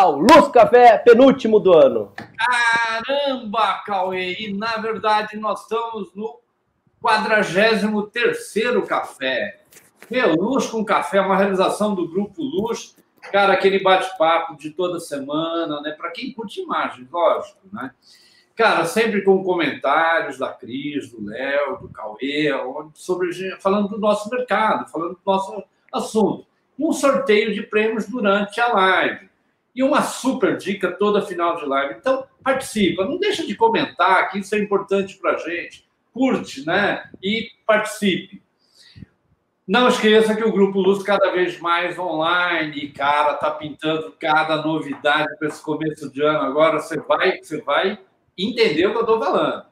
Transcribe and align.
Luz 0.00 0.48
Café, 0.48 0.96
penúltimo 0.98 1.60
do 1.60 1.72
ano. 1.72 2.12
Caramba, 2.16 3.82
Cauê! 3.84 4.34
E 4.38 4.52
na 4.54 4.78
verdade 4.78 5.36
nós 5.36 5.62
estamos 5.62 6.14
no 6.14 6.40
43 7.00 7.82
café. 8.88 9.60
Meu, 10.10 10.34
Luz 10.34 10.66
com 10.68 10.84
Café 10.84 11.18
é 11.18 11.20
uma 11.20 11.36
realização 11.36 11.94
do 11.94 12.08
Grupo 12.08 12.42
Luz. 12.42 12.96
Cara, 13.30 13.52
aquele 13.52 13.82
bate-papo 13.82 14.56
de 14.56 14.70
toda 14.70 14.98
semana, 14.98 15.80
né? 15.80 15.92
Para 15.92 16.10
quem 16.10 16.32
curte 16.32 16.60
imagens, 16.60 17.10
lógico, 17.10 17.60
né? 17.72 17.90
Cara, 18.56 18.84
sempre 18.84 19.22
com 19.22 19.44
comentários 19.44 20.38
da 20.38 20.48
Cris, 20.48 21.10
do 21.10 21.24
Léo, 21.24 21.78
do 21.78 21.88
Cauê, 21.88 22.50
sobre, 22.94 23.30
falando 23.60 23.88
do 23.88 23.98
nosso 23.98 24.30
mercado, 24.30 24.90
falando 24.90 25.12
do 25.12 25.20
nosso 25.24 25.62
assunto. 25.92 26.46
Um 26.78 26.92
sorteio 26.92 27.52
de 27.54 27.62
prêmios 27.62 28.06
durante 28.06 28.60
a 28.60 28.72
live 28.72 29.31
e 29.74 29.82
uma 29.82 30.02
super 30.02 30.56
dica 30.56 30.90
toda 30.92 31.22
final 31.22 31.56
de 31.56 31.64
live. 31.64 31.94
Então, 31.98 32.26
participa, 32.42 33.04
não 33.04 33.18
deixa 33.18 33.46
de 33.46 33.54
comentar, 33.54 34.30
que 34.30 34.38
isso 34.38 34.54
é 34.54 34.58
importante 34.58 35.16
para 35.16 35.32
a 35.32 35.38
gente. 35.38 35.88
Curte, 36.12 36.66
né? 36.66 37.10
E 37.22 37.50
participe. 37.66 38.42
Não 39.66 39.88
esqueça 39.88 40.34
que 40.34 40.44
o 40.44 40.52
Grupo 40.52 40.80
Luz 40.80 41.02
cada 41.02 41.30
vez 41.30 41.58
mais 41.58 41.98
online, 41.98 42.88
cara, 42.88 43.34
tá 43.34 43.50
pintando 43.50 44.14
cada 44.18 44.56
novidade 44.56 45.34
para 45.38 45.48
esse 45.48 45.62
começo 45.62 46.12
de 46.12 46.22
ano. 46.22 46.40
Agora 46.40 46.80
você 46.80 46.98
vai, 47.00 47.38
você 47.38 47.60
vai 47.62 47.98
entender 48.36 48.86
o 48.86 48.90
que 48.90 48.96
eu 48.98 49.02
estou 49.02 49.18
falando. 49.18 49.64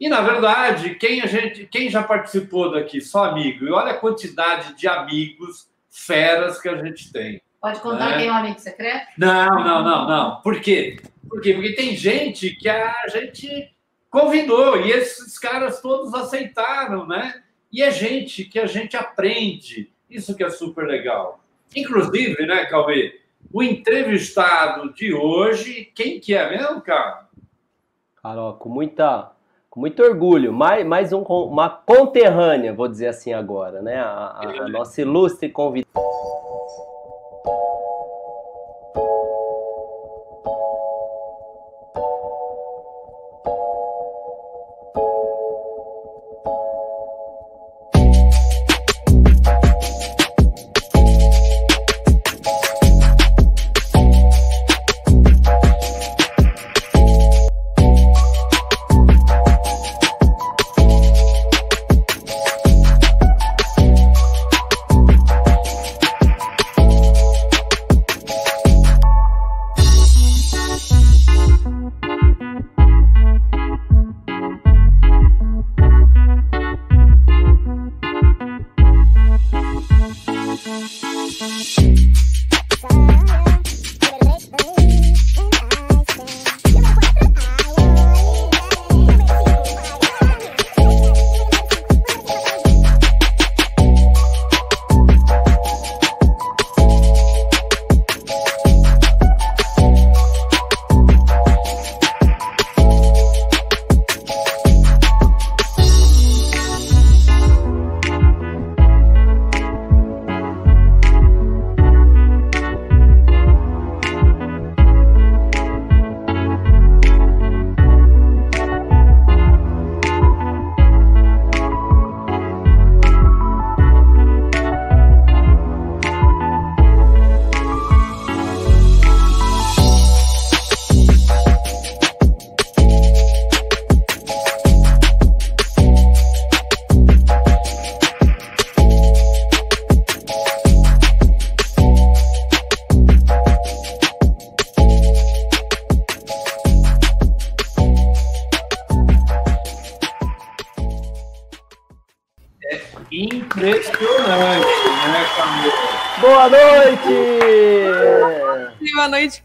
E 0.00 0.08
na 0.08 0.20
verdade, 0.20 0.94
quem 0.94 1.20
a 1.20 1.26
gente, 1.26 1.66
quem 1.66 1.90
já 1.90 2.02
participou 2.02 2.70
daqui, 2.70 3.00
só 3.00 3.24
amigo. 3.24 3.66
E 3.66 3.70
olha 3.70 3.92
a 3.92 3.98
quantidade 3.98 4.74
de 4.74 4.86
amigos 4.86 5.68
feras 5.90 6.60
que 6.60 6.68
a 6.68 6.82
gente 6.82 7.12
tem. 7.12 7.42
Pode 7.64 7.80
contar 7.80 8.10
né? 8.10 8.18
quem 8.18 8.26
é 8.26 8.30
o 8.30 8.34
amigo 8.34 8.58
secreto? 8.58 9.06
Não, 9.16 9.46
não, 9.46 9.82
não, 9.82 10.06
não. 10.06 10.40
Por 10.42 10.60
quê? 10.60 11.00
Por 11.26 11.40
quê? 11.40 11.54
Porque 11.54 11.72
tem 11.72 11.96
gente 11.96 12.50
que 12.56 12.68
a 12.68 13.08
gente 13.08 13.74
convidou 14.10 14.82
e 14.82 14.90
esses 14.90 15.38
caras 15.38 15.80
todos 15.80 16.12
aceitaram, 16.12 17.06
né? 17.06 17.42
E 17.72 17.82
é 17.82 17.90
gente 17.90 18.44
que 18.44 18.58
a 18.58 18.66
gente 18.66 18.98
aprende. 18.98 19.90
Isso 20.10 20.36
que 20.36 20.44
é 20.44 20.50
super 20.50 20.86
legal. 20.86 21.40
Inclusive, 21.74 22.46
né, 22.46 22.66
Cauê? 22.66 23.18
O 23.50 23.62
entrevistado 23.62 24.92
de 24.92 25.14
hoje, 25.14 25.90
quem 25.94 26.20
que 26.20 26.34
é 26.34 26.46
mesmo, 26.50 26.82
cara? 26.82 27.28
Carol, 28.22 28.56
com 28.56 28.68
muita 28.68 29.32
com 29.70 29.80
muito 29.80 30.02
orgulho, 30.02 30.52
mais, 30.52 30.84
mais 30.86 31.14
um, 31.14 31.22
uma 31.22 31.70
conterrânea, 31.70 32.74
vou 32.74 32.88
dizer 32.88 33.06
assim 33.06 33.32
agora, 33.32 33.80
né? 33.80 33.96
A, 33.96 34.04
a, 34.06 34.64
a 34.64 34.68
nossa 34.68 35.00
ilustre 35.00 35.48
convidada. 35.48 36.53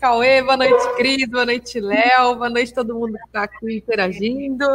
Cauê. 0.09 0.41
Boa 0.41 0.57
noite, 0.57 0.95
Cris. 0.95 1.29
Boa 1.29 1.45
noite, 1.45 1.79
Léo. 1.79 2.35
Boa 2.35 2.49
noite, 2.49 2.73
todo 2.73 2.95
mundo 2.95 3.13
que 3.13 3.25
está 3.27 3.43
aqui 3.43 3.77
interagindo. 3.77 4.65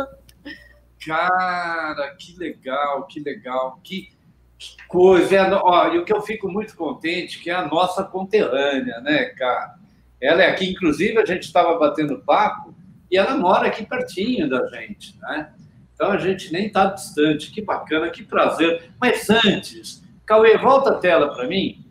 Cara, 1.04 2.14
que 2.16 2.38
legal, 2.38 3.04
que 3.08 3.18
legal. 3.18 3.80
Que, 3.82 4.10
que 4.56 4.76
coisa. 4.86 5.60
Ó, 5.60 5.88
e 5.88 5.98
o 5.98 6.04
que 6.04 6.12
eu 6.12 6.22
fico 6.22 6.48
muito 6.48 6.76
contente 6.76 7.42
que 7.42 7.50
é 7.50 7.52
a 7.52 7.66
nossa 7.66 8.04
conterrânea, 8.04 9.00
né, 9.00 9.24
cara? 9.30 9.74
Ela 10.22 10.44
é 10.44 10.50
aqui, 10.50 10.70
inclusive, 10.70 11.18
a 11.18 11.26
gente 11.26 11.42
estava 11.42 11.76
batendo 11.80 12.20
papo 12.20 12.72
e 13.10 13.16
ela 13.16 13.36
mora 13.36 13.66
aqui 13.66 13.84
pertinho 13.84 14.48
da 14.48 14.64
gente, 14.68 15.18
né? 15.20 15.52
Então 15.96 16.12
a 16.12 16.16
gente 16.16 16.52
nem 16.52 16.66
está 16.68 16.86
distante. 16.86 17.50
Que 17.50 17.60
bacana, 17.60 18.08
que 18.08 18.22
prazer. 18.22 18.88
Mas 19.00 19.28
antes, 19.28 20.00
Cauê, 20.24 20.56
volta 20.58 20.90
a 20.90 20.98
tela 20.98 21.34
para 21.34 21.48
mim 21.48 21.83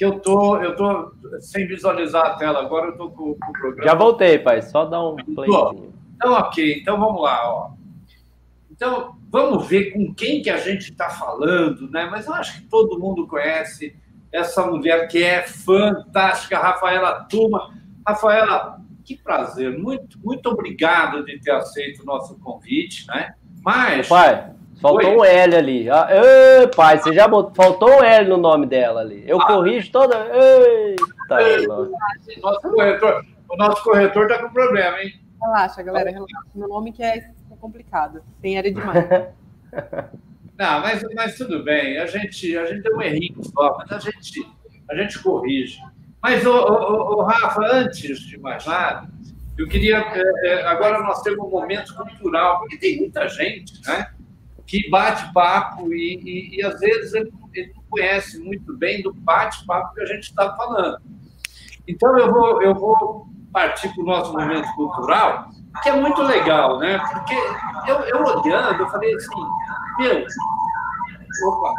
que 0.00 0.04
eu 0.06 0.18
tô, 0.18 0.56
eu 0.56 0.74
tô 0.74 1.12
sem 1.40 1.66
visualizar 1.66 2.24
a 2.24 2.34
tela, 2.36 2.60
agora 2.60 2.86
eu 2.86 2.96
tô 2.96 3.10
com, 3.10 3.34
com 3.34 3.50
o 3.50 3.52
programa. 3.52 3.82
Já 3.84 3.94
voltei, 3.94 4.38
pai, 4.38 4.62
só 4.62 4.86
dá 4.86 4.98
um 5.06 5.14
play. 5.14 5.50
Então, 6.16 6.32
ok, 6.32 6.80
então 6.80 6.98
vamos 6.98 7.20
lá, 7.20 7.42
ó. 7.44 7.72
Então, 8.70 9.14
vamos 9.28 9.66
ver 9.66 9.92
com 9.92 10.14
quem 10.14 10.40
que 10.40 10.48
a 10.48 10.56
gente 10.56 10.90
está 10.90 11.10
falando, 11.10 11.90
né? 11.90 12.08
Mas 12.10 12.26
eu 12.26 12.32
acho 12.32 12.58
que 12.62 12.66
todo 12.68 12.98
mundo 12.98 13.26
conhece 13.26 13.94
essa 14.32 14.64
mulher 14.64 15.06
que 15.06 15.22
é 15.22 15.42
fantástica, 15.42 16.58
Rafaela 16.58 17.26
Tuma. 17.28 17.74
Rafaela, 18.06 18.80
que 19.04 19.18
prazer, 19.18 19.78
muito, 19.78 20.18
muito 20.24 20.46
obrigado 20.48 21.26
de 21.26 21.38
ter 21.40 21.50
aceito 21.50 22.00
o 22.04 22.06
nosso 22.06 22.38
convite, 22.38 23.06
né? 23.06 23.34
Mas. 23.62 24.08
Pai, 24.08 24.50
Faltou 24.80 25.10
Oi? 25.10 25.16
um 25.16 25.24
L 25.24 25.56
ali. 25.56 25.90
Ah, 25.90 26.08
ei, 26.10 26.66
pai, 26.68 26.98
você 26.98 27.12
já 27.12 27.28
botou. 27.28 27.54
Faltou 27.54 28.00
um 28.00 28.02
L 28.02 28.28
no 28.28 28.36
nome 28.38 28.66
dela 28.66 29.00
ali. 29.00 29.22
Eu 29.26 29.40
ah. 29.40 29.46
corrijo 29.46 29.92
toda. 29.92 30.16
Eita, 30.16 31.42
Ei, 31.42 31.66
nosso 32.40 32.60
corretor, 32.62 33.24
o 33.48 33.56
nosso 33.56 33.82
corretor 33.84 34.28
tá 34.28 34.38
com 34.38 34.50
problema, 34.50 35.00
hein? 35.02 35.20
Relaxa, 35.42 35.82
galera. 35.82 36.10
Relaxa. 36.10 36.34
Meu 36.54 36.68
nome 36.68 36.92
que 36.92 37.02
é 37.02 37.30
complicado. 37.60 38.22
Tem 38.40 38.56
L 38.56 38.70
demais. 38.72 39.04
Não, 40.58 40.80
mas, 40.80 41.02
mas 41.14 41.36
tudo 41.36 41.62
bem. 41.62 41.98
A 41.98 42.06
gente, 42.06 42.56
a 42.56 42.66
gente 42.66 42.82
deu 42.82 42.96
um 42.96 43.02
errinho 43.02 43.42
só, 43.44 43.78
mas 43.78 43.92
a 43.92 43.98
gente, 43.98 44.46
a 44.90 44.94
gente 44.94 45.18
corrige. 45.22 45.78
Mas, 46.22 46.44
o, 46.44 46.52
o, 46.52 47.18
o 47.18 47.22
Rafa, 47.22 47.62
antes 47.72 48.20
de 48.20 48.38
mais 48.38 48.66
nada, 48.66 49.08
eu 49.56 49.66
queria. 49.66 49.98
É, 49.98 50.46
é, 50.48 50.66
agora 50.66 51.02
nós 51.02 51.22
temos 51.22 51.46
um 51.46 51.50
momento 51.50 51.94
cultural, 51.94 52.58
porque 52.58 52.76
tem 52.76 52.98
muita 52.98 53.26
gente, 53.28 53.80
né? 53.86 54.12
Que 54.70 54.88
bate 54.88 55.32
papo 55.32 55.92
e, 55.92 56.20
e, 56.24 56.56
e 56.56 56.64
às 56.64 56.78
vezes 56.78 57.12
ele, 57.12 57.32
ele, 57.52 57.72
não 57.74 57.82
conhece 57.90 58.38
muito 58.38 58.72
bem 58.78 59.02
do 59.02 59.12
bate-papo 59.12 59.92
que 59.94 60.00
a 60.00 60.06
gente 60.06 60.28
está 60.28 60.54
falando. 60.54 60.98
Então, 61.88 62.16
eu 62.16 62.32
vou, 62.32 62.62
eu 62.62 62.72
vou 62.72 63.26
partir 63.52 63.92
para 63.92 64.00
o 64.00 64.06
nosso 64.06 64.32
momento 64.32 64.72
cultural, 64.76 65.48
que 65.82 65.88
é 65.88 65.96
muito 65.96 66.22
legal, 66.22 66.78
né? 66.78 66.98
Porque 66.98 67.34
eu, 67.88 67.96
eu 67.96 68.22
olhando, 68.22 68.80
eu 68.80 68.88
falei 68.88 69.12
assim, 69.12 69.40
meu, 69.98 70.24
opa. 71.48 71.74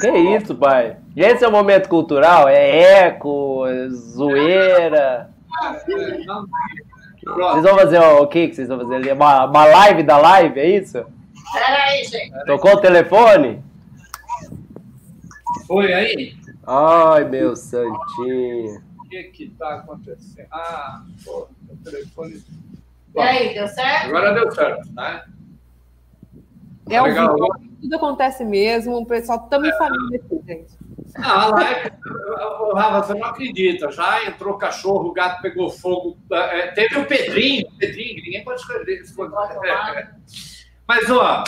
Que 0.00 0.10
isso, 0.36 0.54
pai? 0.54 0.96
E 1.16 1.22
esse 1.22 1.44
é 1.44 1.48
o 1.48 1.52
momento 1.52 1.88
cultural? 1.88 2.48
É 2.48 3.06
eco, 3.06 3.66
é 3.66 3.88
zoeira? 3.88 5.30
Vocês 7.24 7.64
vão 7.64 7.76
fazer 7.76 7.98
o, 7.98 8.26
que 8.28 8.54
vocês 8.54 8.68
vão 8.68 8.78
fazer 8.78 8.94
ali? 8.94 9.10
Uma, 9.10 9.46
uma 9.46 9.64
live 9.64 10.04
da 10.04 10.18
live, 10.18 10.60
é 10.60 10.68
isso? 10.68 11.04
Peraí, 11.52 12.04
gente. 12.04 12.44
Tocou 12.46 12.72
o 12.72 12.80
telefone? 12.80 13.62
Foi 15.66 15.92
aí? 15.92 16.36
Ai, 16.66 17.24
meu 17.24 17.56
santinho. 17.56 18.82
O 18.98 19.08
que 19.08 19.22
que 19.24 19.50
tá 19.50 19.76
acontecendo? 19.76 20.48
Ah, 20.52 21.02
pô, 21.24 21.48
o 21.68 21.76
telefone... 21.78 22.44
E 23.14 23.20
aí, 23.20 23.54
deu 23.54 23.66
certo? 23.68 24.08
Agora 24.08 24.34
deu 24.34 24.50
certo, 24.52 24.92
né? 24.92 25.24
É 26.90 27.00
Legal. 27.00 27.36
tudo 27.80 27.96
acontece 27.96 28.44
mesmo, 28.44 28.96
o 28.96 29.06
pessoal 29.06 29.40
também 29.48 29.70
é. 29.70 29.76
família 29.76 30.20
aqui, 30.24 30.40
gente. 30.46 30.78
Ah, 31.16 31.44
a 31.44 31.48
live, 31.48 31.90
Rafa, 32.74 33.02
você 33.02 33.14
não 33.14 33.26
acredita. 33.26 33.90
Já 33.90 34.24
entrou 34.26 34.56
cachorro, 34.56 35.08
o 35.08 35.12
gato 35.12 35.42
pegou 35.42 35.70
fogo. 35.70 36.16
É, 36.30 36.68
teve 36.68 36.98
o 36.98 37.06
Pedrinho, 37.06 37.66
Pedrinho, 37.78 38.22
ninguém 38.22 38.44
pode 38.44 38.60
escrever. 38.60 39.02
Mas, 40.88 41.10
ó, 41.10 41.44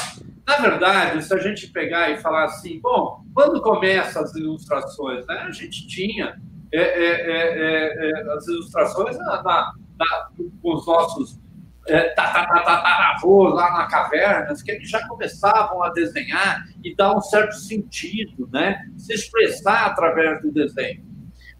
na 0.46 0.56
verdade, 0.58 1.24
se 1.24 1.32
a 1.32 1.38
gente 1.38 1.68
pegar 1.68 2.10
e 2.10 2.18
falar 2.18 2.44
assim, 2.44 2.78
bom, 2.78 3.24
quando 3.34 3.62
começam 3.62 4.22
as 4.22 4.34
ilustrações, 4.34 5.26
né? 5.26 5.44
A 5.48 5.50
gente 5.50 5.86
tinha 5.88 6.38
é, 6.70 6.80
é, 6.80 7.30
é, 7.30 8.10
é 8.10 8.32
as 8.32 8.46
ilustrações 8.46 9.16
na, 9.16 9.42
na, 9.42 9.72
na, 9.98 10.28
com 10.60 10.74
os 10.74 10.86
nossos 10.86 11.40
é, 11.88 12.10
tataravôs 12.10 13.54
lá 13.54 13.72
na 13.72 13.86
caverna, 13.86 14.54
que 14.62 14.70
eles 14.70 14.90
já 14.90 15.06
começavam 15.08 15.82
a 15.82 15.90
desenhar 15.90 16.66
e 16.84 16.94
dar 16.94 17.16
um 17.16 17.20
certo 17.20 17.54
sentido, 17.54 18.48
né? 18.52 18.84
se 18.96 19.14
expressar 19.14 19.86
através 19.86 20.42
do 20.42 20.52
desenho. 20.52 21.04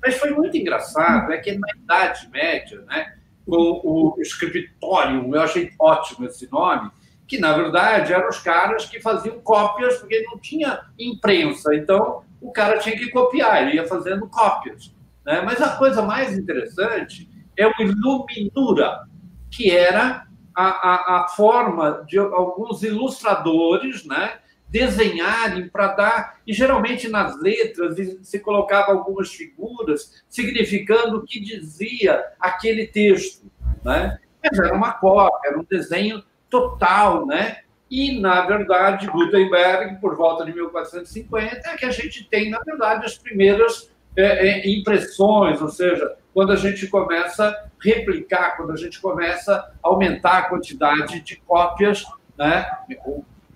Mas 0.03 0.17
foi 0.19 0.31
muito 0.31 0.57
engraçado, 0.57 1.33
é 1.33 1.39
que 1.39 1.53
na 1.53 1.69
Idade 1.77 2.29
Média, 2.31 2.81
né, 2.83 3.17
com 3.47 3.81
o 3.85 4.17
Scriptorium, 4.23 5.35
eu 5.35 5.43
achei 5.43 5.71
ótimo 5.79 6.27
esse 6.27 6.51
nome, 6.51 6.91
que 7.31 7.39
na 7.39 7.53
verdade 7.53 8.13
eram 8.13 8.29
os 8.29 8.41
caras 8.41 8.87
que 8.87 8.99
faziam 9.01 9.39
cópias, 9.39 9.99
porque 9.99 10.21
não 10.23 10.37
tinha 10.37 10.81
imprensa, 10.99 11.73
então 11.77 12.25
o 12.41 12.51
cara 12.51 12.81
tinha 12.81 12.99
que 12.99 13.09
copiar, 13.09 13.63
ele 13.63 13.77
ia 13.77 13.87
fazendo 13.87 14.29
cópias. 14.29 14.93
Né? 15.25 15.41
Mas 15.43 15.63
a 15.63 15.77
coisa 15.77 16.03
mais 16.03 16.37
interessante 16.37 17.31
é 17.57 17.69
o 17.69 17.73
Iluminura, 17.79 19.05
que 19.49 19.71
era 19.71 20.27
a, 20.53 20.65
a, 20.65 21.21
a 21.21 21.29
forma 21.29 22.05
de 22.09 22.19
alguns 22.19 22.83
ilustradores 22.83 24.05
né, 24.05 24.39
desenharem 24.69 25.69
para 25.69 25.87
dar, 25.95 26.41
e 26.45 26.53
geralmente 26.53 27.07
nas 27.09 27.41
letras 27.41 27.95
se 28.23 28.41
colocava 28.41 28.91
algumas 28.91 29.31
figuras 29.33 30.25
significando 30.29 31.19
o 31.19 31.25
que 31.25 31.39
dizia 31.39 32.25
aquele 32.41 32.89
texto. 32.89 33.49
Né? 33.85 34.19
Mas 34.43 34.59
era 34.59 34.75
uma 34.75 34.95
cópia, 34.95 35.51
era 35.51 35.61
um 35.61 35.65
desenho 35.65 36.25
total, 36.51 37.27
né? 37.27 37.59
E, 37.91 38.21
na 38.21 38.43
verdade, 38.47 39.07
Gutenberg, 39.07 40.01
por 40.01 40.17
volta 40.17 40.45
de 40.45 40.53
1450, 40.53 41.69
é 41.69 41.77
que 41.77 41.85
a 41.85 41.91
gente 41.91 42.29
tem, 42.29 42.51
na 42.51 42.61
verdade, 42.61 43.05
as 43.05 43.19
primeiras 43.19 43.91
é, 44.17 44.49
é, 44.49 44.71
impressões, 44.71 45.61
ou 45.61 45.69
seja, 45.69 46.17
quando 46.33 46.53
a 46.53 46.57
gente 46.57 46.87
começa 46.87 47.49
a 47.49 47.65
replicar, 47.83 48.57
quando 48.57 48.73
a 48.73 48.77
gente 48.77 49.01
começa 49.01 49.55
a 49.55 49.73
aumentar 49.83 50.39
a 50.39 50.49
quantidade 50.49 51.21
de 51.21 51.37
cópias, 51.37 52.05
né, 52.39 52.71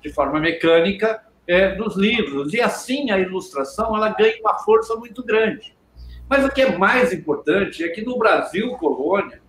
de 0.00 0.12
forma 0.12 0.40
mecânica, 0.40 1.22
é, 1.46 1.74
dos 1.74 1.96
livros. 1.96 2.52
E 2.52 2.60
assim 2.60 3.10
a 3.10 3.18
ilustração 3.18 3.94
ela 3.96 4.08
ganha 4.10 4.40
uma 4.40 4.58
força 4.58 4.96
muito 4.96 5.22
grande. 5.22 5.76
Mas 6.28 6.44
o 6.44 6.50
que 6.50 6.62
é 6.62 6.76
mais 6.76 7.12
importante 7.12 7.84
é 7.84 7.88
que 7.88 8.02
no 8.02 8.18
Brasil 8.18 8.76
colônia 8.76 9.40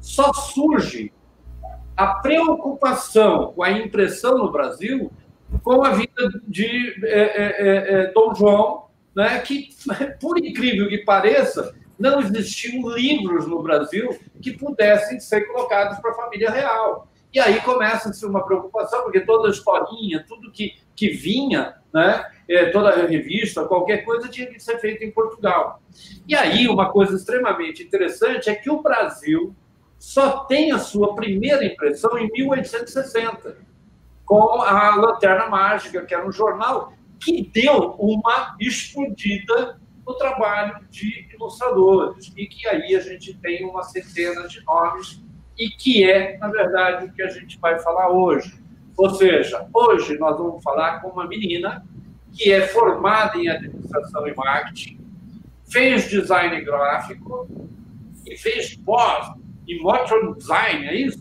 só 0.00 0.32
surge 0.32 1.12
a 2.02 2.14
preocupação 2.16 3.52
com 3.52 3.62
a 3.62 3.70
impressão 3.70 4.36
no 4.36 4.50
Brasil 4.50 5.10
com 5.62 5.84
a 5.84 5.90
vida 5.90 6.28
de 6.48 6.94
é, 7.04 7.20
é, 7.20 7.44
é, 7.44 8.02
é 8.02 8.12
Dom 8.12 8.34
João, 8.34 8.86
né, 9.14 9.38
que, 9.40 9.68
por 10.20 10.38
incrível 10.38 10.88
que 10.88 10.98
pareça, 10.98 11.74
não 11.98 12.20
existiam 12.20 12.88
livros 12.88 13.46
no 13.46 13.62
Brasil 13.62 14.18
que 14.40 14.52
pudessem 14.52 15.20
ser 15.20 15.42
colocados 15.42 15.98
para 16.00 16.10
a 16.10 16.14
família 16.14 16.50
real. 16.50 17.06
E 17.32 17.38
aí 17.38 17.60
começa 17.60 18.10
a 18.10 18.12
ser 18.12 18.26
uma 18.26 18.44
preocupação, 18.44 19.02
porque 19.04 19.20
toda 19.20 19.48
a 19.48 19.50
historinha, 19.50 20.24
tudo 20.26 20.50
que, 20.50 20.74
que 20.96 21.10
vinha, 21.10 21.76
né, 21.92 22.26
é, 22.48 22.66
toda 22.66 22.90
a 22.90 23.06
revista, 23.06 23.64
qualquer 23.64 24.04
coisa 24.04 24.28
tinha 24.28 24.46
que 24.46 24.58
ser 24.58 24.78
feita 24.78 25.04
em 25.04 25.10
Portugal. 25.10 25.80
E 26.26 26.34
aí, 26.34 26.66
uma 26.66 26.90
coisa 26.90 27.16
extremamente 27.16 27.82
interessante 27.82 28.50
é 28.50 28.54
que 28.54 28.70
o 28.70 28.82
Brasil 28.82 29.54
só 30.02 30.40
tem 30.46 30.72
a 30.72 30.80
sua 30.80 31.14
primeira 31.14 31.64
impressão 31.64 32.18
em 32.18 32.28
1860, 32.32 33.56
com 34.24 34.60
a 34.60 34.96
Lanterna 34.96 35.46
Mágica, 35.46 36.04
que 36.04 36.12
era 36.12 36.26
um 36.26 36.32
jornal 36.32 36.92
que 37.20 37.48
deu 37.54 37.94
uma 38.00 38.56
explodida 38.58 39.78
no 40.04 40.14
trabalho 40.14 40.84
de 40.90 41.28
ilustradores, 41.32 42.32
e 42.36 42.48
que 42.48 42.66
aí 42.66 42.96
a 42.96 43.00
gente 43.00 43.32
tem 43.34 43.64
uma 43.64 43.84
centena 43.84 44.48
de 44.48 44.60
nomes, 44.64 45.22
e 45.56 45.68
que 45.70 46.02
é, 46.02 46.36
na 46.36 46.48
verdade, 46.48 47.06
o 47.06 47.12
que 47.12 47.22
a 47.22 47.28
gente 47.28 47.56
vai 47.60 47.78
falar 47.78 48.10
hoje. 48.10 48.60
Ou 48.96 49.08
seja, 49.10 49.68
hoje 49.72 50.18
nós 50.18 50.36
vamos 50.36 50.64
falar 50.64 51.00
com 51.00 51.10
uma 51.10 51.28
menina 51.28 51.86
que 52.32 52.50
é 52.50 52.66
formada 52.66 53.38
em 53.38 53.48
administração 53.48 54.26
e 54.26 54.34
marketing, 54.34 54.98
fez 55.70 56.10
design 56.10 56.60
gráfico 56.60 57.46
e 58.26 58.36
fez 58.36 58.74
pós 58.78 59.40
em 59.72 59.82
motion 59.82 60.32
design, 60.34 60.86
é 60.86 60.94
isso? 60.94 61.18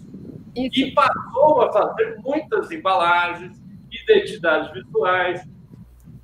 isso? 0.55 0.79
E 0.79 0.91
passou 0.93 1.61
a 1.61 1.71
fazer 1.71 2.17
muitas 2.19 2.71
embalagens, 2.71 3.61
identidades 3.91 4.71
visuais, 4.73 5.47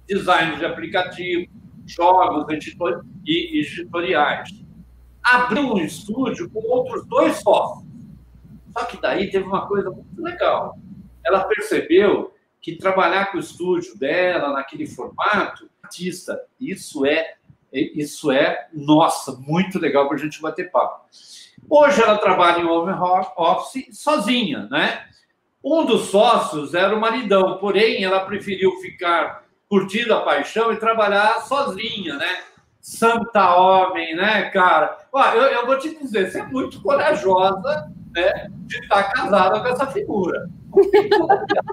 design 0.08 0.58
de 0.58 0.66
aplicativo, 0.66 1.52
jogos 1.86 2.48
editor 2.50 3.06
e 3.26 3.60
editoriais. 3.60 4.50
Abriu 5.24 5.74
um 5.74 5.78
estúdio 5.78 6.50
com 6.50 6.60
outros 6.60 7.06
dois 7.08 7.38
sócios. 7.38 7.86
Só 8.72 8.86
que 8.86 9.02
daí 9.02 9.30
teve 9.30 9.46
uma 9.46 9.68
coisa 9.68 9.90
muito 9.90 10.22
legal. 10.22 10.78
Ela 11.26 11.44
percebeu 11.44 12.34
que 12.62 12.76
trabalhar 12.76 13.32
com 13.32 13.38
o 13.38 13.42
estúdio 13.42 13.98
dela 13.98 14.54
naquele 14.54 14.86
formato, 14.86 15.70
artista, 15.82 16.40
isso 16.60 17.06
é 17.06 17.38
isso 17.72 18.32
é, 18.32 18.70
nossa, 18.74 19.34
muito 19.34 19.78
legal 19.78 20.08
para 20.08 20.18
a 20.18 20.20
gente 20.20 20.42
bater 20.42 20.72
papo. 20.72 21.06
Hoje 21.70 22.02
ela 22.02 22.18
trabalha 22.18 22.62
em 22.62 22.66
home 22.66 22.94
office 23.38 23.88
sozinha, 23.92 24.68
né? 24.72 25.06
Um 25.64 25.86
dos 25.86 26.10
sócios 26.10 26.74
era 26.74 26.96
o 26.96 27.00
maridão, 27.00 27.58
porém 27.58 28.04
ela 28.04 28.22
preferiu 28.22 28.78
ficar 28.78 29.44
curtindo 29.68 30.14
a 30.14 30.22
paixão 30.22 30.72
e 30.72 30.78
trabalhar 30.78 31.42
sozinha, 31.42 32.16
né? 32.16 32.44
Santa 32.80 33.56
homem, 33.56 34.16
né, 34.16 34.50
cara? 34.50 34.98
Ó, 35.12 35.22
eu, 35.34 35.44
eu 35.44 35.66
vou 35.66 35.78
te 35.78 35.94
dizer, 35.98 36.32
você 36.32 36.40
é 36.40 36.46
muito 36.46 36.82
corajosa, 36.82 37.92
né, 38.12 38.50
de 38.50 38.80
estar 38.80 39.12
casada 39.12 39.60
com 39.60 39.68
essa 39.68 39.88
figura. 39.88 40.50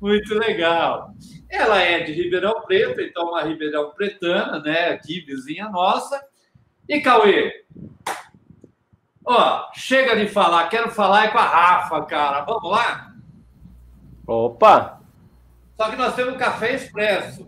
Muito 0.00 0.34
legal. 0.34 1.14
Ela 1.48 1.80
é 1.80 2.00
de 2.00 2.12
Ribeirão 2.12 2.62
Preto, 2.62 3.00
então 3.00 3.28
uma 3.28 3.42
Ribeirão 3.42 3.90
Pretana, 3.90 4.60
né? 4.60 4.90
Aqui, 4.90 5.20
vizinha 5.20 5.68
nossa. 5.68 6.20
E 6.88 7.00
Cauê? 7.00 7.64
Ó, 9.24 9.70
chega 9.74 10.16
de 10.16 10.28
falar, 10.28 10.68
quero 10.68 10.90
falar 10.90 11.26
é 11.26 11.28
com 11.28 11.38
a 11.38 11.44
Rafa, 11.44 12.02
cara. 12.02 12.42
Vamos 12.42 12.70
lá? 12.70 13.12
Opa! 14.26 15.00
Só 15.76 15.90
que 15.90 15.96
nós 15.96 16.14
temos 16.14 16.34
um 16.34 16.38
café 16.38 16.74
expresso, 16.74 17.46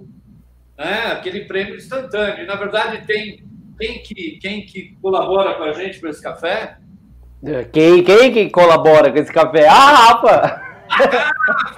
né? 0.77 1.13
aquele 1.13 1.47
prêmio 1.47 1.77
instantâneo. 1.77 2.45
E, 2.45 2.47
na 2.47 2.57
verdade, 2.57 3.07
tem 3.07 3.49
quem 3.79 4.03
que, 4.03 4.39
quem 4.43 4.67
que 4.67 4.97
colabora 5.01 5.55
com 5.55 5.63
a 5.63 5.73
gente 5.73 6.01
para 6.01 6.11
esse 6.11 6.21
café? 6.21 6.79
Quem, 7.73 8.03
quem 8.03 8.33
que 8.33 8.51
colabora 8.51 9.13
com 9.13 9.19
esse 9.19 9.33
café? 9.33 9.69
Ah, 9.69 9.93
Rafa! 9.93 10.63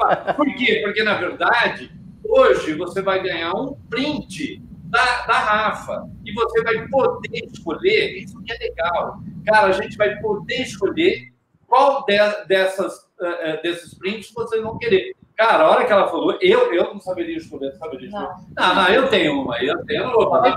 Ah, 0.02 0.32
Por 0.34 0.46
quê? 0.54 0.80
Porque, 0.82 1.02
na 1.02 1.14
verdade, 1.14 1.92
hoje 2.30 2.75
você 2.75 3.02
vai 3.02 3.22
ganhar 3.22 3.52
um 3.54 3.75
print 3.88 4.62
da, 4.84 5.26
da 5.26 5.38
Rafa 5.38 6.08
e 6.25 6.32
você 6.32 6.62
vai 6.62 6.87
poder 6.88 7.44
escolher, 7.52 8.18
isso 8.18 8.40
que 8.42 8.52
é 8.52 8.58
legal. 8.58 9.20
Cara, 9.46 9.68
a 9.68 9.72
gente 9.72 9.96
vai 9.96 10.16
poder 10.20 10.62
escolher 10.62 11.32
qual 11.66 12.04
de, 12.04 12.18
dessas 12.46 12.94
uh, 13.20 13.62
desses 13.62 13.94
prints 13.94 14.32
vocês 14.32 14.62
vão 14.62 14.78
querer. 14.78 15.14
Cara, 15.37 15.64
a 15.64 15.70
hora 15.70 15.87
que 15.87 15.92
ela 15.92 16.06
falou, 16.08 16.37
eu, 16.42 16.72
eu 16.75 16.92
não 16.92 17.00
saberia 17.00 17.37
escolher, 17.37 17.72
saberia 17.76 18.08
escolher. 18.08 18.26
Não. 18.56 18.68
não, 18.68 18.75
não, 18.75 18.88
eu 18.88 19.08
tenho 19.08 19.40
uma, 19.40 19.58
eu 19.62 19.84
tenho, 19.87 20.02
eu 20.02 20.06
não 20.08 20.12
vou 20.12 20.28
falar. 20.28 20.54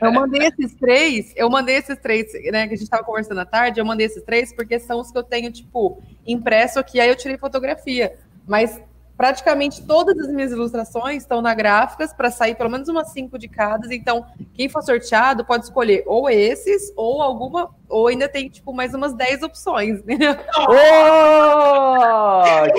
Eu 0.00 0.12
mandei 0.12 0.48
esses 0.48 0.74
três, 0.74 1.32
eu 1.36 1.48
mandei 1.48 1.76
esses 1.76 1.98
três, 1.98 2.32
né, 2.50 2.66
que 2.66 2.74
a 2.74 2.76
gente 2.76 2.82
estava 2.82 3.04
conversando 3.04 3.38
à 3.38 3.44
tarde, 3.44 3.80
eu 3.80 3.84
mandei 3.84 4.06
esses 4.06 4.22
três 4.24 4.52
porque 4.52 4.80
são 4.80 5.00
os 5.00 5.12
que 5.12 5.18
eu 5.18 5.22
tenho, 5.22 5.52
tipo, 5.52 6.02
impresso 6.26 6.80
aqui, 6.80 6.98
aí 6.98 7.08
eu 7.08 7.16
tirei 7.16 7.38
fotografia. 7.38 8.16
Mas 8.46 8.80
praticamente 9.22 9.86
todas 9.86 10.18
as 10.18 10.26
minhas 10.32 10.50
ilustrações 10.50 11.22
estão 11.22 11.40
na 11.40 11.54
Gráficas 11.54 12.12
para 12.12 12.28
sair 12.28 12.56
pelo 12.56 12.68
menos 12.68 12.88
umas 12.88 13.12
cinco 13.12 13.38
de 13.38 13.46
cada. 13.46 13.94
Então, 13.94 14.26
quem 14.52 14.68
for 14.68 14.82
sorteado 14.82 15.44
pode 15.44 15.62
escolher 15.66 16.02
ou 16.06 16.28
esses, 16.28 16.92
ou 16.96 17.22
alguma, 17.22 17.70
ou 17.88 18.08
ainda 18.08 18.28
tem 18.28 18.48
tipo 18.48 18.72
mais 18.72 18.92
umas 18.94 19.14
10 19.14 19.44
opções. 19.44 20.02
Né? 20.02 20.16
Oh, 20.58 20.72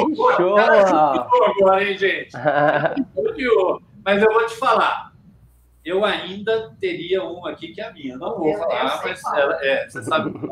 que 0.06 0.16
show! 0.36 0.58
agora, 0.58 1.82
hein, 1.82 1.98
gente? 1.98 2.34
Mas 4.04 4.22
eu 4.22 4.34
vou 4.34 4.46
te 4.46 4.56
falar. 4.56 5.14
Eu 5.86 6.04
ainda 6.04 6.76
teria 6.78 7.24
uma 7.24 7.52
aqui 7.52 7.70
que 7.70 7.80
é 7.80 7.86
a 7.88 7.94
minha. 7.94 8.18
Não 8.18 8.38
vou 8.38 8.50
eu 8.50 8.60
falar, 8.60 9.02
mas 9.02 9.22
ela, 9.34 9.58
é, 9.62 9.88
você 9.88 10.04
sabe. 10.04 10.34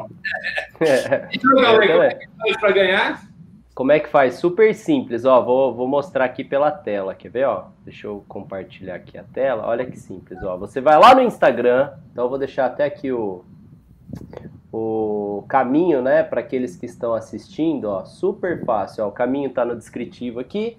É. 0.79 1.27
Então, 1.33 1.53
galera, 1.61 1.87
como 1.87 2.03
é 2.03 2.15
que 2.15 2.27
faz 2.39 2.57
para 2.57 2.71
ganhar? 2.71 3.30
Como 3.81 3.91
é 3.91 3.99
que 3.99 4.09
faz? 4.09 4.35
Super 4.35 4.75
simples, 4.75 5.25
ó. 5.25 5.41
Vou, 5.41 5.73
vou 5.73 5.87
mostrar 5.87 6.25
aqui 6.25 6.43
pela 6.43 6.69
tela, 6.69 7.15
quer 7.15 7.29
ver, 7.29 7.45
ó? 7.47 7.63
Deixa 7.83 8.05
eu 8.05 8.23
compartilhar 8.27 8.93
aqui 8.93 9.17
a 9.17 9.23
tela. 9.23 9.65
Olha 9.65 9.87
que 9.87 9.97
simples, 9.97 10.37
ó. 10.43 10.55
Você 10.55 10.79
vai 10.79 10.99
lá 10.99 11.15
no 11.15 11.21
Instagram, 11.23 11.89
então 12.11 12.25
eu 12.25 12.29
vou 12.29 12.37
deixar 12.37 12.67
até 12.67 12.85
aqui 12.85 13.11
o, 13.11 13.43
o 14.71 15.43
caminho, 15.47 15.99
né, 15.99 16.21
para 16.21 16.41
aqueles 16.41 16.75
que 16.75 16.85
estão 16.85 17.15
assistindo, 17.15 17.85
ó. 17.85 18.05
Super 18.05 18.63
fácil, 18.63 19.03
ó. 19.03 19.07
O 19.07 19.11
caminho 19.11 19.49
tá 19.49 19.65
no 19.65 19.75
descritivo 19.75 20.39
aqui. 20.39 20.77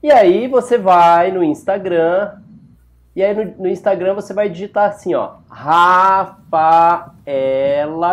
E 0.00 0.08
aí 0.08 0.46
você 0.46 0.78
vai 0.78 1.32
no 1.32 1.42
Instagram, 1.42 2.36
e 3.16 3.22
aí 3.24 3.34
no, 3.34 3.62
no, 3.64 3.68
Instagram 3.68 4.14
você 4.14 4.32
vai 4.32 4.48
digitar 4.48 4.90
assim, 4.90 5.12
ó, 5.12 5.38
Rafaela 5.50 6.54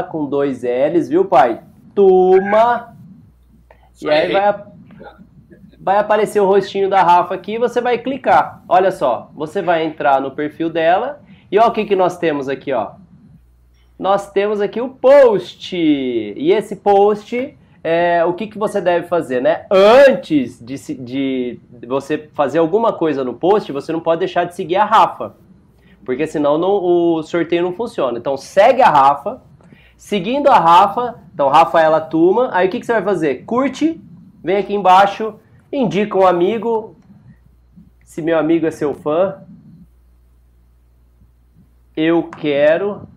com 0.10 0.26
dois 0.26 0.64
L's, 0.64 1.08
viu, 1.10 1.26
pai? 1.26 1.62
Turma 1.94 2.93
e 4.02 4.10
aí 4.10 4.32
vai, 4.32 4.64
vai 5.80 5.98
aparecer 5.98 6.40
o 6.40 6.46
rostinho 6.46 6.90
da 6.90 7.04
Rafa 7.04 7.36
aqui 7.36 7.54
e 7.54 7.60
você 7.60 7.82
vai 7.82 7.98
clicar. 7.98 8.64
Olha 8.68 8.92
só, 8.92 9.30
você 9.36 9.62
vai 9.62 9.84
entrar 9.84 10.22
no 10.22 10.32
perfil 10.32 10.70
dela 10.70 11.22
e 11.52 11.60
olha 11.60 11.68
o 11.68 11.72
que, 11.72 11.86
que 11.86 11.96
nós 11.96 12.18
temos 12.18 12.50
aqui, 12.50 12.74
ó. 12.74 12.92
Nós 13.98 14.32
temos 14.32 14.60
aqui 14.60 14.82
o 14.82 14.90
post. 14.90 15.78
E 15.78 16.52
esse 16.52 16.78
post, 16.78 17.58
é, 17.84 18.26
o 18.26 18.34
que, 18.34 18.48
que 18.48 18.58
você 18.58 18.82
deve 18.82 19.08
fazer, 19.08 19.42
né? 19.42 19.66
Antes 19.70 20.60
de, 20.60 20.76
de 20.96 21.60
você 21.88 22.30
fazer 22.34 22.60
alguma 22.60 22.94
coisa 22.94 23.24
no 23.24 23.34
post, 23.34 23.72
você 23.72 23.92
não 23.92 24.00
pode 24.00 24.20
deixar 24.20 24.46
de 24.46 24.56
seguir 24.56 24.78
a 24.78 24.86
Rafa. 24.86 25.36
Porque 26.04 26.26
senão 26.26 26.58
não, 26.58 26.72
o 26.72 27.24
sorteio 27.24 27.64
não 27.64 27.74
funciona. 27.74 28.18
Então 28.18 28.36
segue 28.36 28.82
a 28.82 28.90
Rafa, 28.90 29.42
Seguindo 30.04 30.50
a 30.50 30.60
Rafa, 30.60 31.16
então 31.34 31.48
Rafaela 31.48 32.02
Tuma, 32.02 32.50
aí 32.52 32.68
o 32.68 32.70
que, 32.70 32.78
que 32.78 32.86
você 32.86 32.92
vai 32.92 33.02
fazer? 33.02 33.46
Curte, 33.46 34.02
vem 34.44 34.58
aqui 34.58 34.76
embaixo, 34.76 35.40
indica 35.72 36.18
um 36.18 36.28
amigo, 36.28 36.98
se 38.04 38.22
meu 38.22 38.38
amigo 38.38 38.66
é 38.66 38.72
seu 38.72 38.94
fã. 38.94 39.42
Eu 41.96 42.24
quero. 42.24 43.08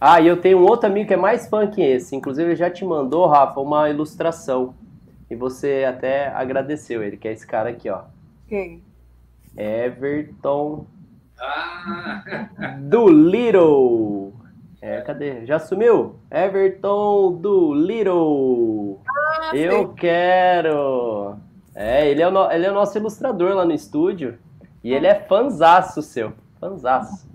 Ah, 0.00 0.20
e 0.20 0.28
eu 0.28 0.40
tenho 0.40 0.58
um 0.58 0.62
outro 0.62 0.86
amigo 0.86 1.08
que 1.08 1.14
é 1.14 1.16
mais 1.16 1.48
fã 1.48 1.66
que 1.66 1.82
esse. 1.82 2.14
Inclusive, 2.14 2.50
ele 2.50 2.56
já 2.56 2.70
te 2.70 2.84
mandou, 2.84 3.26
Rafa, 3.26 3.58
uma 3.58 3.90
ilustração. 3.90 4.76
E 5.28 5.34
você 5.34 5.84
até 5.88 6.28
agradeceu 6.28 7.02
ele, 7.02 7.16
que 7.16 7.26
é 7.26 7.32
esse 7.32 7.44
cara 7.44 7.70
aqui, 7.70 7.90
ó. 7.90 8.02
Quem? 8.46 8.80
Everton 9.56 10.86
ah. 11.40 12.22
do 12.78 13.08
Little. 13.08 14.41
É, 14.82 15.00
cadê? 15.00 15.46
Já 15.46 15.60
sumiu? 15.60 16.16
Everton 16.28 17.34
do 17.34 17.72
Little. 17.72 19.00
Ah, 19.08 19.56
Eu 19.56 19.86
sim. 19.86 19.94
quero. 19.94 21.36
É, 21.72 22.08
ele 22.08 22.20
é, 22.20 22.26
o 22.26 22.32
no... 22.32 22.50
ele 22.50 22.66
é 22.66 22.70
o 22.70 22.74
nosso 22.74 22.98
ilustrador 22.98 23.54
lá 23.54 23.64
no 23.64 23.72
estúdio. 23.72 24.36
E 24.82 24.92
ele 24.92 25.06
é 25.06 25.14
fanzaço 25.14 26.02
seu. 26.02 26.32
Fanzaço. 26.60 27.30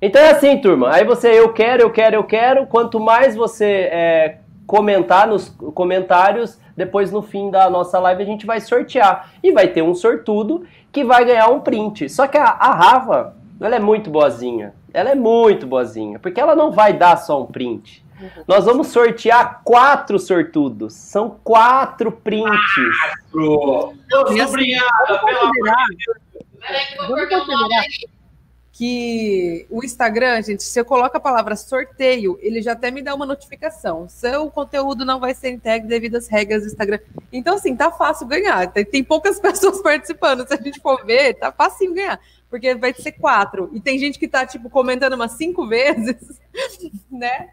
Então 0.00 0.22
é 0.22 0.30
assim, 0.30 0.60
turma. 0.60 0.94
Aí 0.94 1.04
você, 1.04 1.40
eu 1.40 1.52
quero, 1.52 1.82
eu 1.82 1.90
quero, 1.90 2.14
eu 2.14 2.22
quero. 2.22 2.66
Quanto 2.68 3.00
mais 3.00 3.34
você 3.34 3.88
é, 3.90 4.38
comentar 4.64 5.26
nos 5.26 5.48
comentários, 5.74 6.56
depois 6.76 7.10
no 7.10 7.20
fim 7.20 7.50
da 7.50 7.68
nossa 7.68 7.98
live 7.98 8.22
a 8.22 8.26
gente 8.26 8.46
vai 8.46 8.60
sortear. 8.60 9.32
E 9.42 9.50
vai 9.50 9.66
ter 9.66 9.82
um 9.82 9.92
sortudo 9.92 10.64
que 10.92 11.02
vai 11.02 11.24
ganhar 11.24 11.48
um 11.48 11.58
print. 11.58 12.08
Só 12.08 12.28
que 12.28 12.38
a, 12.38 12.44
a 12.44 12.74
Rafa, 12.76 13.34
ela 13.66 13.76
é 13.76 13.80
muito 13.80 14.10
boazinha. 14.10 14.74
Ela 14.92 15.10
é 15.10 15.14
muito 15.14 15.66
boazinha, 15.66 16.18
porque 16.18 16.40
ela 16.40 16.54
não 16.54 16.70
vai 16.70 16.92
dar 16.92 17.16
só 17.16 17.42
um 17.42 17.46
print. 17.46 18.04
Nós 18.46 18.64
vamos 18.64 18.88
sortear 18.88 19.62
quatro 19.64 20.18
sortudos. 20.18 20.94
São 20.94 21.38
quatro 21.42 22.12
prints. 22.12 22.50
Quatro! 23.32 23.94
Meu 24.08 24.46
sobrinhada, 24.46 25.18
pelo 25.24 25.38
amor 25.38 25.52
de 25.52 25.96
Deus. 25.96 26.44
Peraí 26.60 26.86
que 26.86 26.98
eu 26.98 27.08
vou 27.08 27.28
considerar 27.28 27.84
que 28.72 29.66
o 29.68 29.84
Instagram, 29.84 30.42
gente, 30.42 30.62
se 30.62 30.80
eu 30.80 30.84
coloco 30.84 31.14
a 31.14 31.20
palavra 31.20 31.54
sorteio, 31.54 32.38
ele 32.40 32.62
já 32.62 32.72
até 32.72 32.90
me 32.90 33.02
dá 33.02 33.14
uma 33.14 33.26
notificação. 33.26 34.08
Seu 34.08 34.50
conteúdo 34.50 35.04
não 35.04 35.20
vai 35.20 35.34
ser 35.34 35.50
entregue 35.50 35.86
devido 35.86 36.16
às 36.16 36.28
regras 36.28 36.62
do 36.62 36.68
Instagram. 36.68 36.98
Então, 37.30 37.56
assim, 37.56 37.76
tá 37.76 37.90
fácil 37.90 38.26
ganhar. 38.26 38.66
Tem, 38.72 38.84
tem 38.84 39.04
poucas 39.04 39.38
pessoas 39.40 39.82
participando. 39.82 40.46
Se 40.46 40.54
a 40.54 40.56
gente 40.56 40.80
for 40.80 41.04
ver, 41.04 41.34
tá 41.34 41.52
fácil 41.52 41.92
ganhar 41.92 42.18
porque 42.50 42.74
vai 42.74 42.92
ser 42.92 43.12
quatro. 43.12 43.70
E 43.72 43.80
tem 43.80 43.98
gente 43.98 44.18
que 44.18 44.26
tá, 44.26 44.44
tipo, 44.44 44.68
comentando 44.68 45.14
umas 45.14 45.32
cinco 45.32 45.66
vezes, 45.66 46.40
né? 47.10 47.50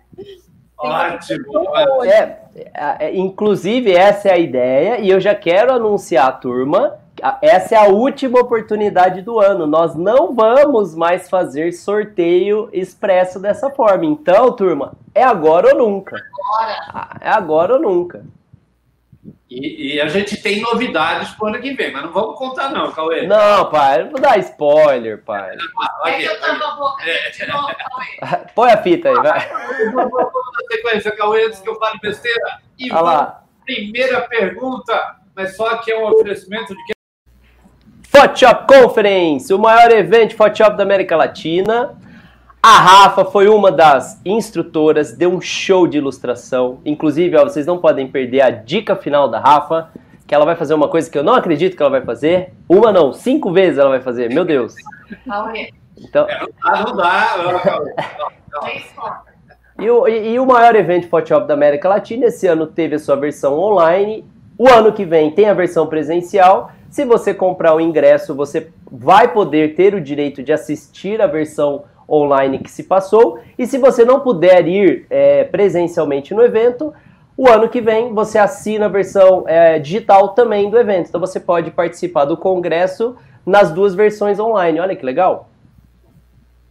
Ótimo! 0.77 1.75
É, 2.05 2.39
é, 2.73 3.15
inclusive, 3.15 3.91
essa 3.91 4.29
é 4.29 4.33
a 4.33 4.37
ideia, 4.37 4.99
e 4.99 5.09
eu 5.09 5.19
já 5.19 5.33
quero 5.33 5.71
anunciar 5.71 6.27
a 6.27 6.31
turma. 6.31 6.99
Essa 7.41 7.75
é 7.75 7.77
a 7.79 7.89
última 7.89 8.39
oportunidade 8.39 9.23
do 9.23 9.39
ano. 9.39 9.65
Nós 9.65 9.95
não 9.95 10.35
vamos 10.35 10.93
mais 10.93 11.27
fazer 11.27 11.73
sorteio 11.73 12.69
expresso 12.71 13.39
dessa 13.39 13.71
forma. 13.71 14.05
Então, 14.05 14.51
turma, 14.51 14.93
é 15.15 15.23
agora 15.23 15.73
ou 15.73 15.77
nunca. 15.79 16.15
Agora. 16.15 17.17
É 17.21 17.29
agora 17.29 17.73
ou 17.73 17.81
nunca. 17.81 18.23
E, 19.49 19.95
e, 19.95 20.01
a 20.01 20.09
gente 20.09 20.41
tem 20.41 20.59
novidades 20.59 21.29
pro 21.31 21.47
ano 21.47 21.61
que 21.61 21.73
vem, 21.73 21.93
mas 21.93 22.03
não 22.03 22.11
vamos 22.11 22.37
contar, 22.37 22.69
não, 22.69 22.91
Cauê. 22.91 23.25
Não, 23.25 23.69
pai, 23.69 24.03
não 24.03 24.11
vou 24.11 24.19
dar 24.19 24.37
spoiler, 24.39 25.23
pai. 25.23 25.55
Ah, 25.79 26.09
é 26.09 26.17
que 26.17 26.25
eu 26.25 26.39
tava 26.39 26.75
boca 26.75 27.03
de 27.05 27.47
novo, 27.47 27.67
Cauê. 27.67 28.45
Põe 28.53 28.71
a 28.71 28.83
fita 28.83 29.07
aí, 29.07 29.15
vai. 29.15 29.49
Vamos 29.93 30.11
na 30.11 30.75
sequência, 30.75 31.15
Cauê, 31.15 31.45
antes 31.45 31.61
que 31.61 31.69
eu 31.69 31.75
fale 31.75 31.97
besteira. 32.01 32.59
E 32.77 32.91
Olha 32.91 33.01
lá. 33.01 33.43
primeira 33.65 34.21
pergunta, 34.21 35.15
mas 35.33 35.55
só 35.55 35.77
que 35.77 35.93
é 35.93 35.97
um 35.97 36.09
oferecimento 36.09 36.75
de 36.75 36.97
Photoshop 38.09 38.67
Conference, 38.67 39.53
o 39.53 39.59
maior 39.59 39.91
evento 39.91 40.31
de 40.31 40.35
Photoshop 40.35 40.75
da 40.75 40.83
América 40.83 41.15
Latina. 41.15 41.95
A 42.61 42.79
Rafa 42.79 43.23
foi 43.23 43.47
uma 43.47 43.71
das 43.71 44.19
instrutoras, 44.25 45.13
deu 45.13 45.31
um 45.31 45.39
show 45.39 45.87
de 45.87 45.97
ilustração. 45.97 46.79
Inclusive, 46.85 47.37
ó, 47.37 47.43
vocês 47.43 47.65
não 47.65 47.77
podem 47.77 48.07
perder 48.07 48.41
a 48.41 48.49
dica 48.49 48.95
final 48.95 49.29
da 49.29 49.39
Rafa, 49.39 49.89
que 50.25 50.35
ela 50.35 50.45
vai 50.45 50.55
fazer 50.55 50.73
uma 50.73 50.89
coisa 50.89 51.09
que 51.09 51.17
eu 51.17 51.23
não 51.23 51.33
acredito 51.33 51.77
que 51.77 51.81
ela 51.81 51.91
vai 51.91 52.01
fazer. 52.01 52.53
Uma 52.67 52.91
não, 52.91 53.13
cinco 53.13 53.51
vezes 53.51 53.77
ela 53.77 53.91
vai 53.91 54.01
fazer, 54.01 54.29
meu 54.29 54.43
Deus. 54.43 54.73
Então... 55.97 56.27
É, 56.27 56.39
não 56.83 56.95
dá, 56.95 57.37
não 57.37 57.53
dá. 57.53 59.23
E 59.79 59.89
o, 59.89 60.07
e 60.07 60.39
o 60.39 60.45
maior 60.45 60.75
evento 60.75 61.03
de 61.03 61.09
Photoshop 61.09 61.47
da 61.47 61.53
América 61.53 61.87
Latina 61.87 62.25
esse 62.25 62.47
ano 62.47 62.65
teve 62.65 62.95
a 62.95 62.99
sua 62.99 63.15
versão 63.15 63.57
online. 63.57 64.25
O 64.57 64.67
ano 64.67 64.91
que 64.91 65.05
vem 65.05 65.31
tem 65.31 65.47
a 65.47 65.53
versão 65.53 65.85
presencial. 65.85 66.71
Se 66.89 67.05
você 67.05 67.33
comprar 67.33 67.75
o 67.75 67.81
ingresso, 67.81 68.33
você 68.33 68.71
vai 68.91 69.31
poder 69.31 69.75
ter 69.75 69.93
o 69.93 70.01
direito 70.01 70.41
de 70.41 70.51
assistir 70.51 71.21
a 71.21 71.27
versão 71.27 71.83
online 72.09 72.59
que 72.59 72.71
se 72.71 72.83
passou. 72.83 73.39
E 73.57 73.65
se 73.65 73.77
você 73.77 74.05
não 74.05 74.19
puder 74.19 74.67
ir 74.67 75.05
é, 75.09 75.43
presencialmente 75.43 76.33
no 76.33 76.41
evento, 76.41 76.93
o 77.35 77.47
ano 77.47 77.69
que 77.69 77.81
vem 77.81 78.13
você 78.13 78.37
assina 78.37 78.85
a 78.85 78.89
versão 78.89 79.43
é, 79.47 79.77
digital 79.77 80.29
também 80.29 80.69
do 80.69 80.77
evento. 80.77 81.09
Então 81.09 81.21
você 81.21 81.39
pode 81.39 81.71
participar 81.71 82.25
do 82.25 82.37
congresso 82.37 83.15
nas 83.45 83.71
duas 83.71 83.93
versões 83.93 84.39
online. 84.39 84.79
Olha 84.79 84.95
que 84.95 85.05
legal. 85.05 85.49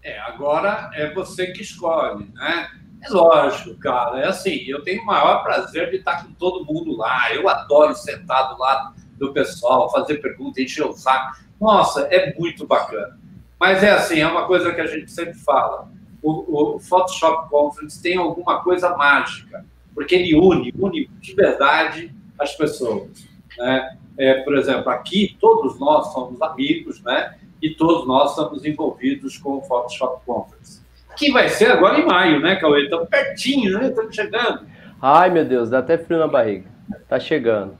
É, 0.02 0.19
agora 0.21 0.90
é 0.95 1.12
você 1.12 1.49
que 1.49 1.62
escolhe, 1.62 2.31
né? 2.35 2.69
É 3.02 3.09
lógico, 3.11 3.78
cara. 3.78 4.21
É 4.21 4.26
assim, 4.26 4.64
eu 4.69 4.83
tenho 4.83 5.02
o 5.02 5.07
maior 5.07 5.43
prazer 5.43 5.90
de 5.90 5.97
estar 5.97 6.25
com 6.25 6.33
todo 6.33 6.64
mundo 6.64 6.97
lá. 6.97 7.33
Eu 7.33 7.49
adoro 7.49 7.95
sentar 7.95 8.49
do 8.55 8.59
lado 8.59 8.95
do 9.19 9.33
pessoal, 9.33 9.90
fazer 9.90 10.16
perguntas, 10.16 10.62
encher 10.62 10.85
o 10.85 10.93
saco. 10.93 11.37
Nossa, 11.61 12.02
é 12.11 12.35
muito 12.38 12.66
bacana. 12.66 13.19
Mas 13.59 13.83
é 13.83 13.91
assim, 13.91 14.21
é 14.21 14.27
uma 14.27 14.47
coisa 14.47 14.73
que 14.73 14.81
a 14.81 14.87
gente 14.87 15.11
sempre 15.11 15.35
fala. 15.35 15.89
O, 16.23 16.75
o 16.77 16.79
Photoshop 16.79 17.49
Conference 17.49 18.03
tem 18.03 18.17
alguma 18.17 18.63
coisa 18.63 18.97
mágica, 18.97 19.65
porque 19.95 20.15
ele 20.15 20.35
une, 20.35 20.73
une 20.79 21.07
de 21.21 21.35
verdade 21.35 22.15
as 22.39 22.55
pessoas. 22.55 23.27
Né? 23.59 23.97
É, 24.19 24.35
por 24.43 24.57
exemplo, 24.57 24.91
aqui 24.91 25.37
todos 25.41 25.79
nós 25.79 26.13
somos 26.13 26.41
amigos, 26.43 27.03
né? 27.03 27.37
E 27.63 27.71
todos 27.71 28.07
nós 28.07 28.31
estamos 28.31 28.65
envolvidos 28.65 29.39
com 29.39 29.57
o 29.57 29.63
Photoshop 29.63 30.25
Conference. 30.27 30.83
Que 31.17 31.33
vai 31.33 31.49
ser 31.49 31.71
agora 31.71 31.99
em 31.99 32.07
maio, 32.07 32.41
né, 32.41 32.57
Cauê? 32.57 32.85
Estamos 32.85 33.09
pertinho, 33.09 33.79
né? 33.79 33.89
Estamos 33.89 34.15
chegando. 34.15 34.67
Ai, 35.01 35.31
meu 35.31 35.45
Deus, 35.45 35.71
dá 35.71 35.79
até 35.79 35.97
frio 35.97 36.19
na 36.19 36.29
barriga. 36.29 36.67
Tá 37.09 37.19
chegando. 37.19 37.79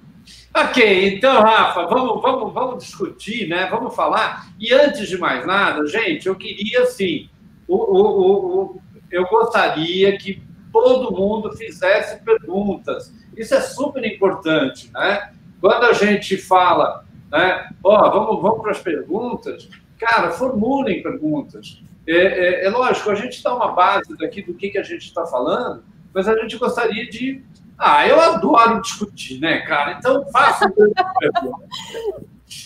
Ok, 0.59 1.15
então, 1.15 1.43
Rafa, 1.43 1.87
vamos, 1.87 2.23
vamos, 2.23 2.55
vamos 2.55 2.83
discutir, 2.83 3.47
né? 3.47 3.67
Vamos 3.71 3.95
falar. 3.95 4.47
E 4.59 4.73
antes 4.73 5.07
de 5.07 5.19
mais 5.19 5.47
nada, 5.47 5.87
gente, 5.87 6.27
eu 6.27 6.35
queria, 6.35 6.85
assim, 6.85 7.29
o, 7.69 7.77
o, 7.77 8.63
o, 8.63 8.81
eu 9.11 9.27
gostaria 9.27 10.17
que 10.17 10.43
todo 10.73 11.15
mundo 11.15 11.55
fizesse 11.57 12.25
perguntas. 12.25 13.13
Isso 13.37 13.55
é 13.55 13.61
super 13.61 14.03
importante, 14.05 14.91
né? 14.95 15.31
Quando 15.61 15.85
a 15.85 15.93
gente 15.93 16.39
fala, 16.39 17.05
né? 17.31 17.69
Ó, 17.85 17.95
oh, 17.95 18.11
vamos, 18.11 18.43
vamos 18.43 18.63
para 18.63 18.71
as 18.71 18.81
perguntas. 18.81 19.69
Cara, 19.99 20.31
formulem 20.31 21.03
perguntas. 21.03 21.83
É, 22.07 22.17
é, 22.17 22.65
é, 22.65 22.71
lógico, 22.71 23.11
a 23.11 23.15
gente 23.15 23.43
dá 23.43 23.55
uma 23.55 23.73
base 23.73 24.17
daqui 24.17 24.41
do 24.41 24.55
que, 24.55 24.71
que 24.71 24.79
a 24.79 24.83
gente 24.83 25.03
está 25.03 25.27
falando, 25.27 25.85
mas 26.15 26.27
a 26.27 26.39
gente 26.39 26.57
gostaria 26.57 27.07
de. 27.11 27.45
Ah, 27.79 28.07
eu 28.07 28.21
adoro 28.21 28.81
discutir, 28.81 29.41
né, 29.41 29.59
cara? 29.61 29.93
Então 29.99 30.25
faça 30.31 30.73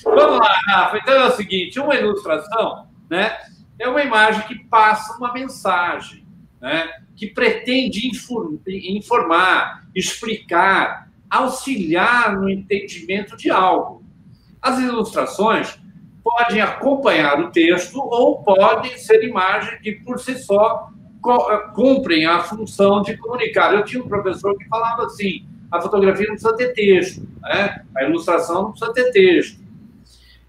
Vamos 0.05 0.39
lá, 0.39 0.57
Rafa. 0.69 0.99
Então 0.99 1.15
é 1.15 1.27
o 1.27 1.33
seguinte: 1.33 1.81
uma 1.81 1.95
ilustração, 1.95 2.89
né? 3.09 3.37
É 3.79 3.89
uma 3.89 4.03
imagem 4.03 4.43
que 4.47 4.65
passa 4.67 5.17
uma 5.17 5.33
mensagem, 5.33 6.27
né? 6.61 6.89
Que 7.17 7.27
pretende 7.27 8.09
informar, 8.67 9.85
explicar, 9.95 11.09
auxiliar 11.29 12.37
no 12.37 12.49
entendimento 12.49 13.37
de 13.37 13.51
algo. 13.51 14.05
As 14.61 14.79
ilustrações 14.79 15.79
podem 16.23 16.61
acompanhar 16.61 17.41
o 17.41 17.51
texto 17.51 17.99
ou 17.99 18.43
podem 18.43 18.97
ser 18.99 19.25
imagens 19.25 19.81
que, 19.81 19.93
por 19.93 20.21
si 20.21 20.39
só, 20.39 20.91
cumprem 21.75 22.27
a 22.27 22.41
função 22.41 23.03
de 23.03 23.17
comunicar. 23.17 23.75
Eu 23.75 23.85
tinha 23.85 24.03
um 24.03 24.09
professor 24.09 24.57
que 24.57 24.67
falava 24.69 25.05
assim: 25.05 25.47
a 25.71 25.81
fotografia 25.81 26.27
não 26.27 26.35
precisa 26.35 26.57
ter 26.57 26.73
texto, 26.73 27.29
né? 27.43 27.85
a 27.97 28.05
ilustração 28.05 28.63
não 28.63 28.71
precisa 28.73 28.93
ter 28.93 29.11
texto. 29.13 29.61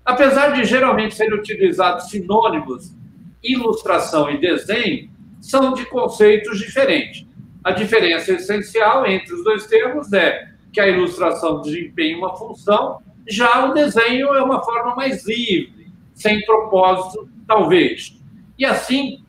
Apesar 0.03 0.53
de 0.53 0.65
geralmente 0.65 1.15
serem 1.15 1.37
utilizados 1.37 2.09
sinônimos, 2.09 2.95
ilustração 3.43 4.31
e 4.31 4.39
desenho 4.39 5.09
são 5.39 5.73
de 5.73 5.85
conceitos 5.85 6.59
diferentes. 6.59 7.25
A 7.63 7.71
diferença 7.71 8.33
essencial 8.33 9.05
entre 9.05 9.33
os 9.33 9.43
dois 9.43 9.67
termos 9.67 10.11
é 10.13 10.47
que 10.73 10.79
a 10.79 10.87
ilustração 10.87 11.61
desempenha 11.61 12.17
uma 12.17 12.35
função, 12.35 12.99
já 13.27 13.65
o 13.65 13.73
desenho 13.73 14.33
é 14.33 14.41
uma 14.41 14.63
forma 14.63 14.95
mais 14.95 15.25
livre, 15.27 15.91
sem 16.15 16.43
propósito, 16.45 17.29
talvez. 17.47 18.17
E 18.57 18.65
assim, 18.65 19.23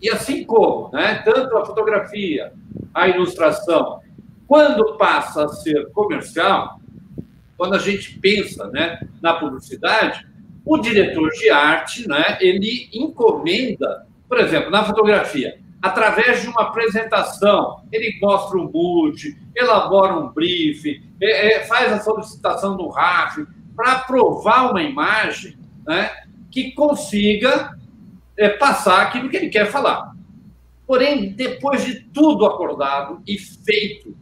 e 0.00 0.08
assim 0.10 0.44
como, 0.44 0.90
né, 0.92 1.22
tanto 1.24 1.56
a 1.56 1.66
fotografia, 1.66 2.52
a 2.94 3.08
ilustração, 3.08 4.00
quando 4.46 4.96
passa 4.96 5.44
a 5.44 5.48
ser 5.48 5.90
comercial, 5.92 6.80
quando 7.56 7.74
a 7.74 7.78
gente 7.78 8.18
pensa, 8.18 8.68
né, 8.68 9.00
na 9.20 9.34
publicidade, 9.34 10.26
o 10.64 10.78
diretor 10.78 11.28
de 11.30 11.50
arte, 11.50 12.08
né, 12.08 12.38
ele 12.40 12.88
encomenda, 12.92 14.06
por 14.28 14.40
exemplo, 14.40 14.70
na 14.70 14.84
fotografia, 14.84 15.58
através 15.82 16.42
de 16.42 16.48
uma 16.48 16.62
apresentação, 16.62 17.82
ele 17.92 18.18
mostra 18.20 18.58
um 18.58 18.70
mood, 18.70 19.36
elabora 19.54 20.14
um 20.14 20.28
brief, 20.28 21.02
é, 21.20 21.54
é, 21.54 21.64
faz 21.66 21.92
a 21.92 22.00
solicitação 22.00 22.76
do 22.76 22.88
RAF 22.88 23.46
para 23.74 23.92
aprovar 23.92 24.70
uma 24.70 24.82
imagem 24.82 25.56
né, 25.86 26.10
que 26.50 26.72
consiga 26.72 27.76
é, 28.40 28.48
passar 28.48 29.02
aquilo 29.02 29.28
que 29.28 29.36
ele 29.36 29.50
quer 29.50 29.70
falar. 29.70 30.14
Porém, 30.86 31.30
depois 31.32 31.84
de 31.84 32.00
tudo 32.00 32.46
acordado 32.46 33.22
e 33.26 33.38
feito, 33.38 34.16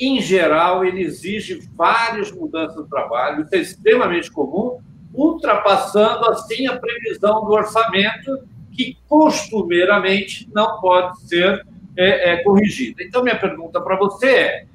em 0.00 0.18
geral, 0.20 0.82
ele 0.82 1.02
exige 1.02 1.60
várias 1.76 2.32
mudanças 2.32 2.76
no 2.76 2.88
trabalho, 2.88 3.44
isso 3.44 3.54
é 3.54 3.58
extremamente 3.58 4.30
comum, 4.30 4.80
ultrapassando 5.12 6.24
assim 6.30 6.66
a 6.68 6.78
previsão 6.78 7.44
do 7.44 7.52
orçamento 7.52 8.48
que 8.72 8.96
costumeiramente 9.06 10.48
não 10.54 10.80
pode 10.80 11.20
ser 11.28 11.66
é, 11.96 12.32
é, 12.32 12.42
corrigida. 12.42 13.02
Então, 13.02 13.22
minha 13.22 13.38
pergunta 13.38 13.78
para 13.80 13.96
você 13.96 14.26
é: 14.26 14.66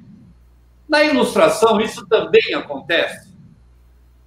na 0.88 1.02
ilustração, 1.02 1.80
isso 1.80 2.06
também 2.06 2.54
acontece? 2.54 3.34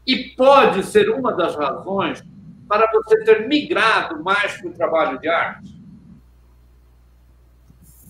E 0.05 0.35
pode 0.35 0.83
ser 0.83 1.09
uma 1.11 1.31
das 1.31 1.55
razões 1.55 2.23
para 2.67 2.89
você 2.91 3.23
ter 3.23 3.47
migrado 3.47 4.23
mais 4.23 4.59
para 4.59 4.69
o 4.69 4.73
trabalho 4.73 5.19
de 5.19 5.27
arte? 5.27 5.77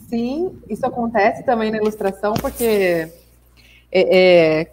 Sim, 0.09 0.61
isso 0.69 0.85
acontece 0.85 1.43
também 1.43 1.69
na 1.69 1.77
ilustração, 1.77 2.33
porque 2.35 3.11
é, 3.91 4.17
é, 4.61 4.71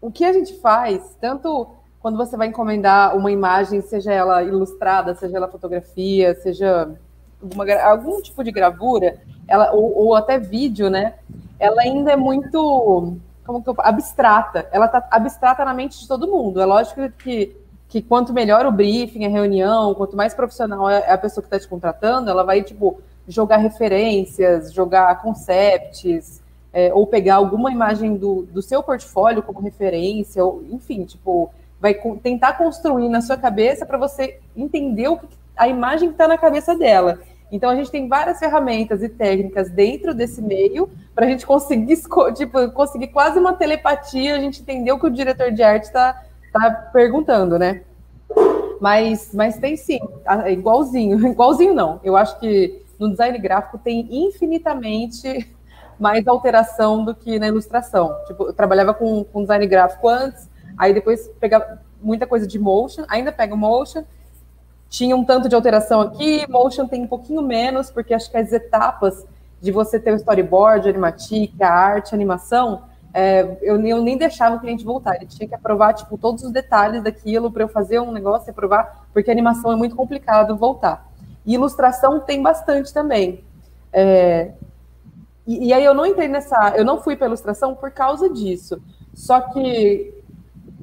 o 0.00 0.10
que 0.10 0.24
a 0.24 0.32
gente 0.32 0.58
faz, 0.58 1.16
tanto 1.20 1.68
quando 2.00 2.16
você 2.16 2.36
vai 2.36 2.48
encomendar 2.48 3.16
uma 3.16 3.30
imagem, 3.30 3.80
seja 3.80 4.12
ela 4.12 4.42
ilustrada, 4.42 5.14
seja 5.14 5.36
ela 5.36 5.48
fotografia, 5.48 6.34
seja 6.34 6.90
uma, 7.40 7.64
algum 7.82 8.20
tipo 8.20 8.42
de 8.42 8.50
gravura, 8.50 9.20
ela, 9.46 9.72
ou, 9.72 9.96
ou, 9.96 10.14
até 10.14 10.38
vídeo, 10.38 10.90
né? 10.90 11.14
Ela 11.60 11.82
ainda 11.82 12.12
é 12.12 12.16
muito 12.16 13.16
como 13.44 13.62
que 13.62 13.68
eu, 13.68 13.74
abstrata. 13.78 14.68
Ela 14.72 14.86
está 14.86 15.06
abstrata 15.10 15.64
na 15.64 15.74
mente 15.74 16.00
de 16.00 16.08
todo 16.08 16.26
mundo. 16.26 16.60
É 16.60 16.64
lógico 16.64 17.08
que, 17.10 17.56
que 17.92 18.00
quanto 18.00 18.32
melhor 18.32 18.64
o 18.64 18.72
briefing, 18.72 19.26
a 19.26 19.28
reunião, 19.28 19.94
quanto 19.94 20.16
mais 20.16 20.32
profissional 20.32 20.88
é 20.88 21.12
a 21.12 21.18
pessoa 21.18 21.42
que 21.42 21.48
está 21.48 21.60
te 21.60 21.68
contratando, 21.68 22.30
ela 22.30 22.42
vai, 22.42 22.62
tipo, 22.62 22.98
jogar 23.28 23.58
referências, 23.58 24.72
jogar 24.72 25.20
concepts, 25.20 26.42
é, 26.72 26.90
ou 26.94 27.06
pegar 27.06 27.34
alguma 27.34 27.70
imagem 27.70 28.16
do, 28.16 28.48
do 28.50 28.62
seu 28.62 28.82
portfólio 28.82 29.42
como 29.42 29.60
referência, 29.60 30.42
ou, 30.42 30.64
enfim, 30.70 31.04
tipo, 31.04 31.52
vai 31.78 31.92
tentar 32.22 32.54
construir 32.54 33.10
na 33.10 33.20
sua 33.20 33.36
cabeça 33.36 33.84
para 33.84 33.98
você 33.98 34.38
entender 34.56 35.08
o 35.08 35.18
que, 35.18 35.26
a 35.54 35.68
imagem 35.68 36.08
que 36.08 36.14
está 36.14 36.26
na 36.26 36.38
cabeça 36.38 36.74
dela. 36.74 37.18
Então 37.50 37.68
a 37.68 37.76
gente 37.76 37.90
tem 37.90 38.08
várias 38.08 38.38
ferramentas 38.38 39.02
e 39.02 39.08
técnicas 39.10 39.68
dentro 39.68 40.14
desse 40.14 40.40
meio 40.40 40.88
para 41.14 41.26
a 41.26 41.28
gente 41.28 41.44
conseguir, 41.44 41.98
tipo, 42.34 42.70
conseguir 42.70 43.08
quase 43.08 43.38
uma 43.38 43.52
telepatia, 43.52 44.34
a 44.34 44.38
gente 44.38 44.62
entender 44.62 44.92
o 44.92 44.98
que 44.98 45.08
o 45.08 45.10
diretor 45.10 45.52
de 45.52 45.62
arte 45.62 45.84
está 45.84 46.18
tá 46.52 46.70
perguntando, 46.92 47.58
né? 47.58 47.82
Mas, 48.80 49.32
mas 49.32 49.58
tem 49.58 49.76
sim, 49.76 50.00
igualzinho, 50.50 51.18
igualzinho 51.28 51.74
não. 51.74 52.00
Eu 52.02 52.16
acho 52.16 52.38
que 52.40 52.82
no 52.98 53.10
design 53.10 53.38
gráfico 53.38 53.78
tem 53.78 54.08
infinitamente 54.10 55.48
mais 55.98 56.26
alteração 56.26 57.04
do 57.04 57.14
que 57.14 57.38
na 57.38 57.48
ilustração. 57.48 58.14
Tipo, 58.26 58.44
eu 58.44 58.52
trabalhava 58.52 58.92
com, 58.92 59.24
com 59.24 59.42
design 59.42 59.66
gráfico 59.66 60.08
antes, 60.08 60.50
Aí 60.76 60.92
depois 60.92 61.28
pega 61.40 61.80
muita 62.00 62.26
coisa 62.26 62.46
de 62.46 62.58
motion, 62.58 63.04
ainda 63.08 63.32
pega 63.32 63.54
motion. 63.54 64.04
Tinha 64.88 65.16
um 65.16 65.24
tanto 65.24 65.48
de 65.48 65.54
alteração 65.54 66.00
aqui, 66.00 66.44
motion 66.50 66.86
tem 66.86 67.04
um 67.04 67.06
pouquinho 67.06 67.42
menos, 67.42 67.90
porque 67.90 68.12
acho 68.12 68.30
que 68.30 68.36
as 68.36 68.52
etapas 68.52 69.26
de 69.60 69.70
você 69.70 69.98
ter 69.98 70.12
o 70.12 70.16
storyboard, 70.16 70.88
animatica, 70.88 71.66
arte, 71.66 72.14
animação, 72.14 72.82
é, 73.14 73.58
eu, 73.60 73.80
eu, 73.84 74.02
nem 74.02 74.16
deixava 74.16 74.56
o 74.56 74.60
cliente 74.60 74.84
voltar. 74.84 75.16
Ele 75.16 75.26
tinha 75.26 75.48
que 75.48 75.54
aprovar 75.54 75.92
tipo, 75.94 76.16
todos 76.16 76.42
os 76.44 76.50
detalhes 76.50 77.02
daquilo 77.02 77.50
para 77.50 77.62
eu 77.62 77.68
fazer 77.68 78.00
um 78.00 78.12
negócio 78.12 78.48
e 78.48 78.50
aprovar, 78.50 79.06
porque 79.12 79.30
animação 79.30 79.72
é 79.72 79.76
muito 79.76 79.94
complicado 79.94 80.56
voltar. 80.56 81.10
E 81.44 81.54
ilustração 81.54 82.20
tem 82.20 82.42
bastante 82.42 82.92
também. 82.92 83.44
É, 83.92 84.52
e, 85.46 85.68
e, 85.68 85.72
aí 85.72 85.84
eu 85.84 85.92
não 85.92 86.06
entrei 86.06 86.28
nessa. 86.28 86.74
Eu 86.76 86.84
não 86.84 87.02
fui 87.02 87.16
para 87.16 87.26
ilustração 87.26 87.74
por 87.74 87.90
causa 87.90 88.30
disso. 88.30 88.80
Só 89.12 89.40
que 89.40 90.14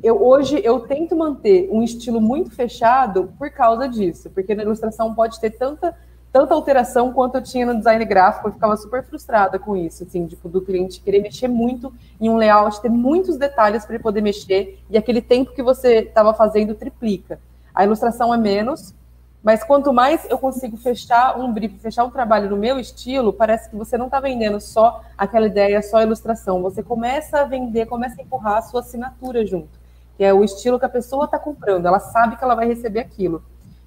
eu 0.03 0.21
hoje 0.21 0.61
eu 0.63 0.81
tento 0.81 1.15
manter 1.15 1.67
um 1.71 1.81
estilo 1.81 2.21
muito 2.21 2.51
fechado 2.51 3.33
por 3.37 3.49
causa 3.49 3.87
disso, 3.87 4.29
porque 4.29 4.53
na 4.53 4.63
ilustração 4.63 5.13
pode 5.15 5.39
ter 5.39 5.51
tanta 5.51 5.95
tanta 6.31 6.53
alteração 6.53 7.11
quanto 7.13 7.35
eu 7.35 7.41
tinha 7.41 7.65
no 7.65 7.77
design 7.77 8.03
gráfico, 8.05 8.47
eu 8.47 8.53
ficava 8.53 8.75
super 8.77 9.03
frustrada 9.03 9.57
com 9.57 9.75
isso, 9.75 10.03
assim, 10.03 10.25
tipo, 10.27 10.47
do 10.47 10.61
cliente 10.61 11.01
querer 11.01 11.21
mexer 11.21 11.47
muito 11.47 11.93
em 12.19 12.29
um 12.29 12.37
layout, 12.37 12.81
ter 12.81 12.89
muitos 12.89 13.37
detalhes 13.37 13.85
para 13.85 13.95
ele 13.95 14.03
poder 14.03 14.21
mexer, 14.21 14.79
e 14.89 14.97
aquele 14.97 15.21
tempo 15.21 15.53
que 15.53 15.63
você 15.63 15.99
estava 15.99 16.33
fazendo 16.33 16.75
triplica. 16.75 17.39
A 17.73 17.83
ilustração 17.83 18.33
é 18.33 18.37
menos, 18.37 18.93
mas 19.41 19.63
quanto 19.63 19.93
mais 19.93 20.29
eu 20.29 20.37
consigo 20.37 20.75
fechar 20.77 21.39
um 21.39 21.51
brief, 21.51 21.79
fechar 21.79 22.03
um 22.03 22.09
trabalho 22.09 22.49
no 22.49 22.57
meu 22.57 22.79
estilo, 22.79 23.31
parece 23.31 23.69
que 23.69 23.75
você 23.75 23.97
não 23.97 24.07
está 24.07 24.19
vendendo 24.19 24.59
só 24.59 25.01
aquela 25.17 25.47
ideia, 25.47 25.81
só 25.81 25.97
a 25.97 26.03
ilustração. 26.03 26.61
Você 26.61 26.83
começa 26.83 27.39
a 27.39 27.43
vender, 27.45 27.85
começa 27.85 28.19
a 28.19 28.23
empurrar 28.23 28.57
a 28.57 28.61
sua 28.61 28.81
assinatura 28.81 29.45
junto 29.45 29.79
que 30.19 30.25
é 30.25 30.33
o 30.33 30.43
estilo 30.43 30.77
que 30.77 30.83
a 30.83 30.89
pessoa 30.89 31.23
está 31.23 31.39
comprando, 31.39 31.85
ela 31.85 31.97
sabe 31.97 32.35
que 32.35 32.43
ela 32.43 32.53
vai 32.53 32.67
receber 32.67 32.99
aquilo. 32.99 33.41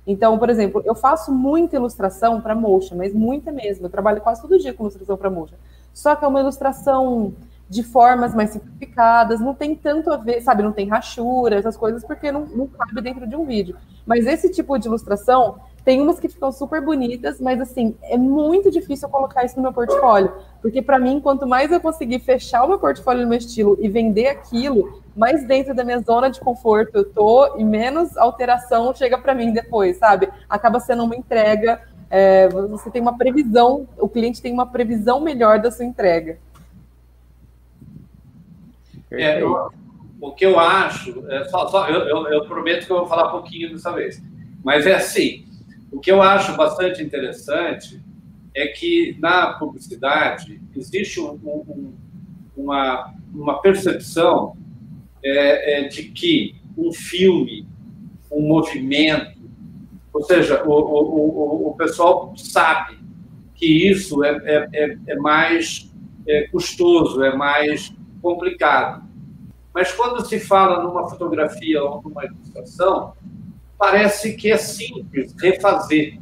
Então, 0.06 0.36
por 0.38 0.50
exemplo, 0.50 0.82
eu 0.84 0.94
faço 0.94 1.32
muita 1.32 1.76
ilustração 1.76 2.40
para 2.40 2.54
motion, 2.54 2.96
mas 2.96 3.14
muita 3.14 3.52
mesmo. 3.52 3.86
Eu 3.86 3.90
trabalho 3.90 4.20
quase 4.20 4.42
todo 4.42 4.58
dia 4.58 4.74
com 4.74 4.84
ilustração 4.84 5.16
para 5.16 5.30
motion. 5.30 5.56
Só 5.94 6.16
que 6.16 6.24
é 6.24 6.28
uma 6.28 6.40
ilustração 6.40 7.34
de 7.68 7.82
formas 7.82 8.34
mais 8.34 8.50
simplificadas, 8.50 9.40
não 9.40 9.54
tem 9.54 9.74
tanto 9.74 10.12
a 10.12 10.16
ver, 10.18 10.42
sabe, 10.42 10.62
não 10.62 10.72
tem 10.72 10.86
rachura, 10.88 11.56
essas 11.56 11.74
coisas, 11.74 12.04
porque 12.04 12.30
não, 12.30 12.44
não 12.44 12.66
cabe 12.66 13.00
dentro 13.00 13.26
de 13.26 13.34
um 13.34 13.46
vídeo. 13.46 13.76
Mas 14.04 14.26
esse 14.26 14.50
tipo 14.50 14.76
de 14.78 14.88
ilustração, 14.88 15.58
tem 15.84 16.00
umas 16.00 16.20
que 16.20 16.28
ficam 16.28 16.52
super 16.52 16.80
bonitas, 16.80 17.40
mas 17.40 17.60
assim, 17.60 17.96
é 18.02 18.16
muito 18.16 18.70
difícil 18.70 19.08
eu 19.08 19.12
colocar 19.12 19.44
isso 19.44 19.56
no 19.56 19.62
meu 19.62 19.72
portfólio. 19.72 20.32
Porque 20.60 20.82
para 20.82 20.98
mim, 20.98 21.20
quanto 21.20 21.46
mais 21.46 21.72
eu 21.72 21.80
conseguir 21.80 22.20
fechar 22.20 22.64
o 22.64 22.68
meu 22.68 22.78
portfólio 22.78 23.22
no 23.22 23.28
meu 23.28 23.38
estilo 23.38 23.76
e 23.80 23.88
vender 23.88 24.28
aquilo, 24.28 25.01
mais 25.16 25.46
dentro 25.46 25.74
da 25.74 25.84
minha 25.84 26.00
zona 26.00 26.30
de 26.30 26.40
conforto 26.40 26.96
eu 26.96 27.04
tô 27.04 27.56
e 27.58 27.64
menos 27.64 28.16
alteração 28.16 28.94
chega 28.94 29.18
para 29.18 29.34
mim 29.34 29.52
depois, 29.52 29.96
sabe? 29.96 30.28
Acaba 30.48 30.80
sendo 30.80 31.04
uma 31.04 31.16
entrega, 31.16 31.82
é, 32.10 32.48
você 32.48 32.90
tem 32.90 33.00
uma 33.00 33.16
previsão, 33.16 33.88
o 33.98 34.08
cliente 34.08 34.42
tem 34.42 34.52
uma 34.52 34.66
previsão 34.66 35.20
melhor 35.20 35.60
da 35.60 35.70
sua 35.70 35.84
entrega. 35.84 36.38
É, 39.10 39.42
eu, 39.42 39.70
o 40.20 40.32
que 40.32 40.46
eu 40.46 40.58
acho, 40.58 41.24
é, 41.30 41.44
só, 41.44 41.68
só 41.68 41.88
eu, 41.88 42.00
eu, 42.08 42.28
eu, 42.28 42.44
prometo 42.46 42.86
que 42.86 42.92
eu 42.92 42.98
vou 42.98 43.06
falar 43.06 43.30
pouquinho 43.30 43.70
dessa 43.70 43.92
vez, 43.92 44.22
mas 44.64 44.86
é 44.86 44.94
assim: 44.94 45.44
o 45.90 46.00
que 46.00 46.10
eu 46.10 46.22
acho 46.22 46.56
bastante 46.56 47.02
interessante 47.02 48.00
é 48.54 48.68
que 48.68 49.16
na 49.20 49.54
publicidade 49.54 50.60
existe 50.74 51.20
um, 51.20 51.32
um, 51.44 51.94
uma, 52.56 53.14
uma 53.34 53.60
percepção 53.60 54.56
é, 55.24 55.80
é, 55.80 55.88
de 55.88 56.04
que 56.04 56.56
um 56.76 56.92
filme, 56.92 57.66
um 58.30 58.46
movimento, 58.46 59.40
ou 60.12 60.22
seja, 60.24 60.62
o, 60.64 60.70
o, 60.70 61.66
o, 61.66 61.68
o 61.68 61.74
pessoal 61.76 62.34
sabe 62.36 62.98
que 63.54 63.88
isso 63.88 64.24
é, 64.24 64.40
é, 64.44 64.68
é, 64.72 64.98
é 65.08 65.16
mais 65.16 65.90
é, 66.26 66.48
custoso, 66.48 67.22
é 67.22 67.34
mais 67.34 67.92
complicado. 68.20 69.02
Mas 69.74 69.92
quando 69.92 70.24
se 70.26 70.38
fala 70.38 70.82
numa 70.82 71.08
fotografia 71.08 71.82
ou 71.82 72.02
numa 72.02 72.24
ilustração, 72.24 73.14
parece 73.78 74.34
que 74.34 74.50
é 74.50 74.56
simples 74.56 75.34
refazer. 75.40 76.18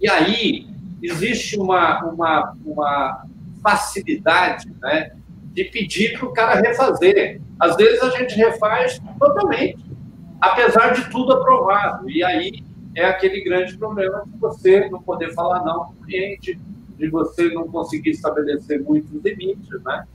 E 0.00 0.08
aí 0.08 0.66
existe 1.02 1.58
uma, 1.58 2.02
uma, 2.04 2.56
uma 2.64 3.26
facilidade 3.62 4.72
né, 4.80 5.12
de 5.52 5.64
pedir 5.64 6.18
para 6.18 6.28
o 6.28 6.32
cara 6.32 6.60
refazer. 6.60 7.40
Às 7.60 7.76
vezes 7.76 8.02
a 8.02 8.10
gente 8.10 8.34
refaz 8.34 9.00
totalmente, 9.18 9.84
apesar 10.40 10.92
de 10.92 11.08
tudo 11.10 11.32
aprovado. 11.32 12.08
E 12.10 12.24
aí 12.24 12.64
é 12.94 13.04
aquele 13.04 13.42
grande 13.42 13.76
problema 13.76 14.24
de 14.26 14.38
você 14.38 14.88
não 14.88 15.02
poder 15.02 15.32
falar 15.34 15.64
não 15.64 15.86
para 15.86 15.94
o 15.94 16.06
cliente, 16.06 16.58
de 16.96 17.08
você 17.08 17.48
não 17.48 17.68
conseguir 17.68 18.10
estabelecer 18.10 18.82
muitos 18.82 19.10
limites, 19.22 19.82
né? 19.84 20.06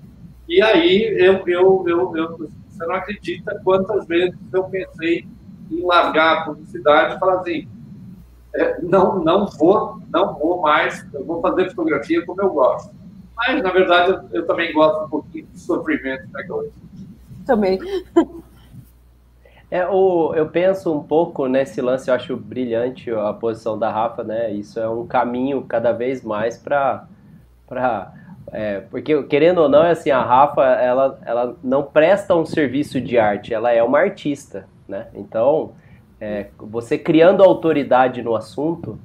E 0.48 0.62
aí 0.62 1.04
eu, 1.18 1.46
eu, 1.48 1.84
eu, 1.88 2.16
eu, 2.16 2.38
você 2.38 2.86
não 2.86 2.96
acredita 2.96 3.60
quantas 3.64 4.06
vezes 4.08 4.38
eu 4.54 4.64
pensei 4.66 5.28
em 5.70 5.86
largar 5.86 6.38
a 6.38 6.46
publicidade 6.46 7.16
e 7.16 7.20
falar 7.20 7.42
assim, 7.42 7.68
é, 8.56 8.82
não, 8.82 9.24
não 9.24 9.46
vou, 9.48 10.02
não 10.10 10.38
vou 10.38 10.62
mais, 10.62 11.06
eu 11.14 11.26
vou 11.26 11.42
fazer 11.42 11.70
fotografia 11.70 12.26
como 12.26 12.42
eu 12.42 12.50
gosto. 12.50 12.97
Mas, 13.38 13.64
na 13.64 13.72
verdade, 13.72 14.12
eu, 14.12 14.42
eu 14.42 14.48
também 14.48 14.74
gosto 14.74 15.06
um 15.06 15.10
pouquinho 15.10 15.46
de 15.46 15.60
sofrimento 15.60 16.28
da 16.32 16.46
coisa. 16.46 16.72
Também. 17.46 17.80
É, 19.70 19.86
o, 19.86 20.34
eu 20.34 20.48
penso 20.48 20.94
um 20.94 21.04
pouco 21.04 21.46
nesse 21.48 21.82
lance, 21.82 22.10
eu 22.10 22.16
acho 22.16 22.38
brilhante 22.38 23.12
a 23.12 23.34
posição 23.34 23.78
da 23.78 23.92
Rafa, 23.92 24.24
né? 24.24 24.52
Isso 24.52 24.80
é 24.80 24.88
um 24.88 25.06
caminho 25.06 25.62
cada 25.64 25.92
vez 25.92 26.24
mais 26.24 26.58
para 26.58 27.06
é, 28.52 28.80
porque, 28.90 29.24
querendo 29.24 29.60
ou 29.60 29.70
não, 29.70 29.84
é 29.84 29.92
assim, 29.92 30.10
a 30.10 30.22
Rafa, 30.22 30.64
ela, 30.64 31.20
ela 31.26 31.56
não 31.62 31.84
presta 31.84 32.34
um 32.36 32.46
serviço 32.46 33.02
de 33.02 33.18
arte, 33.18 33.54
ela 33.54 33.72
é 33.72 33.84
uma 33.84 34.00
artista, 34.00 34.66
né? 34.88 35.08
Então, 35.14 35.74
é, 36.20 36.48
você 36.58 36.98
criando 36.98 37.44
autoridade 37.44 38.22
no 38.22 38.36
assunto, 38.36 38.98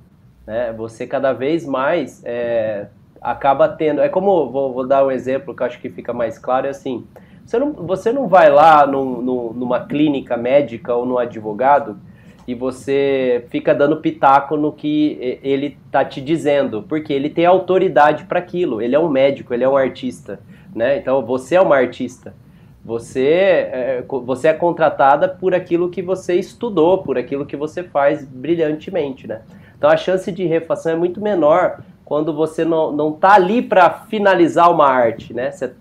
né, 0.47 0.73
você 0.73 1.07
cada 1.07 1.33
vez 1.33 1.66
mais 1.66 2.23
é, 2.25 2.87
acaba 3.22 3.68
tendo... 3.68 4.00
É 4.00 4.08
como, 4.08 4.50
vou, 4.50 4.72
vou, 4.72 4.87
dar 4.87 5.06
um 5.06 5.11
exemplo 5.11 5.54
que 5.54 5.62
eu 5.62 5.66
acho 5.66 5.80
que 5.80 5.88
fica 5.88 6.12
mais 6.12 6.38
claro, 6.38 6.66
é 6.66 6.70
assim, 6.70 7.06
você 7.44 7.58
não, 7.58 7.72
você 7.72 8.12
não 8.12 8.28
vai 8.28 8.50
lá 8.50 8.87
num, 8.87 9.22
numa 9.52 9.87
clínica 9.87 10.37
médica 10.37 10.94
ou 10.94 11.04
num 11.04 11.18
advogado 11.18 11.98
e 12.46 12.54
você 12.54 13.44
fica 13.50 13.74
dando 13.74 13.98
pitaco 13.98 14.56
no 14.56 14.72
que 14.72 15.38
ele 15.42 15.78
tá 15.90 16.04
te 16.04 16.20
dizendo, 16.20 16.82
porque 16.88 17.12
ele 17.12 17.30
tem 17.30 17.46
autoridade 17.46 18.24
para 18.24 18.38
aquilo. 18.38 18.82
Ele 18.82 18.94
é 18.94 18.98
um 18.98 19.08
médico, 19.08 19.54
ele 19.54 19.64
é 19.64 19.68
um 19.68 19.76
artista, 19.76 20.40
né? 20.74 20.96
Então 20.96 21.24
você 21.24 21.54
é 21.54 21.61
uma 21.61 21.76
artista. 21.76 22.35
Você 22.85 23.28
é, 23.28 24.04
você 24.08 24.48
é 24.48 24.52
contratada 24.52 25.28
por 25.28 25.54
aquilo 25.54 25.88
que 25.88 26.02
você 26.02 26.35
estudou, 26.35 26.98
por 26.98 27.16
aquilo 27.16 27.46
que 27.46 27.56
você 27.56 27.85
faz 27.85 28.24
brilhantemente, 28.24 29.28
né? 29.28 29.42
Então 29.78 29.88
a 29.88 29.96
chance 29.96 30.30
de 30.32 30.44
refação 30.44 30.92
é 30.92 30.96
muito 30.96 31.20
menor 31.20 31.80
quando 32.05 32.35
você 32.35 32.65
não, 32.65 32.93
não 32.93 33.12
tá 33.12 33.35
ali 33.35 33.62
para 33.62 33.91
finalizar 33.91 34.71
uma 34.71 34.87
arte, 34.87 35.33
né? 35.33 35.51
Você 35.51 35.73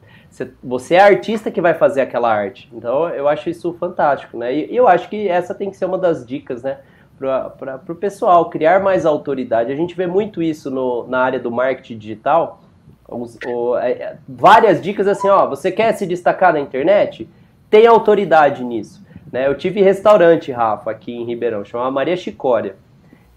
você 0.64 0.96
é 0.96 1.02
artista 1.02 1.52
que 1.52 1.62
vai 1.62 1.74
fazer 1.74 2.02
aquela 2.02 2.34
arte. 2.34 2.70
Então 2.74 3.10
eu 3.10 3.28
acho 3.28 3.50
isso 3.50 3.74
fantástico, 3.74 4.38
né? 4.38 4.54
E 4.54 4.76
eu 4.76 4.88
acho 4.88 5.10
que 5.10 5.28
essa 5.28 5.54
tem 5.54 5.70
que 5.70 5.76
ser 5.76 5.86
uma 5.86 5.98
das 5.98 6.26
dicas, 6.26 6.64
né? 6.64 6.78
Para 7.20 7.82
o 7.90 7.96
pessoal 7.96 8.50
criar 8.50 8.82
mais 8.82 9.06
autoridade. 9.06 9.72
A 9.72 9.76
gente 9.76 9.94
vê 9.94 10.08
muito 10.08 10.42
isso 10.42 10.72
no, 10.72 11.06
na 11.08 11.20
área 11.20 11.40
do 11.40 11.52
marketing 11.52 11.98
digital. 11.98 12.62
Os, 13.08 13.38
o, 13.46 13.78
é, 13.78 14.18
várias 14.28 14.82
dicas 14.82 15.06
assim, 15.06 15.28
ó, 15.28 15.48
você 15.48 15.72
quer 15.72 15.92
se 15.94 16.08
destacar 16.08 16.54
na 16.54 16.60
internet? 16.60 17.30
Tem 17.70 17.86
autoridade 17.86 18.64
nisso. 18.64 19.06
Né? 19.32 19.48
Eu 19.48 19.56
tive 19.56 19.82
restaurante, 19.82 20.52
Rafa, 20.52 20.92
aqui 20.92 21.12
em 21.12 21.26
Ribeirão, 21.26 21.64
chamava 21.64 21.92
Maria 21.92 22.18
Chicória. 22.18 22.76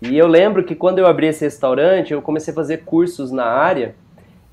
E 0.08 0.18
eu 0.18 0.26
lembro 0.26 0.64
que 0.64 0.74
quando 0.74 0.98
eu 0.98 1.06
abri 1.06 1.26
esse 1.28 1.44
restaurante, 1.44 2.12
eu 2.12 2.20
comecei 2.20 2.52
a 2.52 2.54
fazer 2.54 2.84
cursos 2.84 3.30
na 3.30 3.44
área 3.44 3.94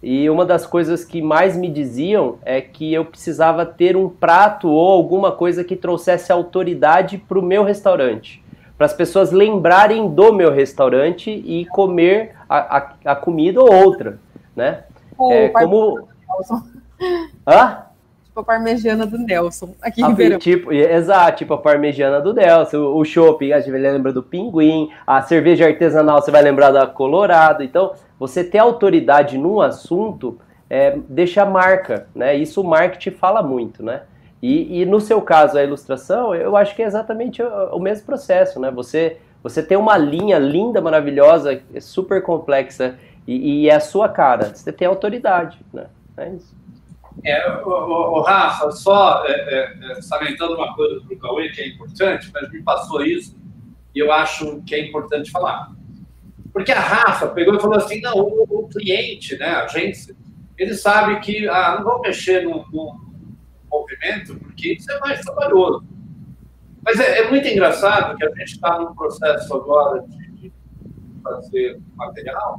e 0.04 0.28
uma 0.30 0.46
das 0.46 0.66
coisas 0.66 1.06
que 1.06 1.22
mais 1.22 1.56
me 1.56 1.70
diziam 1.70 2.40
é 2.44 2.60
que 2.60 2.92
eu 2.92 3.06
precisava 3.06 3.66
ter 3.66 3.96
um 3.96 4.10
prato 4.10 4.68
ou 4.68 4.92
alguma 4.92 5.32
coisa 5.32 5.64
que 5.64 5.76
trouxesse 5.76 6.32
autoridade 6.32 7.20
para 7.20 7.38
o 7.38 7.42
meu 7.42 7.64
restaurante. 7.64 8.44
Para 8.78 8.88
as 8.88 8.94
pessoas 8.94 9.32
lembrarem 9.32 10.10
do 10.10 10.34
meu 10.34 10.52
restaurante 10.52 11.30
e 11.30 11.66
comer 11.68 12.36
a, 12.50 12.78
a, 12.78 12.94
a 13.06 13.16
comida 13.16 13.62
ou 13.62 13.72
outra, 13.72 14.20
né? 14.56 14.86
O 15.16 15.32
é, 15.32 15.50
como... 15.50 16.08
Hã? 17.48 17.84
Tipo 18.42 18.52
a 18.52 18.56
parmegiana 18.56 19.06
do 19.06 19.18
Nelson, 19.18 19.76
aqui 19.82 20.02
em 20.02 20.08
Ribeirão. 20.08 20.40
Tipo, 20.40 20.74
exato, 20.74 21.38
tipo 21.38 21.54
a 21.54 21.58
parmegiana 21.58 22.20
do 22.20 22.34
Nelson. 22.34 22.78
O 22.78 23.04
shopping, 23.06 23.52
a 23.54 23.60
gente 23.60 23.72
lembra 23.72 24.12
do 24.12 24.22
pinguim. 24.22 24.90
A 25.06 25.22
cerveja 25.22 25.66
artesanal, 25.68 26.22
você 26.22 26.32
vai 26.32 26.42
lembrar 26.42 26.72
da 26.72 26.86
Colorado. 26.86 27.64
Então, 27.64 27.94
você 28.20 28.44
ter 28.44 28.60
autoridade 28.60 29.38
num 29.38 29.62
assunto 29.62 30.40
é, 30.70 30.98
deixa 31.10 31.46
marca, 31.46 32.08
né? 32.16 32.34
Isso 32.34 32.62
o 32.62 32.64
marketing 32.64 33.12
fala 33.12 33.44
muito, 33.44 33.84
né? 33.84 34.04
E, 34.42 34.82
e, 34.82 34.86
no 34.86 35.02
seu 35.02 35.22
caso, 35.22 35.58
a 35.58 35.64
ilustração, 35.64 36.34
eu 36.34 36.56
acho 36.56 36.76
que 36.76 36.82
é 36.82 36.86
exatamente 36.86 37.44
o, 37.44 37.76
o, 37.76 37.80
mesmo 37.80 38.06
processo, 38.06 38.60
né? 38.60 38.72
Você, 38.72 39.18
você 39.44 39.62
tem 39.62 39.78
uma 39.78 39.98
linha 39.98 40.40
linda, 40.40 40.80
maravilhosa, 40.82 41.62
super 41.82 42.24
complexa, 42.24 42.96
e, 43.28 43.64
e 43.64 43.70
é 43.70 43.76
a 43.76 43.82
sua 43.82 44.08
cara. 44.08 44.56
Você 44.56 44.72
tem 44.72 44.88
autoridade, 44.88 45.60
né? 45.74 45.88
É 46.16 46.30
isso. 46.30 46.56
É, 47.24 47.58
o, 47.58 47.68
o, 47.68 48.20
o 48.20 48.22
Rafa, 48.22 48.72
só 48.72 49.26
é, 49.26 49.32
é, 49.32 49.92
é 49.92 50.02
salientando 50.02 50.56
uma 50.56 50.74
coisa 50.74 51.02
para 51.02 51.14
o 51.14 51.20
Cauê 51.20 51.50
que 51.50 51.62
é 51.62 51.68
importante, 51.68 52.32
mas 52.34 52.50
me 52.52 52.64
passou 52.64 53.04
isso 53.04 53.40
e 53.94 54.00
eu 54.00 54.12
acho 54.12 54.62
que 54.64 54.76
é 54.76 54.88
importante 54.88 55.30
falar. 55.30 55.72
Porque 56.54 56.72
a 56.72 56.80
Rafa 56.80 57.28
pegou 57.28 57.56
e 57.56 57.60
falou 57.60 57.78
assim: 57.78 58.02
não, 58.02 58.18
o, 58.18 58.44
o 58.50 58.68
cliente, 58.70 59.38
né, 59.38 59.48
a 59.48 59.66
agência, 59.66 60.16
ele 60.58 60.74
sabe 60.74 61.20
que 61.20 61.48
ah, 61.48 61.76
não 61.78 61.84
vou 61.84 62.02
mexer 62.02 62.44
no, 62.44 62.66
no, 62.72 63.12
movimento 63.70 64.36
porque 64.38 64.74
isso 64.74 64.92
é 64.92 65.00
mais 65.00 65.22
trabalhoso. 65.22 65.86
Mas 66.84 67.00
é, 67.00 67.20
é 67.20 67.30
muito 67.30 67.48
engraçado 67.48 68.18
que 68.18 68.26
a 68.26 68.30
gente 68.30 68.54
está 68.54 68.80
num 68.80 68.94
processo 68.94 69.54
agora 69.56 70.02
de, 70.02 70.52
fazer 71.24 71.80
material, 71.96 72.58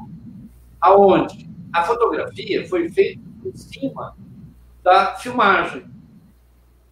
aonde 0.80 1.50
a 1.72 1.82
fotografia 1.82 2.66
foi 2.68 2.88
feita 2.88 3.20
por 3.42 3.56
cima 3.56 4.16
da 4.82 5.16
filmagem. 5.16 5.84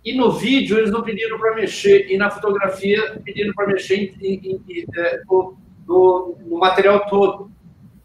E 0.04 0.14
no 0.14 0.32
vídeo 0.32 0.78
eles 0.78 0.90
não 0.90 1.02
pediram 1.02 1.38
para 1.38 1.54
mexer, 1.54 2.10
e 2.10 2.16
na 2.16 2.30
fotografia 2.30 3.20
pediram 3.22 3.52
para 3.52 3.66
mexer 3.66 3.96
em, 3.96 4.14
em, 4.22 4.62
em, 4.68 4.86
é, 4.96 5.22
no, 5.86 6.38
no 6.46 6.58
material 6.58 7.06
todo. 7.06 7.50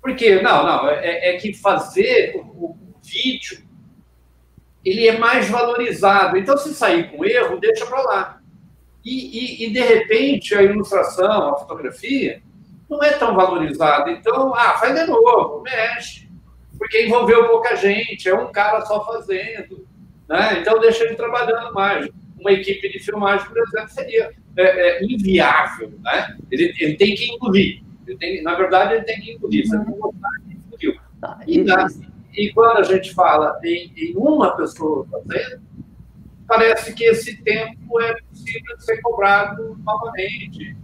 Por 0.01 0.15
quê? 0.15 0.41
Não, 0.41 0.63
não, 0.63 0.89
é, 0.89 1.35
é 1.35 1.37
que 1.37 1.53
fazer 1.53 2.35
o, 2.35 2.65
o, 2.65 2.77
vídeo 3.03 3.63
ele 4.83 5.07
é 5.07 5.17
mais 5.17 5.49
valorizado. 5.49 6.37
Então, 6.37 6.57
se 6.57 6.73
sair 6.73 7.11
com 7.11 7.25
erro, 7.25 7.59
deixa 7.59 7.85
para 7.85 8.01
lá. 8.01 8.41
E, 9.03 9.63
e, 9.63 9.65
e, 9.65 9.73
de 9.73 9.79
repente, 9.79 10.53
a 10.53 10.61
ilustração, 10.61 11.49
a 11.49 11.57
fotografia, 11.57 12.41
não 12.89 13.03
é 13.03 13.13
tão 13.13 13.35
valorizada. 13.35 14.11
Então, 14.11 14.53
ah, 14.53 14.77
faz 14.77 14.93
de 14.95 15.05
novo, 15.05 15.61
mexe. 15.61 16.24
Porque 16.77 17.05
envolveu 17.05 17.47
pouca 17.47 17.75
gente, 17.75 18.27
é 18.27 18.35
um 18.35 18.51
cara 18.51 18.81
só 18.81 19.05
fazendo. 19.05 19.87
Né? 20.27 20.59
Então, 20.59 20.79
deixa 20.79 21.03
ele 21.03 21.15
trabalhando 21.15 21.73
mais. 21.73 22.09
Uma 22.39 22.51
equipe 22.51 22.89
de 22.89 22.99
filmagem, 22.99 23.47
por 23.47 23.57
exemplo, 23.57 23.89
seria 23.89 24.31
é, 24.57 24.63
é, 24.63 25.03
inviável. 25.03 25.93
Né? 26.03 26.37
Ele, 26.51 26.73
ele 26.79 26.95
tem 26.95 27.15
que 27.15 27.31
engolir. 27.31 27.81
Tem, 28.19 28.43
na 28.43 28.55
verdade, 28.55 28.95
ele 28.95 29.03
tem 29.03 29.19
que 29.19 29.31
engolir. 29.31 29.65
Você 29.65 29.77
não 29.77 29.85
gostar, 29.85 30.29
ele 30.45 30.59
engoliu. 30.67 31.01
Ah, 31.21 31.39
e, 31.47 31.65
e 32.33 32.53
quando 32.53 32.77
a 32.77 32.83
gente 32.83 33.13
fala 33.13 33.59
em, 33.63 33.91
em 33.95 34.13
uma 34.15 34.55
pessoa 34.55 35.07
fazendo, 35.09 35.61
parece 36.47 36.93
que 36.93 37.03
esse 37.05 37.41
tempo 37.41 37.99
é 38.01 38.15
possível 38.29 38.79
ser 38.79 39.01
cobrado 39.01 39.79
novamente. 39.83 40.75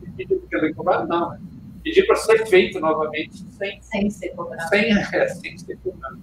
Ser 0.50 0.74
cobrado, 0.74 1.08
não. 1.08 1.38
Pedir 1.84 2.06
para 2.06 2.16
ser 2.16 2.46
feito 2.48 2.80
novamente 2.80 3.44
sem, 3.52 3.82
sem 3.82 4.10
ser 4.10 4.30
cobrado. 4.30 4.70
Sem, 4.70 4.92
é, 4.92 5.28
sem 5.28 5.58
ser 5.58 5.78
cobrado. 5.84 6.20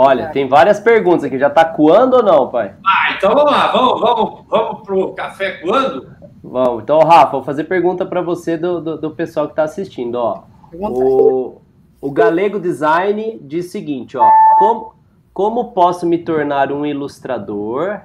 Olha, 0.00 0.28
tem 0.28 0.46
várias 0.46 0.78
perguntas 0.78 1.24
aqui. 1.24 1.36
Já 1.38 1.48
está 1.48 1.64
coando 1.64 2.18
ou 2.18 2.22
não, 2.22 2.48
pai? 2.48 2.72
Ah, 2.86 3.14
então 3.16 3.34
vamos 3.34 3.50
lá. 3.50 3.72
Vamos, 3.72 4.00
vamos, 4.00 4.44
vamos 4.48 4.82
para 4.82 4.94
o 4.94 5.12
café 5.12 5.50
coando? 5.58 6.08
Vamos. 6.40 6.84
Então, 6.84 7.00
Rafa, 7.00 7.32
vou 7.32 7.42
fazer 7.42 7.64
pergunta 7.64 8.06
para 8.06 8.22
você 8.22 8.56
do, 8.56 8.80
do, 8.80 8.96
do, 8.96 9.10
pessoal 9.10 9.46
que 9.46 9.52
está 9.52 9.64
assistindo. 9.64 10.14
Ó. 10.14 10.44
O, 10.72 11.60
o 12.00 12.12
Galego 12.12 12.60
Design 12.60 13.40
diz 13.42 13.66
o 13.66 13.70
seguinte, 13.70 14.16
ó. 14.16 14.24
Como, 14.60 14.94
como 15.32 15.72
posso 15.72 16.06
me 16.06 16.18
tornar 16.18 16.70
um 16.70 16.86
ilustrador? 16.86 18.02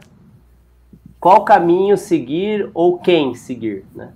Qual 1.19 1.45
caminho 1.45 1.95
seguir 1.95 2.71
ou 2.73 2.97
quem 2.97 3.35
seguir, 3.35 3.85
né? 3.93 4.13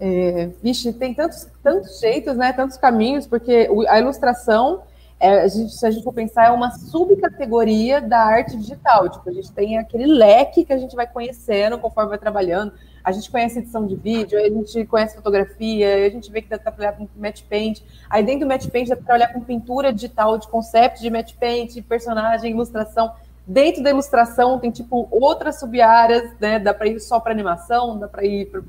É, 0.00 0.48
vixe, 0.62 0.92
tem 0.94 1.12
tantos, 1.12 1.46
tantos 1.62 2.00
jeitos, 2.00 2.34
né? 2.34 2.52
Tantos 2.54 2.78
caminhos, 2.78 3.26
porque 3.26 3.68
a 3.86 3.98
ilustração, 3.98 4.82
é, 5.20 5.42
a 5.42 5.48
gente, 5.48 5.74
se 5.74 5.86
a 5.86 5.90
gente 5.90 6.02
for 6.02 6.14
pensar, 6.14 6.46
é 6.46 6.50
uma 6.50 6.70
subcategoria 6.70 8.00
da 8.00 8.18
arte 8.18 8.56
digital. 8.56 9.10
Tipo, 9.10 9.28
a 9.28 9.32
gente 9.32 9.52
tem 9.52 9.76
aquele 9.76 10.06
leque 10.06 10.64
que 10.64 10.72
a 10.72 10.78
gente 10.78 10.96
vai 10.96 11.06
conhecendo 11.06 11.78
conforme 11.78 12.08
vai 12.08 12.18
trabalhando. 12.18 12.72
A 13.04 13.12
gente 13.12 13.30
conhece 13.30 13.58
edição 13.58 13.86
de 13.86 13.94
vídeo, 13.94 14.38
a 14.38 14.42
gente 14.42 14.86
conhece 14.86 15.16
fotografia, 15.16 16.06
a 16.06 16.10
gente 16.10 16.30
vê 16.30 16.40
que 16.40 16.48
dá 16.48 16.58
para 16.58 16.72
trabalhar 16.72 16.96
com 16.96 17.06
match 17.16 17.42
paint. 17.44 17.82
Aí 18.08 18.22
dentro 18.24 18.40
do 18.40 18.46
match 18.46 18.68
paint 18.68 18.88
dá 18.88 18.96
para 18.96 19.04
trabalhar 19.04 19.28
com 19.34 19.40
pintura 19.40 19.92
digital, 19.92 20.38
de 20.38 20.48
concept 20.48 21.00
de 21.00 21.10
match 21.10 21.34
paint, 21.38 21.82
personagem, 21.82 22.52
ilustração. 22.52 23.12
Dentro 23.46 23.82
da 23.82 23.90
ilustração 23.90 24.58
tem 24.58 24.70
tipo 24.70 25.08
outras 25.10 25.58
sub-áreas, 25.58 26.30
né? 26.38 26.58
Dá 26.58 26.72
para 26.72 26.86
ir 26.86 27.00
só 27.00 27.18
para 27.20 27.32
animação, 27.32 27.98
dá 27.98 28.08
para 28.08 28.24
ir, 28.24 28.46
pra... 28.46 28.62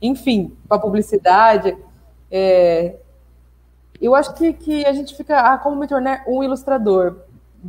enfim, 0.00 0.56
para 0.68 0.78
publicidade. 0.78 1.76
É... 2.30 2.96
Eu 4.00 4.14
acho 4.14 4.34
que, 4.34 4.52
que 4.52 4.86
a 4.86 4.92
gente 4.92 5.16
fica, 5.16 5.40
ah, 5.40 5.58
como 5.58 5.76
me 5.76 5.88
tornar 5.88 6.24
um 6.28 6.42
ilustrador? 6.42 7.16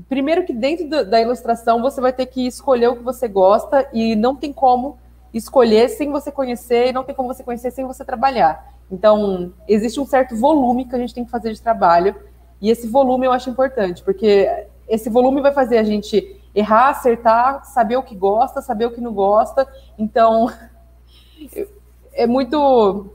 Primeiro 0.07 0.45
que 0.45 0.53
dentro 0.53 1.03
da 1.05 1.19
ilustração 1.19 1.81
você 1.81 1.99
vai 1.99 2.13
ter 2.13 2.27
que 2.27 2.45
escolher 2.45 2.87
o 2.89 2.95
que 2.95 3.03
você 3.03 3.27
gosta 3.27 3.89
e 3.91 4.15
não 4.15 4.35
tem 4.35 4.53
como 4.53 4.99
escolher 5.33 5.89
sem 5.89 6.11
você 6.11 6.31
conhecer 6.31 6.89
e 6.89 6.93
não 6.93 7.03
tem 7.03 7.15
como 7.15 7.33
você 7.33 7.43
conhecer 7.43 7.71
sem 7.71 7.85
você 7.85 8.05
trabalhar. 8.05 8.73
Então, 8.91 9.53
existe 9.67 9.99
um 9.99 10.05
certo 10.05 10.35
volume 10.35 10.85
que 10.85 10.95
a 10.95 10.99
gente 10.99 11.13
tem 11.13 11.25
que 11.25 11.31
fazer 11.31 11.51
de 11.53 11.61
trabalho 11.61 12.15
e 12.61 12.69
esse 12.69 12.87
volume 12.87 13.25
eu 13.25 13.31
acho 13.31 13.49
importante, 13.49 14.03
porque 14.03 14.67
esse 14.87 15.09
volume 15.09 15.41
vai 15.41 15.51
fazer 15.51 15.77
a 15.77 15.83
gente 15.83 16.39
errar, 16.53 16.89
acertar, 16.89 17.65
saber 17.65 17.95
o 17.97 18.03
que 18.03 18.15
gosta, 18.15 18.61
saber 18.61 18.85
o 18.85 18.91
que 18.91 18.99
não 18.99 19.13
gosta. 19.13 19.67
Então, 19.97 20.51
é 22.21 22.27
muito 22.27 23.11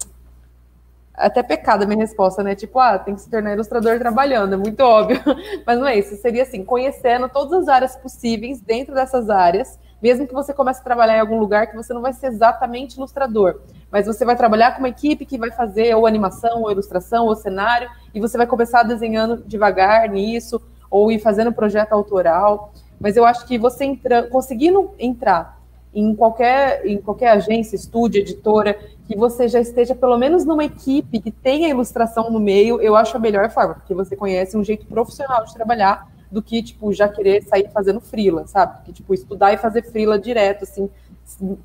até 1.15 1.43
pecado 1.43 1.85
a 1.85 1.87
minha 1.87 2.01
resposta, 2.01 2.43
né? 2.43 2.55
Tipo, 2.55 2.81
ah, 2.81 2.99
tem 2.99 3.15
que 3.15 3.21
se 3.21 3.31
tornar 3.31 3.55
ilustrador 3.55 3.99
trabalhando, 3.99 4.55
é 4.55 4.57
muito 4.57 4.81
óbvio. 4.81 5.21
Mas 5.65 5.79
não 5.79 5.87
é 5.87 5.97
isso. 5.97 6.17
Seria 6.17 6.43
assim, 6.43 6.65
conhecendo 6.65 7.29
todas 7.29 7.63
as 7.63 7.69
áreas 7.69 7.97
possíveis 7.97 8.61
dentro 8.61 8.95
dessas 8.95 9.31
áreas 9.31 9.79
mesmo 10.05 10.27
que 10.27 10.35
você 10.35 10.53
comece 10.53 10.83
a 10.83 10.85
trabalhar 10.85 11.17
em 11.17 11.21
algum 11.21 11.39
lugar 11.39 11.67
que 11.67 11.75
você 11.75 11.95
não 11.95 12.03
vai 12.03 12.13
ser 12.13 12.27
exatamente 12.27 12.97
ilustrador, 12.97 13.61
mas 13.91 14.05
você 14.05 14.23
vai 14.23 14.37
trabalhar 14.37 14.73
com 14.73 14.81
uma 14.81 14.91
equipe 14.91 15.25
que 15.25 15.39
vai 15.39 15.51
fazer 15.51 15.95
ou 15.95 16.07
animação, 16.07 16.61
ou 16.61 16.71
ilustração, 16.71 17.25
ou 17.25 17.35
cenário, 17.35 17.89
e 18.15 18.21
você 18.21 18.37
vai 18.37 18.47
começar 18.47 18.83
desenhando 18.83 19.43
devagar 19.47 20.07
nisso, 20.11 20.61
ou 20.91 21.11
ir 21.11 21.21
fazendo 21.21 21.55
projeto 21.55 21.95
autoral. 21.95 22.75
Mas 23.01 23.17
eu 23.17 23.25
acho 23.25 23.47
que 23.47 23.57
você 23.57 23.87
entra, 23.87 24.25
conseguindo 24.25 24.91
entrar 24.99 25.54
em 25.95 26.15
qualquer, 26.15 26.85
em 26.85 26.99
qualquer 26.99 27.29
agência, 27.29 27.77
estúdio, 27.77 28.21
editora, 28.21 28.77
que 29.07 29.17
você 29.17 29.49
já 29.49 29.61
esteja 29.61 29.95
pelo 29.95 30.19
menos 30.19 30.45
numa 30.45 30.65
equipe 30.65 31.21
que 31.21 31.31
tenha 31.31 31.69
ilustração 31.69 32.31
no 32.31 32.41
meio, 32.41 32.81
eu 32.81 32.97
acho 32.97 33.17
a 33.17 33.21
melhor 33.21 33.51
forma, 33.51 33.75
porque 33.75 33.95
você 33.95 34.17
conhece 34.17 34.57
um 34.57 34.65
jeito 34.65 34.87
profissional 34.87 35.45
de 35.45 35.55
trabalhar 35.55 36.13
do 36.31 36.43
que, 36.43 36.63
tipo, 36.63 36.93
já 36.93 37.09
querer 37.09 37.45
sair 37.45 37.71
fazendo 37.71 38.01
frila, 38.01 38.47
sabe? 38.47 38.83
Que, 38.85 38.93
tipo, 38.93 39.15
estudar 39.15 39.53
e 39.53 39.57
fazer 39.57 39.83
frila 39.83 40.19
direto, 40.19 40.65
assim, 40.65 40.91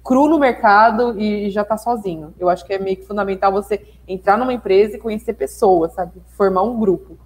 cru 0.03 0.27
no 0.27 0.37
mercado 0.37 1.19
e 1.19 1.49
já 1.49 1.63
tá 1.63 1.75
sozinho. 1.75 2.33
Eu 2.39 2.47
acho 2.49 2.63
que 2.65 2.73
é 2.73 2.79
meio 2.79 2.97
que 2.97 3.05
fundamental 3.05 3.51
você 3.51 3.83
entrar 4.07 4.37
numa 4.37 4.53
empresa 4.53 4.95
e 4.95 4.99
conhecer 4.99 5.33
pessoas, 5.33 5.93
sabe? 5.93 6.21
Formar 6.37 6.61
um 6.61 6.79
grupo. 6.79 7.17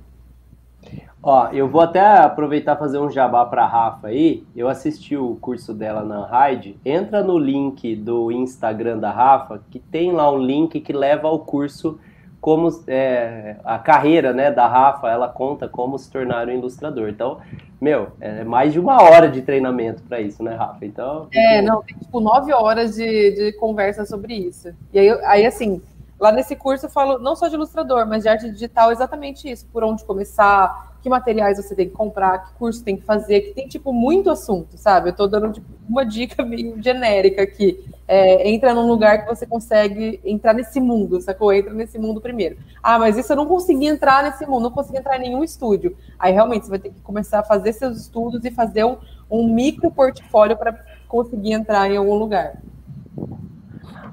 Ó, 1.26 1.48
eu 1.54 1.70
vou 1.70 1.80
até 1.80 2.02
aproveitar 2.02 2.76
fazer 2.76 3.00
um 3.00 3.10
jabá 3.10 3.46
para 3.46 3.66
Rafa 3.66 4.08
aí. 4.08 4.44
Eu 4.54 4.68
assisti 4.68 5.16
o 5.16 5.38
curso 5.38 5.74
dela 5.74 6.04
na 6.04 6.26
Hyde. 6.26 6.78
Entra 6.84 7.24
no 7.24 7.40
link 7.40 7.96
do 7.96 8.30
Instagram 8.30 8.98
da 8.98 9.10
Rafa, 9.10 9.62
que 9.72 9.80
tem 9.80 10.12
lá 10.12 10.30
um 10.30 10.38
link 10.38 10.82
que 10.82 10.92
leva 10.92 11.30
ao 11.30 11.40
curso 11.40 11.98
como 12.42 12.68
é, 12.88 13.56
a 13.64 13.80
carreira 13.80 14.34
né, 14.34 14.52
da 14.52 14.68
Rafa, 14.68 15.10
ela 15.10 15.30
conta 15.30 15.66
como 15.66 15.98
se 15.98 16.12
tornar 16.12 16.50
um 16.50 16.52
ilustrador. 16.52 17.08
Então, 17.08 17.38
meu, 17.80 18.10
é 18.20 18.44
mais 18.44 18.74
de 18.74 18.82
uma 18.82 19.02
hora 19.02 19.30
de 19.30 19.42
treinamento 19.42 20.04
para 20.04 20.20
isso, 20.20 20.44
né, 20.44 20.54
Rafa? 20.54 20.86
Então. 20.86 21.30
É, 21.32 21.62
não, 21.62 21.82
tem 21.84 21.96
tipo 21.98 22.20
nove 22.20 22.52
horas 22.52 22.96
de, 22.96 23.32
de 23.32 23.54
conversa 23.54 24.06
sobre 24.06 24.34
isso. 24.34 24.76
E 24.92 25.00
aí, 25.00 25.10
aí, 25.24 25.46
assim, 25.46 25.82
lá 26.20 26.34
nesse 26.34 26.54
curso 26.54 26.88
eu 26.88 26.90
falo 26.90 27.18
não 27.18 27.34
só 27.34 27.48
de 27.48 27.56
ilustrador, 27.56 28.06
mas 28.06 28.24
de 28.24 28.28
arte 28.28 28.52
digital, 28.52 28.92
exatamente 28.92 29.50
isso, 29.50 29.66
por 29.72 29.82
onde 29.82 30.04
começar, 30.04 30.93
que 31.04 31.10
materiais 31.10 31.58
você 31.58 31.76
tem 31.76 31.90
que 31.90 31.94
comprar, 31.94 32.46
que 32.46 32.54
curso 32.54 32.82
tem 32.82 32.96
que 32.96 33.04
fazer, 33.04 33.42
que 33.42 33.54
tem, 33.54 33.68
tipo, 33.68 33.92
muito 33.92 34.30
assunto, 34.30 34.78
sabe? 34.78 35.10
Eu 35.10 35.14
tô 35.14 35.28
dando 35.28 35.52
tipo, 35.52 35.68
uma 35.88 36.06
dica 36.06 36.42
meio 36.46 36.82
genérica 36.82 37.44
aqui. 37.44 37.84
É, 38.08 38.50
entra 38.50 38.74
num 38.74 38.88
lugar 38.88 39.24
que 39.24 39.36
você 39.36 39.46
consegue 39.46 40.22
entrar 40.24 40.54
nesse 40.54 40.80
mundo, 40.80 41.20
sacou? 41.20 41.52
Entra 41.52 41.74
nesse 41.74 42.00
mundo 42.00 42.22
primeiro. 42.22 42.58
Ah, 42.82 42.98
mas 42.98 43.18
isso 43.18 43.34
eu 43.34 43.36
não 43.36 43.46
consegui 43.46 43.86
entrar 43.86 44.24
nesse 44.24 44.46
mundo, 44.46 44.64
não 44.64 44.72
consegui 44.72 44.98
entrar 44.98 45.18
em 45.18 45.24
nenhum 45.24 45.44
estúdio. 45.44 45.96
Aí 46.18 46.32
realmente 46.32 46.64
você 46.64 46.70
vai 46.70 46.80
ter 46.80 46.90
que 46.90 47.02
começar 47.02 47.40
a 47.40 47.44
fazer 47.44 47.74
seus 47.74 47.98
estudos 47.98 48.46
e 48.46 48.52
fazer 48.52 48.86
um, 48.86 48.96
um 49.30 49.54
micro 49.54 49.92
portfólio 49.92 50.56
para 50.56 50.74
conseguir 51.08 51.52
entrar 51.52 51.92
em 51.92 51.98
algum 51.98 52.16
lugar. 52.16 52.62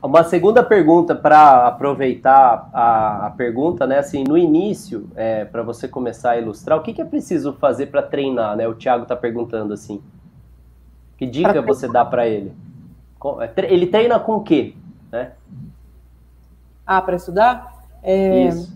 Uma 0.03 0.25
segunda 0.25 0.63
pergunta 0.63 1.15
para 1.15 1.67
aproveitar 1.67 2.71
a, 2.73 3.27
a, 3.27 3.31
pergunta, 3.31 3.87
né? 3.87 3.99
Assim, 3.99 4.25
no 4.25 4.37
início, 4.37 5.11
é, 5.15 5.45
para 5.45 5.63
você 5.63 5.87
começar 5.87 6.31
a 6.31 6.39
ilustrar, 6.39 6.79
o 6.79 6.83
que, 6.83 6.95
que 6.95 7.03
é 7.03 7.05
preciso 7.05 7.53
fazer 7.53 7.87
para 7.87 8.03
treinar, 8.03 8.57
né? 8.57 8.67
O 8.67 8.75
Thiago 8.75 9.03
está 9.03 9.15
perguntando 9.15 9.75
assim. 9.75 10.03
Que 11.19 11.27
dica 11.27 11.61
você 11.61 11.87
dá 11.87 12.03
para 12.03 12.27
ele? 12.27 12.55
É, 13.41 13.73
ele 13.73 13.87
treina 13.87 14.19
com 14.19 14.37
o 14.37 14.43
quê, 14.43 14.75
né? 15.13 15.33
Ah, 16.87 17.03
para 17.03 17.17
estudar? 17.17 17.85
É... 18.03 18.49
Isso. 18.49 18.73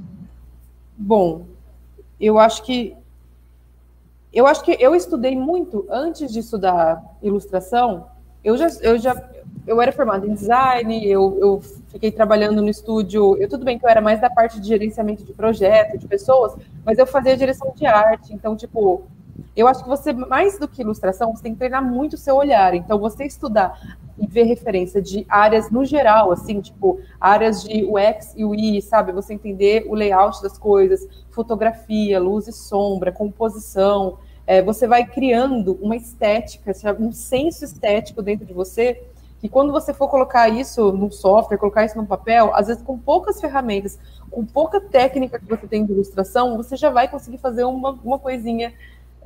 Bom, 0.96 1.46
eu 2.20 2.38
acho 2.38 2.62
que 2.62 2.94
eu 4.30 4.46
acho 4.46 4.62
que 4.62 4.76
eu 4.78 4.94
estudei 4.94 5.36
muito 5.36 5.86
antes 5.88 6.30
de 6.30 6.40
estudar 6.40 7.02
ilustração. 7.22 8.08
Eu 8.42 8.56
já, 8.56 8.66
eu 8.82 8.98
já 8.98 9.14
eu 9.66 9.80
era 9.80 9.92
formada 9.92 10.26
em 10.26 10.34
design, 10.34 11.06
eu, 11.06 11.38
eu 11.40 11.62
fiquei 11.88 12.10
trabalhando 12.10 12.60
no 12.60 12.68
estúdio. 12.68 13.36
Eu, 13.38 13.48
tudo 13.48 13.64
bem 13.64 13.78
que 13.78 13.84
eu 13.84 13.88
era 13.88 14.00
mais 14.00 14.20
da 14.20 14.28
parte 14.28 14.60
de 14.60 14.68
gerenciamento 14.68 15.24
de 15.24 15.32
projeto, 15.32 15.98
de 15.98 16.06
pessoas, 16.06 16.54
mas 16.84 16.98
eu 16.98 17.06
fazia 17.06 17.36
direção 17.36 17.72
de 17.74 17.86
arte. 17.86 18.34
Então, 18.34 18.54
tipo, 18.54 19.04
eu 19.56 19.66
acho 19.66 19.82
que 19.82 19.88
você, 19.88 20.12
mais 20.12 20.58
do 20.58 20.68
que 20.68 20.82
ilustração, 20.82 21.34
você 21.34 21.42
tem 21.42 21.52
que 21.52 21.58
treinar 21.58 21.82
muito 21.82 22.14
o 22.14 22.18
seu 22.18 22.36
olhar. 22.36 22.74
Então, 22.74 22.98
você 22.98 23.24
estudar 23.24 23.96
e 24.18 24.26
ver 24.26 24.44
referência 24.44 25.00
de 25.00 25.24
áreas 25.28 25.70
no 25.70 25.84
geral, 25.84 26.30
assim, 26.30 26.60
tipo, 26.60 27.00
áreas 27.20 27.64
de 27.64 27.84
UX 27.84 28.34
e 28.36 28.44
UI, 28.44 28.82
sabe? 28.82 29.12
Você 29.12 29.34
entender 29.34 29.86
o 29.88 29.94
layout 29.94 30.42
das 30.42 30.58
coisas, 30.58 31.08
fotografia, 31.30 32.20
luz 32.20 32.46
e 32.46 32.52
sombra, 32.52 33.10
composição. 33.10 34.18
É, 34.46 34.60
você 34.60 34.86
vai 34.86 35.06
criando 35.06 35.78
uma 35.80 35.96
estética, 35.96 36.72
um 37.00 37.10
senso 37.12 37.64
estético 37.64 38.22
dentro 38.22 38.44
de 38.44 38.52
você 38.52 39.02
e 39.44 39.48
quando 39.50 39.72
você 39.72 39.92
for 39.92 40.08
colocar 40.08 40.48
isso 40.48 40.90
no 40.90 41.12
software, 41.12 41.58
colocar 41.58 41.84
isso 41.84 41.98
no 41.98 42.06
papel, 42.06 42.50
às 42.54 42.68
vezes 42.68 42.82
com 42.82 42.98
poucas 42.98 43.38
ferramentas, 43.38 43.98
com 44.30 44.42
pouca 44.42 44.80
técnica 44.80 45.38
que 45.38 45.44
você 45.44 45.66
tem 45.66 45.84
de 45.84 45.92
ilustração, 45.92 46.56
você 46.56 46.76
já 46.76 46.88
vai 46.88 47.08
conseguir 47.08 47.36
fazer 47.36 47.62
uma, 47.64 47.90
uma 48.02 48.18
coisinha 48.18 48.72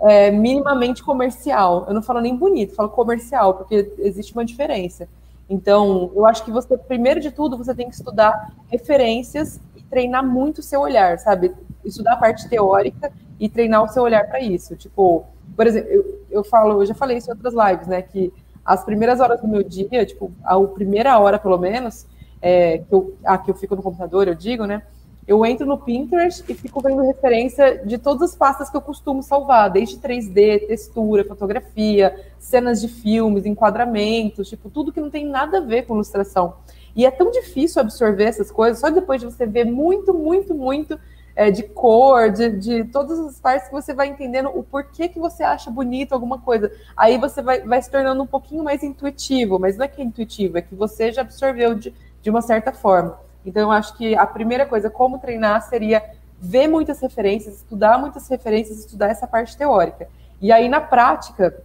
é, 0.01 0.33
minimamente 0.33 1.05
comercial. 1.05 1.85
Eu 1.87 1.95
não 1.95 2.03
falo 2.03 2.21
nem 2.21 2.35
bonito, 2.35 2.75
falo 2.75 2.89
comercial, 2.89 3.55
porque 3.55 3.93
existe 3.99 4.33
uma 4.33 4.45
diferença. 4.45 5.09
Então, 5.49 6.11
eu 6.13 6.27
acho 6.27 6.45
que 6.45 6.51
você, 6.51 6.77
primeiro 6.77 7.21
de 7.21 7.31
tudo, 7.31 7.57
você 7.57 7.73
tem 7.73 7.89
que 7.89 7.95
estudar 7.95 8.53
referências 8.67 9.61
e 9.77 9.85
treinar 9.85 10.27
muito 10.27 10.59
o 10.59 10.63
seu 10.65 10.81
olhar, 10.81 11.17
sabe? 11.21 11.55
Estudar 11.85 12.15
a 12.15 12.17
parte 12.17 12.49
teórica 12.49 13.13
e 13.39 13.49
treinar 13.49 13.85
o 13.85 13.89
seu 13.89 14.03
olhar 14.03 14.27
para 14.27 14.41
isso. 14.41 14.75
Tipo, 14.75 15.27
por 15.55 15.65
exemplo, 15.65 15.89
eu, 15.93 16.23
eu 16.29 16.43
falo, 16.43 16.83
eu 16.83 16.87
já 16.87 16.95
falei 16.95 17.19
isso 17.19 17.31
em 17.31 17.35
outras 17.35 17.55
lives, 17.55 17.87
né? 17.87 18.03
Que 18.03 18.33
as 18.69 18.85
primeiras 18.85 19.19
horas 19.19 19.41
do 19.41 19.49
meu 19.49 19.63
dia, 19.63 20.05
tipo, 20.05 20.31
a 20.45 20.61
primeira 20.61 21.19
hora 21.19 21.39
pelo 21.39 21.57
menos, 21.57 22.07
é, 22.43 22.79
que, 22.79 22.95
eu, 22.95 23.17
a 23.25 23.39
que 23.39 23.51
eu 23.51 23.55
fico 23.55 23.75
no 23.75 23.83
computador, 23.83 24.29
eu 24.29 24.35
digo, 24.35 24.67
né? 24.67 24.83
Eu 25.27 25.45
entro 25.47 25.67
no 25.67 25.79
Pinterest 25.79 26.45
e 26.47 26.55
fico 26.55 26.83
vendo 26.83 27.01
referência 27.01 27.83
de 27.83 27.97
todas 27.97 28.31
as 28.31 28.37
pastas 28.37 28.69
que 28.69 28.77
eu 28.77 28.83
costumo 28.83 29.23
salvar, 29.23 29.71
desde 29.71 29.97
3D, 29.97 30.67
textura, 30.67 31.25
fotografia, 31.25 32.15
cenas 32.39 32.79
de 32.83 32.89
filmes, 32.89 33.47
enquadramentos, 33.47 34.51
tipo, 34.51 34.69
tudo 34.69 34.93
que 34.93 35.01
não 35.01 35.09
tem 35.09 35.25
nada 35.25 35.59
a 35.59 35.63
ver 35.63 35.87
com 35.87 35.95
ilustração. 35.95 36.57
E 36.95 37.07
é 37.07 37.11
tão 37.11 37.31
difícil 37.31 37.81
absorver 37.81 38.25
essas 38.25 38.51
coisas, 38.51 38.81
só 38.81 38.91
depois 38.91 39.19
de 39.19 39.27
você 39.27 39.47
ver 39.47 39.65
muito, 39.65 40.13
muito, 40.13 40.55
muito 40.55 41.01
é, 41.39 41.53
de 41.53 41.63
cor, 41.63 42.33
de, 42.33 42.51
de 42.51 42.85
todas 42.87 43.17
as 43.21 43.39
partes 43.39 43.69
que 43.69 43.73
você 43.73 43.95
vai 43.95 44.09
entendendo 44.09 44.51
o 44.53 44.61
porquê 44.65 45.07
que 45.07 45.21
você 45.21 45.45
acha 45.45 45.71
bonito 45.71 46.13
alguma 46.13 46.41
coisa. 46.41 46.69
Aí 46.97 47.17
você 47.17 47.41
vai, 47.41 47.61
vai 47.61 47.81
se 47.81 47.89
tornando 47.89 48.21
um 48.21 48.27
pouquinho 48.27 48.65
mais 48.65 48.83
intuitivo, 48.83 49.57
mas 49.57 49.77
não 49.77 49.85
é 49.85 49.89
que 49.89 50.03
é 50.03 50.05
intuitivo, 50.05 50.59
é 50.59 50.63
que 50.63 50.75
você 50.75 51.13
já 51.13 51.21
absorveu 51.21 51.77
de, 51.77 51.95
de 52.21 52.29
uma 52.29 52.43
certa 52.43 52.73
forma. 52.73 53.21
Então, 53.47 53.63
eu 53.63 53.71
acho 53.71 53.97
que 53.97 54.17
a 54.17 54.27
primeira 54.27 54.67
coisa, 54.67 54.91
como 54.91 55.21
treinar, 55.21 55.63
seria 55.63 56.03
ver 56.41 56.67
muitas 56.67 57.01
referências, 57.01 57.59
estudar 57.59 57.99
muitas 57.99 58.27
referências, 58.29 58.81
estudar 58.81 59.07
essa 59.07 59.29
parte 59.29 59.57
teórica. 59.57 60.09
E 60.41 60.51
aí, 60.51 60.69
na 60.69 60.81
prática, 60.81 61.63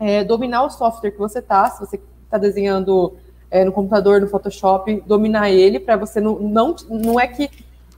é, 0.00 0.24
dominar 0.24 0.64
o 0.64 0.70
software 0.70 1.12
que 1.12 1.18
você 1.18 1.38
está, 1.38 1.70
se 1.70 1.78
você 1.78 2.00
está 2.24 2.38
desenhando 2.38 3.14
é, 3.52 3.64
no 3.64 3.70
computador, 3.70 4.20
no 4.20 4.26
Photoshop, 4.26 5.00
dominar 5.06 5.48
ele 5.48 5.78
para 5.78 5.96
você 5.96 6.20
não, 6.20 6.40
não. 6.40 6.74
Não 6.90 7.20
é 7.20 7.28
que 7.28 7.48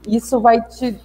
isso 0.07 0.39
vai 0.39 0.61
te 0.61 0.95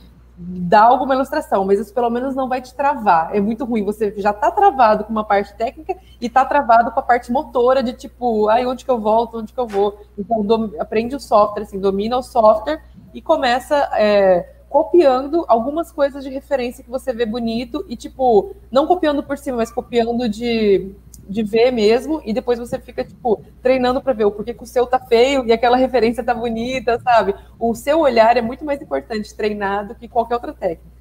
dar 0.43 0.85
alguma 0.85 1.15
ilustração, 1.15 1.65
mas 1.65 1.79
isso 1.79 1.93
pelo 1.93 2.09
menos 2.09 2.35
não 2.35 2.49
vai 2.49 2.63
te 2.63 2.75
travar. 2.75 3.35
É 3.35 3.41
muito 3.41 3.65
ruim. 3.65 3.85
Você 3.85 4.15
já 4.17 4.31
está 4.31 4.51
travado 4.51 5.05
com 5.05 5.11
uma 5.11 5.25
parte 5.25 5.55
técnica 5.55 5.97
e 6.21 6.27
está 6.27 6.45
travado 6.45 6.91
com 6.91 6.99
a 6.99 7.03
parte 7.03 7.31
motora 7.31 7.83
de 7.83 7.93
tipo, 7.93 8.49
ai, 8.49 8.65
onde 8.65 8.85
que 8.85 8.91
eu 8.91 8.99
volto, 8.99 9.39
onde 9.39 9.53
que 9.53 9.61
eu 9.61 9.67
vou. 9.67 10.01
Então, 10.19 10.43
do, 10.43 10.75
aprende 10.81 11.15
o 11.15 11.21
software, 11.21 11.65
assim, 11.65 11.79
domina 11.79 12.17
o 12.17 12.23
software 12.23 12.83
e 13.13 13.21
começa 13.21 13.77
é, 13.95 14.55
copiando 14.69 15.45
algumas 15.47 15.93
coisas 15.93 16.25
de 16.25 16.31
referência 16.31 16.83
que 16.83 16.91
você 16.91 17.13
vê 17.13 17.27
bonito 17.27 17.85
e, 17.89 17.97
tipo, 17.97 18.55
não 18.71 18.87
copiando 18.87 19.23
por 19.23 19.37
cima, 19.37 19.59
mas 19.59 19.71
copiando 19.71 20.29
de 20.29 20.95
de 21.31 21.45
ver 21.45 21.71
mesmo, 21.71 22.21
e 22.25 22.33
depois 22.33 22.59
você 22.59 22.79
fica, 22.79 23.05
tipo, 23.05 23.43
treinando 23.63 24.03
para 24.03 24.13
ver 24.13 24.25
o 24.25 24.33
porquê 24.33 24.53
que 24.53 24.65
o 24.65 24.67
seu 24.67 24.85
tá 24.85 24.99
feio 24.99 25.47
e 25.47 25.53
aquela 25.53 25.77
referência 25.77 26.25
tá 26.25 26.35
bonita, 26.35 26.99
sabe? 26.99 27.35
O 27.59 27.73
seu 27.75 28.01
olhar 28.01 28.37
é 28.37 28.43
muito 28.43 28.65
mais 28.65 28.83
importante 28.83 29.35
treinar 29.35 29.87
do 29.87 29.95
que 29.95 30.09
qualquer 30.09 30.35
outra 30.35 30.53
técnica. 30.53 31.01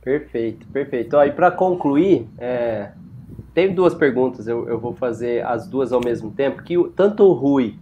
Perfeito, 0.00 0.66
perfeito. 0.68 1.16
Ó, 1.16 1.24
e 1.24 1.32
para 1.32 1.50
concluir, 1.50 2.28
é, 2.38 2.92
teve 3.52 3.74
duas 3.74 3.94
perguntas, 3.94 4.46
eu, 4.46 4.68
eu 4.68 4.78
vou 4.78 4.94
fazer 4.94 5.44
as 5.44 5.66
duas 5.66 5.92
ao 5.92 6.00
mesmo 6.00 6.30
tempo, 6.30 6.62
que 6.62 6.76
tanto 6.94 7.24
o 7.24 7.32
Rui 7.32 7.76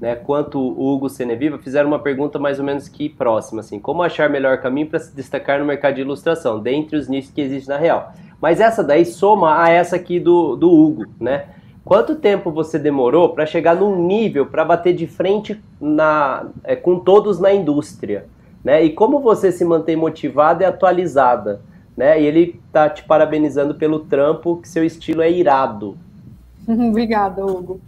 né, 0.00 0.16
quanto 0.16 0.58
o 0.58 0.94
Hugo 0.94 1.08
Seneviva 1.08 1.58
fizeram 1.58 1.88
uma 1.88 1.98
pergunta 1.98 2.38
mais 2.38 2.58
ou 2.58 2.64
menos 2.64 2.88
que 2.88 3.08
próxima, 3.08 3.60
assim, 3.60 3.78
como 3.78 4.02
achar 4.02 4.30
melhor 4.30 4.58
caminho 4.58 4.88
para 4.88 4.98
se 4.98 5.14
destacar 5.14 5.60
no 5.60 5.66
mercado 5.66 5.94
de 5.94 6.00
ilustração, 6.00 6.58
dentre 6.58 6.96
os 6.96 7.06
nichos 7.06 7.30
que 7.30 7.40
existem 7.40 7.74
na 7.74 7.80
real. 7.80 8.12
Mas 8.40 8.60
essa 8.60 8.82
daí 8.82 9.04
soma 9.04 9.62
a 9.62 9.68
essa 9.68 9.96
aqui 9.96 10.18
do, 10.18 10.56
do 10.56 10.70
Hugo, 10.70 11.06
né? 11.20 11.46
Quanto 11.84 12.14
tempo 12.14 12.50
você 12.50 12.78
demorou 12.78 13.30
para 13.30 13.46
chegar 13.46 13.74
num 13.74 14.06
nível 14.06 14.46
para 14.46 14.64
bater 14.64 14.94
de 14.94 15.06
frente 15.06 15.60
na, 15.80 16.46
é, 16.62 16.76
com 16.76 16.98
todos 16.98 17.40
na 17.40 17.52
indústria? 17.52 18.26
Né? 18.62 18.84
E 18.84 18.90
como 18.90 19.20
você 19.20 19.50
se 19.50 19.64
mantém 19.64 19.96
motivada 19.96 20.62
e 20.62 20.66
atualizada? 20.66 21.62
Né? 21.96 22.20
E 22.22 22.26
ele 22.26 22.60
tá 22.72 22.88
te 22.88 23.02
parabenizando 23.02 23.74
pelo 23.74 24.00
trampo, 24.00 24.58
que 24.58 24.68
seu 24.68 24.84
estilo 24.84 25.22
é 25.22 25.30
irado. 25.30 25.96
Obrigada, 26.68 27.44
Hugo. 27.44 27.80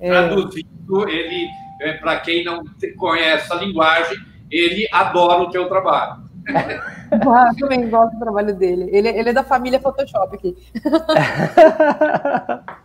É... 0.00 0.10
Traduzindo, 0.10 1.08
ele, 1.08 1.46
é, 1.80 1.92
para 1.94 2.18
quem 2.20 2.44
não 2.44 2.64
conhece 2.96 3.52
a 3.52 3.56
linguagem, 3.56 4.18
ele 4.50 4.88
adora 4.90 5.42
o 5.42 5.50
teu 5.50 5.68
trabalho. 5.68 6.22
Ah, 7.10 7.52
também 7.58 7.88
gosto 7.88 8.14
do 8.14 8.18
trabalho 8.18 8.54
dele. 8.54 8.88
Ele, 8.92 9.08
ele 9.08 9.30
é 9.30 9.32
da 9.32 9.44
família 9.44 9.80
Photoshop 9.80 10.36
aqui. 10.36 10.56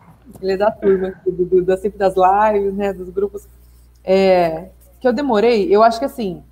ele 0.41 0.53
é 0.53 0.57
da 0.57 0.71
turma 0.71 1.09
aqui, 1.09 1.31
do, 1.31 1.45
do, 1.45 1.63
da, 1.63 1.77
sempre 1.77 1.97
das 1.97 2.15
lives, 2.15 2.73
né, 2.73 2.93
dos 2.93 3.09
grupos. 3.09 3.47
É, 4.03 4.69
que 4.99 5.07
eu 5.07 5.13
demorei, 5.13 5.73
eu 5.73 5.83
acho 5.83 5.99
que 5.99 6.05
assim, 6.05 6.43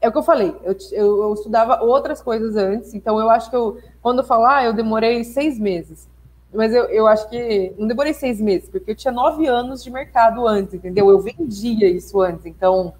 é 0.00 0.08
o 0.08 0.12
que 0.12 0.18
eu 0.18 0.22
falei, 0.22 0.54
eu, 0.62 0.76
eu, 0.92 1.22
eu, 1.22 1.34
estudava 1.34 1.82
outras 1.82 2.22
coisas 2.22 2.56
antes, 2.56 2.94
então 2.94 3.18
eu 3.18 3.28
acho 3.28 3.50
que 3.50 3.56
eu, 3.56 3.78
quando 4.00 4.20
eu 4.20 4.24
falar, 4.24 4.64
eu 4.64 4.72
demorei 4.72 5.24
seis 5.24 5.58
meses. 5.58 6.08
Mas 6.52 6.72
eu, 6.72 6.84
eu 6.84 7.06
acho 7.06 7.28
que 7.28 7.74
não 7.76 7.86
demorei 7.86 8.14
seis 8.14 8.40
meses, 8.40 8.68
porque 8.70 8.92
eu 8.92 8.96
tinha 8.96 9.12
nove 9.12 9.46
anos 9.46 9.82
de 9.82 9.90
mercado 9.90 10.46
antes, 10.46 10.74
entendeu? 10.74 11.10
Eu 11.10 11.20
vendia 11.20 11.88
isso 11.88 12.20
antes, 12.20 12.46
então, 12.46 12.94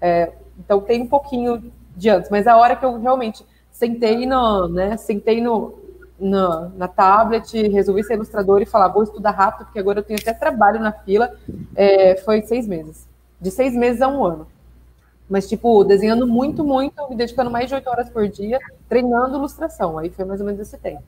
é, 0.00 0.32
então 0.58 0.80
tem 0.80 1.02
um 1.02 1.06
pouquinho 1.06 1.70
de 1.96 2.10
antes, 2.10 2.30
mas 2.30 2.46
a 2.46 2.56
hora 2.56 2.76
que 2.76 2.84
eu 2.84 3.00
realmente 3.00 3.44
sentei 3.70 4.26
no, 4.26 4.68
né, 4.68 4.96
sentei 4.96 5.40
no, 5.40 5.74
no, 6.18 6.68
na 6.70 6.88
tablet, 6.88 7.68
resolvi 7.68 8.04
ser 8.04 8.14
ilustrador 8.14 8.62
e 8.62 8.66
falar, 8.66 8.88
vou 8.88 9.02
estudar 9.02 9.32
rápido, 9.32 9.66
porque 9.66 9.78
agora 9.78 9.98
eu 9.98 10.02
tenho 10.02 10.18
até 10.20 10.32
trabalho 10.32 10.80
na 10.80 10.92
fila, 10.92 11.34
é, 11.74 12.16
foi 12.16 12.42
seis 12.42 12.66
meses. 12.66 13.06
De 13.40 13.50
seis 13.50 13.74
meses 13.74 14.00
a 14.00 14.08
um 14.08 14.24
ano. 14.24 14.46
Mas, 15.28 15.48
tipo, 15.48 15.84
desenhando 15.84 16.26
muito, 16.26 16.62
muito, 16.62 17.08
me 17.08 17.16
dedicando 17.16 17.50
mais 17.50 17.68
de 17.68 17.74
oito 17.74 17.88
horas 17.88 18.10
por 18.10 18.28
dia, 18.28 18.58
treinando 18.88 19.36
ilustração. 19.36 19.98
Aí 19.98 20.10
foi 20.10 20.24
mais 20.24 20.40
ou 20.40 20.46
menos 20.46 20.60
esse 20.60 20.76
tempo. 20.78 21.02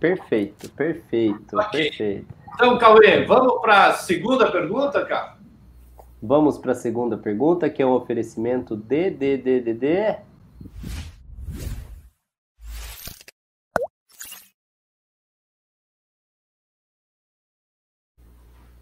Perfeito, 0.00 0.70
perfeito, 0.70 1.58
okay. 1.58 1.90
perfeito. 1.90 2.34
Então, 2.54 2.78
Cauê, 2.78 3.24
vamos 3.24 3.60
para 3.60 3.88
a 3.88 3.92
segunda 3.94 4.50
pergunta, 4.50 5.04
cara? 5.04 5.33
Vamos 6.26 6.56
para 6.56 6.72
a 6.72 6.74
segunda 6.74 7.18
pergunta, 7.18 7.68
que 7.68 7.82
é 7.82 7.86
um 7.86 7.92
oferecimento 7.92 8.74
de, 8.74 9.10
de, 9.10 9.36
de, 9.36 9.60
de, 9.60 9.74
de... 9.74 10.16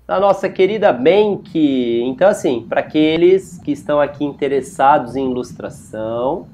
da 0.07 0.21
nossa 0.21 0.49
querida 0.49 0.93
Bank. 0.93 1.51
Então, 2.05 2.29
assim, 2.29 2.65
para 2.69 2.79
aqueles 2.79 3.59
que 3.59 3.73
estão 3.73 4.01
aqui 4.01 4.25
interessados 4.25 5.17
em 5.17 5.29
ilustração, 5.29 6.47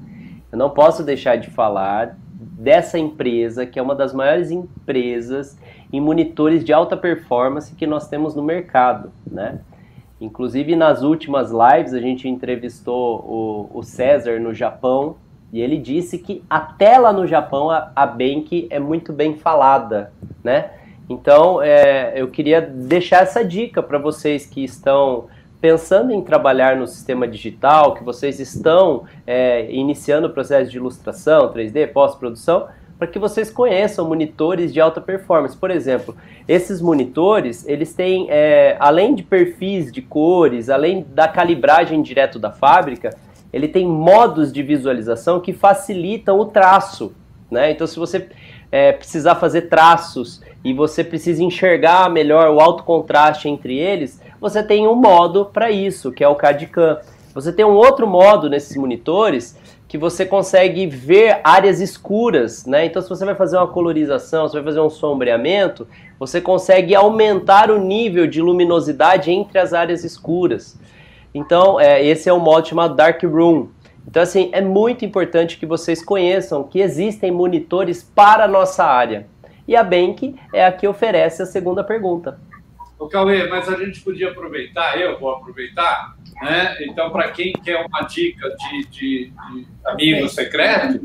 eu 0.51 0.57
não 0.57 0.71
posso 0.71 1.03
deixar 1.03 1.35
de 1.35 1.51
falar 1.51 2.17
dessa 2.33 2.97
empresa, 2.97 3.63
que 3.63 3.77
é 3.77 3.81
uma 3.81 3.93
das 3.93 4.11
maiores 4.11 4.49
empresas 4.49 5.55
em 5.93 6.01
monitores 6.01 6.63
de 6.63 6.73
alta 6.73 6.97
performance 6.97 7.75
que 7.75 7.85
nós 7.85 8.07
temos 8.07 8.33
no 8.33 8.41
mercado, 8.41 9.13
né? 9.27 9.59
Inclusive, 10.19 10.75
nas 10.75 11.01
últimas 11.01 11.49
lives, 11.51 11.93
a 11.93 11.99
gente 11.99 12.27
entrevistou 12.27 13.19
o, 13.19 13.79
o 13.79 13.83
César 13.83 14.39
no 14.39 14.53
Japão 14.53 15.15
e 15.51 15.61
ele 15.61 15.77
disse 15.77 16.17
que 16.17 16.43
até 16.49 16.97
lá 16.97 17.11
no 17.11 17.25
Japão 17.25 17.69
a, 17.69 17.91
a 17.95 18.05
Bank 18.05 18.67
é 18.69 18.79
muito 18.79 19.13
bem 19.13 19.35
falada, 19.35 20.11
né? 20.43 20.71
Então, 21.09 21.61
é, 21.61 22.13
eu 22.15 22.27
queria 22.27 22.61
deixar 22.61 23.23
essa 23.23 23.43
dica 23.43 23.81
para 23.81 23.97
vocês 23.97 24.45
que 24.45 24.63
estão 24.63 25.25
pensando 25.59 26.11
em 26.11 26.21
trabalhar 26.21 26.75
no 26.75 26.87
sistema 26.87 27.27
digital, 27.27 27.93
que 27.93 28.03
vocês 28.03 28.39
estão 28.39 29.05
é, 29.25 29.69
iniciando 29.71 30.27
o 30.27 30.29
processo 30.29 30.69
de 30.69 30.77
ilustração, 30.77 31.51
3D, 31.51 31.91
pós-produção, 31.91 32.67
para 32.99 33.07
que 33.07 33.17
vocês 33.17 33.49
conheçam 33.49 34.05
monitores 34.05 34.73
de 34.73 34.81
alta 34.81 34.99
performance. 34.99 35.55
Por 35.55 35.71
exemplo, 35.71 36.17
esses 36.45 36.81
monitores, 36.81 37.65
eles 37.65 37.93
têm, 37.93 38.27
é, 38.29 38.75
além 38.77 39.15
de 39.15 39.23
perfis 39.23 39.89
de 39.89 40.01
cores, 40.01 40.69
além 40.69 41.05
da 41.09 41.25
calibragem 41.25 42.01
direto 42.01 42.37
da 42.37 42.51
fábrica, 42.51 43.15
ele 43.53 43.69
tem 43.69 43.87
modos 43.87 44.51
de 44.51 44.61
visualização 44.61 45.39
que 45.39 45.53
facilitam 45.53 46.37
o 46.37 46.45
traço. 46.45 47.13
Né? 47.49 47.71
Então, 47.71 47.87
se 47.87 47.97
você 47.97 48.27
é, 48.69 48.91
precisar 48.91 49.35
fazer 49.35 49.63
traços 49.63 50.41
e 50.61 50.73
você 50.73 51.01
precisa 51.01 51.41
enxergar 51.41 52.09
melhor 52.09 52.49
o 52.53 52.59
alto 52.59 52.83
contraste 52.83 53.47
entre 53.47 53.77
eles, 53.77 54.21
você 54.41 54.61
tem 54.61 54.85
um 54.85 54.95
modo 54.95 55.45
para 55.45 55.71
isso, 55.71 56.11
que 56.11 56.23
é 56.23 56.27
o 56.27 56.35
CAD-CAM. 56.35 56.97
Você 57.33 57.53
tem 57.53 57.63
um 57.63 57.75
outro 57.75 58.05
modo 58.05 58.49
nesses 58.49 58.75
monitores 58.75 59.57
que 59.89 59.97
você 59.97 60.23
consegue 60.23 60.85
ver 60.85 61.41
áreas 61.43 61.81
escuras, 61.81 62.63
né? 62.63 62.85
Então, 62.85 63.01
se 63.01 63.09
você 63.09 63.25
vai 63.25 63.33
fazer 63.33 63.57
uma 63.57 63.67
colorização, 63.67 64.47
se 64.47 64.53
vai 64.53 64.63
fazer 64.63 64.79
um 64.79 64.89
sombreamento, 64.89 65.87
você 66.19 66.39
consegue 66.39 66.93
aumentar 66.93 67.71
o 67.71 67.79
nível 67.79 68.27
de 68.27 68.39
luminosidade 68.39 69.31
entre 69.31 69.57
as 69.57 69.73
áreas 69.73 70.03
escuras. 70.03 70.79
Então, 71.33 71.79
é, 71.79 72.05
esse 72.05 72.29
é 72.29 72.33
o 72.33 72.39
modo 72.39 72.67
chamado 72.67 72.95
Dark 72.95 73.23
Room. 73.23 73.69
Então, 74.07 74.21
assim, 74.21 74.51
é 74.53 74.61
muito 74.61 75.03
importante 75.03 75.57
que 75.57 75.65
vocês 75.65 76.05
conheçam 76.05 76.63
que 76.63 76.79
existem 76.79 77.31
monitores 77.31 78.03
para 78.03 78.43
a 78.43 78.47
nossa 78.47 78.85
área. 78.85 79.25
E 79.67 79.75
a 79.75 79.83
Bank 79.83 80.35
é 80.53 80.67
a 80.67 80.71
que 80.71 80.87
oferece 80.87 81.41
a 81.41 81.47
segunda 81.47 81.83
pergunta. 81.83 82.39
Ô, 82.99 83.07
Cauê, 83.07 83.47
mas 83.47 83.67
a 83.67 83.75
gente 83.75 84.01
podia 84.01 84.29
aproveitar, 84.29 84.99
eu 84.99 85.19
vou 85.19 85.31
aproveitar, 85.31 86.15
né? 86.41 86.77
Então, 86.81 87.09
para 87.09 87.31
quem 87.31 87.51
quer 87.51 87.85
uma 87.85 88.01
dica 88.01 88.49
de, 88.49 88.85
de, 88.87 89.31
de 89.31 89.67
amigo 89.85 90.29
secreto, 90.29 91.01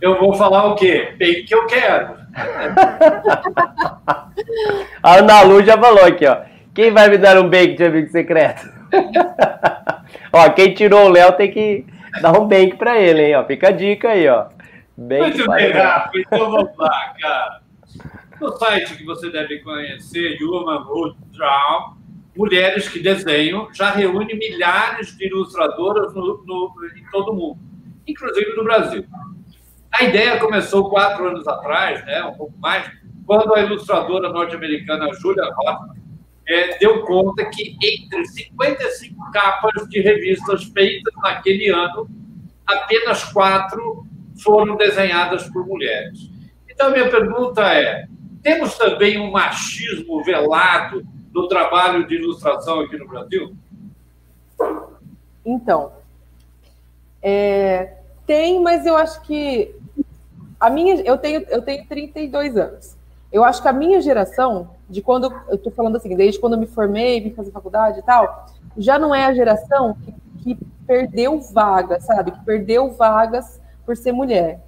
eu 0.00 0.18
vou 0.18 0.34
falar 0.34 0.66
o 0.66 0.74
quê? 0.74 1.14
Bem 1.16 1.44
que 1.44 1.54
eu 1.54 1.66
quero. 1.66 2.20
a 5.02 5.16
Ana 5.16 5.42
Lu 5.42 5.62
já 5.62 5.78
falou 5.78 6.04
aqui, 6.04 6.26
ó. 6.26 6.38
Quem 6.74 6.90
vai 6.90 7.08
me 7.08 7.18
dar 7.18 7.38
um 7.38 7.48
bake 7.48 7.74
de 7.74 7.84
amigo 7.84 8.10
secreto? 8.10 8.68
ó, 10.32 10.48
quem 10.50 10.74
tirou 10.74 11.06
o 11.06 11.10
Léo 11.10 11.32
tem 11.32 11.50
que 11.50 11.86
dar 12.20 12.38
um 12.38 12.48
bake 12.48 12.76
pra 12.76 12.98
ele, 12.98 13.26
hein? 13.26 13.36
Ó, 13.36 13.44
fica 13.44 13.68
a 13.68 13.72
dica 13.72 14.10
aí, 14.10 14.28
ó. 14.28 14.46
Bake 14.96 15.20
Muito 15.20 15.50
bem, 15.50 15.70
Rafa. 15.70 16.10
Então 16.16 16.50
vamos 16.50 16.76
lá, 16.76 17.14
cara. 17.20 17.60
No 18.40 18.56
site 18.56 18.96
que 18.96 19.04
você 19.04 19.30
deve 19.30 19.60
conhecer, 19.60 20.42
Human 20.42 20.84
Wood 20.88 21.16
Drown, 21.32 21.94
Mulheres 22.36 22.88
que 22.88 23.00
Desenham, 23.00 23.68
já 23.72 23.90
reúne 23.90 24.34
milhares 24.34 25.16
de 25.16 25.26
ilustradoras 25.26 26.14
no, 26.14 26.42
no, 26.46 26.74
em 26.96 27.04
todo 27.10 27.32
o 27.32 27.34
mundo, 27.34 27.58
inclusive 28.06 28.56
no 28.56 28.64
Brasil. 28.64 29.04
A 29.92 30.04
ideia 30.04 30.38
começou 30.38 30.88
quatro 30.88 31.28
anos 31.28 31.46
atrás, 31.46 32.04
né, 32.06 32.24
um 32.24 32.32
pouco 32.32 32.54
mais, 32.58 32.90
quando 33.26 33.54
a 33.54 33.60
ilustradora 33.60 34.30
norte-americana 34.30 35.12
Julia 35.14 35.44
Roth 35.54 35.96
é, 36.48 36.78
deu 36.78 37.02
conta 37.02 37.44
que 37.46 37.76
entre 37.82 38.24
55 38.26 39.30
capas 39.30 39.88
de 39.88 40.00
revistas 40.00 40.64
feitas 40.64 41.14
naquele 41.22 41.68
ano, 41.68 42.08
apenas 42.66 43.24
quatro 43.24 44.06
foram 44.42 44.76
desenhadas 44.76 45.48
por 45.50 45.66
mulheres. 45.66 46.30
Então, 46.68 46.90
minha 46.90 47.08
pergunta 47.08 47.62
é: 47.62 48.06
temos 48.42 48.76
também 48.76 49.18
um 49.18 49.30
machismo 49.30 50.22
velado 50.24 51.06
no 51.32 51.48
trabalho 51.48 52.06
de 52.06 52.16
ilustração 52.16 52.80
aqui 52.80 52.96
no 52.96 53.08
Brasil? 53.08 53.54
Então, 55.44 55.92
é, 57.22 57.98
tem, 58.26 58.60
mas 58.60 58.86
eu 58.86 58.96
acho 58.96 59.22
que 59.22 59.74
a 60.60 60.70
minha, 60.70 61.00
eu 61.02 61.18
tenho, 61.18 61.44
eu 61.48 61.62
tenho 61.62 61.86
32 61.86 62.56
anos. 62.56 62.96
Eu 63.32 63.42
acho 63.42 63.62
que 63.62 63.68
a 63.68 63.72
minha 63.72 64.00
geração, 64.00 64.70
de 64.88 65.00
quando 65.00 65.32
eu 65.48 65.54
estou 65.54 65.72
falando 65.72 65.96
assim, 65.96 66.14
desde 66.14 66.38
quando 66.38 66.52
eu 66.52 66.58
me 66.58 66.66
formei, 66.66 67.20
vim 67.20 67.32
fazer 67.32 67.50
faculdade 67.50 67.98
e 67.98 68.02
tal, 68.02 68.46
já 68.76 68.98
não 68.98 69.14
é 69.14 69.24
a 69.24 69.34
geração 69.34 69.96
que, 70.04 70.14
que 70.42 70.58
perdeu 70.86 71.40
vagas, 71.40 72.04
sabe? 72.04 72.30
Que 72.30 72.44
perdeu 72.44 72.90
vagas 72.92 73.60
por 73.86 73.96
ser 73.96 74.12
mulher. 74.12 74.60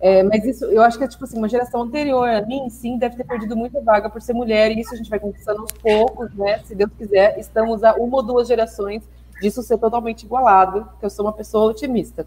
É, 0.00 0.22
mas 0.22 0.44
isso, 0.44 0.64
eu 0.66 0.82
acho 0.82 0.98
que 0.98 1.04
é 1.04 1.08
tipo 1.08 1.24
assim, 1.24 1.38
uma 1.38 1.48
geração 1.48 1.82
anterior 1.82 2.28
a 2.28 2.42
mim, 2.42 2.68
sim, 2.68 2.98
deve 2.98 3.16
ter 3.16 3.24
perdido 3.24 3.56
muita 3.56 3.80
vaga 3.80 4.10
por 4.10 4.20
ser 4.20 4.32
mulher, 4.32 4.70
e 4.70 4.80
isso 4.80 4.92
a 4.94 4.96
gente 4.96 5.08
vai 5.08 5.18
conquistando 5.18 5.60
aos 5.60 5.72
poucos, 5.72 6.34
né? 6.34 6.58
Se 6.64 6.74
Deus 6.74 6.90
quiser, 6.96 7.38
estamos 7.38 7.82
a 7.84 7.94
uma 7.94 8.16
ou 8.16 8.22
duas 8.22 8.48
gerações 8.48 9.02
disso 9.40 9.62
ser 9.62 9.78
totalmente 9.78 10.24
igualado, 10.24 10.88
que 10.98 11.04
eu 11.04 11.10
sou 11.10 11.24
uma 11.26 11.32
pessoa 11.32 11.70
otimista. 11.70 12.26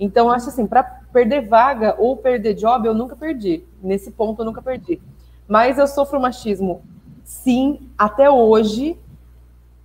Então, 0.00 0.30
acho 0.30 0.48
assim, 0.48 0.66
para 0.66 0.82
perder 0.82 1.46
vaga 1.46 1.94
ou 1.98 2.16
perder 2.16 2.54
job, 2.54 2.86
eu 2.86 2.94
nunca 2.94 3.16
perdi. 3.16 3.64
Nesse 3.82 4.10
ponto, 4.10 4.40
eu 4.42 4.46
nunca 4.46 4.62
perdi. 4.62 5.00
Mas 5.46 5.78
eu 5.78 5.86
sofro 5.86 6.20
machismo, 6.20 6.82
sim, 7.24 7.88
até 7.96 8.30
hoje, 8.30 8.98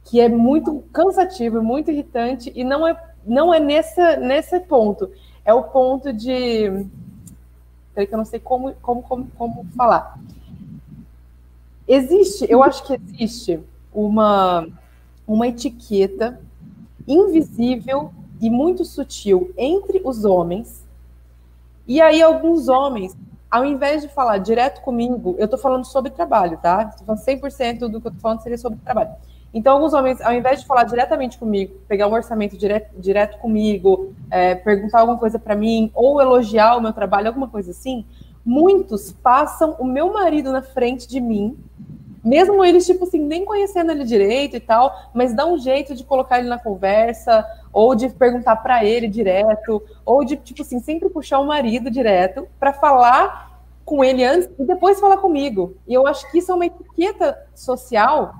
que 0.04 0.20
é 0.20 0.30
muito 0.30 0.84
cansativo, 0.92 1.62
muito 1.64 1.90
irritante, 1.90 2.52
e 2.54 2.64
não 2.64 2.88
é, 2.88 3.02
não 3.26 3.54
é 3.54 3.60
nessa, 3.60 4.18
nesse 4.18 4.60
ponto. 4.60 5.10
É 5.46 5.54
o 5.54 5.64
ponto 5.64 6.14
de. 6.14 6.86
Peraí, 7.94 8.08
que 8.08 8.14
eu 8.14 8.18
não 8.18 8.26
sei 8.26 8.40
como, 8.40 8.74
como, 8.76 9.04
como, 9.04 9.28
como 9.38 9.66
falar. 9.76 10.18
Existe, 11.88 12.46
eu 12.50 12.64
acho 12.64 12.84
que 12.86 12.94
existe 12.94 13.60
uma, 13.94 14.68
uma 15.28 15.48
etiqueta 15.48 16.42
invisível 17.08 18.14
e 18.40 18.50
muito 18.50 18.86
sutil 18.86 19.54
entre 19.58 20.02
os 20.04 20.26
homens. 20.26 20.84
E 21.86 22.02
aí, 22.02 22.22
alguns 22.22 22.70
homens, 22.70 23.16
ao 23.52 23.66
invés 23.66 24.02
de 24.02 24.08
falar 24.08 24.38
direto 24.38 24.82
comigo, 24.82 25.36
eu 25.38 25.46
estou 25.46 25.60
falando 25.60 25.86
sobre 25.86 26.10
trabalho, 26.12 26.58
tá? 26.58 26.84
Estou 26.84 27.06
falando 27.06 27.24
100% 27.24 27.80
do 27.90 28.02
que 28.02 28.08
eu 28.08 28.10
estou 28.10 28.22
falando 28.22 28.42
seria 28.42 28.58
sobre 28.58 28.80
trabalho. 28.80 29.12
Então, 29.54 29.74
alguns 29.74 29.94
homens, 29.94 30.20
ao 30.22 30.34
invés 30.34 30.62
de 30.62 30.66
falar 30.66 30.84
diretamente 30.84 31.38
comigo, 31.38 31.76
pegar 31.88 32.08
um 32.08 32.14
orçamento 32.14 32.58
direto, 32.58 32.90
direto 33.00 33.38
comigo, 33.38 34.14
é, 34.32 34.56
perguntar 34.56 35.02
alguma 35.02 35.18
coisa 35.18 35.38
para 35.38 35.56
mim, 35.56 35.92
ou 35.94 36.20
elogiar 36.20 36.76
o 36.76 36.82
meu 36.82 36.92
trabalho, 36.92 37.28
alguma 37.28 37.48
coisa 37.48 37.72
assim, 37.72 38.06
muitos 38.44 39.12
passam 39.12 39.76
o 39.80 39.86
meu 39.86 40.12
marido 40.12 40.52
na 40.52 40.62
frente 40.62 41.08
de 41.08 41.22
mim 41.22 41.58
mesmo 42.24 42.64
eles, 42.64 42.86
tipo 42.86 43.04
assim, 43.04 43.20
nem 43.20 43.44
conhecendo 43.44 43.92
ele 43.92 44.06
direito 44.06 44.56
e 44.56 44.60
tal, 44.60 45.10
mas 45.14 45.36
dá 45.36 45.46
um 45.46 45.58
jeito 45.58 45.94
de 45.94 46.06
colocar 46.06 46.40
ele 46.40 46.48
na 46.48 46.58
conversa, 46.58 47.46
ou 47.72 47.94
de 47.94 48.08
perguntar 48.10 48.56
para 48.58 48.86
ele 48.86 49.08
direto, 49.08 49.84
ou 50.06 50.24
de, 50.24 50.38
tipo 50.38 50.62
assim, 50.62 50.80
sempre 50.80 51.10
puxar 51.10 51.40
o 51.40 51.46
marido 51.46 51.92
direto 51.92 52.48
para 52.58 52.72
falar 52.72 53.52
com 53.84 54.02
ele 54.02 54.24
antes 54.24 54.50
e 54.58 54.64
depois 54.64 55.00
falar 55.00 55.18
comigo. 55.18 55.76
E 55.86 55.94
eu 55.94 56.08
acho 56.08 56.30
que 56.32 56.38
isso 56.38 56.52
é 56.52 56.56
uma 56.56 56.66
etiqueta 56.66 57.38
social 57.54 58.34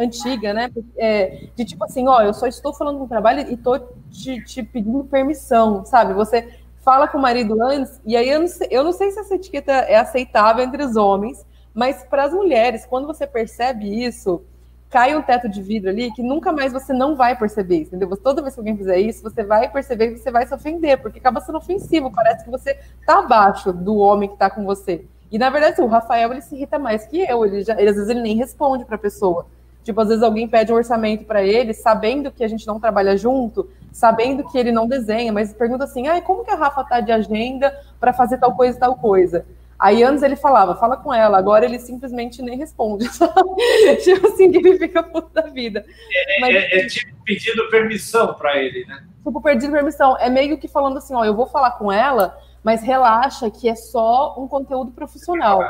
antiga, 0.00 0.52
né? 0.52 0.70
É, 0.96 1.48
de 1.54 1.64
tipo 1.64 1.84
assim, 1.84 2.08
ó, 2.08 2.22
eu 2.22 2.32
só 2.32 2.46
estou 2.46 2.72
falando 2.72 2.98
com 2.98 3.04
o 3.04 3.08
trabalho 3.08 3.50
e 3.50 3.56
tô 3.56 3.78
te, 4.10 4.42
te, 4.44 4.62
pedindo 4.62 5.04
permissão, 5.04 5.84
sabe? 5.84 6.14
Você 6.14 6.48
fala 6.82 7.06
com 7.06 7.18
o 7.18 7.22
marido 7.22 7.60
antes, 7.62 8.00
e 8.04 8.16
aí 8.16 8.28
eu 8.28 8.40
não, 8.40 8.48
sei, 8.48 8.68
eu 8.70 8.82
não 8.82 8.92
sei 8.92 9.10
se 9.10 9.20
essa 9.20 9.34
etiqueta 9.34 9.72
é 9.72 9.96
aceitável 9.96 10.64
entre 10.64 10.82
os 10.82 10.96
homens, 10.96 11.44
mas 11.74 12.02
para 12.04 12.24
as 12.24 12.32
mulheres, 12.32 12.86
quando 12.86 13.06
você 13.06 13.26
percebe 13.26 14.04
isso, 14.04 14.42
cai 14.88 15.14
um 15.16 15.22
teto 15.22 15.48
de 15.48 15.62
vidro 15.62 15.90
ali 15.90 16.10
que 16.12 16.22
nunca 16.22 16.52
mais 16.52 16.72
você 16.72 16.92
não 16.92 17.14
vai 17.14 17.38
perceber, 17.38 17.82
entendeu? 17.82 18.16
Toda 18.16 18.42
vez 18.42 18.54
que 18.54 18.60
alguém 18.60 18.76
fizer 18.76 18.98
isso, 18.98 19.22
você 19.22 19.44
vai 19.44 19.70
perceber 19.70 20.12
e 20.12 20.18
você 20.18 20.30
vai 20.30 20.46
se 20.46 20.54
ofender, 20.54 21.00
porque 21.00 21.18
acaba 21.18 21.40
sendo 21.40 21.58
ofensivo, 21.58 22.10
parece 22.10 22.44
que 22.44 22.50
você 22.50 22.76
tá 23.06 23.20
abaixo 23.20 23.72
do 23.72 23.96
homem 23.96 24.28
que 24.28 24.36
tá 24.36 24.50
com 24.50 24.64
você. 24.64 25.04
E 25.30 25.38
na 25.38 25.48
verdade, 25.48 25.80
o 25.80 25.86
Rafael 25.86 26.32
ele 26.32 26.40
se 26.40 26.56
irrita 26.56 26.76
mais 26.78 27.06
que 27.06 27.20
eu, 27.20 27.44
ele, 27.44 27.62
já, 27.62 27.78
ele 27.78 27.90
às 27.90 27.94
vezes 27.94 28.10
ele 28.10 28.20
nem 28.20 28.36
responde 28.36 28.84
para 28.84 28.96
a 28.96 28.98
pessoa. 28.98 29.46
Tipo, 29.82 30.00
às 30.00 30.08
vezes 30.08 30.22
alguém 30.22 30.46
pede 30.46 30.72
um 30.72 30.76
orçamento 30.76 31.24
para 31.24 31.42
ele, 31.42 31.72
sabendo 31.72 32.30
que 32.30 32.44
a 32.44 32.48
gente 32.48 32.66
não 32.66 32.78
trabalha 32.78 33.16
junto, 33.16 33.70
sabendo 33.92 34.44
que 34.50 34.58
ele 34.58 34.70
não 34.70 34.86
desenha, 34.86 35.32
mas 35.32 35.52
pergunta 35.52 35.84
assim: 35.84 36.06
"Ah, 36.06 36.20
como 36.20 36.44
que 36.44 36.50
a 36.50 36.56
Rafa 36.56 36.84
tá 36.84 37.00
de 37.00 37.12
agenda 37.12 37.74
para 37.98 38.12
fazer 38.12 38.38
tal 38.38 38.54
coisa 38.54 38.76
e 38.76 38.80
tal 38.80 38.96
coisa?" 38.96 39.44
Aí 39.80 40.02
antes 40.02 40.22
ele 40.22 40.36
falava, 40.36 40.74
fala 40.74 40.98
com 40.98 41.12
ela, 41.12 41.38
agora 41.38 41.64
ele 41.64 41.78
simplesmente 41.78 42.42
nem 42.42 42.58
responde, 42.58 43.08
tipo 44.04 44.26
assim, 44.26 44.52
que 44.52 44.58
ele 44.58 44.76
fica 44.76 45.02
puto 45.02 45.32
da 45.32 45.42
vida. 45.42 45.86
É, 46.12 46.40
Mas, 46.40 46.54
é, 46.54 46.80
é 46.80 46.86
tipo 46.86 47.16
pedindo 47.24 47.66
permissão 47.70 48.34
para 48.34 48.58
ele, 48.58 48.84
né? 48.84 49.02
Tipo, 49.24 49.40
pedindo 49.40 49.72
permissão. 49.72 50.18
É 50.18 50.28
meio 50.28 50.58
que 50.58 50.68
falando 50.68 50.98
assim, 50.98 51.14
ó, 51.14 51.24
eu 51.24 51.34
vou 51.34 51.46
falar 51.46 51.72
com 51.72 51.90
ela, 51.90 52.36
mas 52.62 52.82
relaxa 52.82 53.50
que 53.50 53.68
é 53.70 53.74
só 53.74 54.34
um 54.38 54.46
conteúdo 54.46 54.90
profissional. 54.92 55.62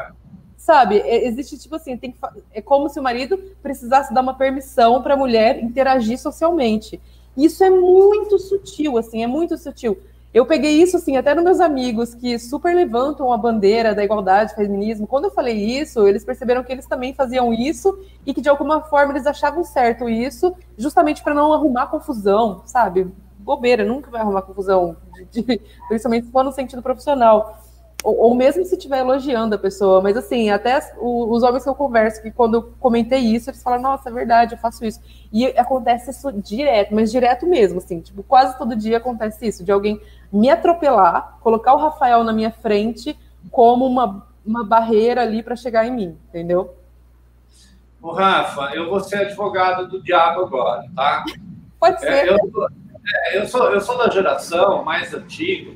Sabe? 0.70 1.00
É, 1.00 1.26
existe, 1.26 1.58
tipo 1.58 1.74
assim, 1.74 1.96
tem 1.96 2.12
que, 2.12 2.18
é 2.54 2.62
como 2.62 2.88
se 2.88 3.00
o 3.00 3.02
marido 3.02 3.36
precisasse 3.60 4.14
dar 4.14 4.20
uma 4.20 4.34
permissão 4.34 5.02
para 5.02 5.14
a 5.14 5.16
mulher 5.16 5.60
interagir 5.60 6.16
socialmente. 6.16 7.00
Isso 7.36 7.64
é 7.64 7.68
muito 7.68 8.38
sutil, 8.38 8.96
assim, 8.96 9.20
é 9.20 9.26
muito 9.26 9.58
sutil. 9.58 9.98
Eu 10.32 10.46
peguei 10.46 10.80
isso, 10.80 10.96
assim, 10.96 11.16
até 11.16 11.34
nos 11.34 11.42
meus 11.42 11.58
amigos 11.58 12.14
que 12.14 12.38
super 12.38 12.72
levantam 12.72 13.32
a 13.32 13.36
bandeira 13.36 13.96
da 13.96 14.04
igualdade, 14.04 14.54
feminismo. 14.54 15.08
Quando 15.08 15.24
eu 15.24 15.32
falei 15.32 15.56
isso, 15.56 16.06
eles 16.06 16.24
perceberam 16.24 16.62
que 16.62 16.70
eles 16.70 16.86
também 16.86 17.12
faziam 17.14 17.52
isso 17.52 17.98
e 18.24 18.32
que, 18.32 18.40
de 18.40 18.48
alguma 18.48 18.80
forma, 18.80 19.12
eles 19.12 19.26
achavam 19.26 19.64
certo 19.64 20.08
isso, 20.08 20.54
justamente 20.78 21.20
para 21.20 21.34
não 21.34 21.52
arrumar 21.52 21.88
confusão, 21.88 22.62
sabe? 22.64 23.12
Bobeira, 23.40 23.84
nunca 23.84 24.08
vai 24.08 24.20
arrumar 24.20 24.42
confusão, 24.42 24.96
de, 25.32 25.42
de, 25.42 25.60
principalmente 25.88 26.26
se 26.26 26.32
for 26.32 26.44
no 26.44 26.52
sentido 26.52 26.80
profissional 26.80 27.60
ou, 28.03 28.16
ou, 28.16 28.34
mesmo 28.34 28.64
se 28.64 28.74
estiver 28.74 29.01
elogiando 29.01 29.55
a 29.55 29.59
pessoa, 29.59 30.01
mas 30.01 30.16
assim, 30.16 30.51
até 30.51 30.78
os 30.98 31.42
homens 31.42 31.64
que 31.64 31.68
eu 31.68 31.74
converso, 31.74 32.22
que 32.22 32.30
quando 32.30 32.55
eu 32.55 32.62
comentei 32.80 33.20
isso, 33.20 33.51
eles 33.51 33.62
falam, 33.62 33.80
nossa, 33.80 34.09
é 34.09 34.12
verdade, 34.12 34.55
eu 34.55 34.59
faço 34.59 34.84
isso. 34.84 35.01
E 35.32 35.46
acontece 35.46 36.11
isso 36.11 36.32
direto, 36.32 36.94
mas 36.94 37.11
direto 37.11 37.46
mesmo, 37.46 37.78
assim, 37.78 38.01
tipo, 38.01 38.22
quase 38.22 38.57
todo 38.57 38.74
dia 38.74 38.96
acontece 38.96 39.46
isso, 39.46 39.64
de 39.64 39.70
alguém 39.70 40.01
me 40.32 40.48
atropelar, 40.48 41.38
colocar 41.40 41.74
o 41.74 41.78
Rafael 41.78 42.24
na 42.24 42.32
minha 42.32 42.51
frente 42.51 43.18
como 43.51 43.86
uma, 43.86 44.26
uma 44.44 44.64
barreira 44.64 45.22
ali 45.22 45.42
para 45.42 45.57
chegar 45.57 45.86
em 45.86 45.92
mim, 45.92 46.18
entendeu? 46.28 46.74
Ô, 48.03 48.12
Rafa, 48.12 48.74
eu 48.74 48.88
vou 48.88 49.01
ser 49.01 49.16
advogado 49.16 49.86
do 49.86 50.03
diabo 50.03 50.40
agora, 50.42 50.84
tá? 50.96 51.24
Pode 51.78 51.96
é, 51.96 51.98
ser. 51.98 52.28
É, 52.28 52.30
eu, 52.30 52.36
é, 53.26 53.38
eu, 53.38 53.46
sou, 53.46 53.70
eu 53.70 53.80
sou 53.80 53.98
da 53.98 54.09
geração 54.09 54.82
mais 54.82 55.12
antiga, 55.12 55.72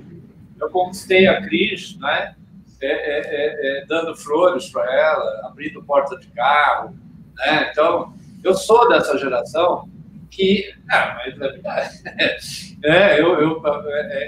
eu 0.60 0.70
conquistei 0.70 1.26
a 1.26 1.42
Cris, 1.42 1.96
né? 1.98 2.34
É, 2.80 2.86
é, 2.86 3.20
é, 3.20 3.78
é 3.82 3.86
dando 3.86 4.14
flores 4.14 4.68
para 4.68 4.84
ela, 4.92 5.46
abrindo 5.46 5.82
porta 5.82 6.18
de 6.18 6.26
carro, 6.28 6.94
né? 7.36 7.70
Então, 7.70 8.14
eu 8.42 8.54
sou 8.54 8.88
dessa 8.88 9.16
geração 9.16 9.88
que, 10.30 10.74
ah, 10.90 11.16
mas 11.16 12.38
é, 12.82 13.20
eu, 13.20 13.40
eu, 13.40 13.62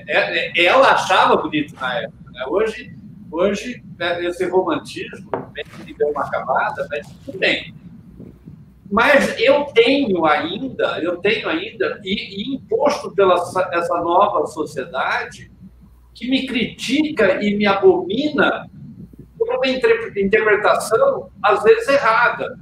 é, 0.07 0.65
ela 0.65 0.93
achava 0.93 1.37
bonito 1.37 1.75
na 1.75 2.01
época. 2.01 2.31
Né? 2.31 2.45
Hoje, 2.49 2.95
hoje 3.31 3.85
esse 4.21 4.47
romantismo 4.47 5.31
que 5.85 5.95
deu 5.95 6.09
uma 6.09 6.31
camada, 6.31 6.87
mas 6.91 7.07
tudo 7.25 7.39
bem. 7.39 7.75
Mas 8.91 9.39
eu 9.41 9.65
tenho 9.75 10.25
ainda, 10.25 11.01
eu 11.03 11.17
tenho 11.17 11.49
ainda, 11.49 12.01
e, 12.05 12.53
e 12.53 12.55
imposto 12.55 13.13
pela 13.15 13.35
essa 13.73 14.01
nova 14.01 14.47
sociedade, 14.47 15.51
que 16.17 16.29
me 16.31 16.47
critica 16.47 17.45
e 17.45 17.55
me 17.55 17.67
abomina 17.67 18.67
por 19.39 19.55
uma 19.55 19.67
interpretação, 19.69 21.31
às 21.43 21.63
vezes, 21.63 21.87
errada. 21.89 22.59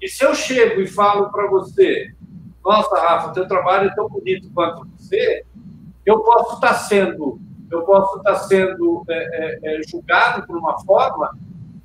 E 0.00 0.08
se 0.08 0.24
eu 0.24 0.32
chego 0.32 0.80
e 0.80 0.86
falo 0.86 1.28
para 1.30 1.48
você, 1.48 2.14
nossa, 2.64 2.94
Rafa, 2.96 3.32
teu 3.32 3.48
trabalho 3.48 3.90
é 3.90 3.94
tão 3.94 4.08
bonito 4.08 4.48
quanto 4.54 4.86
você, 4.96 5.44
eu 6.06 6.20
posso 6.20 6.54
estar 6.54 6.68
tá 6.68 6.74
sendo, 6.74 7.40
eu 7.70 7.82
posso 7.82 8.18
estar 8.18 8.32
tá 8.32 8.38
sendo 8.38 9.04
é, 9.10 9.14
é, 9.14 9.58
é, 9.62 9.80
julgado 9.88 10.46
por 10.46 10.56
uma 10.56 10.78
forma 10.84 11.36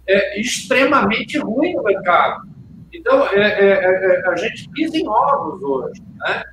é, 0.08 0.40
extremamente 0.40 1.40
ruim 1.40 1.74
no 1.74 1.84
mercado. 1.84 2.48
Então, 2.94 3.26
é, 3.30 3.40
é, 3.40 4.30
a 4.30 4.36
gente 4.36 4.70
pisa 4.70 4.96
em 4.96 5.08
ovos 5.08 5.64
hoje, 5.64 6.04
né? 6.18 6.44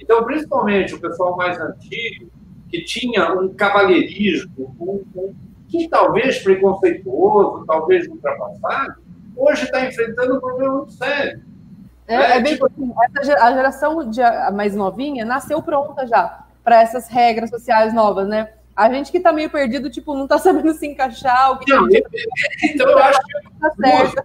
Então, 0.00 0.24
principalmente 0.24 0.94
o 0.94 1.00
pessoal 1.00 1.36
mais 1.36 1.60
antigo, 1.60 2.30
que 2.68 2.82
tinha 2.82 3.32
um 3.32 3.54
cavalheirismo, 3.54 4.74
um, 4.80 5.04
um, 5.14 5.34
que 5.68 5.88
talvez 5.88 6.38
preconceituoso, 6.38 7.64
talvez 7.66 8.06
ultrapassado, 8.08 8.94
hoje 9.36 9.64
está 9.64 9.84
enfrentando 9.84 10.36
um 10.36 10.40
problema 10.40 10.76
muito 10.76 10.92
sério. 10.92 11.42
É, 12.08 12.14
é, 12.14 12.36
é 12.36 12.40
bem 12.40 12.52
tipo... 12.52 12.66
assim, 12.66 12.92
a 13.40 13.52
geração 13.52 14.08
de, 14.10 14.22
a 14.22 14.50
mais 14.50 14.74
novinha 14.74 15.24
nasceu 15.24 15.60
pronta 15.60 16.06
já 16.06 16.44
para 16.62 16.80
essas 16.80 17.08
regras 17.08 17.50
sociais 17.50 17.92
novas, 17.92 18.28
né? 18.28 18.48
A 18.74 18.92
gente 18.92 19.10
que 19.10 19.18
está 19.18 19.32
meio 19.32 19.48
perdido, 19.48 19.88
tipo, 19.90 20.14
não 20.14 20.24
está 20.24 20.38
sabendo 20.38 20.72
se 20.74 20.86
encaixar. 20.86 21.52
O 21.52 21.58
que 21.58 21.72
não, 21.72 21.88
que... 21.88 22.02
Então 22.64 22.88
eu 22.88 22.98
acho 22.98 23.20
que 23.20 23.60
tá 23.60 23.70
certo. 23.74 24.24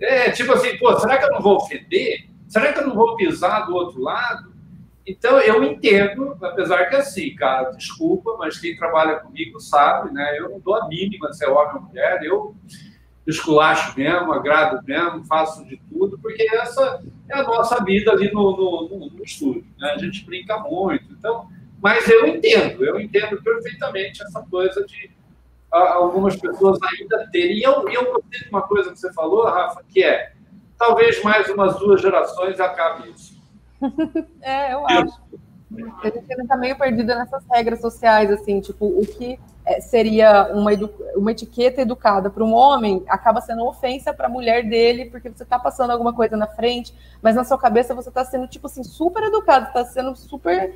É, 0.00 0.30
tipo 0.30 0.52
assim, 0.52 0.76
pô, 0.78 0.98
será 0.98 1.18
que 1.18 1.24
eu 1.24 1.30
não 1.30 1.40
vou 1.40 1.56
ofender? 1.56 2.28
Será 2.48 2.72
que 2.72 2.78
eu 2.78 2.86
não 2.86 2.94
vou 2.94 3.16
pisar 3.16 3.66
do 3.66 3.74
outro 3.74 4.00
lado? 4.00 4.53
Então, 5.06 5.38
eu 5.38 5.62
entendo, 5.62 6.36
apesar 6.42 6.86
que 6.86 6.96
assim, 6.96 7.34
cara, 7.34 7.70
desculpa, 7.70 8.36
mas 8.38 8.58
quem 8.58 8.76
trabalha 8.76 9.16
comigo 9.16 9.60
sabe, 9.60 10.12
né? 10.12 10.38
Eu 10.38 10.48
não 10.48 10.60
dou 10.60 10.74
a 10.74 10.88
mínima 10.88 11.32
se 11.32 11.44
é 11.44 11.48
homem 11.48 11.76
ou 11.76 11.82
mulher, 11.82 12.22
eu 12.22 12.54
esculacho 13.26 13.98
mesmo, 13.98 14.32
agrado 14.32 14.82
mesmo, 14.86 15.24
faço 15.24 15.64
de 15.66 15.76
tudo, 15.90 16.18
porque 16.18 16.46
essa 16.54 17.02
é 17.30 17.38
a 17.38 17.42
nossa 17.42 17.82
vida 17.84 18.12
ali 18.12 18.32
no, 18.32 18.56
no, 18.56 19.10
no 19.10 19.24
estúdio, 19.24 19.66
né? 19.78 19.92
A 19.92 19.98
gente 19.98 20.24
brinca 20.24 20.58
muito, 20.58 21.12
então... 21.12 21.48
Mas 21.82 22.08
eu 22.08 22.26
entendo, 22.26 22.82
eu 22.82 22.98
entendo 22.98 23.42
perfeitamente 23.42 24.22
essa 24.22 24.40
coisa 24.50 24.86
de 24.86 25.10
algumas 25.70 26.36
pessoas 26.36 26.78
ainda 26.82 27.28
terem. 27.30 27.58
E 27.58 27.62
eu, 27.62 27.86
eu 27.88 28.12
gostei 28.12 28.40
de 28.40 28.48
uma 28.48 28.62
coisa 28.62 28.90
que 28.92 28.98
você 28.98 29.12
falou, 29.12 29.44
Rafa, 29.44 29.82
que 29.88 30.02
é 30.02 30.32
talvez 30.78 31.22
mais 31.22 31.48
umas 31.50 31.78
duas 31.78 32.00
gerações 32.00 32.60
acabe 32.60 33.10
isso. 33.10 33.33
é, 34.42 34.74
eu 34.74 34.86
acho. 34.86 35.20
A 36.02 36.06
gente 36.06 36.30
ainda 36.30 36.42
está 36.42 36.56
meio 36.56 36.76
perdida 36.78 37.16
nessas 37.16 37.42
regras 37.50 37.80
sociais, 37.80 38.30
assim, 38.30 38.60
tipo, 38.60 38.86
o 38.86 39.04
que 39.04 39.38
é, 39.66 39.80
seria 39.80 40.52
uma, 40.54 40.70
uma 41.16 41.32
etiqueta 41.32 41.80
educada 41.80 42.30
para 42.30 42.44
um 42.44 42.52
homem 42.52 43.02
acaba 43.08 43.40
sendo 43.40 43.66
ofensa 43.66 44.12
para 44.12 44.26
a 44.26 44.30
mulher 44.30 44.68
dele, 44.68 45.06
porque 45.06 45.30
você 45.30 45.42
está 45.42 45.58
passando 45.58 45.90
alguma 45.90 46.12
coisa 46.12 46.36
na 46.36 46.46
frente, 46.46 46.94
mas 47.20 47.34
na 47.34 47.44
sua 47.44 47.58
cabeça 47.58 47.94
você 47.94 48.08
está 48.08 48.24
sendo, 48.24 48.46
tipo 48.46 48.66
assim, 48.66 48.84
super 48.84 49.24
educado, 49.24 49.66
está 49.66 49.84
sendo 49.84 50.14
super 50.14 50.74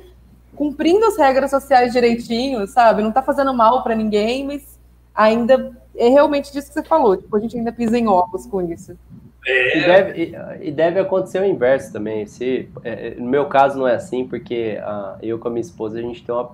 cumprindo 0.55 1.05
as 1.05 1.17
regras 1.17 1.51
sociais 1.51 1.93
direitinho, 1.93 2.67
sabe? 2.67 3.01
Não 3.01 3.09
está 3.09 3.21
fazendo 3.21 3.53
mal 3.53 3.83
para 3.83 3.95
ninguém, 3.95 4.45
mas 4.45 4.79
ainda 5.13 5.77
é 5.95 6.09
realmente 6.09 6.51
disso 6.51 6.67
que 6.69 6.73
você 6.73 6.83
falou, 6.83 7.15
tipo, 7.15 7.35
a 7.35 7.39
gente 7.39 7.57
ainda 7.57 7.71
pisa 7.71 7.97
em 7.97 8.07
ovos 8.07 8.45
com 8.45 8.61
isso. 8.61 8.97
É. 9.45 9.77
E, 9.77 9.81
deve, 9.81 10.21
e, 10.21 10.67
e, 10.67 10.71
deve 10.71 10.99
acontecer 10.99 11.41
o 11.41 11.45
inverso 11.45 11.91
também. 11.93 12.25
Se, 12.25 12.69
é, 12.83 13.15
no 13.17 13.27
meu 13.27 13.45
caso 13.45 13.77
não 13.77 13.87
é 13.87 13.95
assim, 13.95 14.27
porque 14.27 14.79
ah, 14.81 15.17
eu 15.21 15.39
com 15.39 15.47
a 15.47 15.51
minha 15.51 15.61
esposa 15.61 15.99
a 15.99 16.01
gente 16.01 16.23
tem 16.23 16.33
uma, 16.33 16.51